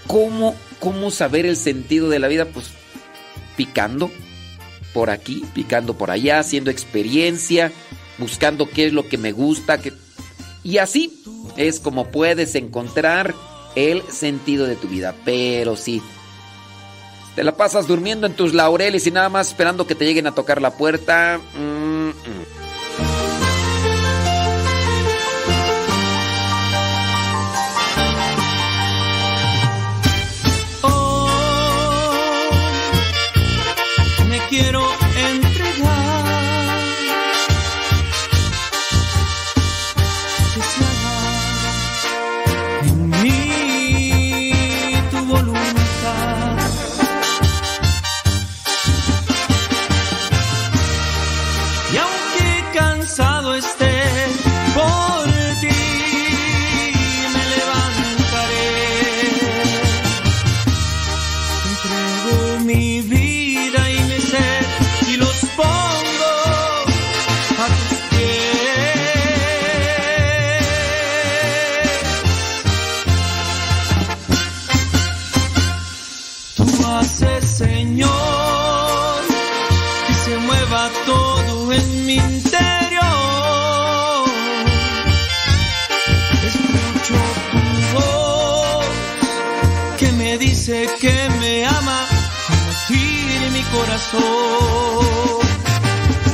¿Cómo, 0.07 0.55
¿Cómo 0.85 1.11
saber 1.11 1.47
el 1.47 1.57
sentido 1.57 2.11
de 2.11 2.19
la 2.19 2.29
vida? 2.29 2.45
Pues 2.45 2.67
picando 3.57 4.11
por 4.93 5.09
aquí, 5.09 5.43
picando 5.55 5.97
por 5.97 6.11
allá, 6.11 6.41
haciendo 6.41 6.71
experiencia, 6.71 7.73
buscando 8.19 8.69
qué 8.69 8.89
es 8.89 8.93
lo 8.93 9.09
que 9.09 9.17
me 9.17 9.33
gusta. 9.33 9.81
Y 10.63 10.77
así 10.77 11.25
es 11.57 11.81
como 11.81 12.09
puedes 12.11 12.55
encontrar 12.55 13.35
el 13.77 14.03
sentido 14.11 14.67
de 14.67 14.77
tu 14.77 14.89
vida. 14.89 15.15
Pero 15.25 15.75
si 15.75 16.03
te 17.35 17.43
la 17.45 17.57
pasas 17.57 17.87
durmiendo 17.87 18.27
en 18.27 18.35
tus 18.35 18.53
laureles 18.53 19.07
y 19.07 19.11
nada 19.11 19.31
más 19.31 19.49
esperando 19.49 19.87
que 19.87 19.95
te 19.95 20.05
lleguen 20.05 20.27
a 20.27 20.35
tocar 20.35 20.61
la 20.61 20.73
puerta. 20.73 21.41
Mm. 21.59 21.94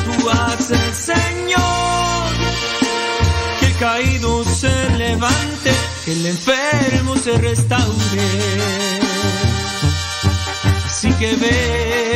Tú 0.05 0.31
haces, 0.31 0.97
Señor, 0.97 2.33
que 3.59 3.67
el 3.67 3.77
caído 3.79 4.45
se 4.45 4.91
levante, 4.91 5.73
que 6.05 6.13
el 6.13 6.27
enfermo 6.27 7.17
se 7.17 7.39
restaure. 7.39 8.29
Así 10.87 11.11
que 11.13 11.35
ve 11.37 12.10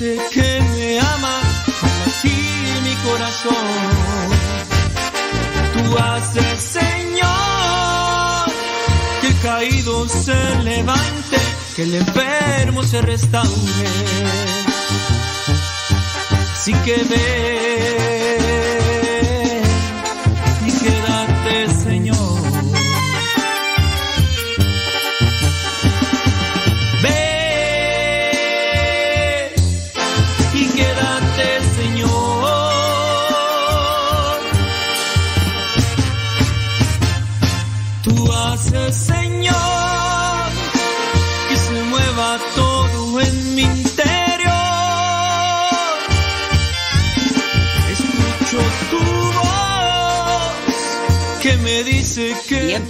dice 0.00 0.18
que 0.32 0.60
me 0.60 0.98
ama, 0.98 1.40
así 2.06 2.28
mi 2.82 2.94
corazón. 3.08 3.54
Tú 5.74 5.98
haces, 5.98 6.62
Señor, 6.62 7.30
que 9.20 9.26
el 9.26 9.40
caído 9.40 10.08
se 10.08 10.54
levante, 10.62 11.36
que 11.76 11.82
el 11.82 11.94
enfermo 11.96 12.82
se 12.82 13.02
restaure. 13.02 13.88
Así 16.54 16.72
que 16.72 16.96
ve 17.08 18.19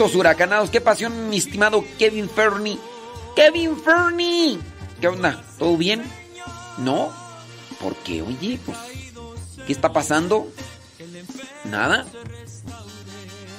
Vientos 0.01 0.19
huracanados. 0.19 0.71
¿Qué 0.71 0.81
pasión, 0.81 1.29
mi 1.29 1.37
estimado 1.37 1.85
Kevin 1.99 2.31
Fernie? 2.31 2.79
Kevin 3.37 3.77
Fernie. 3.77 4.59
¿Qué 4.99 5.09
onda? 5.09 5.45
¿Todo 5.59 5.77
bien? 5.77 6.03
¿No? 6.79 7.13
¿Por 7.79 7.95
qué? 7.97 8.23
Oye, 8.23 8.59
pues, 8.65 8.79
¿qué 9.67 9.71
está 9.75 9.93
pasando? 9.93 10.51
¿Nada? 11.67 12.07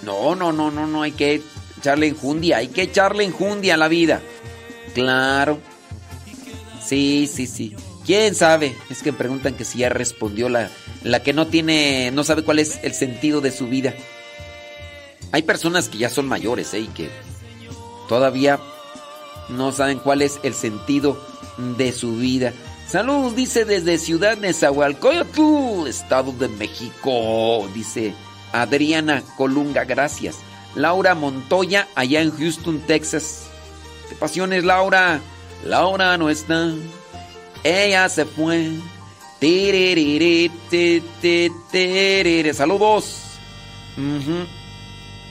No, 0.02 0.34
no, 0.34 0.52
no, 0.52 0.72
no, 0.72 0.88
no, 0.88 1.04
hay 1.04 1.12
que 1.12 1.44
echarle 1.78 2.08
enjundia, 2.08 2.58
hay 2.58 2.70
que 2.70 2.82
echarle 2.82 3.24
enjundia 3.24 3.76
a 3.76 3.78
la 3.78 3.88
vida. 3.88 4.20
Claro. 4.96 5.60
Sí, 6.84 7.30
sí, 7.32 7.46
sí. 7.46 7.76
¿Quién 8.04 8.34
sabe? 8.34 8.76
Es 8.90 9.04
que 9.04 9.12
me 9.12 9.20
preguntan 9.20 9.54
que 9.54 9.64
si 9.64 9.78
ya 9.78 9.90
respondió 9.90 10.50
la, 10.50 10.72
la 11.04 11.22
que 11.22 11.34
no 11.34 11.46
tiene, 11.46 12.10
no 12.10 12.24
sabe 12.24 12.44
cuál 12.44 12.58
es 12.58 12.80
el 12.82 12.96
sentido 12.96 13.42
de 13.42 13.52
su 13.52 13.68
vida. 13.68 13.94
Hay 15.32 15.44
personas 15.44 15.90
que 15.90 15.98
ya 15.98 16.10
son 16.10 16.28
mayores, 16.28 16.74
¿eh? 16.74 16.82
Y 16.82 16.88
que 16.88 17.10
todavía 18.10 18.60
no 19.50 19.72
saben 19.72 20.00
cuál 20.00 20.22
es 20.22 20.40
el 20.44 20.54
sentido 20.54 21.18
de 21.78 21.92
su 21.92 22.16
vida. 22.18 22.54
Saludos, 22.88 23.36
dice 23.36 23.64
desde 23.64 23.98
Ciudad 23.98 24.38
Nezahualcóyotl, 24.38 25.88
Estado 25.88 26.34
de 26.34 26.50
México, 26.50 27.70
dice 27.74 28.14
Adriana 28.52 29.24
Colunga, 29.38 29.86
gracias. 29.86 30.40
Laura 30.76 31.16
Montoya, 31.16 31.88
allá 31.96 32.22
en 32.22 32.32
Houston, 32.32 32.80
Texas. 32.80 33.44
¿Qué 34.10 34.16
pasiones, 34.16 34.66
Laura? 34.66 35.22
Laura 35.66 36.18
no 36.18 36.30
está, 36.30 36.74
ella 37.64 38.10
se 38.10 38.26
fue. 38.26 38.72
Saludos. 42.54 43.22
Ujú. 43.98 44.61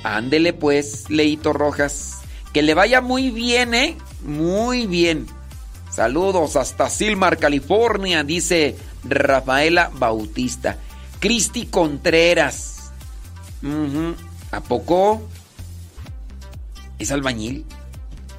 Ándele 0.02 0.52
pues, 0.52 1.08
Leito 1.10 1.52
Rojas. 1.52 2.20
Que 2.52 2.62
le 2.62 2.74
vaya 2.74 3.00
muy 3.00 3.30
bien, 3.30 3.74
¿eh? 3.74 3.96
Muy 4.22 4.86
bien. 4.86 5.26
Saludos 5.90 6.56
hasta 6.56 6.88
Silmar, 6.88 7.38
California, 7.38 8.22
dice 8.24 8.76
Rafaela 9.04 9.90
Bautista. 9.92 10.78
Cristi 11.18 11.66
Contreras. 11.66 12.92
¿A 14.52 14.60
poco? 14.60 15.22
¿Es 16.98 17.10
albañil? 17.10 17.66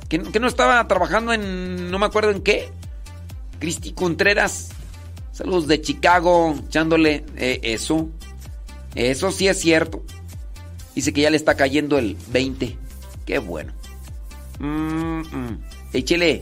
¿Que, 0.09 0.19
que 0.19 0.39
no 0.39 0.47
estaba 0.47 0.85
trabajando 0.87 1.31
en... 1.33 1.91
no 1.91 1.99
me 1.99 2.05
acuerdo 2.05 2.31
en 2.31 2.41
qué? 2.41 2.71
Cristi 3.59 3.93
Contreras. 3.93 4.69
Saludos 5.31 5.67
de 5.67 5.81
Chicago, 5.81 6.55
echándole 6.67 7.25
eh, 7.37 7.59
eso. 7.63 8.09
Eso 8.95 9.31
sí 9.31 9.47
es 9.47 9.59
cierto. 9.59 10.03
Dice 10.95 11.13
que 11.13 11.21
ya 11.21 11.29
le 11.29 11.37
está 11.37 11.55
cayendo 11.55 11.97
el 11.97 12.17
20. 12.31 12.77
Qué 13.25 13.39
bueno. 13.39 13.73
Mm, 14.59 15.21
mm. 15.21 15.59
Échele, 15.93 16.41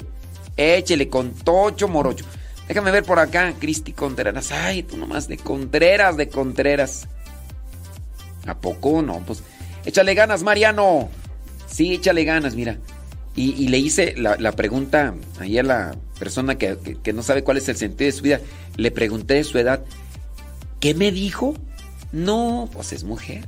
échele 0.57 1.09
con 1.09 1.31
tocho 1.31 1.87
morocho. 1.87 2.25
Déjame 2.67 2.91
ver 2.91 3.03
por 3.03 3.19
acá, 3.19 3.53
Cristi 3.59 3.93
Contreras. 3.93 4.51
Ay, 4.51 4.83
tú 4.83 4.97
nomás 4.97 5.27
de 5.27 5.37
Contreras, 5.37 6.17
de 6.17 6.29
Contreras. 6.29 7.07
¿A 8.45 8.55
poco 8.57 9.01
no? 9.01 9.19
Pues 9.25 9.43
échale 9.85 10.13
ganas, 10.13 10.43
Mariano. 10.43 11.09
Sí, 11.67 11.93
échale 11.95 12.23
ganas, 12.25 12.55
mira. 12.55 12.77
Y, 13.35 13.69
le 13.69 13.77
hice 13.77 14.15
la, 14.17 14.51
pregunta 14.51 15.13
ahí 15.39 15.57
a 15.57 15.63
la 15.63 15.95
persona 16.19 16.57
que, 16.57 16.77
que- 16.83 16.95
que 16.97 17.13
no 17.13 17.23
sabe 17.23 17.43
cuál 17.43 17.55
es 17.57 17.69
el 17.69 17.77
sentido 17.77 18.07
de 18.07 18.17
su 18.17 18.23
vida. 18.23 18.41
Le 18.75 18.91
pregunté 18.91 19.35
de 19.35 19.43
su 19.45 19.57
edad. 19.57 19.81
¿Qué 20.81 20.93
me 20.93 21.11
dijo? 21.11 21.55
No, 22.11 22.69
pues 22.73 22.91
es 22.91 23.03
mujer. 23.05 23.45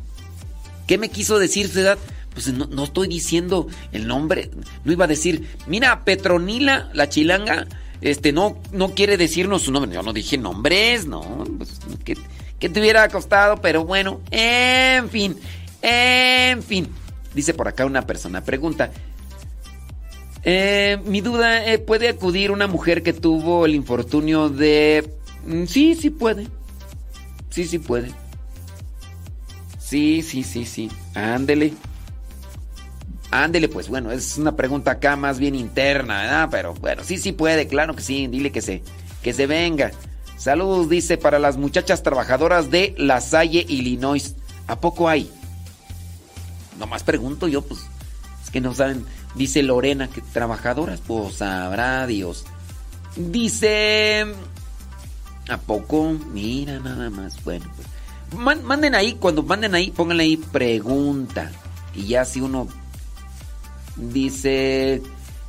¿Qué 0.91 0.97
me 0.97 1.07
quiso 1.07 1.39
decir 1.39 1.69
su 1.69 1.79
edad? 1.79 1.97
Pues 2.33 2.51
no, 2.51 2.65
no 2.65 2.83
estoy 2.83 3.07
diciendo 3.07 3.69
el 3.93 4.07
nombre. 4.07 4.51
No 4.83 4.91
iba 4.91 5.05
a 5.05 5.07
decir, 5.07 5.47
mira, 5.65 6.03
Petronila, 6.03 6.89
la 6.91 7.07
chilanga, 7.07 7.65
este, 8.01 8.33
no, 8.33 8.57
no 8.73 8.89
quiere 8.93 9.15
decirnos 9.15 9.61
su 9.61 9.71
nombre. 9.71 9.93
Yo 9.93 10.03
no 10.03 10.11
dije 10.11 10.37
nombres, 10.37 11.05
no. 11.05 11.45
Pues, 11.57 11.79
que, 12.03 12.17
que 12.59 12.67
te 12.67 12.81
hubiera 12.81 13.07
costado, 13.07 13.61
pero 13.61 13.85
bueno, 13.85 14.19
en 14.31 15.09
fin, 15.09 15.37
en 15.81 16.61
fin. 16.61 16.89
Dice 17.33 17.53
por 17.53 17.69
acá 17.69 17.85
una 17.85 18.05
persona, 18.05 18.43
pregunta. 18.43 18.91
eh, 20.43 20.99
mi 21.05 21.21
duda, 21.21 21.65
eh, 21.71 21.79
¿puede 21.79 22.09
acudir 22.09 22.51
una 22.51 22.67
mujer 22.67 23.01
que 23.01 23.13
tuvo 23.13 23.65
el 23.65 23.75
infortunio 23.75 24.49
de... 24.49 25.09
Mm, 25.45 25.67
Sí, 25.67 25.95
sí 25.95 26.09
puede. 26.09 26.47
Sí, 27.49 27.63
sí 27.63 27.79
puede. 27.79 28.11
Sí, 29.91 30.21
sí, 30.21 30.43
sí, 30.43 30.63
sí. 30.63 30.89
Ándele. 31.15 31.73
Ándele, 33.29 33.67
pues 33.67 33.89
bueno, 33.89 34.09
es 34.13 34.37
una 34.37 34.55
pregunta 34.55 34.91
acá 34.91 35.17
más 35.17 35.37
bien 35.37 35.53
interna, 35.53 36.21
¿verdad? 36.21 36.47
Pero 36.49 36.73
bueno, 36.75 37.03
sí, 37.03 37.17
sí 37.17 37.33
puede, 37.33 37.67
claro 37.67 37.93
que 37.93 38.01
sí. 38.01 38.27
Dile 38.27 38.53
que 38.53 38.61
se, 38.61 38.83
que 39.21 39.33
se 39.33 39.47
venga. 39.47 39.91
Saludos, 40.37 40.87
dice, 40.87 41.17
para 41.17 41.39
las 41.39 41.57
muchachas 41.57 42.03
trabajadoras 42.03 42.71
de 42.71 42.95
La 42.97 43.19
Salle, 43.19 43.65
Illinois. 43.67 44.33
¿A 44.65 44.79
poco 44.79 45.09
hay? 45.09 45.29
Nomás 46.79 47.03
pregunto 47.03 47.49
yo, 47.49 47.61
pues. 47.61 47.81
Es 48.41 48.49
que 48.49 48.61
no 48.61 48.73
saben. 48.73 49.05
Dice 49.35 49.61
Lorena 49.61 50.07
que 50.07 50.21
trabajadoras, 50.21 51.01
pues 51.05 51.35
sabrá 51.35 52.07
Dios. 52.07 52.45
Dice. 53.17 54.25
¿A 55.49 55.57
poco? 55.57 56.13
Mira, 56.31 56.79
nada 56.79 57.09
más. 57.09 57.43
Bueno, 57.43 57.65
pues. 57.75 58.00
Man- 58.37 58.63
manden 58.63 58.95
ahí, 58.95 59.13
cuando 59.13 59.43
manden 59.43 59.75
ahí, 59.75 59.91
pónganle 59.91 60.23
ahí 60.23 60.37
pregunta. 60.37 61.51
Y 61.93 62.07
ya 62.07 62.25
si 62.25 62.39
uno 62.41 62.67
dice, 63.97 65.01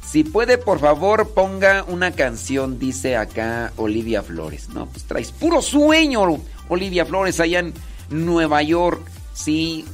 si 0.05 0.25
puede, 0.25 0.59
por 0.59 0.81
favor, 0.81 1.31
ponga 1.31 1.85
una 1.85 2.11
canción, 2.12 2.78
dice 2.78 3.17
acá 3.17 3.73
Olivia 3.77 4.23
Flores. 4.23 4.69
No, 4.70 4.86
pues 4.86 5.05
traes 5.05 5.31
puro 5.31 5.62
sueño, 5.62 6.41
Olivia 6.69 7.07
Flores, 7.07 7.41
allá 7.41 7.61
en 7.61 7.73
Nueva 8.11 8.62
York. 8.62 9.09
Sí, 9.33 9.85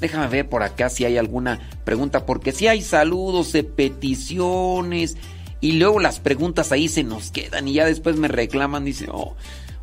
déjame 0.00 0.28
ver 0.28 0.48
por 0.48 0.62
acá 0.62 0.88
si 0.88 1.04
hay 1.04 1.18
alguna 1.18 1.60
pregunta, 1.84 2.24
porque 2.26 2.52
si 2.52 2.66
hay 2.66 2.82
saludos, 2.82 3.52
de 3.52 3.64
peticiones, 3.64 5.16
y 5.60 5.72
luego 5.72 6.00
las 6.00 6.18
preguntas 6.18 6.72
ahí 6.72 6.88
se 6.88 7.04
nos 7.04 7.30
quedan 7.30 7.68
y 7.68 7.74
ya 7.74 7.84
después 7.84 8.16
me 8.16 8.26
reclaman, 8.28 8.84
dice, 8.84 9.06
oh, 9.12 9.36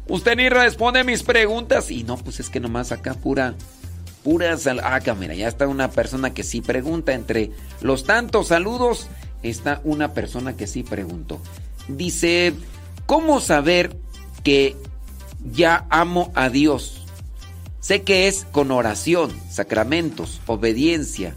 usted 0.09 0.35
ni 0.35 0.49
responde 0.49 1.03
mis 1.03 1.23
preguntas. 1.23 1.89
Y 1.91 2.03
no, 2.03 2.17
pues 2.17 2.39
es 2.39 2.49
que 2.49 2.59
nomás 2.59 2.91
acá 2.91 3.13
pura, 3.13 3.55
pura 4.23 4.57
sal- 4.57 4.81
Ah, 4.83 4.95
acá 4.95 5.15
mira, 5.15 5.33
ya 5.35 5.47
está 5.47 5.67
una 5.67 5.89
persona 5.91 6.33
que 6.33 6.43
sí 6.43 6.61
pregunta. 6.61 7.13
Entre 7.13 7.51
los 7.81 8.03
tantos 8.03 8.47
saludos 8.49 9.07
está 9.43 9.79
una 9.83 10.13
persona 10.13 10.57
que 10.57 10.67
sí 10.67 10.83
preguntó. 10.83 11.39
Dice, 11.87 12.53
¿cómo 13.05 13.39
saber 13.39 13.95
que 14.43 14.75
ya 15.51 15.85
amo 15.89 16.31
a 16.35 16.49
Dios? 16.49 17.05
Sé 17.79 18.01
que 18.01 18.27
es 18.27 18.45
con 18.51 18.71
oración, 18.71 19.31
sacramentos, 19.49 20.41
obediencia 20.47 21.33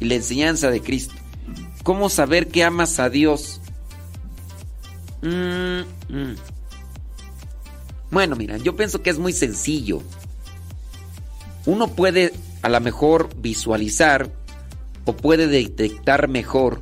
y 0.00 0.06
la 0.06 0.14
enseñanza 0.14 0.70
de 0.70 0.80
Cristo. 0.80 1.14
¿Cómo 1.82 2.08
saber 2.08 2.48
que 2.48 2.64
amas 2.64 2.98
a 2.98 3.10
Dios? 3.10 3.60
Mm, 5.22 5.80
mm. 6.08 6.36
Bueno, 8.14 8.36
mira, 8.36 8.58
yo 8.58 8.76
pienso 8.76 9.02
que 9.02 9.10
es 9.10 9.18
muy 9.18 9.32
sencillo. 9.32 10.00
Uno 11.66 11.88
puede 11.88 12.32
a 12.62 12.68
lo 12.68 12.80
mejor 12.80 13.28
visualizar 13.38 14.30
o 15.04 15.16
puede 15.16 15.48
detectar 15.48 16.28
mejor 16.28 16.80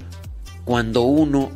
cuando 0.67 1.01
uno 1.01 1.51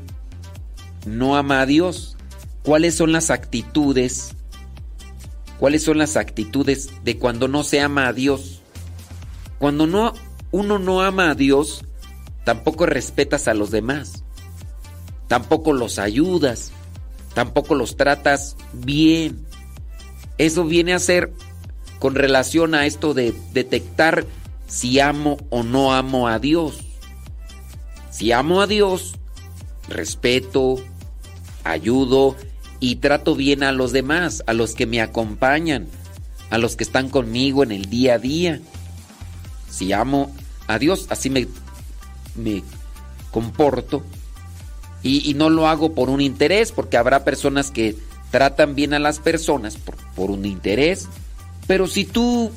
no 1.04 1.36
ama 1.36 1.60
a 1.60 1.66
Dios. 1.66 2.16
¿Cuáles 2.62 2.94
son 2.94 3.12
las 3.12 3.28
actitudes? 3.30 4.30
¿Cuáles 5.58 5.82
son 5.82 5.98
las 5.98 6.16
actitudes 6.16 6.88
de 7.04 7.18
cuando 7.18 7.46
no 7.46 7.62
se 7.62 7.82
ama 7.82 8.08
a 8.08 8.14
Dios? 8.14 8.62
Cuando 9.58 9.86
no 9.86 10.14
uno 10.52 10.78
no 10.78 11.02
ama 11.02 11.32
a 11.32 11.34
Dios, 11.34 11.84
tampoco 12.44 12.86
respetas 12.86 13.46
a 13.46 13.52
los 13.52 13.70
demás. 13.70 14.24
Tampoco 15.28 15.74
los 15.74 15.98
ayudas, 15.98 16.72
tampoco 17.34 17.74
los 17.74 17.98
tratas 17.98 18.56
bien. 18.72 19.44
Eso 20.38 20.64
viene 20.64 20.92
a 20.92 20.98
ser 20.98 21.32
con 21.98 22.14
relación 22.14 22.74
a 22.74 22.86
esto 22.86 23.14
de 23.14 23.34
detectar 23.52 24.26
si 24.66 25.00
amo 25.00 25.38
o 25.50 25.62
no 25.62 25.94
amo 25.94 26.28
a 26.28 26.38
Dios. 26.38 26.78
Si 28.10 28.32
amo 28.32 28.60
a 28.60 28.66
Dios, 28.66 29.14
respeto, 29.88 30.76
ayudo 31.64 32.36
y 32.80 32.96
trato 32.96 33.34
bien 33.34 33.62
a 33.62 33.72
los 33.72 33.92
demás, 33.92 34.42
a 34.46 34.52
los 34.52 34.74
que 34.74 34.86
me 34.86 35.00
acompañan, 35.00 35.88
a 36.50 36.58
los 36.58 36.76
que 36.76 36.84
están 36.84 37.08
conmigo 37.08 37.62
en 37.62 37.72
el 37.72 37.88
día 37.88 38.14
a 38.14 38.18
día. 38.18 38.60
Si 39.70 39.92
amo 39.92 40.34
a 40.66 40.78
Dios, 40.78 41.06
así 41.10 41.30
me, 41.30 41.46
me 42.34 42.62
comporto. 43.30 44.02
Y, 45.02 45.30
y, 45.30 45.34
no 45.34 45.50
lo 45.50 45.68
hago 45.68 45.94
por 45.94 46.10
un 46.10 46.20
interés, 46.20 46.72
porque 46.72 46.96
habrá 46.96 47.22
personas 47.22 47.70
que 47.70 47.94
tratan 48.36 48.74
bien 48.74 48.92
a 48.92 48.98
las 48.98 49.18
personas 49.18 49.78
por, 49.78 49.96
por 50.14 50.30
un 50.30 50.44
interés. 50.44 51.08
Pero 51.66 51.86
si 51.86 52.04
tú 52.04 52.52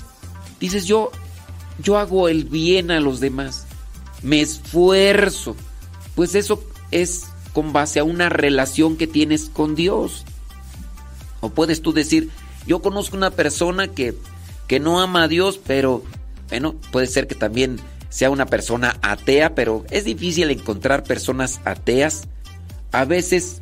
dices 0.59 0.83
yo, 0.83 1.09
yo 1.81 1.97
hago 1.97 2.27
el 2.27 2.43
bien 2.43 2.91
a 2.91 2.99
los 2.99 3.21
demás, 3.21 3.65
me 4.21 4.41
esfuerzo, 4.41 5.55
pues 6.15 6.35
eso 6.35 6.61
es 6.91 7.27
con 7.53 7.71
base 7.71 8.01
a 8.01 8.03
una 8.03 8.27
relación 8.27 8.97
que 8.97 9.07
tienes 9.07 9.45
con 9.45 9.73
Dios. 9.73 10.25
O 11.39 11.49
puedes 11.49 11.81
tú 11.81 11.93
decir, 11.93 12.29
yo 12.67 12.81
conozco 12.81 13.15
una 13.15 13.31
persona 13.31 13.87
que, 13.87 14.15
que 14.67 14.81
no 14.81 14.99
ama 14.99 15.23
a 15.23 15.27
Dios, 15.29 15.61
pero 15.65 16.03
bueno, 16.49 16.75
puede 16.91 17.07
ser 17.07 17.25
que 17.25 17.35
también 17.35 17.79
sea 18.09 18.31
una 18.31 18.47
persona 18.47 18.97
atea, 19.01 19.55
pero 19.55 19.85
es 19.91 20.03
difícil 20.03 20.51
encontrar 20.51 21.05
personas 21.05 21.61
ateas. 21.63 22.27
A 22.91 23.05
veces 23.05 23.61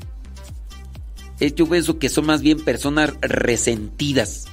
yo 1.39 1.67
pienso 1.67 1.99
que 1.99 2.09
son 2.09 2.25
más 2.25 2.41
bien 2.41 2.63
personas 2.63 3.13
resentidas, 3.21 4.45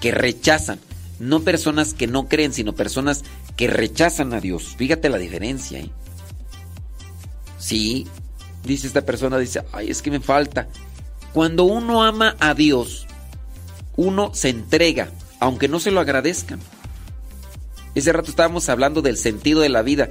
que 0.00 0.10
rechazan. 0.10 0.80
No 1.20 1.40
personas 1.42 1.94
que 1.94 2.08
no 2.08 2.28
creen, 2.28 2.52
sino 2.52 2.72
personas 2.72 3.22
que 3.56 3.68
rechazan 3.68 4.34
a 4.34 4.40
Dios. 4.40 4.74
Fíjate 4.76 5.08
la 5.08 5.18
diferencia. 5.18 5.78
¿eh? 5.78 5.90
Sí, 7.58 8.06
dice 8.64 8.88
esta 8.88 9.02
persona, 9.02 9.38
dice, 9.38 9.62
ay, 9.72 9.90
es 9.90 10.02
que 10.02 10.10
me 10.10 10.20
falta. 10.20 10.68
Cuando 11.32 11.64
uno 11.64 12.02
ama 12.02 12.36
a 12.40 12.54
Dios, 12.54 13.06
uno 13.96 14.32
se 14.34 14.48
entrega, 14.48 15.10
aunque 15.38 15.68
no 15.68 15.78
se 15.78 15.92
lo 15.92 16.00
agradezcan. 16.00 16.60
Ese 17.94 18.12
rato 18.12 18.30
estábamos 18.30 18.68
hablando 18.68 19.02
del 19.02 19.16
sentido 19.16 19.60
de 19.60 19.68
la 19.68 19.82
vida. 19.82 20.08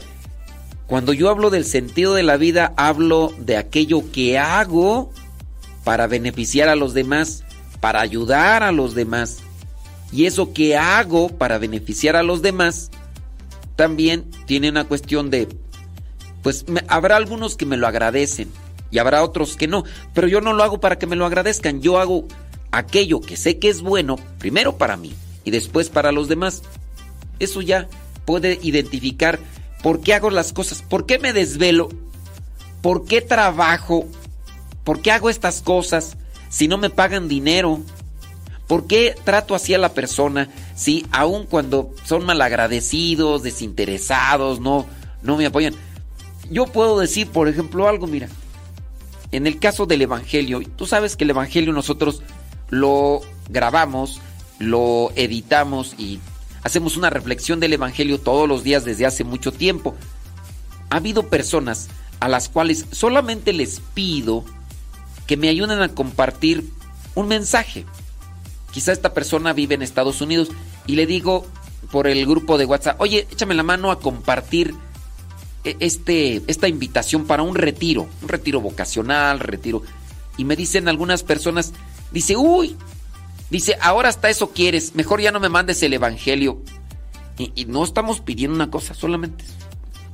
Cuando 0.87 1.11
yo 1.11 1.29
hablo 1.29 1.49
del 1.49 1.65
sentido 1.65 2.13
de 2.13 2.23
la 2.23 2.37
vida, 2.37 2.73
hablo 2.77 3.33
de 3.37 3.57
aquello 3.57 4.09
que 4.11 4.37
hago 4.37 5.11
para 5.83 6.07
beneficiar 6.07 6.69
a 6.69 6.75
los 6.75 6.93
demás, 6.93 7.43
para 7.79 8.01
ayudar 8.01 8.63
a 8.63 8.71
los 8.71 8.95
demás. 8.95 9.39
Y 10.11 10.25
eso 10.25 10.53
que 10.53 10.77
hago 10.77 11.29
para 11.29 11.57
beneficiar 11.57 12.15
a 12.15 12.23
los 12.23 12.41
demás, 12.41 12.91
también 13.75 14.29
tiene 14.45 14.69
una 14.69 14.85
cuestión 14.85 15.29
de, 15.29 15.47
pues 16.41 16.65
habrá 16.87 17.15
algunos 17.15 17.55
que 17.55 17.65
me 17.65 17.77
lo 17.77 17.87
agradecen 17.87 18.49
y 18.91 18.99
habrá 18.99 19.23
otros 19.23 19.57
que 19.57 19.67
no, 19.67 19.83
pero 20.13 20.27
yo 20.27 20.39
no 20.39 20.53
lo 20.53 20.63
hago 20.63 20.79
para 20.79 20.99
que 20.99 21.07
me 21.07 21.15
lo 21.15 21.25
agradezcan, 21.25 21.81
yo 21.81 21.97
hago 21.97 22.27
aquello 22.71 23.21
que 23.21 23.37
sé 23.37 23.57
que 23.57 23.69
es 23.69 23.81
bueno, 23.81 24.17
primero 24.37 24.77
para 24.77 24.97
mí 24.97 25.13
y 25.43 25.51
después 25.51 25.89
para 25.89 26.11
los 26.11 26.27
demás. 26.27 26.61
Eso 27.39 27.61
ya 27.61 27.87
puede 28.25 28.59
identificar 28.61 29.39
por 29.81 30.01
qué 30.01 30.13
hago 30.13 30.29
las 30.29 30.53
cosas, 30.53 30.81
por 30.81 31.05
qué 31.05 31.17
me 31.19 31.33
desvelo, 31.33 31.89
por 32.81 33.05
qué 33.05 33.21
trabajo, 33.21 34.07
por 34.83 35.01
qué 35.01 35.11
hago 35.11 35.29
estas 35.29 35.61
cosas 35.61 36.17
si 36.49 36.67
no 36.67 36.77
me 36.77 36.89
pagan 36.89 37.27
dinero. 37.27 37.81
¿Por 38.67 38.87
qué 38.87 39.15
trato 39.23 39.55
así 39.55 39.73
a 39.73 39.77
la 39.77 39.93
persona 39.93 40.49
si 40.75 41.05
aun 41.11 41.45
cuando 41.45 41.93
son 42.05 42.25
malagradecidos, 42.25 43.43
desinteresados, 43.43 44.59
no, 44.61 44.85
no 45.21 45.37
me 45.37 45.45
apoyan? 45.45 45.75
Yo 46.49 46.67
puedo 46.67 46.99
decir, 46.99 47.27
por 47.27 47.47
ejemplo, 47.47 47.87
algo, 47.87 48.07
mira, 48.07 48.29
en 49.31 49.47
el 49.47 49.59
caso 49.59 49.85
del 49.85 50.03
Evangelio, 50.03 50.61
tú 50.75 50.85
sabes 50.85 51.15
que 51.15 51.23
el 51.23 51.31
Evangelio 51.31 51.73
nosotros 51.73 52.23
lo 52.69 53.21
grabamos, 53.49 54.21
lo 54.59 55.11
editamos 55.15 55.95
y 55.97 56.19
hacemos 56.63 56.97
una 56.97 57.09
reflexión 57.09 57.59
del 57.59 57.73
Evangelio 57.73 58.19
todos 58.19 58.47
los 58.47 58.63
días 58.63 58.85
desde 58.85 59.05
hace 59.05 59.23
mucho 59.23 59.51
tiempo. 59.51 59.95
Ha 60.89 60.97
habido 60.97 61.23
personas 61.29 61.89
a 62.19 62.27
las 62.27 62.47
cuales 62.47 62.85
solamente 62.91 63.53
les 63.53 63.81
pido 63.93 64.45
que 65.27 65.37
me 65.37 65.49
ayuden 65.49 65.81
a 65.81 65.89
compartir 65.89 66.69
un 67.15 67.27
mensaje. 67.27 67.85
Quizá 68.71 68.91
esta 68.91 69.13
persona 69.13 69.53
vive 69.53 69.75
en 69.75 69.81
Estados 69.81 70.21
Unidos 70.21 70.49
y 70.87 70.95
le 70.95 71.05
digo 71.05 71.45
por 71.91 72.07
el 72.07 72.25
grupo 72.25 72.57
de 72.57 72.65
WhatsApp, 72.65 72.99
oye, 72.99 73.27
échame 73.31 73.53
la 73.53 73.63
mano 73.63 73.91
a 73.91 73.99
compartir 73.99 74.73
e, 75.63 75.77
este, 75.79 76.41
esta 76.47 76.67
invitación 76.67 77.25
para 77.25 77.43
un 77.43 77.55
retiro, 77.55 78.07
un 78.21 78.29
retiro 78.29 78.61
vocacional, 78.61 79.39
retiro. 79.39 79.83
Y 80.37 80.45
me 80.45 80.55
dicen 80.55 80.87
algunas 80.87 81.23
personas, 81.23 81.73
dice, 82.11 82.35
uy, 82.35 82.75
dice, 83.49 83.77
ahora 83.79 84.09
hasta 84.09 84.29
eso 84.29 84.49
quieres, 84.51 84.95
mejor 84.95 85.21
ya 85.21 85.31
no 85.31 85.39
me 85.39 85.49
mandes 85.49 85.83
el 85.83 85.93
Evangelio. 85.93 86.61
Y, 87.37 87.51
y 87.55 87.65
no 87.65 87.83
estamos 87.83 88.21
pidiendo 88.21 88.55
una 88.55 88.71
cosa, 88.71 88.93
solamente 88.93 89.43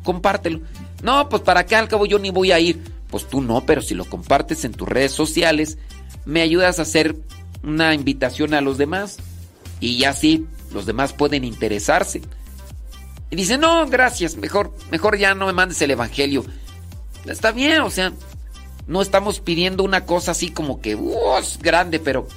compártelo. 0.04 0.62
No, 1.04 1.30
pues 1.30 1.42
para 1.44 1.66
qué 1.66 1.76
al 1.76 1.88
cabo 1.88 2.06
yo 2.06 2.20
ni 2.20 2.30
voy 2.30 2.52
a 2.52 2.60
ir. 2.60 2.82
Pues 3.10 3.28
tú 3.28 3.42
no, 3.42 3.66
pero 3.66 3.82
si 3.82 3.96
lo 3.96 4.06
compartes 4.06 4.66
en 4.66 4.74
tus 4.74 4.88
redes 4.88 5.12
sociales, 5.12 5.78
me 6.26 6.42
ayudas 6.42 6.80
a 6.80 6.84
hacer 6.84 7.16
una 7.64 7.94
invitación 7.94 8.54
a 8.54 8.62
los 8.62 8.78
demás 8.78 9.18
y 9.80 10.04
así 10.04 10.46
los 10.74 10.86
demás 10.86 11.14
pueden 11.14 11.44
interesarse. 11.44 12.22
Y 13.32 13.36
dice, 13.36 13.58
no, 13.58 13.88
gracias, 13.88 14.36
mejor, 14.38 14.74
mejor 14.92 15.18
ya 15.18 15.36
no 15.36 15.48
me 15.48 15.54
mandes 15.54 15.82
el 15.82 15.92
Evangelio. 15.92 16.46
Está 17.26 17.52
bien, 17.52 17.82
o 17.82 17.90
sea, 17.90 18.14
no 18.88 19.02
estamos 19.02 19.40
pidiendo 19.40 19.84
una 19.84 20.06
cosa 20.06 20.32
así 20.32 20.50
como 20.50 20.82
que, 20.82 20.98
es 21.40 21.60
grande, 21.60 22.00
pero 22.00 22.28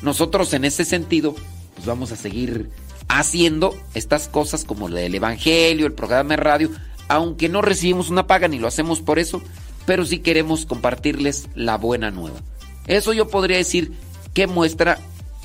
nosotros 0.00 0.52
en 0.54 0.64
ese 0.64 0.84
sentido, 0.84 1.34
pues 1.74 1.86
vamos 1.86 2.12
a 2.12 2.16
seguir 2.16 2.70
haciendo 3.08 3.76
estas 3.94 4.28
cosas 4.28 4.64
como 4.64 4.88
el 4.88 5.14
Evangelio, 5.14 5.86
el 5.86 5.92
programa 5.92 6.30
de 6.30 6.36
radio, 6.36 6.70
aunque 7.08 7.48
no 7.48 7.62
recibimos 7.62 8.10
una 8.10 8.26
paga 8.26 8.48
ni 8.48 8.58
lo 8.58 8.68
hacemos 8.68 9.00
por 9.00 9.18
eso, 9.18 9.42
pero 9.88 10.04
sí 10.04 10.18
queremos 10.18 10.66
compartirles 10.66 11.48
la 11.54 11.78
buena 11.78 12.10
nueva. 12.10 12.36
Eso 12.86 13.14
yo 13.14 13.28
podría 13.28 13.56
decir 13.56 13.92
que 14.34 14.46
muestra 14.46 14.98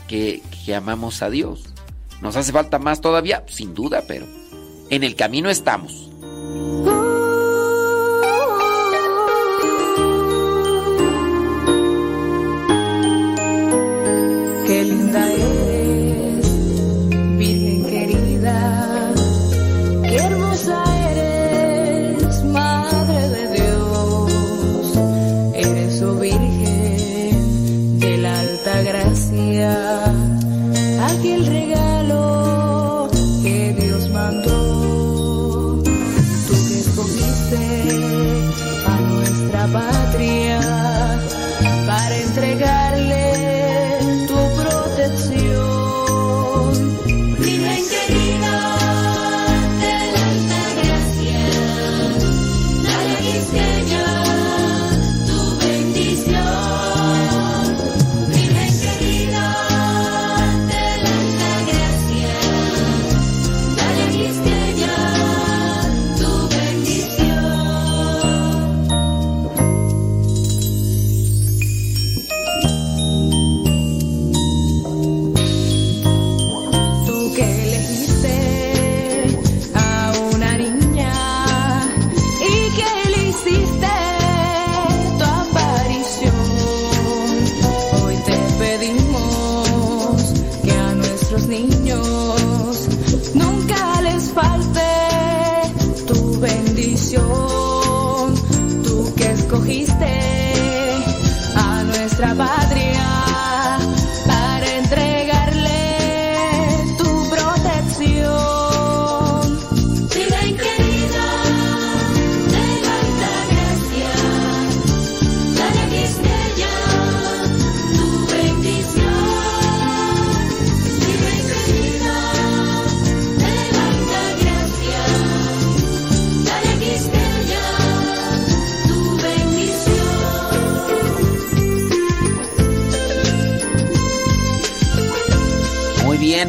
que, 0.09 0.41
que 0.65 0.75
amamos 0.75 1.21
a 1.21 1.29
Dios. 1.29 1.63
¿Nos 2.21 2.35
hace 2.35 2.51
falta 2.51 2.77
más 2.77 2.99
todavía? 2.99 3.45
Sin 3.47 3.73
duda, 3.73 4.03
pero 4.05 4.25
en 4.89 5.05
el 5.05 5.15
camino 5.15 5.49
estamos. 5.49 6.09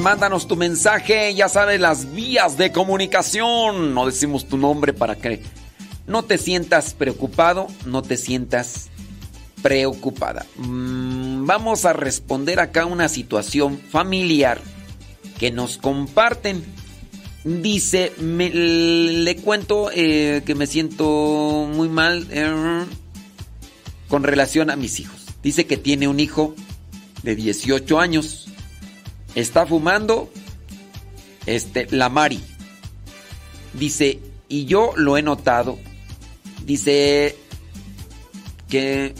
Mándanos 0.04 0.46
tu 0.46 0.54
mensaje. 0.54 1.34
Ya 1.34 1.48
sabes 1.48 1.80
las 1.80 2.12
vías 2.12 2.58
de 2.58 2.70
comunicación. 2.70 3.94
No 3.94 4.04
decimos 4.04 4.46
tu 4.46 4.58
nombre 4.58 4.92
para 4.92 5.16
que 5.16 5.40
no 6.06 6.22
te 6.22 6.36
sientas 6.36 6.92
preocupado, 6.92 7.68
no 7.86 8.02
te 8.02 8.18
sientas 8.18 8.90
preocupada. 9.62 10.44
Mm, 10.58 11.46
vamos 11.46 11.86
a 11.86 11.94
responder 11.94 12.60
acá 12.60 12.84
una 12.84 13.08
situación 13.08 13.78
familiar 13.78 14.60
que 15.38 15.50
nos 15.50 15.78
comparten. 15.78 16.62
Dice, 17.42 18.12
le 18.20 19.36
cuento 19.36 19.90
eh, 19.90 20.42
que 20.44 20.54
me 20.54 20.66
siento 20.66 21.66
muy 21.72 21.88
mal 21.88 22.26
eh, 22.30 22.84
con 24.08 24.22
relación 24.22 24.68
a 24.68 24.76
mis 24.76 25.00
hijos. 25.00 25.24
Dice 25.42 25.66
que 25.66 25.78
tiene 25.78 26.08
un 26.08 26.20
hijo 26.20 26.54
de 27.22 27.34
18 27.36 27.98
años. 27.98 28.43
Está 29.34 29.66
fumando 29.66 30.30
este 31.46 31.86
la 31.90 32.08
Mari. 32.08 32.40
Dice, 33.72 34.20
y 34.48 34.66
yo 34.66 34.92
lo 34.96 35.16
he 35.16 35.22
notado. 35.22 35.78
Dice 36.64 37.36
que 38.68 39.14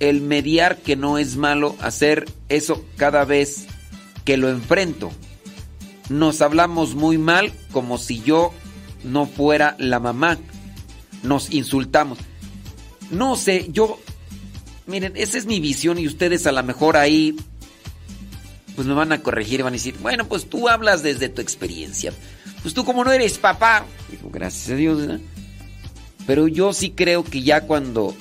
el 0.00 0.20
mediar 0.20 0.78
que 0.78 0.96
no 0.96 1.18
es 1.18 1.36
malo 1.36 1.76
hacer 1.80 2.26
eso 2.48 2.84
cada 2.96 3.24
vez 3.24 3.66
que 4.24 4.36
lo 4.36 4.48
enfrento. 4.48 5.12
Nos 6.08 6.40
hablamos 6.40 6.94
muy 6.94 7.18
mal 7.18 7.52
como 7.70 7.98
si 7.98 8.20
yo 8.20 8.52
no 9.04 9.26
fuera 9.26 9.76
la 9.78 10.00
mamá. 10.00 10.38
Nos 11.22 11.52
insultamos. 11.52 12.18
No 13.10 13.36
sé, 13.36 13.68
yo 13.70 13.98
miren, 14.86 15.12
esa 15.16 15.38
es 15.38 15.46
mi 15.46 15.60
visión 15.60 15.98
y 15.98 16.06
ustedes 16.06 16.46
a 16.46 16.52
lo 16.52 16.62
mejor 16.62 16.96
ahí 16.96 17.36
pues 18.80 18.88
me 18.88 18.94
van 18.94 19.12
a 19.12 19.22
corregir 19.22 19.62
van 19.62 19.74
a 19.74 19.76
decir, 19.76 19.94
bueno, 20.00 20.26
pues 20.26 20.48
tú 20.48 20.66
hablas 20.66 21.02
desde 21.02 21.28
tu 21.28 21.42
experiencia. 21.42 22.14
Pues 22.62 22.72
tú 22.72 22.82
como 22.82 23.04
no 23.04 23.12
eres 23.12 23.36
papá, 23.36 23.84
digo, 24.10 24.30
gracias 24.30 24.70
a 24.70 24.74
Dios, 24.74 25.00
¿verdad? 25.00 25.20
Pero 26.26 26.48
yo 26.48 26.72
sí 26.72 26.92
creo 26.92 27.22
que 27.22 27.42
ya 27.42 27.66
cuando, 27.66 28.16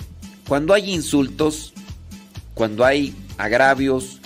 cuando 0.49 0.73
hay 0.73 0.93
insultos, 0.93 1.71
cuando 2.55 2.83
hay 2.83 3.15
agravios, 3.37 4.19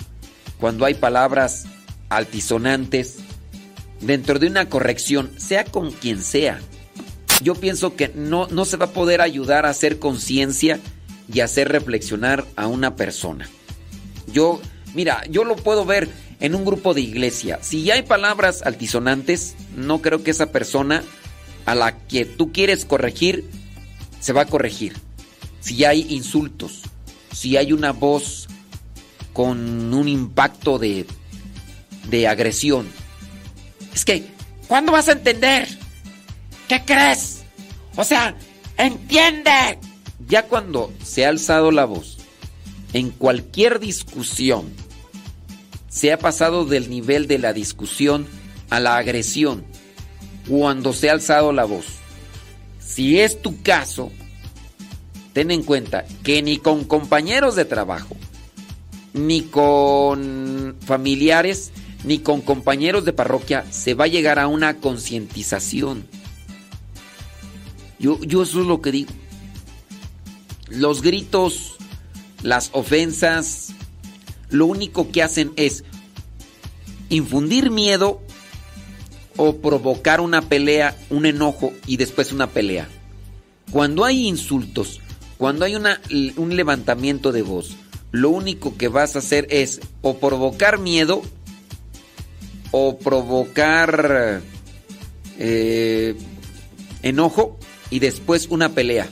cuando 0.58 0.84
hay 0.84 0.94
palabras 0.94 1.66
altisonantes, 2.08 3.18
dentro 4.00 4.40
de 4.40 4.48
una 4.48 4.68
corrección, 4.68 5.30
sea 5.36 5.64
con 5.64 5.92
quien 5.92 6.20
sea, 6.20 6.58
yo 7.44 7.54
pienso 7.54 7.94
que 7.94 8.10
no, 8.12 8.48
no 8.48 8.64
se 8.64 8.76
va 8.76 8.86
a 8.86 8.92
poder 8.92 9.20
ayudar 9.20 9.66
a 9.66 9.70
hacer 9.70 10.00
conciencia 10.00 10.80
y 11.32 11.42
hacer 11.42 11.68
reflexionar 11.68 12.44
a 12.56 12.66
una 12.66 12.96
persona. 12.96 13.48
Yo, 14.26 14.60
mira, 14.94 15.22
yo 15.30 15.44
lo 15.44 15.54
puedo 15.54 15.84
ver 15.84 16.23
en 16.40 16.54
un 16.54 16.64
grupo 16.64 16.94
de 16.94 17.00
iglesia. 17.00 17.58
Si 17.62 17.90
hay 17.90 18.02
palabras 18.02 18.62
altisonantes, 18.62 19.54
no 19.76 20.00
creo 20.02 20.22
que 20.22 20.30
esa 20.30 20.52
persona 20.52 21.02
a 21.66 21.74
la 21.74 21.98
que 22.06 22.24
tú 22.24 22.52
quieres 22.52 22.84
corregir 22.84 23.48
se 24.20 24.32
va 24.32 24.42
a 24.42 24.46
corregir. 24.46 24.94
Si 25.60 25.84
hay 25.84 26.06
insultos, 26.10 26.82
si 27.32 27.56
hay 27.56 27.72
una 27.72 27.92
voz 27.92 28.48
con 29.32 29.92
un 29.92 30.08
impacto 30.08 30.78
de, 30.78 31.06
de 32.08 32.28
agresión. 32.28 32.86
Es 33.92 34.04
que, 34.04 34.26
¿cuándo 34.68 34.92
vas 34.92 35.08
a 35.08 35.12
entender? 35.12 35.68
¿Qué 36.68 36.82
crees? 36.84 37.42
O 37.96 38.04
sea, 38.04 38.36
entiende. 38.76 39.78
Ya 40.26 40.44
cuando 40.44 40.92
se 41.02 41.26
ha 41.26 41.28
alzado 41.28 41.70
la 41.70 41.84
voz, 41.84 42.18
en 42.92 43.10
cualquier 43.10 43.80
discusión, 43.80 44.72
se 45.94 46.12
ha 46.12 46.18
pasado 46.18 46.64
del 46.64 46.90
nivel 46.90 47.28
de 47.28 47.38
la 47.38 47.52
discusión 47.52 48.26
a 48.68 48.80
la 48.80 48.96
agresión, 48.96 49.64
cuando 50.48 50.92
se 50.92 51.08
ha 51.08 51.12
alzado 51.12 51.52
la 51.52 51.64
voz. 51.64 51.84
Si 52.80 53.20
es 53.20 53.40
tu 53.40 53.62
caso, 53.62 54.10
ten 55.32 55.52
en 55.52 55.62
cuenta 55.62 56.04
que 56.24 56.42
ni 56.42 56.58
con 56.58 56.82
compañeros 56.82 57.54
de 57.54 57.64
trabajo, 57.64 58.16
ni 59.12 59.42
con 59.42 60.76
familiares, 60.84 61.70
ni 62.02 62.18
con 62.18 62.40
compañeros 62.40 63.04
de 63.04 63.12
parroquia 63.12 63.64
se 63.70 63.94
va 63.94 64.06
a 64.06 64.08
llegar 64.08 64.40
a 64.40 64.48
una 64.48 64.78
concientización. 64.78 66.08
Yo, 68.00 68.18
yo 68.20 68.42
eso 68.42 68.62
es 68.62 68.66
lo 68.66 68.82
que 68.82 68.90
digo. 68.90 69.12
Los 70.70 71.02
gritos, 71.02 71.76
las 72.42 72.70
ofensas, 72.72 73.74
lo 74.54 74.66
único 74.66 75.10
que 75.10 75.22
hacen 75.22 75.52
es 75.56 75.84
infundir 77.08 77.70
miedo 77.70 78.22
o 79.36 79.56
provocar 79.56 80.20
una 80.20 80.42
pelea, 80.42 80.96
un 81.10 81.26
enojo 81.26 81.72
y 81.86 81.96
después 81.96 82.32
una 82.32 82.50
pelea. 82.50 82.88
Cuando 83.72 84.04
hay 84.04 84.28
insultos, 84.28 85.00
cuando 85.38 85.64
hay 85.64 85.74
un 85.74 86.56
levantamiento 86.56 87.32
de 87.32 87.42
voz, 87.42 87.76
lo 88.12 88.30
único 88.30 88.76
que 88.76 88.86
vas 88.86 89.16
a 89.16 89.18
hacer 89.18 89.48
es 89.50 89.80
o 90.02 90.18
provocar 90.18 90.78
miedo 90.78 91.22
o 92.70 92.96
provocar 92.98 94.40
eh, 95.36 96.14
enojo 97.02 97.58
y 97.90 97.98
después 97.98 98.46
una 98.50 98.68
pelea. 98.68 99.08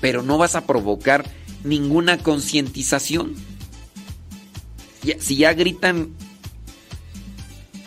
Pero 0.00 0.22
no 0.22 0.38
vas 0.38 0.54
a 0.54 0.66
provocar 0.66 1.30
ninguna 1.64 2.16
concientización. 2.16 3.34
Si 5.18 5.36
ya 5.36 5.54
gritan, 5.54 6.14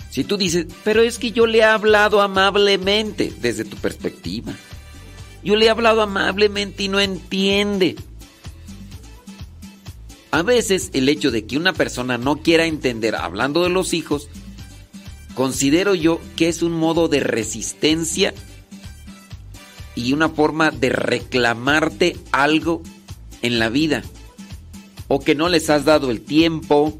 si 0.10 0.24
tú 0.24 0.38
dices, 0.38 0.66
pero 0.84 1.02
es 1.02 1.18
que 1.18 1.32
yo 1.32 1.46
le 1.46 1.60
he 1.60 1.64
hablado 1.64 2.22
amablemente 2.22 3.32
desde 3.42 3.64
tu 3.64 3.78
perspectiva. 3.78 4.54
Yo 5.44 5.56
le 5.56 5.66
he 5.66 5.70
hablado 5.70 6.02
amablemente 6.02 6.84
y 6.84 6.88
no 6.88 7.00
entiende. 7.00 7.96
A 10.32 10.44
veces 10.44 10.90
el 10.94 11.10
hecho 11.10 11.32
de 11.32 11.46
que 11.46 11.58
una 11.58 11.74
persona 11.74 12.18
no 12.18 12.38
quiera 12.38 12.66
entender, 12.66 13.16
hablando 13.16 13.64
de 13.64 13.70
los 13.70 13.94
hijos, 13.94 14.30
considero 15.36 15.96
yo 15.96 16.20
que 16.36 16.50
es 16.50 16.62
un 16.62 16.74
modo 16.74 17.08
de 17.08 17.20
resistencia 17.20 18.34
y 19.96 20.14
una 20.14 20.30
forma 20.30 20.72
de 20.72 20.90
reclamarte 20.90 22.18
algo 22.32 22.84
en 23.42 23.60
la 23.60 23.70
vida. 23.70 24.04
O 25.08 25.20
que 25.20 25.34
no 25.34 25.50
les 25.50 25.70
has 25.70 25.86
dado 25.86 26.12
el 26.12 26.22
tiempo, 26.22 27.00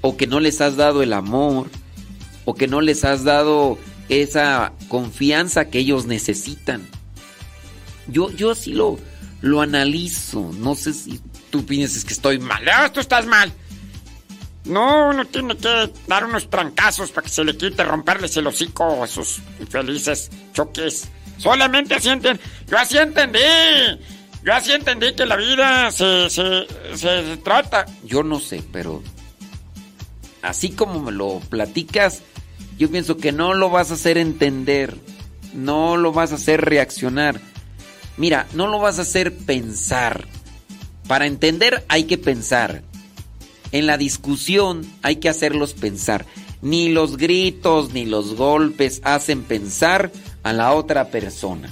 o 0.00 0.16
que 0.16 0.26
no 0.26 0.40
les 0.40 0.60
has 0.60 0.76
dado 0.76 1.02
el 1.02 1.12
amor, 1.12 1.68
o 2.44 2.54
que 2.54 2.66
no 2.68 2.80
les 2.80 3.04
has 3.04 3.24
dado 3.24 3.78
esa 4.08 4.72
confianza 4.88 5.66
que 5.66 5.78
ellos 5.78 6.06
necesitan. 6.06 6.86
Yo, 8.06 8.30
yo 8.30 8.54
sí 8.54 8.72
lo, 8.72 8.98
lo 9.40 9.60
analizo. 9.60 10.50
No 10.58 10.74
sé 10.74 10.92
si 10.94 11.20
tú 11.50 11.64
piensas 11.64 12.04
que 12.04 12.12
estoy 12.12 12.38
mal. 12.38 12.62
Ah, 12.68 12.90
tú 12.92 13.00
estás 13.00 13.26
mal. 13.26 13.52
No, 14.64 15.08
uno 15.10 15.24
tiene 15.26 15.56
que 15.56 15.90
dar 16.06 16.24
unos 16.24 16.50
trancazos 16.50 17.10
para 17.12 17.24
que 17.26 17.32
se 17.32 17.44
le 17.44 17.56
quite, 17.56 17.82
romperles 17.82 18.36
el 18.36 18.46
hocico 18.46 19.02
a 19.02 19.06
esos 19.06 19.40
infelices 19.58 20.30
choques. 20.52 21.08
Solamente 21.38 21.94
así 21.94 22.08
enten- 22.08 22.38
Yo 22.68 22.76
así 22.78 22.98
entendí. 22.98 23.38
Yo 24.44 24.54
así 24.54 24.72
entendí 24.72 25.14
que 25.14 25.24
la 25.26 25.36
vida 25.36 25.90
se, 25.90 26.28
se, 26.30 26.66
se 26.96 27.36
trata. 27.38 27.86
Yo 28.04 28.22
no 28.22 28.38
sé, 28.40 28.62
pero 28.72 29.02
así 30.42 30.70
como 30.70 31.00
me 31.00 31.12
lo 31.12 31.40
platicas, 31.48 32.22
yo 32.78 32.90
pienso 32.90 33.16
que 33.16 33.32
no 33.32 33.54
lo 33.54 33.70
vas 33.70 33.90
a 33.90 33.94
hacer 33.94 34.18
entender, 34.18 34.96
no 35.54 35.96
lo 35.96 36.12
vas 36.12 36.32
a 36.32 36.36
hacer 36.36 36.62
reaccionar. 36.62 37.40
Mira, 38.16 38.46
no 38.54 38.66
lo 38.66 38.78
vas 38.78 38.98
a 38.98 39.02
hacer 39.02 39.36
pensar. 39.36 40.26
Para 41.06 41.26
entender 41.26 41.84
hay 41.88 42.04
que 42.04 42.18
pensar. 42.18 42.82
En 43.72 43.86
la 43.86 43.96
discusión 43.96 44.86
hay 45.02 45.16
que 45.16 45.28
hacerlos 45.28 45.74
pensar. 45.74 46.26
Ni 46.62 46.88
los 46.88 47.16
gritos 47.16 47.92
ni 47.92 48.04
los 48.04 48.34
golpes 48.34 49.00
hacen 49.04 49.42
pensar 49.42 50.10
a 50.42 50.52
la 50.52 50.72
otra 50.72 51.08
persona. 51.08 51.70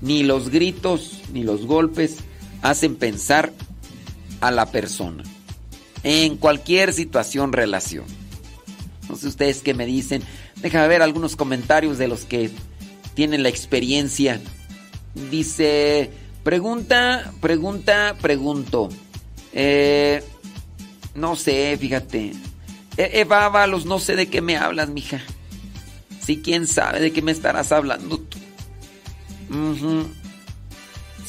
Ni 0.00 0.22
los 0.22 0.50
gritos 0.50 1.20
ni 1.32 1.42
los 1.42 1.66
golpes 1.66 2.18
hacen 2.62 2.96
pensar 2.96 3.52
a 4.40 4.50
la 4.50 4.66
persona. 4.66 5.24
En 6.02 6.36
cualquier 6.36 6.92
situación, 6.92 7.52
relación. 7.52 8.04
No 9.08 9.16
sé 9.16 9.28
ustedes 9.28 9.62
qué 9.62 9.74
me 9.74 9.86
dicen. 9.86 10.22
Déjame 10.56 10.88
ver 10.88 11.02
algunos 11.02 11.36
comentarios 11.36 11.98
de 11.98 12.08
los 12.08 12.24
que 12.24 12.50
tienen 13.14 13.42
la 13.42 13.48
experiencia. 13.48 14.40
Dice, 15.30 16.10
pregunta, 16.42 17.32
pregunta, 17.40 18.16
pregunto. 18.20 18.88
Eh, 19.52 20.22
no 21.14 21.36
sé, 21.36 21.76
fíjate. 21.78 22.32
Eh, 22.96 23.10
Eva 23.14 23.46
Ábalos, 23.46 23.84
no 23.84 23.98
sé 23.98 24.16
de 24.16 24.28
qué 24.28 24.40
me 24.40 24.56
hablas, 24.56 24.88
mija. 24.88 25.20
Sí, 26.24 26.40
quién 26.42 26.66
sabe 26.66 27.00
de 27.00 27.12
qué 27.12 27.22
me 27.22 27.32
estarás 27.32 27.72
hablando 27.72 28.18
tú. 28.18 28.38
Ujú. 29.50 30.06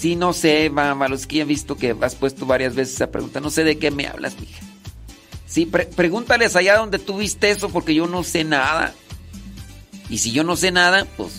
Sí, 0.02 0.16
no 0.16 0.34
sé, 0.34 0.66
Eva 0.66 0.90
Ábalos, 0.90 1.28
que 1.28 1.42
he 1.42 1.46
visto 1.46 1.76
que 1.76 1.96
has 2.02 2.16
puesto 2.16 2.48
varias 2.48 2.74
veces 2.74 2.96
esa 2.96 3.12
pregunta. 3.12 3.40
No 3.40 3.52
sé 3.52 3.64
de 3.64 3.78
qué 3.78 3.92
me 3.92 4.08
hablas, 4.08 4.36
mija. 4.40 4.60
Sí, 5.46 5.68
pre- 5.68 5.86
pregúntales 5.86 6.56
allá 6.56 6.78
donde 6.78 6.98
tú 6.98 7.18
viste 7.18 7.52
eso, 7.52 7.70
porque 7.70 7.94
yo 7.94 8.08
no 8.08 8.24
sé 8.24 8.44
nada. 8.44 8.96
Y 10.10 10.18
si 10.18 10.32
yo 10.32 10.44
no 10.44 10.56
sé 10.56 10.72
nada, 10.72 11.06
pues. 11.18 11.34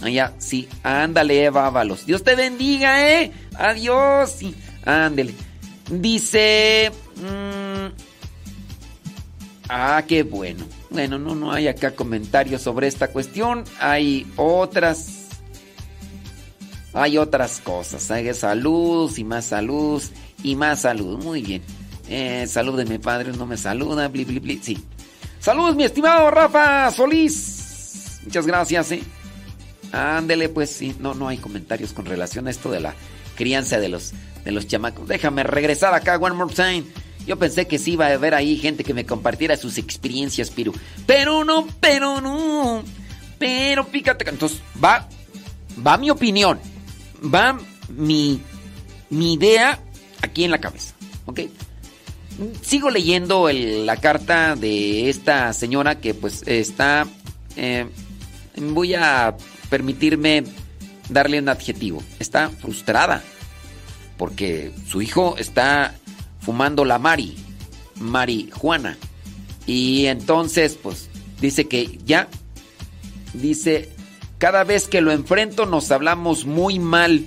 Allá, 0.00 0.32
sí, 0.38 0.66
ándale, 0.82 1.44
Eva 1.44 1.66
Ábalos. 1.66 2.06
Dios 2.06 2.24
te 2.24 2.34
bendiga, 2.36 3.06
¿eh? 3.20 3.32
Adiós. 3.54 4.32
Sí, 4.38 4.54
ándale. 4.86 5.34
Dice. 5.90 6.90
mm, 7.16 7.92
ah, 9.68 10.02
qué 10.08 10.22
bueno. 10.22 10.64
Bueno, 10.88 11.18
no, 11.18 11.34
no 11.34 11.52
hay 11.52 11.68
acá 11.68 11.90
comentarios 11.94 12.62
sobre 12.62 12.86
esta 12.86 13.08
cuestión. 13.08 13.64
Hay 13.78 14.26
otras. 14.36 15.23
Hay 16.94 17.18
otras 17.18 17.60
cosas. 17.60 18.10
Hay 18.10 18.32
saludos 18.34 19.18
y 19.18 19.24
más 19.24 19.46
saludos 19.46 20.12
y 20.42 20.54
más 20.54 20.82
saludos. 20.82 21.24
Muy 21.24 21.42
bien. 21.42 21.62
Eh, 22.08 22.46
salud 22.46 22.76
de 22.78 22.84
mi 22.84 22.98
padre, 22.98 23.32
no 23.32 23.46
me 23.46 23.56
saluda. 23.56 24.08
Bli, 24.08 24.24
bli, 24.24 24.38
bli. 24.38 24.60
Sí. 24.62 24.84
Saludos, 25.40 25.74
mi 25.74 25.84
estimado 25.84 26.30
Rafa 26.30 26.90
Solís. 26.92 28.20
Muchas 28.24 28.46
gracias, 28.46 28.92
eh. 28.92 29.02
Ándele, 29.92 30.48
pues 30.48 30.70
sí. 30.70 30.94
No, 31.00 31.14
no 31.14 31.28
hay 31.28 31.38
comentarios 31.38 31.92
con 31.92 32.06
relación 32.06 32.46
a 32.46 32.50
esto 32.50 32.70
de 32.70 32.80
la 32.80 32.94
crianza 33.34 33.80
de 33.80 33.88
los, 33.88 34.12
de 34.44 34.52
los 34.52 34.66
chamacos. 34.66 35.08
Déjame 35.08 35.42
regresar 35.42 35.94
acá, 35.94 36.16
one 36.16 36.36
more 36.36 36.54
time. 36.54 36.84
Yo 37.26 37.38
pensé 37.38 37.66
que 37.66 37.78
sí 37.78 37.92
iba 37.92 38.06
a 38.06 38.12
haber 38.12 38.34
ahí 38.34 38.56
gente 38.56 38.84
que 38.84 38.94
me 38.94 39.06
compartiera 39.06 39.56
sus 39.56 39.78
experiencias, 39.78 40.50
Piru. 40.50 40.74
Pero 41.06 41.44
no, 41.44 41.66
pero 41.80 42.20
no. 42.20 42.84
Pero 43.38 43.84
fíjate 43.84 44.28
entonces 44.28 44.60
va, 44.82 45.08
va 45.84 45.96
mi 45.96 46.10
opinión. 46.10 46.60
Va 47.32 47.58
mi, 47.88 48.40
mi 49.10 49.34
idea 49.34 49.80
aquí 50.22 50.44
en 50.44 50.50
la 50.50 50.58
cabeza. 50.58 50.94
¿Ok? 51.26 51.40
Sigo 52.62 52.90
leyendo 52.90 53.48
la 53.52 53.96
carta 53.96 54.56
de 54.56 55.08
esta 55.08 55.52
señora 55.52 56.00
que 56.00 56.14
pues 56.14 56.42
está... 56.46 57.06
eh, 57.56 57.86
voy 58.56 58.94
a 58.94 59.36
permitirme 59.70 60.44
darle 61.08 61.38
un 61.38 61.48
adjetivo. 61.48 62.02
Está 62.18 62.50
frustrada 62.50 63.22
porque 64.16 64.72
su 64.86 65.02
hijo 65.02 65.36
está 65.38 65.94
fumando 66.40 66.84
la 66.84 66.98
Mari, 66.98 67.36
marihuana. 67.96 68.96
Y 69.66 70.06
entonces 70.06 70.78
pues 70.80 71.08
dice 71.40 71.66
que 71.66 71.98
ya, 72.04 72.28
dice, 73.32 73.90
cada 74.44 74.62
vez 74.62 74.88
que 74.88 75.00
lo 75.00 75.10
enfrento 75.10 75.64
nos 75.64 75.90
hablamos 75.90 76.44
muy 76.44 76.78
mal. 76.78 77.24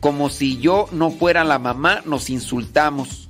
Como 0.00 0.30
si 0.30 0.56
yo 0.56 0.88
no 0.90 1.10
fuera 1.10 1.44
la 1.44 1.58
mamá, 1.58 2.00
nos 2.06 2.30
insultamos. 2.30 3.28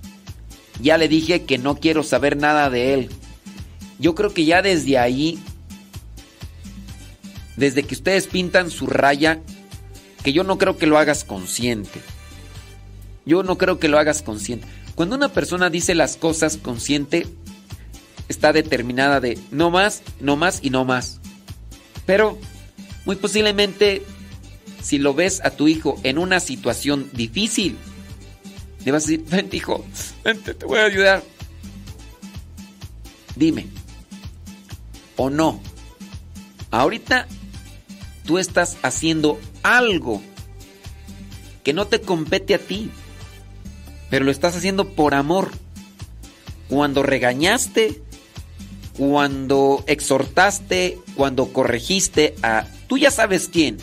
Ya 0.81 0.97
le 0.97 1.08
dije 1.08 1.42
que 1.42 1.58
no 1.58 1.74
quiero 1.74 2.05
saber 2.05 2.36
nada 2.36 2.70
de 2.70 2.94
él. 2.94 3.10
Yo 3.98 4.14
creo 4.14 4.32
que 4.32 4.44
ya 4.44 4.62
desde 4.62 4.97
ahí, 4.97 5.40
desde 7.56 7.82
que 7.82 7.97
ustedes 7.97 8.28
pintan 8.28 8.70
su 8.70 8.86
raya, 8.86 9.40
que 10.23 10.32
yo 10.32 10.44
no 10.44 10.56
creo 10.56 10.76
que 10.76 10.86
lo 10.86 10.97
hagas 10.97 11.24
consciente. 11.24 12.00
Yo 13.26 13.42
no 13.42 13.58
creo 13.58 13.81
que 13.81 13.89
lo 13.89 13.98
hagas 13.98 14.23
consciente. 14.23 14.68
Cuando 14.94 15.16
una 15.16 15.31
persona 15.31 15.68
dice 15.68 15.97
las 15.97 16.16
cosas 16.16 16.58
consciente, 16.58 17.26
está 18.28 18.52
determinada 18.52 19.18
de 19.18 19.36
no 19.50 19.70
más, 19.70 20.05
no 20.20 20.36
más 20.36 20.60
y 20.62 20.70
no 20.70 20.84
más. 20.84 21.18
Pero 22.06 22.39
muy 23.05 23.16
posiblemente, 23.16 24.02
si 24.83 24.99
lo 24.99 25.15
ves 25.15 25.41
a 25.44 25.50
tu 25.50 25.68
hijo 25.68 25.99
en 26.02 26.18
una 26.18 26.41
situación 26.41 27.10
difícil, 27.12 27.76
le 28.84 28.92
vas 28.92 29.05
a 29.05 29.07
decir, 29.07 29.24
vente 29.26 29.57
hijo, 29.57 29.84
vente, 30.23 30.55
te 30.55 30.66
voy 30.66 30.78
a 30.78 30.84
ayudar. 30.84 31.23
Dime, 33.36 33.66
o 35.16 35.31
no, 35.31 35.60
ahorita 36.70 37.26
tú 38.24 38.39
estás 38.39 38.76
haciendo 38.83 39.41
algo 39.62 40.23
que 41.62 41.73
no 41.73 41.86
te 41.86 42.00
compete 42.00 42.55
a 42.55 42.58
ti, 42.58 42.91
pero 44.10 44.24
lo 44.24 44.31
estás 44.31 44.57
haciendo 44.57 44.91
por 44.91 45.15
amor. 45.15 45.50
Cuando 46.68 47.02
regañaste, 47.02 48.02
cuando 48.97 49.84
exhortaste, 49.86 50.99
cuando 51.16 51.52
corregiste 51.52 52.34
a 52.42 52.66
tú 52.94 52.98
ya 52.98 53.10
sabes 53.10 53.48
quién. 53.52 53.78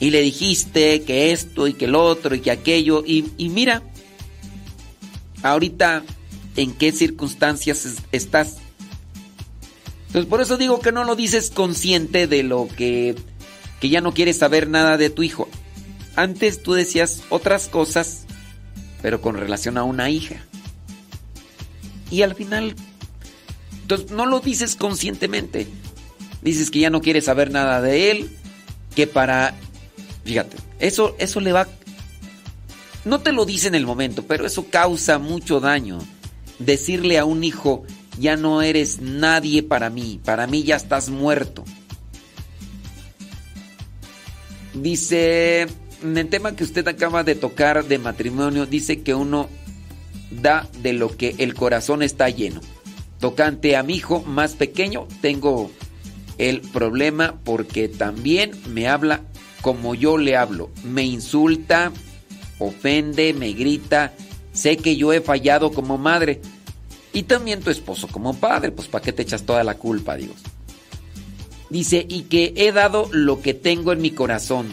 Y 0.00 0.08
le 0.08 0.22
dijiste 0.22 1.02
que 1.02 1.30
esto 1.30 1.68
y 1.68 1.74
que 1.74 1.84
el 1.84 1.94
otro 1.94 2.34
y 2.34 2.40
que 2.40 2.50
aquello. 2.50 3.04
Y, 3.06 3.24
mira, 3.50 3.82
ahorita 5.42 6.04
en 6.56 6.72
qué 6.72 6.90
circunstancias 6.90 7.84
es- 7.84 7.98
estás. 8.12 8.56
Entonces 10.06 10.26
por 10.30 10.40
eso 10.40 10.56
digo 10.56 10.80
que 10.80 10.90
no 10.90 11.04
lo 11.04 11.16
dices 11.16 11.50
consciente 11.50 12.26
de 12.26 12.44
lo 12.44 12.66
que, 12.66 13.14
que 13.78 13.90
ya 13.90 14.00
no 14.00 14.14
quieres 14.14 14.38
saber 14.38 14.66
nada 14.70 14.96
de 14.96 15.10
tu 15.10 15.22
hijo. 15.22 15.46
Antes 16.16 16.62
tú 16.62 16.72
decías 16.72 17.24
otras 17.28 17.68
cosas, 17.68 18.24
pero 19.02 19.20
con 19.20 19.36
relación 19.36 19.76
a 19.76 19.84
una 19.84 20.08
hija. 20.08 20.36
Y 22.10 22.22
al 22.22 22.34
final, 22.34 22.74
entonces 23.82 24.10
no 24.12 24.24
lo 24.24 24.40
dices 24.40 24.76
conscientemente. 24.76 25.66
Dices 26.44 26.70
que 26.70 26.80
ya 26.80 26.90
no 26.90 27.00
quieres 27.00 27.24
saber 27.24 27.50
nada 27.50 27.80
de 27.80 28.10
él, 28.10 28.30
que 28.94 29.06
para, 29.06 29.54
fíjate, 30.24 30.58
eso, 30.78 31.16
eso 31.18 31.40
le 31.40 31.52
va, 31.52 31.66
no 33.04 33.20
te 33.20 33.32
lo 33.32 33.46
dice 33.46 33.68
en 33.68 33.74
el 33.74 33.86
momento, 33.86 34.24
pero 34.26 34.46
eso 34.46 34.66
causa 34.70 35.18
mucho 35.18 35.60
daño. 35.60 35.98
Decirle 36.58 37.18
a 37.18 37.24
un 37.24 37.44
hijo, 37.44 37.84
ya 38.18 38.36
no 38.36 38.62
eres 38.62 39.00
nadie 39.00 39.62
para 39.62 39.90
mí, 39.90 40.20
para 40.24 40.46
mí 40.46 40.62
ya 40.62 40.76
estás 40.76 41.08
muerto. 41.08 41.64
Dice, 44.74 45.66
en 46.02 46.18
el 46.18 46.28
tema 46.28 46.56
que 46.56 46.64
usted 46.64 46.86
acaba 46.88 47.24
de 47.24 47.34
tocar 47.34 47.84
de 47.86 47.98
matrimonio, 47.98 48.66
dice 48.66 49.02
que 49.02 49.14
uno 49.14 49.48
da 50.30 50.68
de 50.82 50.92
lo 50.92 51.16
que 51.16 51.34
el 51.38 51.54
corazón 51.54 52.02
está 52.02 52.28
lleno. 52.28 52.60
Tocante 53.20 53.76
a 53.76 53.82
mi 53.82 53.94
hijo 53.94 54.22
más 54.22 54.54
pequeño, 54.54 55.06
tengo 55.20 55.70
el 56.38 56.60
problema 56.60 57.38
porque 57.44 57.88
también 57.88 58.52
me 58.68 58.88
habla 58.88 59.22
como 59.62 59.94
yo 59.94 60.18
le 60.18 60.36
hablo. 60.36 60.70
Me 60.82 61.04
insulta, 61.04 61.90
ofende, 62.58 63.32
me 63.32 63.52
grita. 63.52 64.12
Sé 64.52 64.76
que 64.76 64.96
yo 64.96 65.12
he 65.12 65.20
fallado 65.20 65.72
como 65.72 65.96
madre. 65.98 66.40
Y 67.12 67.24
también 67.24 67.60
tu 67.60 67.70
esposo 67.70 68.08
como 68.08 68.34
padre. 68.34 68.72
Pues 68.72 68.88
¿para 68.88 69.04
qué 69.04 69.12
te 69.12 69.22
echas 69.22 69.44
toda 69.44 69.64
la 69.64 69.76
culpa, 69.76 70.16
Dios? 70.16 70.36
Dice, 71.70 72.04
y 72.08 72.22
que 72.22 72.52
he 72.56 72.72
dado 72.72 73.08
lo 73.10 73.40
que 73.40 73.54
tengo 73.54 73.92
en 73.92 74.02
mi 74.02 74.10
corazón. 74.10 74.68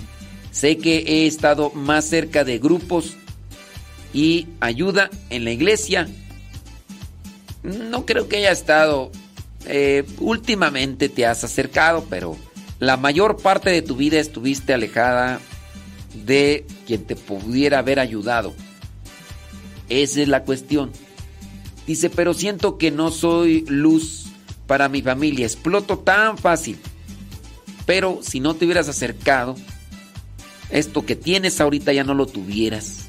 Sé 0.51 0.77
que 0.77 0.97
he 0.97 1.27
estado 1.27 1.71
más 1.71 2.05
cerca 2.05 2.43
de 2.43 2.59
grupos 2.59 3.15
y 4.13 4.47
ayuda 4.59 5.09
en 5.29 5.45
la 5.45 5.51
iglesia. 5.51 6.09
No 7.63 8.05
creo 8.05 8.27
que 8.27 8.37
haya 8.37 8.51
estado... 8.51 9.11
eh, 9.65 10.05
últimamente 10.19 11.09
te 11.09 11.25
has 11.25 11.43
acercado, 11.43 12.05
pero 12.09 12.37
la 12.79 12.97
mayor 12.97 13.37
parte 13.37 13.69
de 13.69 13.81
tu 13.81 13.95
vida 13.95 14.19
estuviste 14.19 14.73
alejada 14.73 15.39
de 16.25 16.65
quien 16.87 17.05
te 17.05 17.15
pudiera 17.15 17.79
haber 17.79 17.99
ayudado. 17.99 18.53
Esa 19.89 20.21
es 20.21 20.27
la 20.27 20.43
cuestión. 20.43 20.91
Dice, 21.85 22.09
pero 22.09 22.33
siento 22.33 22.77
que 22.77 22.91
no 22.91 23.11
soy 23.11 23.65
luz 23.67 24.27
para 24.67 24.87
mi 24.89 25.01
familia. 25.01 25.45
Exploto 25.45 25.99
tan 25.99 26.37
fácil. 26.37 26.79
Pero 27.85 28.19
si 28.21 28.39
no 28.39 28.55
te 28.55 28.65
hubieras 28.65 28.87
acercado, 28.87 29.55
esto 30.69 31.05
que 31.05 31.15
tienes 31.15 31.59
ahorita 31.59 31.91
ya 31.91 32.03
no 32.03 32.13
lo 32.13 32.25
tuvieras. 32.25 33.07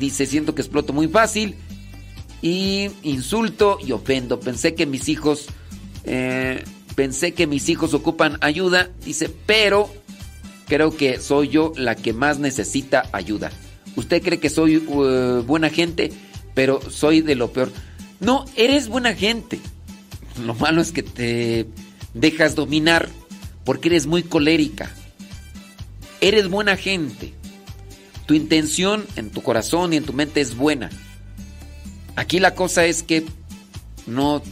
Dice, 0.00 0.26
siento 0.26 0.54
que 0.54 0.62
exploto 0.62 0.92
muy 0.92 1.08
fácil 1.08 1.56
y 2.46 2.92
insulto 3.02 3.76
y 3.84 3.90
ofendo. 3.90 4.38
Pensé 4.38 4.76
que 4.76 4.86
mis 4.86 5.08
hijos, 5.08 5.46
eh, 6.04 6.62
pensé 6.94 7.34
que 7.34 7.48
mis 7.48 7.68
hijos 7.68 7.92
ocupan 7.92 8.38
ayuda. 8.40 8.88
Dice, 9.04 9.28
pero 9.46 9.90
creo 10.68 10.96
que 10.96 11.18
soy 11.18 11.48
yo 11.48 11.72
la 11.76 11.96
que 11.96 12.12
más 12.12 12.38
necesita 12.38 13.10
ayuda. 13.10 13.50
Usted 13.96 14.22
cree 14.22 14.38
que 14.38 14.48
soy 14.48 14.76
eh, 14.76 15.42
buena 15.44 15.70
gente, 15.70 16.12
pero 16.54 16.80
soy 16.88 17.20
de 17.20 17.34
lo 17.34 17.50
peor. 17.52 17.72
No, 18.20 18.44
eres 18.54 18.86
buena 18.86 19.12
gente. 19.12 19.58
Lo 20.44 20.54
malo 20.54 20.80
es 20.80 20.92
que 20.92 21.02
te 21.02 21.66
dejas 22.14 22.54
dominar 22.54 23.08
porque 23.64 23.88
eres 23.88 24.06
muy 24.06 24.22
colérica. 24.22 24.88
Eres 26.20 26.48
buena 26.48 26.76
gente. 26.76 27.34
Tu 28.26 28.34
intención 28.34 29.04
en 29.16 29.30
tu 29.30 29.42
corazón 29.42 29.92
y 29.92 29.96
en 29.96 30.04
tu 30.04 30.12
mente 30.12 30.40
es 30.40 30.56
buena. 30.56 30.90
Aquí 32.16 32.40
la 32.40 32.54
cosa 32.54 32.86
es 32.86 33.02
que 33.02 33.24
no 34.06 34.42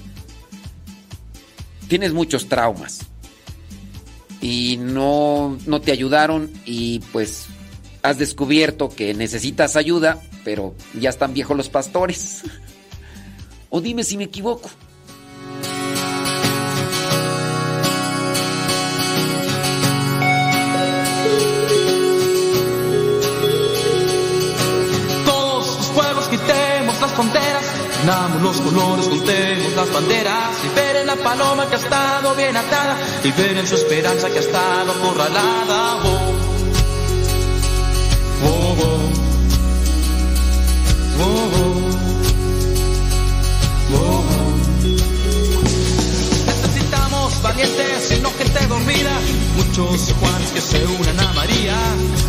tienes 1.89 2.13
muchos 2.13 2.49
traumas 2.49 3.01
y 4.41 4.77
no, 4.77 5.59
no 5.67 5.81
te 5.81 5.91
ayudaron 5.91 6.51
y 6.67 7.01
pues 7.13 7.47
has 8.03 8.19
descubierto 8.19 8.91
que 8.91 9.15
necesitas 9.15 9.77
ayuda, 9.77 10.21
pero 10.45 10.75
ya 10.93 11.09
están 11.09 11.33
viejos 11.33 11.57
los 11.57 11.71
pastores. 11.71 12.43
o 13.71 13.81
dime 13.81 14.05
si 14.05 14.19
me 14.19 14.25
equivoco. 14.25 14.69
Unamos 28.05 28.43
los 28.43 28.61
colores, 28.61 29.09
contemos 29.09 29.73
las 29.75 29.91
banderas, 29.91 30.63
liberen 30.63 31.07
la 31.07 31.17
paloma 31.17 31.67
que 31.69 31.77
ha 31.77 31.79
estado 31.79 32.35
bien 32.35 32.55
atada, 32.55 32.99
liberen 33.23 33.67
su 33.67 33.77
esperanza 33.77 34.29
que 34.29 34.39
ha 34.39 34.43
estado 34.43 34.93
acorralada. 34.93 35.97
Oh, 36.05 36.19
oh, 38.45 38.77
oh. 38.79 39.25
Oh, 41.17 41.51
oh. 41.57 41.85
Oh, 43.95 43.97
oh. 43.97 44.55
Necesitamos 46.47 47.43
valientes 47.43 48.11
y 48.11 48.21
no 48.21 48.31
gente 48.33 48.67
dormida, 48.67 49.13
muchos 49.57 50.13
Juanes 50.21 50.51
que 50.53 50.61
se 50.61 50.85
unan 50.87 51.21
a 51.21 51.33
María, 51.33 51.77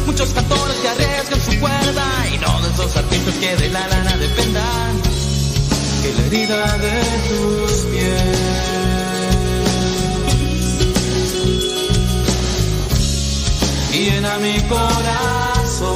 muchos 0.06 0.30
cantores 0.30 0.78
que 0.78 0.88
arriesgan 0.88 1.42
su 1.42 1.60
cuerda 1.60 2.06
y 2.34 2.38
no 2.38 2.62
de 2.62 2.70
esos 2.70 2.96
artistas 2.96 3.34
que 3.36 3.56
de 3.58 3.70
la 3.70 3.88
lana 3.90 4.16
dependan, 4.18 5.02
que 6.06 6.14
la 6.14 6.26
herida 6.28 6.78
de 6.78 7.02
tus 7.30 7.72
pies. 7.92 8.56
llena 13.92 14.38
mi 14.40 14.62
corazón. 14.64 15.96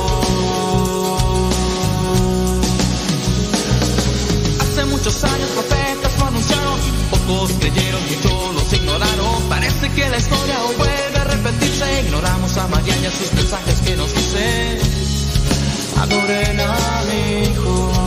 Hace 4.61 4.85
muchos 4.85 5.23
años 5.23 5.49
profetas 5.49 6.17
lo 6.17 6.25
anunciaron, 6.25 6.79
pocos 7.11 7.51
creyeron, 7.59 8.01
muchos 8.07 8.55
los 8.55 8.73
ignoraron. 8.73 9.43
Parece 9.49 9.89
que 9.91 10.09
la 10.09 10.17
historia 10.17 10.57
vuelve 10.77 11.19
a 11.19 11.23
repetirse. 11.25 12.01
Ignoramos 12.05 12.57
a 12.57 12.67
María 12.67 12.97
y 12.97 13.05
a 13.05 13.11
sus 13.11 13.33
mensajes 13.33 13.75
que 13.81 13.95
nos 13.95 14.13
dicen: 14.15 14.79
Adoren 16.01 16.59
a 16.61 17.03
mi 17.09 17.43
hijo. 17.49 17.98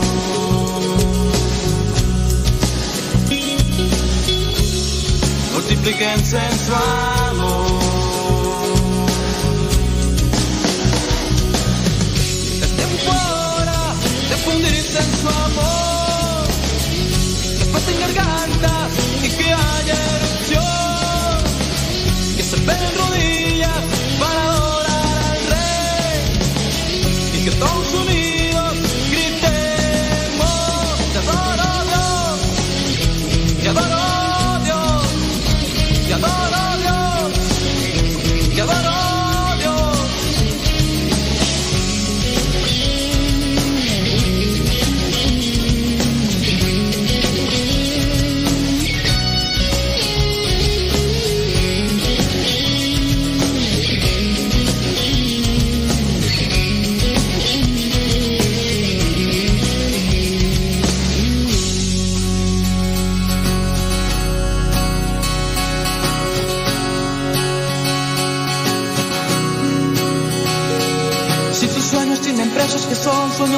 Multiplíquense 5.73 6.37
en 6.37 6.59
su 6.59 6.75
amor. 6.75 7.67
Es 12.61 12.77
tiempo 12.77 13.11
ahora 13.11 13.95
de 14.29 14.37
fundirse 14.37 14.99
en 14.99 15.13
su 15.17 15.29
amor. 15.29 16.49
Que 17.59 17.65
pasen 17.73 18.01
gargantas 18.01 18.93
y 19.23 19.29
que 19.31 19.45
haya 19.45 19.97
erupción. 20.17 21.39
Que 22.37 22.43
se 22.43 22.57
peguen 22.59 22.95
rodillas 22.99 23.83
para 24.21 24.43
adorar 24.53 25.07
al 25.31 25.41
rey. 25.55 26.21
Y 27.33 27.45
que 27.45 27.51
todos 27.53 28.02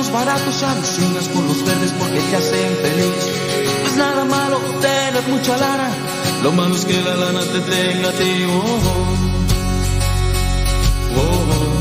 sueños 0.05 0.12
baratos, 0.12 0.62
alucinas 0.62 1.28
por 1.28 1.44
los 1.44 1.65
verdes 1.65 1.92
porque 1.99 2.20
te 2.20 2.36
hacen 2.36 2.76
feliz. 2.76 3.15
No 3.83 3.89
es 3.89 3.97
nada 3.97 4.24
malo 4.24 4.58
tener 4.81 5.23
mucha 5.28 5.57
lana, 5.57 5.91
lo 6.42 6.52
malo 6.52 6.74
es 6.74 6.84
que 6.84 7.00
la 7.00 7.15
lana 7.15 7.41
te 7.41 7.60
tenga 7.60 8.08
a 8.08 8.12
ti. 8.12 8.44
Oh, 8.49 8.52
oh. 8.52 9.34
Oh, 11.16 11.31
oh. 11.50 11.74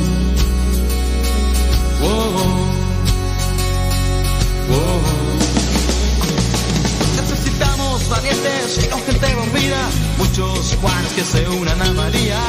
Oh, 2.06 2.40
oh. 4.70 5.14
Necesitamos 7.22 8.10
valientes 8.10 8.80
y 8.84 8.88
no 8.90 8.98
gente 8.98 9.34
dormida, 9.34 9.90
muchos 10.18 10.78
Juanes 10.82 11.14
que 11.14 11.24
se 11.24 11.48
unan 11.50 11.82
a 11.82 11.94
María, 11.94 12.40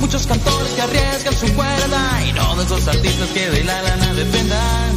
muchos 0.00 0.26
cantores 0.26 0.72
que 0.72 0.82
arriesgan 0.82 1.34
su 1.34 1.52
cuerda 1.54 2.24
y 2.26 2.32
no 2.32 2.56
de 2.56 2.64
esos 2.64 2.88
artistas 2.88 3.28
que 3.30 3.50
de 3.50 3.64
la 3.64 3.82
lana 3.82 4.14
dependan, 4.14 4.96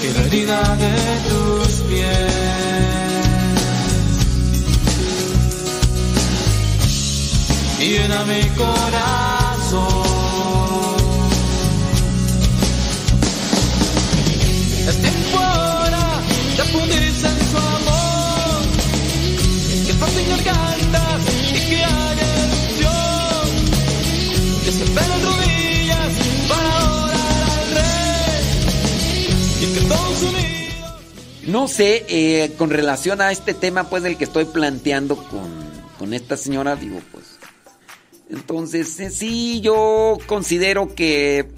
que 0.00 0.12
la 0.12 0.20
herida 0.26 0.76
de 0.76 0.94
tus 1.28 1.72
pies 1.88 2.48
llena 7.88 8.24
mi 8.24 8.42
corazón. 8.50 9.88
Es 14.88 14.96
tiempo 15.02 15.38
ahora 15.38 16.20
de 16.56 16.62
fundirse 16.64 17.26
en 17.26 17.38
su 17.50 17.56
amor. 17.56 18.62
Que 19.86 19.94
pasen 19.94 20.28
gargantas 20.28 21.20
y 21.50 21.58
que 21.68 21.84
haya 21.84 22.28
erupción. 22.44 23.46
Que 24.64 24.72
se 24.72 24.84
No 31.46 31.66
sé, 31.66 32.04
eh, 32.08 32.54
con 32.58 32.68
relación 32.68 33.22
a 33.22 33.32
este 33.32 33.54
tema, 33.54 33.88
pues, 33.88 34.02
del 34.02 34.18
que 34.18 34.24
estoy 34.24 34.44
planteando 34.44 35.16
con, 35.16 35.50
con 35.98 36.12
esta 36.12 36.36
señora, 36.36 36.76
digo, 36.76 37.00
pues. 37.10 37.38
Entonces, 38.28 39.00
eh, 39.00 39.10
sí, 39.10 39.62
yo 39.62 40.18
considero 40.26 40.94
que 40.94 41.48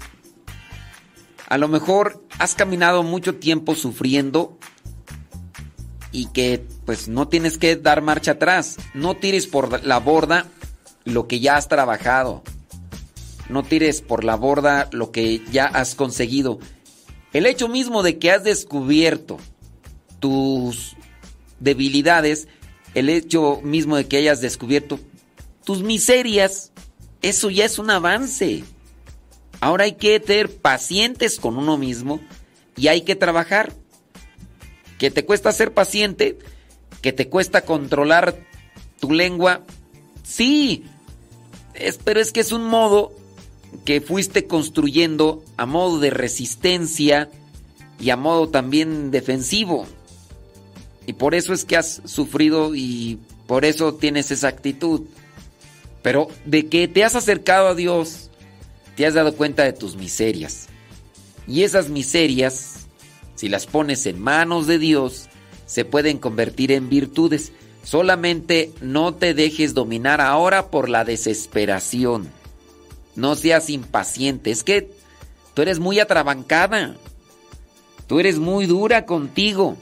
a 1.49 1.57
lo 1.57 1.67
mejor 1.67 2.23
has 2.39 2.55
caminado 2.55 3.03
mucho 3.03 3.35
tiempo 3.35 3.75
sufriendo 3.75 4.57
y 6.13 6.27
que, 6.27 6.65
pues, 6.85 7.09
no 7.09 7.27
tienes 7.27 7.57
que 7.57 7.75
dar 7.75 8.01
marcha 8.01 8.31
atrás. 8.31 8.77
No 8.93 9.17
tires 9.17 9.45
por 9.45 9.83
la 9.83 9.99
borda 9.99 10.45
lo 11.03 11.27
que 11.27 11.41
ya 11.41 11.57
has 11.57 11.67
trabajado. 11.67 12.43
No 13.49 13.63
tires 13.63 14.01
por 14.01 14.23
la 14.23 14.35
borda 14.35 14.87
lo 14.93 15.11
que 15.11 15.41
ya 15.51 15.65
has 15.65 15.95
conseguido. 15.95 16.59
El 17.33 17.45
hecho 17.45 17.67
mismo 17.67 18.03
de 18.03 18.17
que 18.17 18.31
has 18.31 18.43
descubierto 18.43 19.37
tus 20.19 20.95
debilidades, 21.59 22.47
el 22.93 23.09
hecho 23.09 23.61
mismo 23.63 23.95
de 23.95 24.07
que 24.07 24.17
hayas 24.17 24.41
descubierto 24.41 24.99
tus 25.63 25.81
miserias, 25.81 26.71
eso 27.21 27.49
ya 27.49 27.65
es 27.65 27.79
un 27.79 27.89
avance. 27.89 28.63
Ahora 29.61 29.85
hay 29.85 29.93
que 29.93 30.21
ser 30.25 30.51
pacientes 30.53 31.39
con 31.39 31.57
uno 31.57 31.77
mismo 31.77 32.19
y 32.75 32.87
hay 32.87 33.01
que 33.01 33.15
trabajar. 33.15 33.73
Que 34.97 35.09
te 35.09 35.25
cuesta 35.25 35.51
ser 35.51 35.73
paciente, 35.73 36.37
que 37.01 37.13
te 37.13 37.29
cuesta 37.29 37.61
controlar 37.61 38.35
tu 38.99 39.11
lengua, 39.11 39.63
sí, 40.23 40.83
es, 41.73 41.97
pero 41.97 42.19
es 42.19 42.31
que 42.31 42.41
es 42.41 42.51
un 42.51 42.65
modo 42.65 43.11
que 43.85 44.01
fuiste 44.01 44.47
construyendo 44.47 45.43
a 45.57 45.65
modo 45.65 45.99
de 45.99 46.09
resistencia 46.09 47.29
y 47.99 48.09
a 48.09 48.17
modo 48.17 48.49
también 48.49 49.11
defensivo. 49.11 49.85
Y 51.05 51.13
por 51.13 51.35
eso 51.35 51.53
es 51.53 51.65
que 51.65 51.77
has 51.77 52.01
sufrido 52.05 52.75
y 52.75 53.19
por 53.47 53.65
eso 53.65 53.95
tienes 53.95 54.31
esa 54.31 54.47
actitud. 54.47 55.01
Pero 56.01 56.27
de 56.45 56.67
que 56.67 56.87
te 56.87 57.03
has 57.03 57.15
acercado 57.15 57.67
a 57.67 57.75
Dios, 57.75 58.29
te 58.95 59.05
has 59.05 59.13
dado 59.13 59.35
cuenta 59.35 59.63
de 59.63 59.73
tus 59.73 59.95
miserias. 59.95 60.67
Y 61.47 61.63
esas 61.63 61.89
miserias, 61.89 62.87
si 63.35 63.49
las 63.49 63.65
pones 63.65 64.05
en 64.05 64.19
manos 64.19 64.67
de 64.67 64.79
Dios, 64.79 65.27
se 65.65 65.85
pueden 65.85 66.17
convertir 66.17 66.71
en 66.71 66.89
virtudes. 66.89 67.51
Solamente 67.83 68.71
no 68.81 69.15
te 69.15 69.33
dejes 69.33 69.73
dominar 69.73 70.21
ahora 70.21 70.69
por 70.69 70.89
la 70.89 71.03
desesperación. 71.03 72.29
No 73.15 73.35
seas 73.35 73.69
impaciente. 73.69 74.51
Es 74.51 74.63
que 74.63 74.89
tú 75.53 75.61
eres 75.61 75.79
muy 75.79 75.99
atrabancada. 75.99 76.95
Tú 78.07 78.19
eres 78.19 78.39
muy 78.39 78.65
dura 78.65 79.05
contigo. 79.05 79.77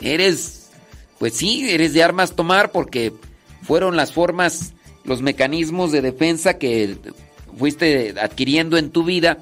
Eres, 0.00 0.70
pues 1.18 1.34
sí, 1.34 1.68
eres 1.70 1.92
de 1.92 2.02
armas 2.02 2.36
tomar 2.36 2.72
porque 2.72 3.12
fueron 3.62 3.96
las 3.96 4.12
formas, 4.12 4.74
los 5.04 5.22
mecanismos 5.22 5.92
de 5.92 6.02
defensa 6.02 6.58
que 6.58 6.98
fuiste 7.56 8.14
adquiriendo 8.20 8.76
en 8.76 8.90
tu 8.90 9.04
vida 9.04 9.38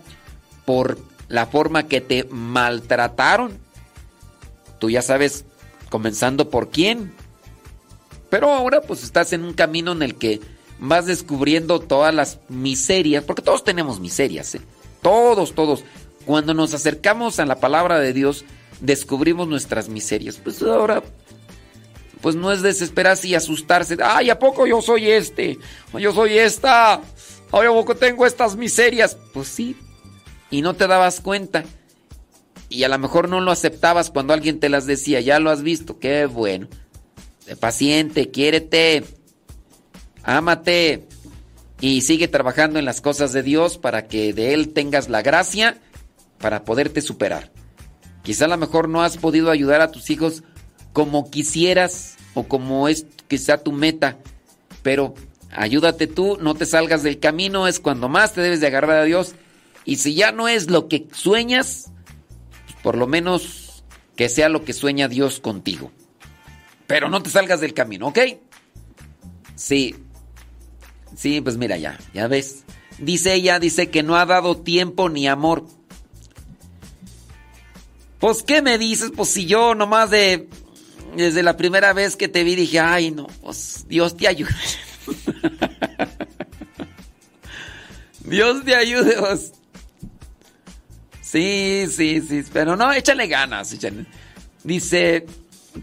por 0.65 0.99
la 1.29 1.47
forma 1.47 1.89
que 1.89 2.01
te 2.01 2.25
maltrataron. 2.31 3.59
Tú 4.79 4.91
ya 4.91 5.03
sabes, 5.03 5.45
comenzando 5.91 6.51
por 6.51 6.71
quién. 6.71 7.13
Pero 8.31 8.53
ahora 8.53 8.81
pues 8.81 9.03
estás 9.03 9.33
en 9.33 9.45
un 9.45 9.53
camino 9.53 9.93
en 9.93 10.03
el 10.03 10.17
que 10.17 10.41
vas 10.79 11.07
descubriendo 11.07 11.81
todas 11.81 12.15
las 12.15 12.39
miserias, 12.49 13.25
porque 13.25 13.43
todos 13.43 13.65
tenemos 13.65 14.01
miserias, 14.01 14.55
¿eh? 14.55 14.61
todos, 15.03 15.55
todos. 15.55 15.85
Cuando 16.25 16.55
nos 16.55 16.73
acercamos 16.75 17.39
a 17.39 17.47
la 17.47 17.61
palabra 17.61 17.99
de 17.99 18.13
Dios, 18.13 18.45
descubrimos 18.81 19.47
nuestras 19.47 19.89
miserias. 19.89 20.37
Pues 20.43 20.63
ahora, 20.63 21.03
pues 22.21 22.35
no 22.35 22.51
es 22.51 22.63
desesperarse 22.63 23.29
y 23.29 23.35
asustarse. 23.35 23.99
Ay, 24.03 24.31
¿a 24.31 24.39
poco 24.39 24.67
yo 24.67 24.81
soy 24.81 25.11
este? 25.11 25.59
¿O 25.93 25.99
yo 25.99 26.13
soy 26.13 26.39
esta? 26.39 27.03
¿O 27.51 27.61
¿a 27.61 27.67
poco 27.67 27.95
tengo 27.95 28.25
estas 28.27 28.57
miserias? 28.57 29.17
Pues 29.35 29.49
sí. 29.49 29.77
Y 30.51 30.63
no 30.63 30.75
te 30.75 30.87
dabas 30.87 31.21
cuenta. 31.21 31.65
Y 32.71 32.85
a 32.85 32.89
lo 32.89 32.99
mejor 32.99 33.29
no 33.29 33.41
lo 33.41 33.51
aceptabas 33.51 34.11
cuando 34.11 34.33
alguien 34.33 34.59
te 34.59 34.71
las 34.71 34.87
decía. 34.87 35.21
Ya 35.21 35.39
lo 35.39 35.51
has 35.51 35.63
visto. 35.63 35.99
Qué 35.99 36.25
bueno. 36.25 36.69
Paciente, 37.61 38.31
quiérete. 38.31 39.05
Ámate. 40.25 41.07
Y 41.81 42.01
sigue 42.01 42.29
trabajando 42.29 42.79
en 42.79 42.85
las 42.85 43.01
cosas 43.01 43.33
de 43.33 43.43
Dios 43.43 43.79
para 43.79 44.07
que 44.07 44.33
de 44.33 44.55
Él 44.55 44.73
tengas 44.73 45.09
la 45.09 45.23
gracia 45.23 45.79
para 46.39 46.65
poderte 46.65 47.03
superar. 47.03 47.53
Quizá 48.23 48.47
a 48.47 48.49
lo 48.49 48.57
mejor 48.57 48.89
no 48.89 49.03
has 49.03 49.19
podido 49.19 49.51
ayudar 49.51 49.83
a 49.83 49.91
tus 49.91 50.09
hijos 50.09 50.43
como 50.95 51.31
quisieras 51.31 52.17
o 52.33 52.45
como 52.45 52.89
es 52.89 53.07
quizá 53.29 53.59
tu 53.59 53.73
meta, 53.73 54.19
pero 54.83 55.15
ayúdate 55.51 56.07
tú, 56.07 56.39
no 56.41 56.55
te 56.55 56.67
salgas 56.67 57.03
del 57.03 57.19
camino, 57.19 57.69
es 57.69 57.81
cuando 57.81 58.09
más 58.09 58.33
te 58.33 58.41
debes 58.41 58.61
de 58.61 58.69
agarrar 58.69 58.99
a 58.99 59.05
Dios. 59.05 59.35
Y 59.85 59.97
si 59.97 60.15
ya 60.15 60.33
no 60.33 60.49
es 60.49 60.71
lo 60.71 60.89
que 60.89 61.07
sueñas, 61.13 61.91
pues 62.65 62.77
por 62.83 62.97
lo 62.97 63.07
menos 63.07 63.85
que 64.17 64.29
sea 64.29 64.49
lo 64.49 64.65
que 64.65 64.73
sueña 64.73 65.09
Dios 65.09 65.41
contigo. 65.41 65.91
Pero 66.87 67.11
no 67.11 67.23
te 67.23 67.31
salgas 67.31 67.61
del 67.61 67.75
camino, 67.75 68.09
¿ok? 68.09 68.19
Sí. 69.55 69.97
Sí, 71.17 71.41
pues 71.41 71.57
mira 71.57 71.77
ya, 71.77 71.99
ya 72.13 72.27
ves. 72.27 72.65
Dice 72.99 73.35
ella, 73.35 73.59
dice 73.59 73.91
que 73.91 74.03
no 74.03 74.17
ha 74.17 74.27
dado 74.27 74.57
tiempo 74.59 75.09
ni 75.09 75.27
amor. 75.27 75.65
Pues, 78.19 78.43
¿qué 78.43 78.63
me 78.63 78.79
dices? 78.79 79.13
Pues 79.15 79.31
si 79.31 79.47
yo 79.47 79.75
nomás 79.75 80.11
de... 80.11 80.49
Desde 81.17 81.43
la 81.45 81.57
primera 81.57 81.93
vez 81.93 82.17
que 82.17 82.27
te 82.27 82.43
vi 82.43 82.57
dije, 82.57 82.81
ay 82.81 83.13
no, 83.13 83.29
pues 83.41 83.85
Dios 83.87 84.17
te 84.17 84.27
ayude. 84.27 84.51
Dios 88.25 88.65
te 88.65 88.75
ayude. 88.75 89.15
Pues. 89.21 89.53
Sí, 91.21 91.87
sí, 91.89 92.21
sí, 92.21 92.43
pero 92.53 92.75
no, 92.75 92.93
échale 92.93 93.29
ganas. 93.29 93.77
Dice, 94.65 95.27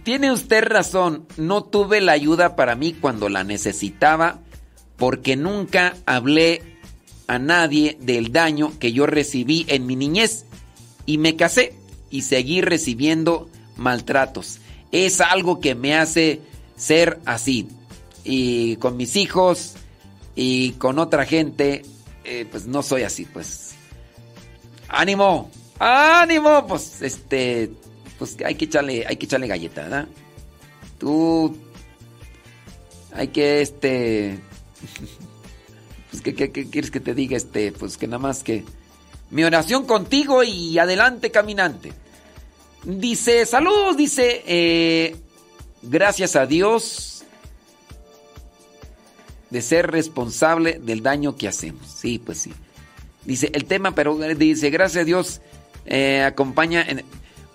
tiene 0.03 0.33
usted 0.33 0.65
razón, 0.65 1.27
no 1.37 1.63
tuve 1.63 2.01
la 2.01 2.11
ayuda 2.11 2.57
para 2.57 2.75
mí 2.75 2.93
cuando 2.93 3.29
la 3.29 3.45
necesitaba 3.45 4.41
porque 5.01 5.35
nunca 5.35 5.97
hablé 6.05 6.61
a 7.25 7.39
nadie 7.39 7.97
del 8.01 8.31
daño 8.31 8.77
que 8.77 8.93
yo 8.93 9.07
recibí 9.07 9.65
en 9.67 9.87
mi 9.87 9.95
niñez 9.95 10.45
y 11.07 11.17
me 11.17 11.35
casé 11.35 11.73
y 12.11 12.21
seguí 12.21 12.61
recibiendo 12.61 13.49
maltratos. 13.77 14.59
Es 14.91 15.19
algo 15.19 15.59
que 15.59 15.73
me 15.73 15.95
hace 15.95 16.41
ser 16.75 17.19
así. 17.25 17.67
Y 18.23 18.75
con 18.75 18.95
mis 18.95 19.15
hijos 19.15 19.73
y 20.35 20.73
con 20.73 20.99
otra 20.99 21.25
gente, 21.25 21.81
eh, 22.23 22.45
pues 22.51 22.67
no 22.67 22.83
soy 22.83 23.01
así, 23.01 23.25
pues. 23.25 23.71
¡Ánimo! 24.87 25.49
¡Ánimo! 25.79 26.67
Pues 26.67 27.01
este. 27.01 27.71
Pues 28.19 28.37
hay 28.45 28.53
que 28.53 28.65
echarle, 28.65 29.07
hay 29.07 29.15
que 29.15 29.25
echarle 29.25 29.47
galleta, 29.47 29.81
¿verdad? 29.81 30.07
Tú. 30.99 31.57
Hay 33.15 33.29
que 33.29 33.61
este. 33.61 34.50
Pues 36.09 36.21
¿qué, 36.21 36.51
quieres 36.51 36.91
que 36.91 36.99
te 36.99 37.13
diga? 37.13 37.37
Este, 37.37 37.71
pues 37.71 37.97
que 37.97 38.07
nada 38.07 38.19
más 38.19 38.43
que. 38.43 38.63
Mi 39.29 39.45
oración 39.45 39.85
contigo 39.85 40.43
y 40.43 40.77
adelante 40.77 41.31
caminante. 41.31 41.93
Dice, 42.83 43.45
saludos, 43.45 43.95
dice, 43.95 44.43
eh, 44.45 45.15
gracias 45.83 46.35
a 46.35 46.45
Dios 46.45 47.23
de 49.51 49.61
ser 49.61 49.91
responsable 49.91 50.79
del 50.79 51.01
daño 51.01 51.35
que 51.35 51.47
hacemos. 51.47 51.87
Sí, 51.87 52.19
pues 52.19 52.39
sí. 52.39 52.51
Dice, 53.23 53.51
el 53.53 53.65
tema, 53.65 53.93
pero 53.93 54.17
dice, 54.35 54.69
gracias 54.69 55.03
a 55.03 55.05
Dios 55.05 55.41
eh, 55.85 56.23
acompaña. 56.23 56.81
En, 56.81 57.03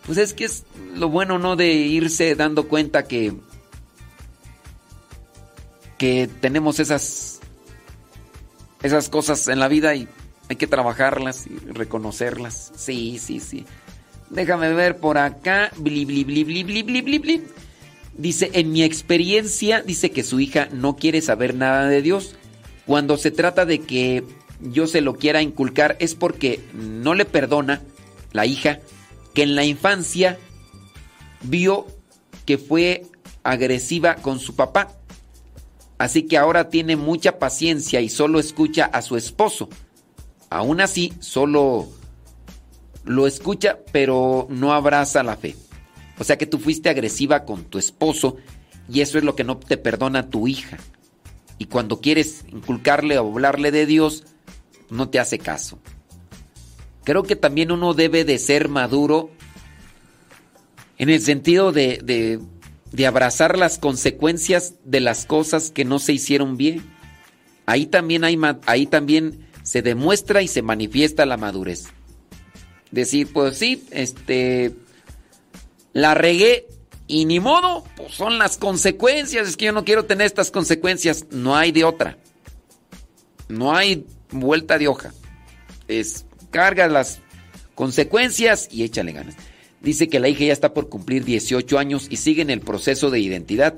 pues 0.07 0.19
es 0.19 0.33
que 0.33 0.45
es 0.45 0.65
lo 0.95 1.09
bueno, 1.09 1.39
¿no? 1.39 1.57
De 1.57 1.73
irse 1.73 2.37
dando 2.37 2.69
cuenta 2.69 3.07
que, 3.07 3.35
que 5.99 6.29
tenemos 6.41 6.81
esas, 6.81 7.41
esas 8.83 9.09
cosas 9.09 9.49
en 9.49 9.61
la 9.61 9.69
vida 9.69 9.95
y 9.95 10.09
hay 10.49 10.57
que 10.57 10.67
trabajarlas 10.67 11.47
y 11.47 11.57
reconocerlas. 11.73 12.73
Sí, 12.77 13.19
sí, 13.19 13.41
sí. 13.41 13.67
Déjame 14.31 14.73
ver 14.73 14.99
por 14.99 15.19
acá. 15.19 15.73
Bli, 15.77 16.05
bli, 16.05 16.25
bli. 16.25 17.43
Dice, 18.17 18.51
en 18.55 18.73
mi 18.73 18.83
experiencia, 18.83 19.83
dice 19.83 20.11
que 20.11 20.25
su 20.25 20.41
hija 20.41 20.69
no 20.73 20.97
quiere 20.97 21.21
saber 21.21 21.55
nada 21.55 21.89
de 21.89 22.03
Dios. 22.03 22.35
Cuando 22.87 23.17
se 23.17 23.31
trata 23.31 23.67
de 23.67 23.81
que 23.81 24.25
yo 24.61 24.87
se 24.87 25.01
lo 25.01 25.17
quiera 25.17 25.43
inculcar 25.43 25.97
es 26.01 26.15
porque 26.15 26.61
no 26.73 27.15
le 27.15 27.25
perdona 27.25 27.83
la 28.33 28.47
hija 28.47 28.81
que 29.35 29.43
en 29.43 29.55
la 29.55 29.65
infancia 29.65 30.39
vio 31.43 31.87
que 32.47 32.57
fue 32.57 33.03
agresiva 33.43 34.17
con 34.17 34.39
su 34.39 34.57
papá. 34.57 34.93
Así 35.99 36.25
que 36.25 36.37
ahora 36.37 36.69
tiene 36.69 36.97
mucha 36.97 37.39
paciencia 37.39 38.01
y 38.01 38.09
solo 38.09 38.39
escucha 38.39 38.85
a 38.87 39.03
su 39.03 39.17
esposo. 39.17 39.69
Aún 40.51 40.81
así, 40.81 41.13
solo 41.21 41.89
lo 43.05 43.27
escucha, 43.27 43.79
pero 43.93 44.47
no 44.51 44.73
abraza 44.73 45.23
la 45.23 45.37
fe. 45.37 45.57
O 46.19 46.25
sea 46.25 46.37
que 46.37 46.47
tú 46.47 46.59
fuiste 46.59 46.89
agresiva 46.89 47.45
con 47.45 47.65
tu 47.65 47.79
esposo 47.79 48.37
y 48.89 49.01
eso 49.01 49.19
es 49.19 49.25
lo 49.25 49.37
que 49.37 49.45
no 49.45 49.57
te 49.57 49.77
perdona 49.77 50.29
tu 50.29 50.49
hija. 50.49 50.79
Y 51.59 51.67
cuando 51.67 52.01
quieres 52.01 52.45
inculcarle 52.49 53.19
o 53.19 53.31
hablarle 53.31 53.71
de 53.71 53.87
Dios, 53.87 54.25
no 54.91 55.09
te 55.09 55.19
hace 55.19 55.39
caso. 55.39 55.79
Creo 57.05 57.23
que 57.23 57.37
también 57.37 57.71
uno 57.71 57.95
debe 57.95 58.25
de 58.25 58.39
ser 58.39 58.69
maduro 58.69 59.31
en 60.99 61.09
el 61.09 61.21
sentido 61.21 61.73
de, 61.73 62.01
de, 62.03 62.41
de 62.93 63.07
abrazar 63.07 63.59
las 63.59 63.79
consecuencias 63.79 64.75
de 64.85 65.01
las 65.01 65.27
cosas 65.27 65.71
que 65.71 65.85
no 65.85 65.99
se 65.99 66.13
hicieron 66.13 66.57
bien. 66.57 66.85
Ahí 67.67 67.87
también, 67.87 68.25
hay, 68.25 68.39
ahí 68.67 68.87
también 68.87 69.47
se 69.63 69.83
demuestra 69.83 70.43
y 70.43 70.49
se 70.49 70.63
manifiesta 70.63 71.27
la 71.27 71.37
madurez. 71.37 71.87
Decir, 72.91 73.33
pues 73.33 73.59
sí, 73.59 73.85
este, 73.91 74.73
la 75.93 76.15
regué 76.15 76.67
y 77.09 77.25
ni 77.25 77.41
modo, 77.41 77.85
pues 77.97 78.15
son 78.15 78.39
las 78.39 78.57
consecuencias, 78.57 79.49
es 79.49 79.57
que 79.57 79.67
yo 79.67 79.73
no 79.73 79.85
quiero 79.85 80.05
tener 80.05 80.27
estas 80.27 80.51
consecuencias, 80.51 81.27
no 81.31 81.57
hay 81.57 81.73
de 81.73 81.85
otra. 81.85 82.19
No 83.49 83.77
hay 83.77 84.07
vuelta 84.31 84.79
de 84.79 84.89
hoja. 84.89 85.13
Es 85.87 86.25
carga 86.51 86.89
las 86.89 87.21
consecuencias 87.75 88.69
y 88.71 88.83
échale 88.83 89.13
ganas. 89.13 89.37
Dice 89.87 90.09
que 90.09 90.19
la 90.19 90.29
hija 90.29 90.47
ya 90.47 90.53
está 90.53 90.75
por 90.75 90.89
cumplir 90.89 91.25
18 91.25 91.79
años 91.79 92.09
y 92.11 92.17
sigue 92.17 92.43
en 92.43 92.51
el 92.51 92.59
proceso 92.59 93.09
de 93.09 93.21
identidad 93.21 93.77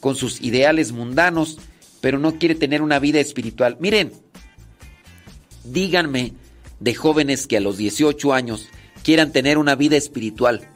con 0.00 0.16
sus 0.16 0.40
ideales 0.40 0.92
mundanos, 0.92 1.58
pero 2.00 2.18
no 2.18 2.38
quiere 2.38 2.54
tener 2.54 2.80
una 2.80 2.98
vida 2.98 3.20
espiritual. 3.20 3.76
Miren, 3.78 4.10
díganme 5.64 6.32
de 6.78 6.94
jóvenes 6.94 7.46
que 7.46 7.58
a 7.58 7.60
los 7.60 7.76
18 7.76 8.32
años 8.32 8.68
quieran 9.02 9.32
tener 9.32 9.58
una 9.58 9.74
vida 9.74 9.98
espiritual. 9.98 10.66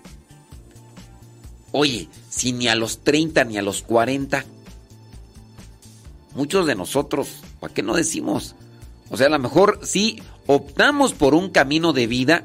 Oye, 1.72 2.10
si 2.28 2.52
ni 2.52 2.68
a 2.68 2.74
los 2.74 3.02
30 3.04 3.42
ni 3.44 3.56
a 3.56 3.62
los 3.62 3.80
40, 3.80 4.44
muchos 6.34 6.66
de 6.66 6.74
nosotros, 6.74 7.40
¿para 7.58 7.72
qué 7.72 7.82
no 7.82 7.94
decimos? 7.96 8.54
O 9.08 9.16
sea, 9.16 9.28
a 9.28 9.30
lo 9.30 9.38
mejor 9.38 9.80
sí 9.82 10.20
optamos 10.46 11.14
por 11.14 11.32
un 11.32 11.48
camino 11.48 11.94
de 11.94 12.06
vida, 12.06 12.44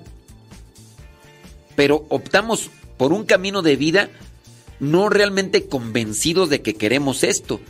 pero 1.79 2.05
optamos 2.09 2.71
por 2.97 3.13
un 3.13 3.23
camino 3.23 3.61
de 3.61 3.77
vida 3.77 4.09
no 4.81 5.07
realmente 5.07 5.67
convencidos 5.67 6.49
de 6.49 6.61
que 6.61 6.73
queremos 6.73 7.23
esto. 7.23 7.61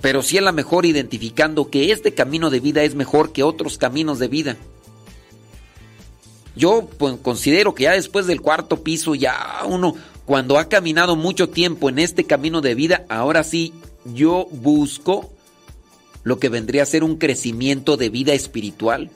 Pero 0.00 0.24
sí 0.24 0.36
a 0.36 0.40
lo 0.40 0.52
mejor 0.52 0.84
identificando 0.84 1.70
que 1.70 1.92
este 1.92 2.12
camino 2.12 2.50
de 2.50 2.58
vida 2.58 2.82
es 2.82 2.96
mejor 2.96 3.30
que 3.30 3.44
otros 3.44 3.78
caminos 3.78 4.18
de 4.18 4.26
vida. 4.26 4.56
Yo 6.56 6.88
pues, 6.98 7.18
considero 7.22 7.72
que 7.72 7.84
ya 7.84 7.92
después 7.92 8.26
del 8.26 8.40
cuarto 8.40 8.82
piso, 8.82 9.14
ya 9.14 9.60
uno, 9.68 9.94
cuando 10.24 10.58
ha 10.58 10.68
caminado 10.68 11.14
mucho 11.14 11.50
tiempo 11.50 11.88
en 11.88 12.00
este 12.00 12.24
camino 12.24 12.62
de 12.62 12.74
vida, 12.74 13.04
ahora 13.08 13.44
sí, 13.44 13.72
yo 14.04 14.48
busco 14.50 15.30
lo 16.24 16.40
que 16.40 16.48
vendría 16.48 16.82
a 16.82 16.86
ser 16.86 17.04
un 17.04 17.16
crecimiento 17.16 17.96
de 17.96 18.08
vida 18.08 18.32
espiritual. 18.32 19.08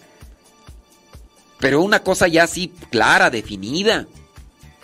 Pero 1.65 1.81
una 1.81 2.03
cosa 2.03 2.29
ya 2.29 2.43
así 2.43 2.71
clara, 2.91 3.31
definida. 3.31 4.07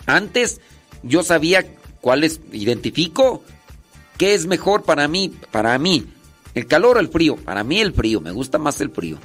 Antes 0.07 0.61
yo 1.03 1.21
sabía 1.21 1.75
cuáles 2.01 2.41
identifico. 2.51 3.43
¿Qué 4.17 4.33
es 4.33 4.47
mejor 4.47 4.81
para 4.81 5.07
mí? 5.07 5.31
Para 5.51 5.77
mí, 5.77 6.07
el 6.55 6.65
calor 6.65 6.97
o 6.97 6.99
el 6.99 7.09
frío. 7.09 7.35
Para 7.35 7.63
mí 7.63 7.79
el 7.79 7.93
frío, 7.93 8.19
me 8.19 8.31
gusta 8.31 8.57
más 8.57 8.81
el 8.81 8.89
frío. 8.89 9.19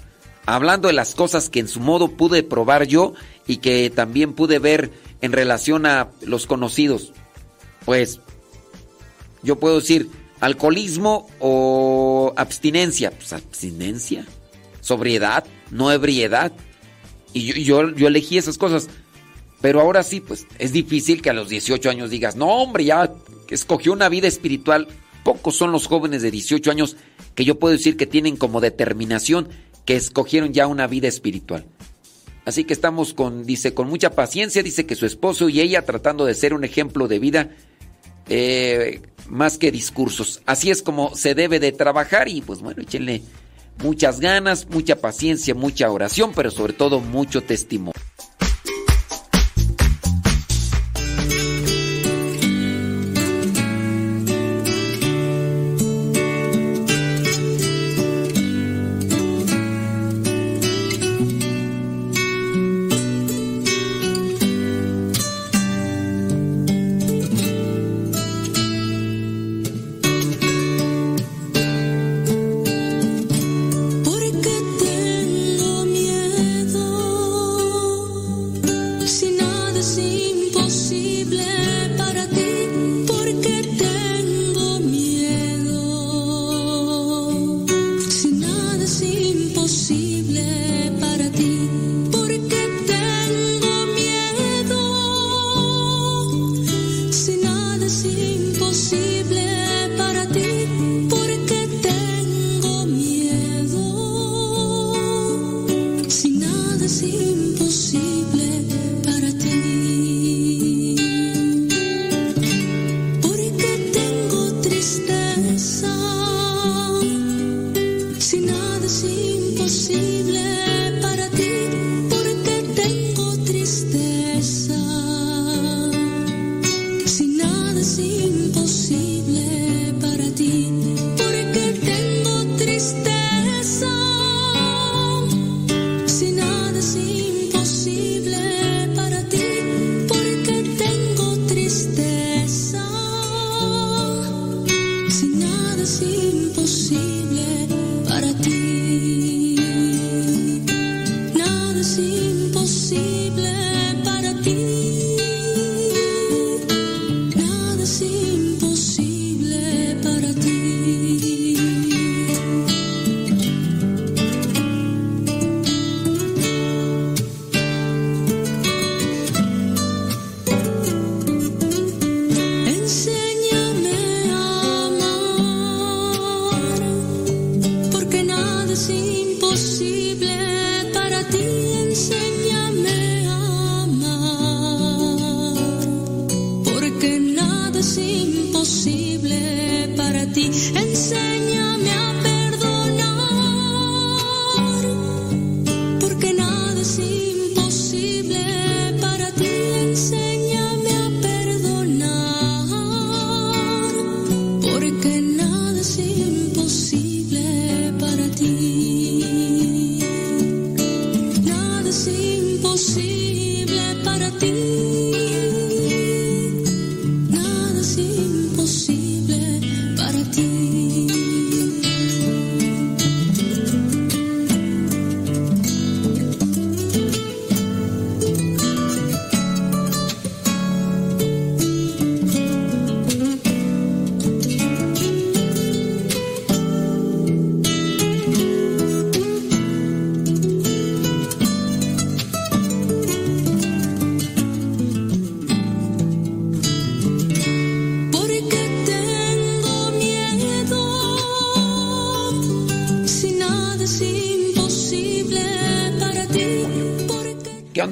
Hablando 0.45 0.89
de 0.89 0.93
las 0.93 1.15
cosas 1.15 1.49
que 1.49 1.61
en 1.61 1.69
su 1.69 1.81
modo 1.81 2.09
pude 2.09 2.43
probar 2.43 2.87
yo 2.87 3.15
y 3.47 3.57
que 3.57 3.89
también 3.89 4.35
pude 4.35 4.59
ver 4.59 4.91
en 5.23 5.33
relación 5.33 5.87
a 5.87 6.11
los 6.21 6.45
conocidos. 6.45 7.15
Pues 7.87 8.21
yo 9.43 9.59
puedo 9.59 9.81
decir 9.81 10.11
alcoholismo 10.41 11.27
o 11.41 12.35
abstinencia. 12.37 13.13
Pues 13.13 13.33
abstinencia, 13.33 14.27
sobriedad, 14.83 15.45
no 15.71 15.91
ebriedad. 15.91 16.53
Y 17.37 17.65
yo, 17.65 17.91
yo, 17.91 18.09
elegí 18.09 18.39
esas 18.39 18.57
cosas. 18.57 18.89
Pero 19.61 19.83
ahora 19.83 20.03
sí, 20.03 20.21
pues 20.21 20.47
es 20.59 20.73
difícil 20.73 21.21
que 21.21 21.29
a 21.29 21.35
los 21.35 21.51
18 21.51 21.91
años 21.91 22.09
digas, 22.09 22.35
no 22.35 22.47
hombre, 22.47 22.85
ya 22.85 23.13
escogió 23.51 23.93
una 23.93 24.09
vida 24.09 24.27
espiritual. 24.27 24.89
Pocos 25.23 25.55
son 25.55 25.71
los 25.71 25.87
jóvenes 25.87 26.23
de 26.23 26.31
18 26.31 26.71
años 26.71 26.97
que 27.35 27.45
yo 27.45 27.59
puedo 27.59 27.73
decir 27.73 27.99
que 27.99 28.07
tienen 28.07 28.37
como 28.37 28.63
determinación 28.63 29.49
que 29.85 29.97
escogieron 29.97 30.55
ya 30.55 30.67
una 30.67 30.87
vida 30.87 31.09
espiritual. 31.09 31.67
Así 32.47 32.65
que 32.65 32.73
estamos 32.73 33.13
con, 33.13 33.45
dice, 33.45 33.75
con 33.75 33.89
mucha 33.89 34.11
paciencia, 34.11 34.63
dice 34.63 34.87
que 34.87 34.95
su 34.95 35.05
esposo 35.05 35.51
y 35.51 35.61
ella 35.61 35.85
tratando 35.85 36.25
de 36.25 36.35
ser 36.35 36.55
un 36.55 36.65
ejemplo 36.65 37.07
de 37.07 37.19
vida 37.19 37.51
eh, 38.31 39.03
más 39.29 39.59
que 39.59 39.71
discursos. 39.71 40.41
Así 40.47 40.71
es 40.71 40.81
como 40.81 41.15
se 41.15 41.35
debe 41.35 41.61
de 41.61 41.73
trabajar 41.73 42.29
y 42.29 42.41
pues 42.41 42.61
bueno, 42.61 42.81
échenle 42.81 43.21
muchas 43.83 44.21
ganas, 44.21 44.67
mucha 44.69 44.97
paciencia, 44.97 45.55
mucha 45.55 45.91
oración, 45.91 46.33
pero 46.35 46.51
sobre 46.51 46.73
todo 46.73 47.01
mucho 47.01 47.43
testimonio. 47.43 47.93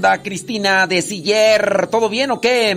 ¿Qué 0.04 0.08
onda, 0.08 0.22
Cristina 0.22 0.86
de 0.86 1.00
Siller? 1.00 1.86
¿Todo 1.86 2.10
bien 2.10 2.30
o 2.30 2.38
qué? 2.38 2.76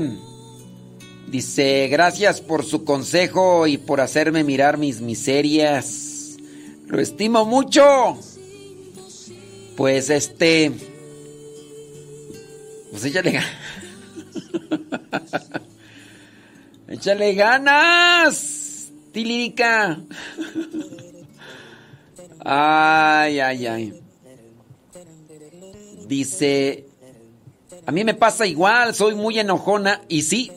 Dice, 1.27 1.89
gracias 1.89 2.39
por 2.39 2.64
su 2.64 2.85
consejo 2.85 3.67
y 3.67 3.77
por 3.77 3.99
hacerme 3.99 4.45
mirar 4.45 4.77
mis 4.77 5.01
miserias. 5.01 6.38
Lo 6.85 7.01
estimo 7.01 7.43
mucho. 7.43 8.17
Pues 9.75 10.09
este... 10.09 10.72
Pues 12.91 13.03
échale 13.03 13.31
ganas. 13.31 13.51
échale 16.88 17.33
ganas. 17.33 18.88
Tilírica. 19.11 19.99
Ay, 22.39 23.41
ay, 23.41 23.67
ay. 23.67 24.01
Dice, 26.07 26.86
a 27.88 27.91
mí 27.93 28.03
me 28.03 28.14
pasa 28.14 28.45
igual, 28.45 28.93
soy 28.93 29.16
muy 29.16 29.40
enojona 29.40 30.01
y 30.09 30.24
sí, 30.24 30.51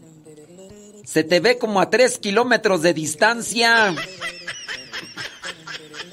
se 1.04 1.22
te 1.22 1.38
ve 1.38 1.58
como 1.58 1.80
a 1.80 1.88
tres 1.88 2.18
kilómetros 2.18 2.82
de 2.82 2.92
distancia. 2.92 3.94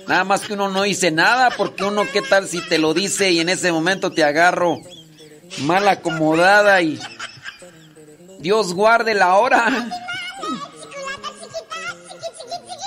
Nada 0.07 0.23
más 0.23 0.41
que 0.41 0.53
uno 0.53 0.69
no 0.69 0.83
dice 0.83 1.09
nada, 1.09 1.49
porque 1.57 1.83
uno 1.83 2.03
qué 2.13 2.21
tal 2.21 2.47
si 2.47 2.61
te 2.61 2.77
lo 2.77 2.93
dice 2.93 3.31
y 3.31 3.39
en 3.39 3.49
ese 3.49 3.71
momento 3.71 4.11
te 4.11 4.23
agarro 4.23 4.79
mal 5.61 5.87
acomodada 5.87 6.83
y 6.83 6.99
Dios 8.37 8.75
guarde 8.75 9.15
la 9.15 9.37
hora. 9.37 9.89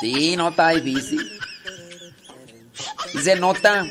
Sí, 0.01 0.37
no 0.37 0.51
está 0.51 0.69
difícil. 0.69 1.21
Dice 3.13 3.35
nota. 3.35 3.85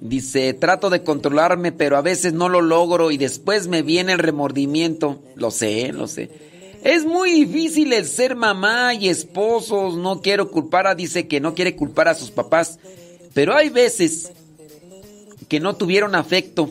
Dice, 0.00 0.54
trato 0.54 0.88
de 0.88 1.02
controlarme, 1.02 1.72
pero 1.72 1.98
a 1.98 2.02
veces 2.02 2.32
no 2.32 2.48
lo 2.48 2.62
logro 2.62 3.10
y 3.10 3.18
después 3.18 3.68
me 3.68 3.82
viene 3.82 4.12
el 4.12 4.18
remordimiento. 4.18 5.22
Lo 5.36 5.50
sé, 5.50 5.92
lo 5.92 6.08
sé. 6.08 6.30
Es 6.82 7.04
muy 7.04 7.44
difícil 7.44 7.92
el 7.92 8.06
ser 8.06 8.34
mamá 8.34 8.94
y 8.94 9.10
esposos. 9.10 9.98
No 9.98 10.22
quiero 10.22 10.50
culpar 10.50 10.86
a, 10.86 10.94
dice 10.94 11.28
que 11.28 11.40
no 11.40 11.54
quiere 11.54 11.76
culpar 11.76 12.08
a 12.08 12.14
sus 12.14 12.30
papás. 12.30 12.78
Pero 13.34 13.54
hay 13.54 13.68
veces 13.68 14.32
que 15.48 15.60
no 15.60 15.76
tuvieron 15.76 16.14
afecto, 16.14 16.70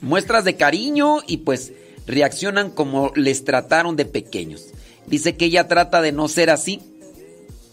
muestras 0.00 0.44
de 0.44 0.54
cariño 0.54 1.18
y 1.26 1.38
pues 1.38 1.72
reaccionan 2.06 2.70
como 2.70 3.10
les 3.16 3.44
trataron 3.44 3.96
de 3.96 4.04
pequeños. 4.04 4.66
Dice 5.06 5.36
que 5.36 5.46
ella 5.46 5.66
trata 5.66 6.00
de 6.00 6.12
no 6.12 6.28
ser 6.28 6.50
así. 6.50 6.80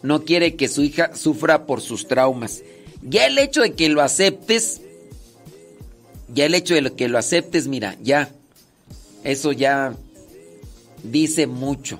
No 0.01 0.23
quiere 0.23 0.55
que 0.55 0.67
su 0.67 0.81
hija 0.81 1.15
sufra 1.15 1.65
por 1.67 1.81
sus 1.81 2.07
traumas. 2.07 2.63
Ya 3.05 3.25
el 3.25 3.37
hecho 3.37 3.61
de 3.61 3.73
que 3.73 3.89
lo 3.89 4.01
aceptes, 4.01 4.81
ya 6.33 6.45
el 6.45 6.55
hecho 6.55 6.73
de 6.75 6.93
que 6.93 7.07
lo 7.07 7.17
aceptes, 7.17 7.67
mira, 7.67 7.97
ya, 8.01 8.29
eso 9.23 9.51
ya 9.51 9.95
dice 11.03 11.47
mucho. 11.47 11.99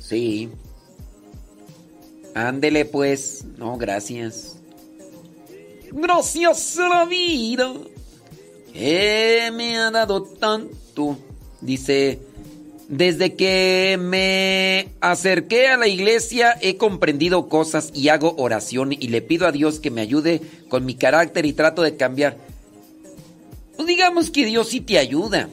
Sí. 0.00 0.50
Ándele 2.34 2.84
pues. 2.84 3.44
No, 3.58 3.76
gracias. 3.76 4.56
Gracias 5.92 6.76
la 6.76 7.04
vida. 7.04 7.72
Eh, 8.74 9.50
me 9.52 9.78
ha 9.78 9.90
dado 9.90 10.22
tanto. 10.22 11.16
Dice, 11.60 12.18
desde 12.90 13.36
que 13.36 13.96
me 14.00 14.88
acerqué 15.00 15.68
a 15.68 15.76
la 15.76 15.86
iglesia 15.86 16.58
he 16.60 16.76
comprendido 16.76 17.48
cosas 17.48 17.92
y 17.94 18.08
hago 18.08 18.34
oración 18.36 18.92
y 18.92 19.08
le 19.08 19.22
pido 19.22 19.46
a 19.46 19.52
Dios 19.52 19.78
que 19.78 19.92
me 19.92 20.00
ayude 20.00 20.42
con 20.68 20.84
mi 20.84 20.96
carácter 20.96 21.46
y 21.46 21.52
trato 21.52 21.82
de 21.82 21.96
cambiar. 21.96 22.36
Pues 23.76 23.86
digamos 23.86 24.30
que 24.30 24.44
Dios 24.44 24.70
sí 24.70 24.80
te 24.80 24.98
ayuda. 24.98 25.48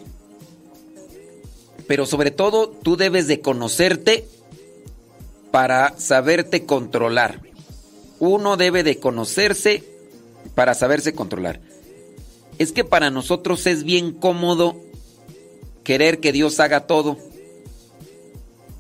Pero 1.86 2.08
sobre 2.08 2.32
todo 2.32 2.70
tú 2.70 2.98
debes 2.98 3.28
de 3.28 3.40
conocerte 3.40 4.26
para 5.52 5.94
saberte 6.00 6.66
controlar. 6.66 7.42
Uno 8.20 8.58
debe 8.58 8.82
de 8.82 8.98
conocerse 8.98 9.84
para 10.56 10.74
saberse 10.74 11.14
controlar. 11.14 11.62
Es 12.58 12.72
que 12.72 12.84
para 12.84 13.12
nosotros 13.12 13.68
es 13.68 13.84
bien 13.84 14.12
cómodo 14.12 14.82
querer 15.84 16.20
que 16.20 16.34
Dios 16.34 16.60
haga 16.60 16.88
todo. 16.88 17.18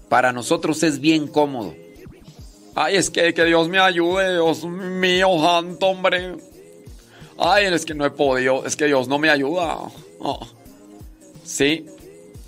Para 0.09 0.31
nosotros 0.31 0.81
es 0.83 0.99
bien 0.99 1.27
cómodo. 1.27 1.75
Ay, 2.75 2.95
es 2.95 3.09
que, 3.09 3.33
que 3.33 3.43
Dios 3.45 3.67
me 3.69 3.79
ayude, 3.79 4.33
Dios 4.33 4.63
mío, 4.63 5.29
santo, 5.41 5.87
hombre. 5.87 6.35
Ay, 7.37 7.65
es 7.65 7.85
que 7.85 7.93
no 7.93 8.05
he 8.05 8.11
podido, 8.11 8.65
es 8.65 8.75
que 8.75 8.85
Dios 8.85 9.07
no 9.07 9.17
me 9.17 9.29
ayuda. 9.29 9.77
Oh. 10.19 10.47
Sí, 11.43 11.85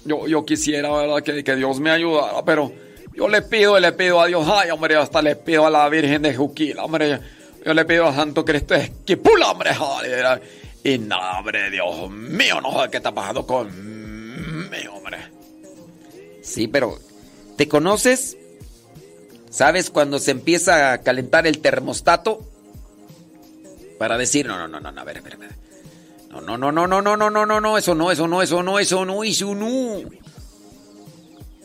yo, 0.05 0.27
yo 0.27 0.45
quisiera, 0.45 0.91
¿verdad? 0.91 1.23
Que, 1.23 1.43
que, 1.43 1.55
Dios 1.55 1.79
me 1.79 1.89
ayudara, 1.89 2.43
pero 2.43 2.71
yo 3.15 3.27
le 3.27 3.41
pido 3.41 3.77
y 3.77 3.81
le 3.81 3.91
pido 3.93 4.21
a 4.21 4.27
Dios, 4.27 4.47
ay, 4.47 4.69
hombre, 4.71 4.95
hasta 4.95 5.21
le 5.21 5.35
pido 5.35 5.65
a 5.65 5.69
la 5.69 5.87
Virgen 5.89 6.21
de 6.21 6.35
Juquila, 6.35 6.83
hombre, 6.85 7.19
yo 7.65 7.73
le 7.73 7.85
pido 7.85 8.07
a 8.07 8.13
Santo 8.13 8.45
Cristo 8.45 8.75
Esquipula, 8.75 9.51
hombre, 9.51 9.73
joder, 9.73 10.41
y 10.83 10.97
nada, 10.97 11.39
hombre, 11.39 11.69
Dios 11.69 12.09
mío, 12.09 12.61
no 12.61 12.81
sé 12.83 12.89
qué 12.89 12.97
está 12.97 13.13
pasando 13.13 13.45
conmigo, 13.45 14.93
hombre. 14.95 15.17
Sí, 16.41 16.67
pero 16.67 16.97
¿te 17.59 17.67
conoces? 17.67 18.37
¿Sabes 19.49 19.89
cuando 19.89 20.19
se 20.19 20.31
empieza 20.31 20.93
a 20.93 20.99
calentar 20.99 21.45
el 21.45 21.59
termostato? 21.59 22.49
Para 23.97 24.17
decir, 24.17 24.47
no, 24.47 24.57
no, 24.57 24.79
no, 24.79 24.79
no, 24.79 25.01
a 25.01 25.03
ver, 25.03 25.17
a 25.17 25.21
ver, 25.21 25.33
a 25.33 25.37
ver. 25.37 25.51
No, 26.29 26.39
no, 26.39 26.57
no, 26.57 26.71
no, 26.71 26.87
no, 26.87 27.01
no, 27.01 27.17
no, 27.17 27.29
no, 27.29 27.45
no, 27.45 27.59
no, 27.59 27.77
eso 27.77 27.95
no, 27.95 28.11
eso 28.11 28.29
no, 28.29 28.41
eso 28.41 28.63
no, 28.63 28.79
eso 28.79 29.03
no, 29.03 29.25
eso 29.25 29.55
no. 29.55 30.09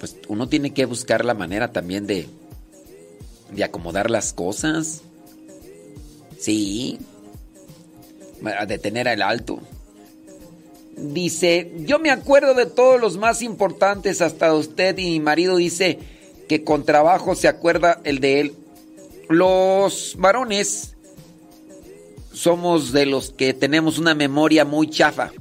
Pues 0.00 0.16
uno 0.26 0.48
tiene 0.48 0.74
que 0.74 0.84
buscar 0.84 1.24
la 1.24 1.34
manera 1.34 1.70
también 1.70 2.08
de, 2.08 2.28
de 3.52 3.62
acomodar 3.62 4.10
las 4.10 4.32
cosas. 4.32 5.02
Sí. 6.40 6.98
De 8.66 8.78
tener 8.78 9.06
el 9.06 9.22
alto. 9.22 9.60
Dice, 10.96 11.72
yo 11.78 11.98
me 11.98 12.10
acuerdo 12.10 12.54
de 12.54 12.66
todos 12.66 13.00
los 13.00 13.16
más 13.16 13.42
importantes, 13.42 14.22
hasta 14.22 14.54
usted 14.54 14.96
y 14.98 15.10
mi 15.10 15.20
marido 15.20 15.56
dice 15.56 15.98
que 16.48 16.62
con 16.62 16.84
trabajo 16.84 17.34
se 17.34 17.48
acuerda 17.48 18.00
el 18.04 18.20
de 18.20 18.40
él. 18.40 18.54
Los 19.28 20.14
varones 20.18 20.94
somos 22.32 22.92
de 22.92 23.06
los 23.06 23.30
que 23.30 23.54
tenemos 23.54 23.98
una 23.98 24.14
memoria 24.14 24.64
muy 24.64 24.88
chafa. 24.88 25.32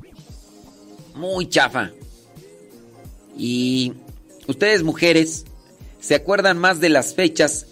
Muy 1.15 1.47
chafa. 1.49 1.91
Y 3.37 3.93
ustedes 4.47 4.83
mujeres 4.83 5.45
se 5.99 6.15
acuerdan 6.15 6.57
más 6.57 6.79
de 6.79 6.89
las 6.89 7.13
fechas 7.13 7.67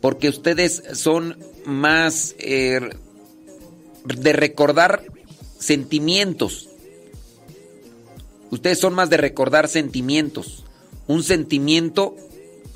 porque 0.00 0.28
ustedes 0.28 0.82
son 0.92 1.38
más 1.64 2.34
eh, 2.38 2.80
de 4.04 4.32
recordar 4.32 5.02
sentimientos. 5.58 6.68
Ustedes 8.50 8.78
son 8.78 8.94
más 8.94 9.10
de 9.10 9.16
recordar 9.16 9.68
sentimientos. 9.68 10.64
Un 11.06 11.22
sentimiento 11.22 12.16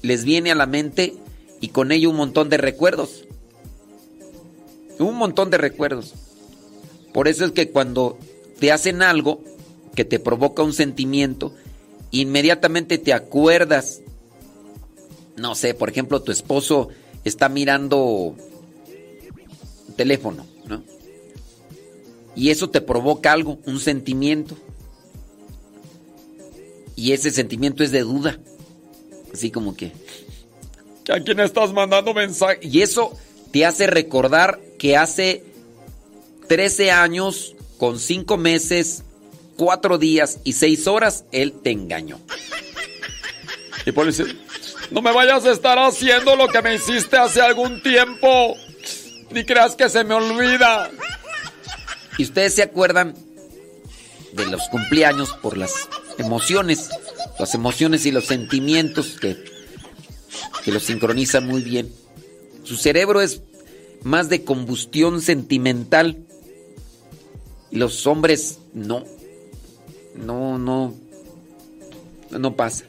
les 0.02 0.24
viene 0.24 0.50
a 0.50 0.54
la 0.54 0.66
mente 0.66 1.14
y 1.60 1.68
con 1.68 1.92
ello 1.92 2.10
un 2.10 2.16
montón 2.16 2.48
de 2.48 2.56
recuerdos. 2.56 3.24
Un 4.98 5.16
montón 5.16 5.50
de 5.50 5.58
recuerdos. 5.58 6.14
Por 7.12 7.28
eso 7.28 7.44
es 7.44 7.52
que 7.52 7.70
cuando 7.70 8.18
te 8.58 8.72
hacen 8.72 9.02
algo 9.02 9.42
que 9.94 10.04
te 10.04 10.18
provoca 10.18 10.62
un 10.62 10.72
sentimiento, 10.72 11.54
inmediatamente 12.10 12.98
te 12.98 13.12
acuerdas. 13.12 14.00
No 15.36 15.54
sé, 15.54 15.74
por 15.74 15.88
ejemplo, 15.88 16.22
tu 16.22 16.32
esposo 16.32 16.88
está 17.24 17.48
mirando 17.48 18.36
teléfono, 19.96 20.46
¿no? 20.66 20.82
Y 22.36 22.50
eso 22.50 22.70
te 22.70 22.80
provoca 22.80 23.32
algo, 23.32 23.58
un 23.66 23.80
sentimiento. 23.80 24.56
Y 26.96 27.12
ese 27.12 27.30
sentimiento 27.30 27.82
es 27.82 27.90
de 27.90 28.00
duda. 28.00 28.38
Así 29.32 29.50
como 29.50 29.76
que... 29.76 29.92
¿A 31.08 31.20
quién 31.20 31.40
estás 31.40 31.72
mandando 31.72 32.14
mensaje? 32.14 32.60
Y 32.62 32.82
eso 32.82 33.18
te 33.52 33.66
hace 33.66 33.86
recordar 33.86 34.60
que 34.78 34.96
hace 34.96 35.44
13 36.48 36.90
años, 36.90 37.56
con 37.78 37.98
5 37.98 38.36
meses, 38.36 39.02
4 39.56 39.98
días 39.98 40.38
y 40.44 40.52
6 40.52 40.86
horas, 40.86 41.24
él 41.32 41.52
te 41.52 41.70
engañó. 41.70 42.20
Y 43.86 43.92
no 44.90 45.02
me 45.02 45.12
vayas 45.12 45.44
a 45.46 45.52
estar 45.52 45.78
haciendo 45.78 46.36
lo 46.36 46.48
que 46.48 46.60
me 46.62 46.74
hiciste 46.74 47.16
hace 47.16 47.40
algún 47.40 47.82
tiempo. 47.82 48.56
Ni 49.30 49.44
creas 49.44 49.76
que 49.76 49.88
se 49.88 50.04
me 50.04 50.14
olvida. 50.14 50.90
Y 52.18 52.24
ustedes 52.24 52.54
se 52.54 52.62
acuerdan 52.62 53.14
de 54.32 54.46
los 54.46 54.68
cumpleaños 54.68 55.32
por 55.40 55.56
las 55.56 55.88
emociones, 56.20 56.90
las 57.38 57.54
emociones 57.54 58.06
y 58.06 58.12
los 58.12 58.26
sentimientos 58.26 59.18
que, 59.20 59.36
que 60.64 60.72
los 60.72 60.84
sincronizan 60.84 61.46
muy 61.46 61.62
bien. 61.62 61.90
Su 62.64 62.76
cerebro 62.76 63.20
es 63.20 63.42
más 64.02 64.28
de 64.28 64.44
combustión 64.44 65.20
sentimental. 65.20 66.18
Y 67.70 67.76
los 67.76 68.06
hombres 68.06 68.58
no. 68.74 69.04
No, 70.14 70.58
no. 70.58 70.94
No 72.30 72.56
pasa. 72.56 72.84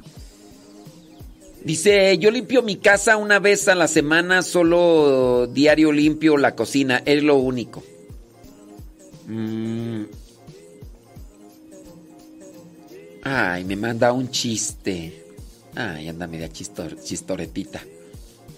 Dice, 1.64 2.18
yo 2.18 2.32
limpio 2.32 2.64
mi 2.64 2.77
casa 2.77 3.18
una 3.18 3.38
vez 3.38 3.68
a 3.68 3.76
la 3.76 3.88
semana, 3.88 4.42
solo 4.42 5.48
diario 5.48 5.92
limpio 5.92 6.38
la 6.38 6.56
cocina, 6.56 7.03
es 7.06 7.22
lo 7.22 7.35
único. 7.35 7.84
Mm. 9.27 10.03
Ay, 13.24 13.64
me 13.66 13.75
manda 13.75 14.11
un 14.14 14.30
chiste. 14.30 15.25
Ay, 15.75 16.09
anda 16.09 16.27
media 16.27 16.50
chistor, 16.50 17.00
chistoretita. 17.01 17.82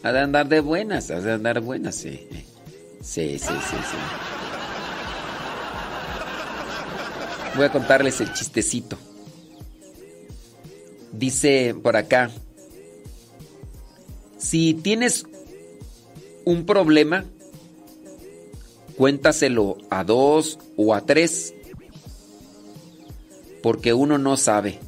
Ha 0.04 0.12
de 0.12 0.20
andar 0.20 0.48
de 0.48 0.60
buenas, 0.62 1.12
ha 1.12 1.20
de 1.20 1.34
andar 1.34 1.60
buenas, 1.62 1.96
sí. 1.96 2.28
Sí, 3.02 3.38
sí, 3.38 3.40
sí, 3.40 3.76
sí. 3.76 3.98
Voy 7.56 7.66
a 7.66 7.72
contarles 7.72 8.20
el 8.22 8.34
chistecito. 8.34 8.98
Dice 11.12 11.76
por 11.82 11.96
acá, 11.96 12.32
si 14.38 14.74
tienes 14.74 15.26
un 16.46 16.66
problema, 16.66 17.26
cuéntaselo 18.98 19.78
a 19.90 20.04
dos 20.04 20.58
o 20.76 20.96
a 20.96 21.02
tres, 21.02 21.54
porque 23.64 23.94
uno 23.94 24.20
no 24.20 24.38
sabe. 24.38 24.80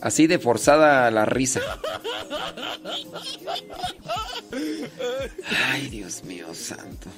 Así 0.00 0.26
de 0.26 0.38
forzada 0.38 1.10
la 1.10 1.26
risa. 1.26 1.60
Ay, 5.70 5.88
Dios 5.88 6.24
mío 6.24 6.46
santo. 6.54 7.08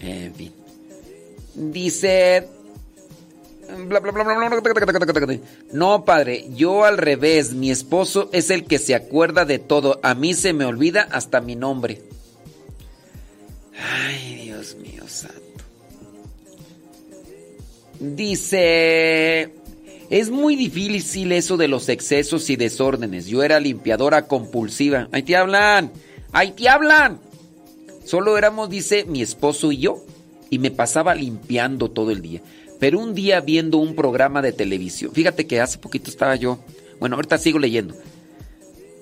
En 0.00 0.34
fin. 0.34 0.52
Dice. 1.54 2.48
No, 5.72 6.04
padre, 6.04 6.46
yo 6.54 6.84
al 6.84 6.98
revés. 6.98 7.52
Mi 7.52 7.70
esposo 7.70 8.28
es 8.32 8.50
el 8.50 8.64
que 8.64 8.78
se 8.78 8.94
acuerda 8.94 9.44
de 9.44 9.58
todo. 9.58 10.00
A 10.02 10.14
mí 10.14 10.34
se 10.34 10.52
me 10.52 10.64
olvida 10.64 11.08
hasta 11.10 11.40
mi 11.40 11.56
nombre. 11.56 12.02
Ay, 13.82 14.42
Dios 14.44 14.76
mío 14.76 15.02
santo. 15.06 15.64
Dice... 18.00 19.52
Es 20.12 20.28
muy 20.28 20.56
difícil 20.56 21.32
eso 21.32 21.56
de 21.56 21.68
los 21.68 21.88
excesos 21.88 22.50
y 22.50 22.56
desórdenes. 22.56 23.28
Yo 23.28 23.42
era 23.42 23.58
limpiadora 23.58 24.26
compulsiva. 24.26 25.08
Ahí 25.10 25.22
te 25.22 25.36
hablan. 25.36 25.90
Ahí 26.32 26.52
te 26.52 26.68
hablan. 26.68 27.18
Solo 28.04 28.36
éramos, 28.36 28.68
dice, 28.68 29.06
mi 29.06 29.22
esposo 29.22 29.72
y 29.72 29.78
yo. 29.78 30.04
Y 30.50 30.58
me 30.58 30.70
pasaba 30.70 31.14
limpiando 31.14 31.90
todo 31.90 32.10
el 32.10 32.20
día. 32.20 32.42
Pero 32.78 32.98
un 32.98 33.14
día 33.14 33.40
viendo 33.40 33.78
un 33.78 33.94
programa 33.94 34.42
de 34.42 34.52
televisión. 34.52 35.12
Fíjate 35.14 35.46
que 35.46 35.62
hace 35.62 35.78
poquito 35.78 36.10
estaba 36.10 36.36
yo. 36.36 36.58
Bueno, 37.00 37.16
ahorita 37.16 37.38
sigo 37.38 37.58
leyendo. 37.58 37.94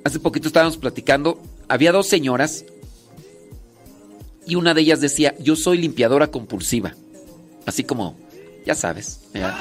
Hace 0.04 0.20
poquito 0.20 0.46
estábamos 0.46 0.76
platicando. 0.76 1.42
Había 1.66 1.90
dos 1.90 2.06
señoras. 2.06 2.64
Y 4.50 4.56
una 4.56 4.74
de 4.74 4.80
ellas 4.80 5.00
decía, 5.00 5.36
yo 5.38 5.54
soy 5.54 5.78
limpiadora 5.78 6.26
compulsiva. 6.26 6.96
Así 7.66 7.84
como, 7.84 8.18
ya 8.66 8.74
sabes. 8.74 9.20
¿verdad? 9.32 9.54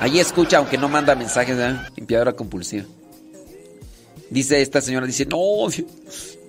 Ahí 0.00 0.18
escucha, 0.18 0.56
aunque 0.56 0.78
no 0.78 0.88
manda 0.88 1.14
mensajes, 1.14 1.58
¿verdad? 1.58 1.90
limpiadora 1.94 2.32
compulsiva. 2.32 2.86
Dice 4.30 4.62
esta 4.62 4.80
señora, 4.80 5.06
dice, 5.06 5.26
no, 5.26 5.68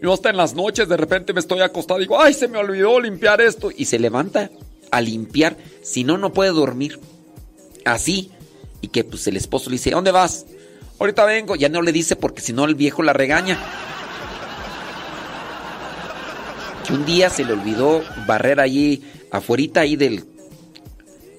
yo 0.01 0.13
hasta 0.13 0.29
en 0.29 0.37
las 0.37 0.53
noches 0.53 0.87
de 0.87 0.95
repente 0.95 1.33
me 1.33 1.41
estoy 1.41 1.59
acostada 1.59 1.99
digo, 1.99 2.21
ay, 2.21 2.33
se 2.33 2.47
me 2.47 2.57
olvidó 2.57 3.01
limpiar 3.01 3.41
esto. 3.41 3.71
Y 3.75 3.83
se 3.83 3.99
levanta 3.99 4.49
a 4.89 5.01
limpiar, 5.01 5.57
si 5.81 6.05
no, 6.05 6.17
no 6.17 6.31
puede 6.31 6.51
dormir. 6.51 6.97
Así. 7.83 8.31
Y 8.79 8.87
que 8.87 9.03
pues 9.03 9.27
el 9.27 9.35
esposo 9.35 9.69
le 9.69 9.75
dice, 9.75 9.91
¿dónde 9.91 10.11
vas? 10.11 10.45
Ahorita 10.97 11.25
vengo. 11.25 11.57
Ya 11.57 11.67
no 11.67 11.81
le 11.81 11.91
dice 11.91 12.15
porque 12.15 12.41
si 12.41 12.53
no 12.53 12.63
el 12.63 12.75
viejo 12.75 13.03
la 13.03 13.11
regaña. 13.11 13.59
Que 16.85 16.93
un 16.93 17.05
día 17.05 17.29
se 17.29 17.45
le 17.45 17.53
olvidó 17.53 18.01
barrer 18.27 18.59
allí, 18.59 19.03
afuerita 19.31 19.81
ahí 19.81 19.95
del... 19.95 20.25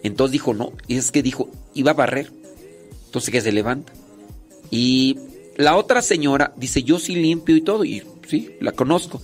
Entonces 0.02 0.32
dijo, 0.32 0.54
no, 0.54 0.72
es 0.88 1.10
que 1.10 1.22
dijo, 1.22 1.48
iba 1.74 1.92
a 1.92 1.94
barrer. 1.94 2.32
Entonces 3.06 3.30
que 3.30 3.40
se 3.40 3.52
levanta. 3.52 3.92
Y 4.70 5.18
la 5.56 5.76
otra 5.76 6.02
señora 6.02 6.52
dice, 6.56 6.82
yo 6.82 6.98
sí 6.98 7.14
limpio 7.14 7.56
y 7.56 7.60
todo, 7.60 7.84
y 7.84 8.02
sí, 8.26 8.56
la 8.60 8.72
conozco. 8.72 9.20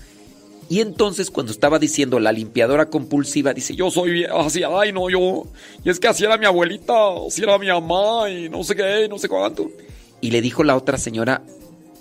Y 0.69 0.81
entonces 0.81 1.31
cuando 1.31 1.53
estaba 1.53 1.79
diciendo 1.79 2.21
la 2.21 2.33
limpiadora 2.33 2.91
compulsiva, 2.91 3.55
dice, 3.55 3.75
yo 3.75 3.91
soy 3.91 4.25
así, 4.25 4.63
ay 4.63 4.93
no, 4.93 5.09
yo, 5.09 5.47
y 5.83 5.89
es 5.89 5.99
que 5.99 6.09
así 6.09 6.25
era 6.25 6.37
mi 6.37 6.45
abuelita, 6.45 6.95
así 7.27 7.43
era 7.43 7.59
mi 7.59 7.69
mamá, 7.69 8.29
y 8.29 8.51
no 8.51 8.63
sé 8.63 8.77
qué, 8.77 9.09
no 9.09 9.19
sé 9.19 9.29
cuánto. 9.29 9.71
Y 10.21 10.31
le 10.31 10.43
dijo 10.43 10.65
la 10.65 10.77
otra 10.77 10.99
señora 10.99 11.43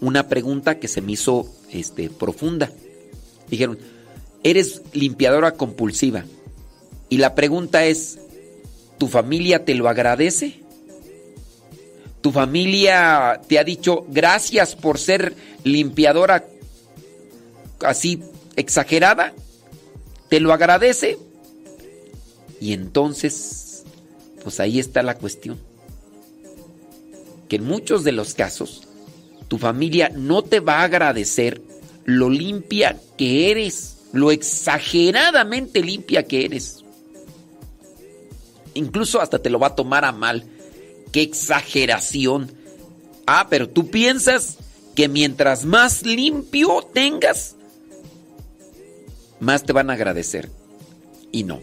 una 0.01 0.27
pregunta 0.27 0.79
que 0.79 0.89
se 0.89 1.01
me 1.01 1.13
hizo 1.13 1.47
este, 1.71 2.09
profunda. 2.09 2.71
Dijeron, 3.49 3.79
eres 4.49 4.81
limpiadora 4.93 5.51
compulsiva. 5.51 6.25
Y 7.09 7.17
la 7.17 7.35
pregunta 7.35 7.85
es, 7.85 8.19
¿tu 8.97 9.07
familia 9.07 9.65
te 9.65 9.75
lo 9.75 9.89
agradece? 9.89 10.61
¿Tu 12.21 12.31
familia 12.31 13.41
te 13.47 13.59
ha 13.59 13.63
dicho 13.63 14.05
gracias 14.09 14.75
por 14.75 14.97
ser 14.99 15.33
limpiadora 15.63 16.45
así 17.81 18.21
exagerada? 18.55 19.33
¿Te 20.29 20.39
lo 20.39 20.51
agradece? 20.51 21.17
Y 22.59 22.73
entonces, 22.73 23.83
pues 24.43 24.59
ahí 24.59 24.79
está 24.79 25.03
la 25.03 25.15
cuestión. 25.15 25.59
Que 27.47 27.57
en 27.57 27.65
muchos 27.65 28.03
de 28.03 28.11
los 28.11 28.33
casos, 28.33 28.87
tu 29.47 29.57
familia 29.57 30.09
no 30.13 30.43
te 30.43 30.59
va 30.59 30.79
a 30.79 30.83
agradecer 30.83 31.61
lo 32.03 32.29
limpia 32.29 32.99
que 33.17 33.51
eres, 33.51 33.96
lo 34.17 34.31
exageradamente 34.31 35.81
limpia 35.81 36.23
que 36.23 36.45
eres. 36.45 36.83
Incluso 38.73 39.21
hasta 39.21 39.39
te 39.39 39.49
lo 39.49 39.59
va 39.59 39.67
a 39.67 39.75
tomar 39.75 40.05
a 40.05 40.11
mal. 40.11 40.45
¡Qué 41.11 41.21
exageración! 41.21 42.51
Ah, 43.25 43.47
pero 43.49 43.69
tú 43.69 43.89
piensas 43.89 44.57
que 44.95 45.07
mientras 45.07 45.65
más 45.65 46.03
limpio 46.03 46.81
tengas, 46.93 47.55
más 49.39 49.63
te 49.63 49.73
van 49.73 49.89
a 49.89 49.93
agradecer. 49.93 50.49
Y 51.31 51.43
no. 51.43 51.61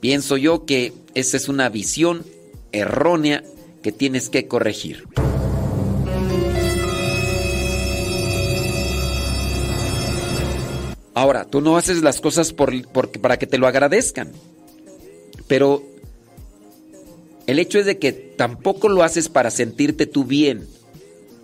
Pienso 0.00 0.36
yo 0.36 0.66
que 0.66 0.92
esa 1.14 1.36
es 1.36 1.48
una 1.48 1.68
visión 1.68 2.24
errónea 2.72 3.44
que 3.82 3.92
tienes 3.92 4.28
que 4.28 4.48
corregir. 4.48 5.04
Ahora, 11.16 11.46
tú 11.46 11.62
no 11.62 11.78
haces 11.78 12.02
las 12.02 12.20
cosas 12.20 12.52
por, 12.52 12.86
por- 12.88 13.10
para 13.22 13.38
que 13.38 13.46
te 13.46 13.56
lo 13.56 13.66
agradezcan. 13.66 14.32
Pero 15.48 15.82
el 17.46 17.58
hecho 17.58 17.78
es 17.78 17.86
de 17.86 17.96
que 17.98 18.12
tampoco 18.12 18.90
lo 18.90 19.02
haces 19.02 19.30
para 19.30 19.50
sentirte 19.50 20.04
tú 20.04 20.24
bien. 20.24 20.68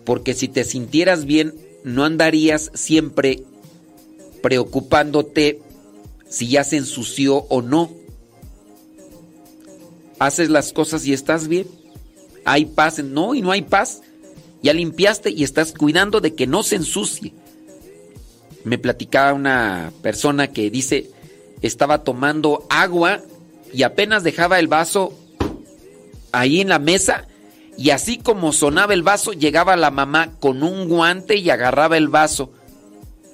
Porque 0.05 0.35
si 0.35 0.49
te 0.49 0.65
sintieras 0.65 1.25
bien, 1.25 1.55
no 1.85 2.05
andarías 2.05 2.71
siempre 2.75 3.45
preocupándote 4.43 5.63
si 6.29 6.49
ya 6.49 6.65
se 6.65 6.77
ensució 6.77 7.47
o 7.49 7.63
no. 7.63 7.91
Haces 10.19 10.51
las 10.51 10.75
cosas 10.75 11.07
y 11.07 11.15
estás 11.15 11.49
bien. 11.49 11.67
Hay 12.45 12.67
paz. 12.67 13.03
No, 13.03 13.35
y 13.35 13.41
no 13.41 13.51
hay 13.53 13.63
paz. 13.63 14.03
Ya 14.63 14.75
limpiaste 14.75 15.31
y 15.31 15.45
estás 15.45 15.73
cuidando 15.73 16.21
de 16.21 16.35
que 16.35 16.47
no 16.47 16.63
se 16.63 16.77
ensucie. 16.77 17.33
Me 18.65 18.79
platicaba 18.79 19.33
una 19.33 19.93
persona 20.03 20.49
que 20.49 20.71
dice, 20.71 21.11
estaba 21.63 22.05
tomando 22.05 22.67
agua 22.71 23.21
y 23.73 23.83
apenas 23.83 24.23
dejaba 24.23 24.59
el 24.59 24.69
vaso 24.69 25.19
ahí 26.33 26.61
en 26.61 26.69
la 26.69 26.79
mesa 26.79 27.27
y 27.77 27.91
así 27.91 28.19
como 28.19 28.53
sonaba 28.53 28.95
el 28.95 29.03
vaso, 29.03 29.33
llegaba 29.33 29.77
la 29.77 29.91
mamá 29.91 30.33
con 30.41 30.63
un 30.63 30.89
guante 30.89 31.37
y 31.37 31.51
agarraba 31.51 31.97
el 31.97 32.09
vaso. 32.09 32.53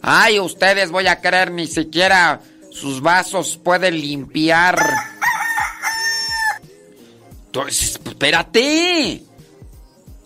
Ay, 0.00 0.38
ustedes 0.38 0.90
voy 0.90 1.08
a 1.08 1.20
creer, 1.20 1.50
ni 1.50 1.66
siquiera 1.66 2.40
sus 2.70 3.00
vasos 3.00 3.58
pueden 3.62 4.00
limpiar. 4.00 4.78
Entonces, 7.46 7.98
espérate. 8.04 9.22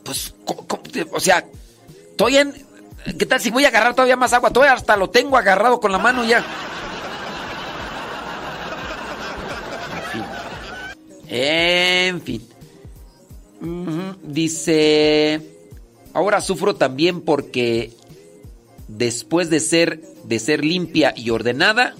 Pues, 0.04 0.34
¿cómo- 0.44 0.66
o 1.12 1.20
sea, 1.20 1.46
estoy 2.10 2.36
en... 2.36 2.52
¿Qué 3.04 3.26
tal 3.26 3.40
si 3.40 3.50
voy 3.50 3.64
a 3.64 3.68
agarrar 3.68 3.94
todavía 3.94 4.16
más 4.16 4.32
agua? 4.32 4.50
Todavía 4.50 4.74
hasta 4.74 4.96
lo 4.96 5.10
tengo 5.10 5.36
agarrado 5.36 5.80
con 5.80 5.92
la 5.92 5.98
mano 5.98 6.24
ya. 6.24 6.44
En 11.28 12.20
fin. 12.20 12.40
Fin. 12.40 12.48
Ujú, 13.60 14.16
Dice... 14.22 15.48
Ahora 16.14 16.42
sufro 16.42 16.74
también 16.74 17.22
porque 17.22 17.90
después 18.86 19.48
de 19.48 19.60
ser, 19.60 20.02
de 20.24 20.38
ser 20.38 20.62
limpia 20.62 21.14
y 21.16 21.30
ordenada, 21.30 21.94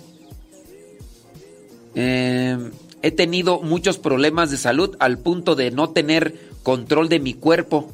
eh, 1.95 2.59
he 3.01 3.11
tenido 3.11 3.61
muchos 3.61 3.99
problemas 3.99 4.51
de 4.51 4.59
salud 4.59 4.97
al 4.99 5.19
punto 5.19 5.55
de 5.55 5.71
no 5.71 5.91
tener 5.91 6.39
control 6.63 7.09
de 7.09 7.21
mi 7.21 7.33
cuerpo. 7.33 7.91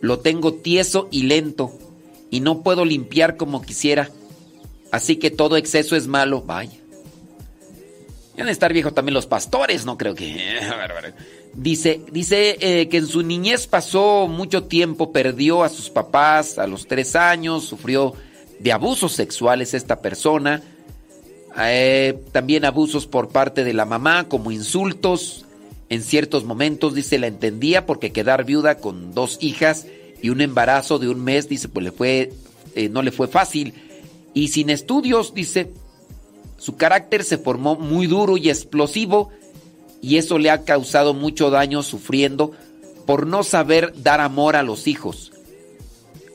Lo 0.00 0.20
tengo 0.20 0.54
tieso 0.54 1.08
y 1.10 1.22
lento 1.24 1.72
y 2.30 2.40
no 2.40 2.62
puedo 2.62 2.84
limpiar 2.84 3.36
como 3.36 3.62
quisiera. 3.62 4.10
Así 4.90 5.16
que 5.16 5.30
todo 5.30 5.56
exceso 5.56 5.96
es 5.96 6.06
malo. 6.06 6.42
Vaya. 6.42 6.78
Deben 8.36 8.50
estar 8.50 8.72
viejos 8.72 8.94
también 8.94 9.14
los 9.14 9.26
pastores, 9.26 9.84
no 9.84 9.96
creo 9.96 10.14
que. 10.14 10.36
Dice, 11.54 12.02
dice 12.12 12.58
eh, 12.60 12.88
que 12.90 12.98
en 12.98 13.06
su 13.06 13.22
niñez 13.22 13.66
pasó 13.66 14.26
mucho 14.28 14.64
tiempo, 14.64 15.10
perdió 15.10 15.64
a 15.64 15.70
sus 15.70 15.88
papás 15.88 16.58
a 16.58 16.66
los 16.66 16.86
tres 16.86 17.16
años, 17.16 17.64
sufrió 17.64 18.12
de 18.58 18.72
abusos 18.72 19.12
sexuales 19.12 19.72
esta 19.72 20.02
persona, 20.02 20.60
eh, 21.58 22.22
también 22.32 22.66
abusos 22.66 23.06
por 23.06 23.30
parte 23.30 23.64
de 23.64 23.72
la 23.72 23.86
mamá, 23.86 24.28
como 24.28 24.50
insultos. 24.50 25.45
En 25.88 26.02
ciertos 26.02 26.44
momentos, 26.44 26.94
dice, 26.94 27.18
la 27.18 27.28
entendía 27.28 27.86
porque 27.86 28.12
quedar 28.12 28.44
viuda 28.44 28.78
con 28.78 29.14
dos 29.14 29.38
hijas 29.40 29.86
y 30.20 30.30
un 30.30 30.40
embarazo 30.40 30.98
de 30.98 31.08
un 31.08 31.22
mes, 31.22 31.48
dice, 31.48 31.68
pues 31.68 31.84
le 31.84 31.92
fue, 31.92 32.32
eh, 32.74 32.88
no 32.88 33.02
le 33.02 33.12
fue 33.12 33.28
fácil. 33.28 33.74
Y 34.34 34.48
sin 34.48 34.70
estudios, 34.70 35.32
dice, 35.32 35.70
su 36.58 36.76
carácter 36.76 37.22
se 37.22 37.38
formó 37.38 37.76
muy 37.76 38.06
duro 38.06 38.36
y 38.36 38.48
explosivo 38.48 39.30
y 40.02 40.16
eso 40.16 40.38
le 40.38 40.50
ha 40.50 40.64
causado 40.64 41.14
mucho 41.14 41.50
daño 41.50 41.82
sufriendo 41.82 42.52
por 43.06 43.26
no 43.26 43.42
saber 43.42 43.94
dar 44.02 44.20
amor 44.20 44.56
a 44.56 44.62
los 44.62 44.86
hijos. 44.86 45.32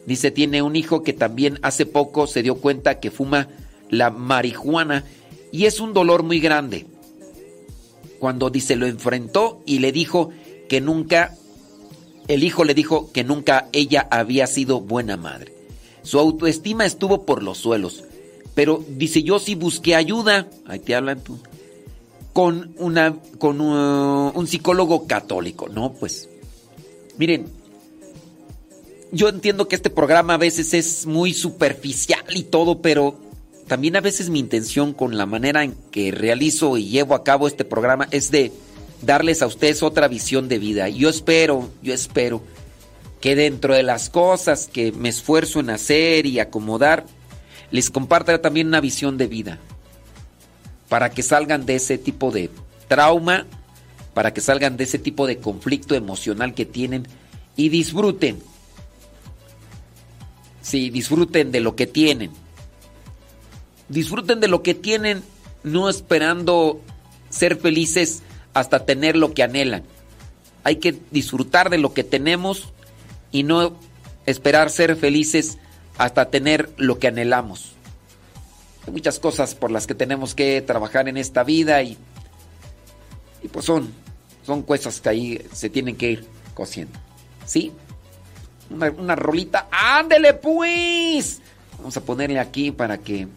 Dice, 0.05 0.31
tiene 0.31 0.61
un 0.61 0.75
hijo 0.75 1.03
que 1.03 1.13
también 1.13 1.59
hace 1.61 1.85
poco 1.85 2.27
se 2.27 2.43
dio 2.43 2.55
cuenta 2.55 2.99
que 2.99 3.11
fuma 3.11 3.49
la 3.89 4.09
marihuana 4.09 5.05
y 5.51 5.65
es 5.65 5.79
un 5.79 5.93
dolor 5.93 6.23
muy 6.23 6.39
grande. 6.39 6.85
Cuando 8.21 8.51
dice, 8.51 8.75
lo 8.75 8.85
enfrentó 8.85 9.63
y 9.65 9.79
le 9.79 9.91
dijo 9.91 10.29
que 10.69 10.79
nunca, 10.79 11.35
el 12.27 12.43
hijo 12.43 12.63
le 12.63 12.75
dijo 12.75 13.11
que 13.11 13.23
nunca 13.23 13.67
ella 13.73 14.07
había 14.11 14.45
sido 14.45 14.79
buena 14.79 15.17
madre. 15.17 15.51
Su 16.03 16.19
autoestima 16.19 16.85
estuvo 16.85 17.25
por 17.25 17.41
los 17.41 17.57
suelos. 17.57 18.03
Pero 18.53 18.85
dice, 18.87 19.23
yo 19.23 19.39
sí 19.39 19.55
busqué 19.55 19.95
ayuda. 19.95 20.47
Ahí 20.67 20.77
te 20.77 20.93
hablan 20.93 21.23
tú 21.23 21.39
con, 22.31 22.75
una, 22.77 23.17
con 23.39 23.59
un, 23.59 24.45
psicólogo 24.45 25.07
católico. 25.07 25.67
No, 25.69 25.93
pues, 25.93 26.29
miren, 27.17 27.47
yo 29.11 29.29
entiendo 29.29 29.67
que 29.67 29.77
este 29.77 29.89
programa 29.89 30.35
a 30.35 30.37
veces 30.37 30.75
es 30.75 31.07
muy 31.07 31.33
superficial 31.33 32.23
y 32.35 32.43
todo, 32.43 32.83
pero 32.83 33.15
también 33.71 33.95
a 33.95 34.01
veces 34.01 34.29
mi 34.29 34.39
intención 34.39 34.91
con 34.91 35.17
la 35.17 35.25
manera 35.25 35.63
en 35.63 35.77
que 35.91 36.11
realizo 36.11 36.75
y 36.75 36.89
llevo 36.89 37.15
a 37.15 37.23
cabo 37.23 37.47
este 37.47 37.63
programa 37.63 38.05
es 38.11 38.29
de 38.29 38.51
darles 39.01 39.41
a 39.41 39.47
ustedes 39.47 39.81
otra 39.81 40.09
visión 40.09 40.49
de 40.49 40.59
vida. 40.59 40.89
Yo 40.89 41.07
espero, 41.07 41.69
yo 41.81 41.93
espero 41.93 42.43
que 43.21 43.33
dentro 43.33 43.73
de 43.73 43.83
las 43.83 44.09
cosas 44.09 44.67
que 44.67 44.91
me 44.91 45.07
esfuerzo 45.07 45.61
en 45.61 45.69
hacer 45.69 46.25
y 46.25 46.41
acomodar, 46.41 47.05
les 47.71 47.89
comparta 47.89 48.41
también 48.41 48.67
una 48.67 48.81
visión 48.81 49.17
de 49.17 49.27
vida 49.27 49.57
para 50.89 51.09
que 51.09 51.23
salgan 51.23 51.65
de 51.65 51.75
ese 51.75 51.97
tipo 51.97 52.29
de 52.29 52.49
trauma, 52.89 53.45
para 54.13 54.33
que 54.33 54.41
salgan 54.41 54.75
de 54.75 54.83
ese 54.83 54.99
tipo 54.99 55.27
de 55.27 55.37
conflicto 55.37 55.95
emocional 55.95 56.53
que 56.53 56.65
tienen 56.65 57.07
y 57.55 57.69
disfruten. 57.69 58.37
Sí, 60.61 60.89
disfruten 60.89 61.53
de 61.53 61.61
lo 61.61 61.77
que 61.77 61.87
tienen. 61.87 62.31
Disfruten 63.91 64.39
de 64.39 64.47
lo 64.47 64.63
que 64.63 64.73
tienen, 64.73 65.21
no 65.63 65.89
esperando 65.89 66.79
ser 67.29 67.57
felices 67.57 68.23
hasta 68.53 68.85
tener 68.85 69.17
lo 69.17 69.33
que 69.33 69.43
anhelan. 69.43 69.83
Hay 70.63 70.77
que 70.77 70.97
disfrutar 71.11 71.69
de 71.69 71.77
lo 71.77 71.93
que 71.93 72.05
tenemos 72.05 72.69
y 73.33 73.43
no 73.43 73.75
esperar 74.25 74.69
ser 74.69 74.95
felices 74.95 75.57
hasta 75.97 76.29
tener 76.29 76.69
lo 76.77 76.99
que 76.99 77.07
anhelamos. 77.07 77.73
Hay 78.87 78.93
muchas 78.93 79.19
cosas 79.19 79.55
por 79.55 79.71
las 79.71 79.87
que 79.87 79.93
tenemos 79.93 80.35
que 80.35 80.61
trabajar 80.61 81.09
en 81.09 81.17
esta 81.17 81.43
vida 81.43 81.83
y, 81.83 81.97
y 83.43 83.49
pues 83.49 83.65
son, 83.65 83.91
son 84.45 84.63
cosas 84.63 85.01
que 85.01 85.09
ahí 85.09 85.45
se 85.51 85.69
tienen 85.69 85.97
que 85.97 86.11
ir 86.11 86.25
cosiendo. 86.53 86.97
¿Sí? 87.45 87.73
Una, 88.69 88.89
una 88.89 89.15
rolita. 89.17 89.67
¡Ándele 89.69 90.33
pues! 90.35 91.41
Vamos 91.77 91.97
a 91.97 92.01
ponerle 92.01 92.39
aquí 92.39 92.71
para 92.71 92.97
que... 92.97 93.27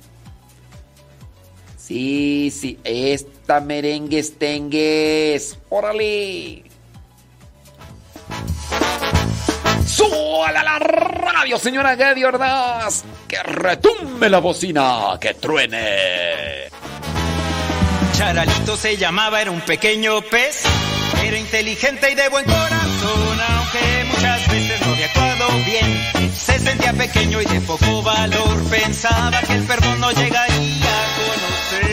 Sí, 1.87 2.51
sí, 2.51 2.79
esta 2.83 3.61
merengue 3.61 4.21
estengues. 4.21 5.59
¡Órale! 5.69 6.65
¡Súbala 9.87 10.63
la 10.63 10.79
radio, 10.79 11.59
señora 11.59 11.95
Gaby 11.95 12.25
Ordaz! 12.25 13.05
¡Que 13.29 13.43
retumbe 13.43 14.31
la 14.31 14.39
bocina! 14.39 15.19
¡Que 15.21 15.35
truene! 15.35 16.71
Charalito 18.17 18.79
se 18.79 18.97
llamaba, 18.97 19.43
era 19.43 19.51
un 19.51 19.61
pequeño 19.61 20.23
pez. 20.23 20.63
Era 21.23 21.39
inteligente 21.39 22.11
y 22.11 22.15
de 22.15 22.31
buen 22.31 22.47
corazón, 22.47 23.41
aunque 23.47 24.05
muchas 24.11 24.49
veces 24.49 24.81
no 24.87 24.93
había 24.95 25.07
actuado 25.07 25.49
bien. 25.67 26.33
Se 26.35 26.59
sentía 26.59 26.95
pequeño 26.95 27.43
y 27.43 27.45
de 27.45 27.61
poco 27.61 28.03
valor, 28.03 28.65
pensaba 28.71 29.39
que 29.43 29.53
el 29.53 29.65
perdón 29.65 30.01
no 30.01 30.11
llegaría. 30.13 30.74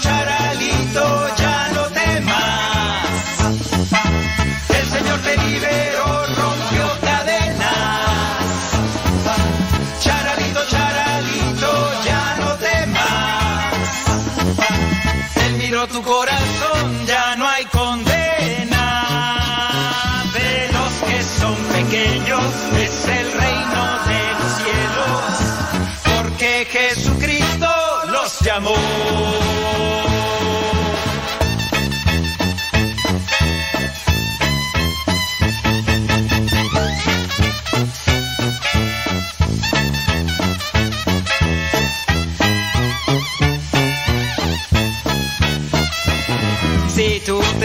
Charalito, 0.00 1.28
ya 1.36 1.68
no 1.74 1.82
temas. 1.90 3.06
El 4.68 4.86
Señor 4.86 5.18
te 5.20 5.36
liberó, 5.36 6.26
rompió 6.36 7.00
cadenas. 7.00 8.38
Charalito, 10.00 10.60
charalito, 10.68 11.70
ya 12.04 12.36
no 12.40 12.50
temas. 12.56 13.74
Él 15.44 15.52
miró 15.54 15.86
tu 15.88 16.02
corazón, 16.02 17.06
ya 17.06 17.36
no 17.36 17.48
hay 17.48 17.64
condena. 17.66 18.84
De 20.32 20.70
los 20.72 20.92
que 21.08 21.22
son 21.40 21.56
pequeños 21.76 22.44
es 22.76 23.08
el 23.08 23.32
reino 23.32 23.82
de 24.10 24.20
los 24.38 24.52
cielos. 24.62 25.24
Porque 26.04 26.50
Jesucristo 26.70 27.68
los 28.12 28.40
llamó. 28.40 29.37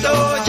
Charalito, 0.00 0.47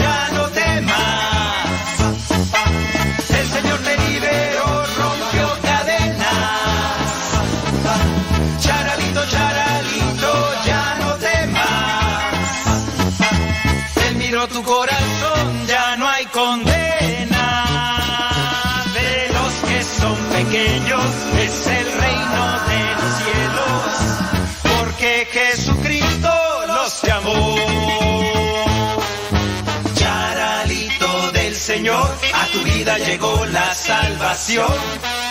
llegó 32.84 33.44
la 33.46 33.74
salvación. 33.74 34.72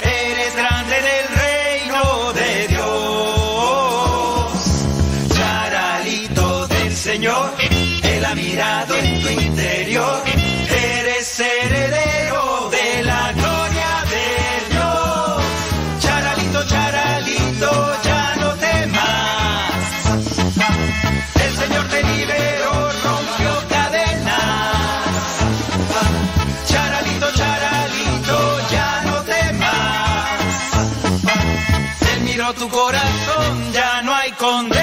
Eres 0.04 0.56
grande 0.56 0.98
en 0.98 1.06
el 1.06 1.28
reino 1.40 2.34
de 2.34 2.68
Dios. 2.68 2.86
Charalito 5.36 6.68
del 6.68 6.96
Señor, 6.96 7.56
Él 8.04 8.26
ha 8.26 8.36
mirado 8.36 8.96
en 8.98 9.19
tu 32.54 32.70
corazón, 32.70 33.74
ya 33.74 34.02
no 34.02 34.16
hay 34.16 34.32
condena. 34.32 34.79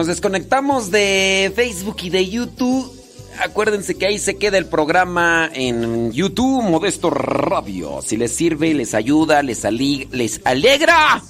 Nos 0.00 0.06
desconectamos 0.06 0.90
de 0.90 1.52
Facebook 1.54 1.96
y 2.04 2.08
de 2.08 2.26
YouTube. 2.26 2.90
Acuérdense 3.38 3.96
que 3.96 4.06
ahí 4.06 4.18
se 4.18 4.38
queda 4.38 4.56
el 4.56 4.64
programa 4.64 5.50
en 5.52 6.10
YouTube, 6.10 6.62
Modesto 6.62 7.10
Radio. 7.10 8.00
Si 8.00 8.16
les 8.16 8.34
sirve, 8.34 8.72
les 8.72 8.94
ayuda, 8.94 9.42
les, 9.42 9.62
les 10.10 10.40
alegra, 10.44 11.22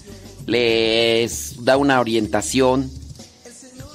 les 0.46 1.64
da 1.64 1.76
una 1.78 1.98
orientación. 1.98 2.88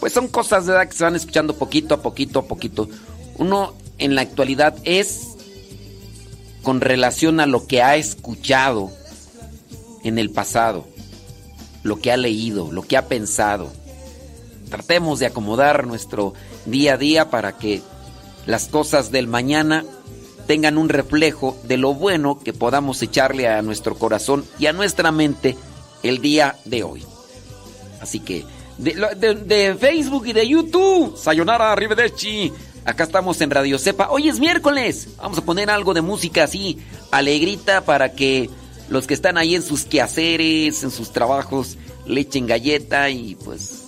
Pues 0.01 0.11
son 0.11 0.27
cosas 0.27 0.65
de 0.65 0.73
que 0.89 0.93
se 0.93 1.05
van 1.05 1.15
escuchando 1.15 1.55
poquito 1.55 1.93
a 1.93 2.01
poquito 2.01 2.39
a 2.39 2.45
poquito. 2.45 2.89
Uno 3.37 3.75
en 3.97 4.13
la 4.13 4.23
actualidad 4.23 4.75
es 4.83 5.37
con 6.63 6.81
relación 6.81 7.39
a 7.39 7.45
lo 7.45 7.65
que 7.65 7.81
ha 7.81 7.95
escuchado 7.95 8.91
en 10.03 10.19
el 10.19 10.31
pasado, 10.31 10.85
lo 11.83 12.01
que 12.01 12.11
ha 12.11 12.17
leído, 12.17 12.73
lo 12.73 12.81
que 12.81 12.97
ha 12.97 13.07
pensado. 13.07 13.84
Tratemos 14.75 15.19
de 15.19 15.27
acomodar 15.27 15.87
nuestro 15.87 16.33
día 16.65 16.95
a 16.95 16.97
día 16.97 17.29
para 17.29 17.57
que 17.57 17.81
las 18.45 18.67
cosas 18.67 19.09
del 19.09 19.25
mañana 19.25 19.85
tengan 20.47 20.77
un 20.77 20.89
reflejo 20.89 21.57
de 21.63 21.77
lo 21.77 21.93
bueno 21.93 22.41
que 22.43 22.51
podamos 22.51 23.01
echarle 23.01 23.47
a 23.47 23.61
nuestro 23.61 23.97
corazón 23.97 24.43
y 24.59 24.65
a 24.65 24.73
nuestra 24.73 25.13
mente 25.13 25.55
el 26.03 26.19
día 26.19 26.57
de 26.65 26.83
hoy. 26.83 27.05
Así 28.01 28.19
que 28.19 28.43
de, 28.77 29.77
Facebook 29.79 30.27
y 30.27 30.33
de 30.33 30.45
YouTube, 30.45 31.15
Sayonara 31.15 31.71
Arrivederci. 31.71 32.51
Acá 32.83 33.05
estamos 33.05 33.39
en 33.39 33.51
Radio 33.51 33.79
Cepa. 33.79 34.09
Hoy 34.09 34.27
es 34.27 34.41
miércoles. 34.41 35.07
Vamos 35.15 35.37
a 35.37 35.45
poner 35.45 35.69
algo 35.69 35.93
de 35.93 36.01
música 36.01 36.43
así, 36.43 36.79
alegrita, 37.11 37.85
para 37.85 38.11
que 38.11 38.49
los 38.89 39.07
que 39.07 39.13
están 39.13 39.37
ahí 39.37 39.55
en 39.55 39.63
sus 39.63 39.85
quehaceres, 39.85 40.83
en 40.83 40.91
sus 40.91 41.13
trabajos, 41.13 41.77
le 42.05 42.19
echen 42.19 42.45
galleta 42.45 43.09
y 43.09 43.35
pues 43.35 43.84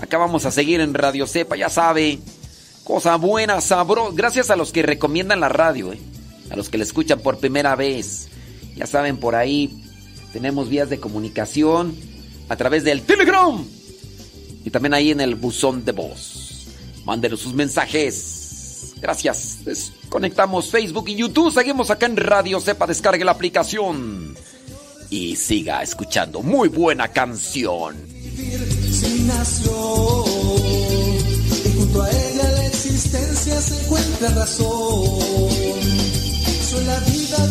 acá 0.00 0.18
vamos 0.18 0.46
a 0.46 0.50
seguir 0.50 0.80
en 0.80 0.94
Radio 0.94 1.26
Cepa, 1.26 1.56
ya 1.56 1.68
sabe. 1.68 2.18
Cosa 2.84 3.16
buena, 3.16 3.60
sabrosa. 3.60 4.12
Gracias 4.14 4.50
a 4.50 4.56
los 4.56 4.72
que 4.72 4.82
recomiendan 4.82 5.40
la 5.40 5.48
radio, 5.48 5.92
¿eh? 5.92 5.98
a 6.50 6.56
los 6.56 6.68
que 6.68 6.78
la 6.78 6.84
escuchan 6.84 7.20
por 7.20 7.38
primera 7.38 7.74
vez. 7.74 8.28
Ya 8.76 8.86
saben, 8.86 9.16
por 9.16 9.34
ahí 9.34 9.82
tenemos 10.32 10.68
vías 10.68 10.88
de 10.88 11.00
comunicación 11.00 11.96
a 12.48 12.56
través 12.56 12.84
del 12.84 13.02
Telegram 13.02 13.64
y 14.64 14.70
también 14.70 14.94
ahí 14.94 15.10
en 15.10 15.20
el 15.20 15.34
buzón 15.34 15.84
de 15.84 15.92
voz. 15.92 16.66
Mándenos 17.04 17.40
sus 17.40 17.54
mensajes. 17.54 18.94
Gracias. 19.00 19.64
Desconectamos 19.64 20.70
Facebook 20.70 21.08
y 21.08 21.16
YouTube. 21.16 21.52
Seguimos 21.52 21.90
acá 21.90 22.06
en 22.06 22.16
Radio 22.16 22.60
Sepa. 22.60 22.86
Descargue 22.86 23.24
la 23.24 23.32
aplicación 23.32 24.36
y 25.10 25.36
siga 25.36 25.82
escuchando. 25.82 26.42
Muy 26.42 26.68
buena 26.68 27.08
canción 27.08 27.96
y 31.64 31.72
junto 31.76 32.02
a 32.02 32.10
ella 32.10 32.50
la 32.52 32.66
existencia 32.66 33.60
se 33.60 33.78
encuentra 33.82 34.30
razón. 34.30 35.18
Soy 36.62 36.84
la 36.84 36.98
vida 37.00 37.46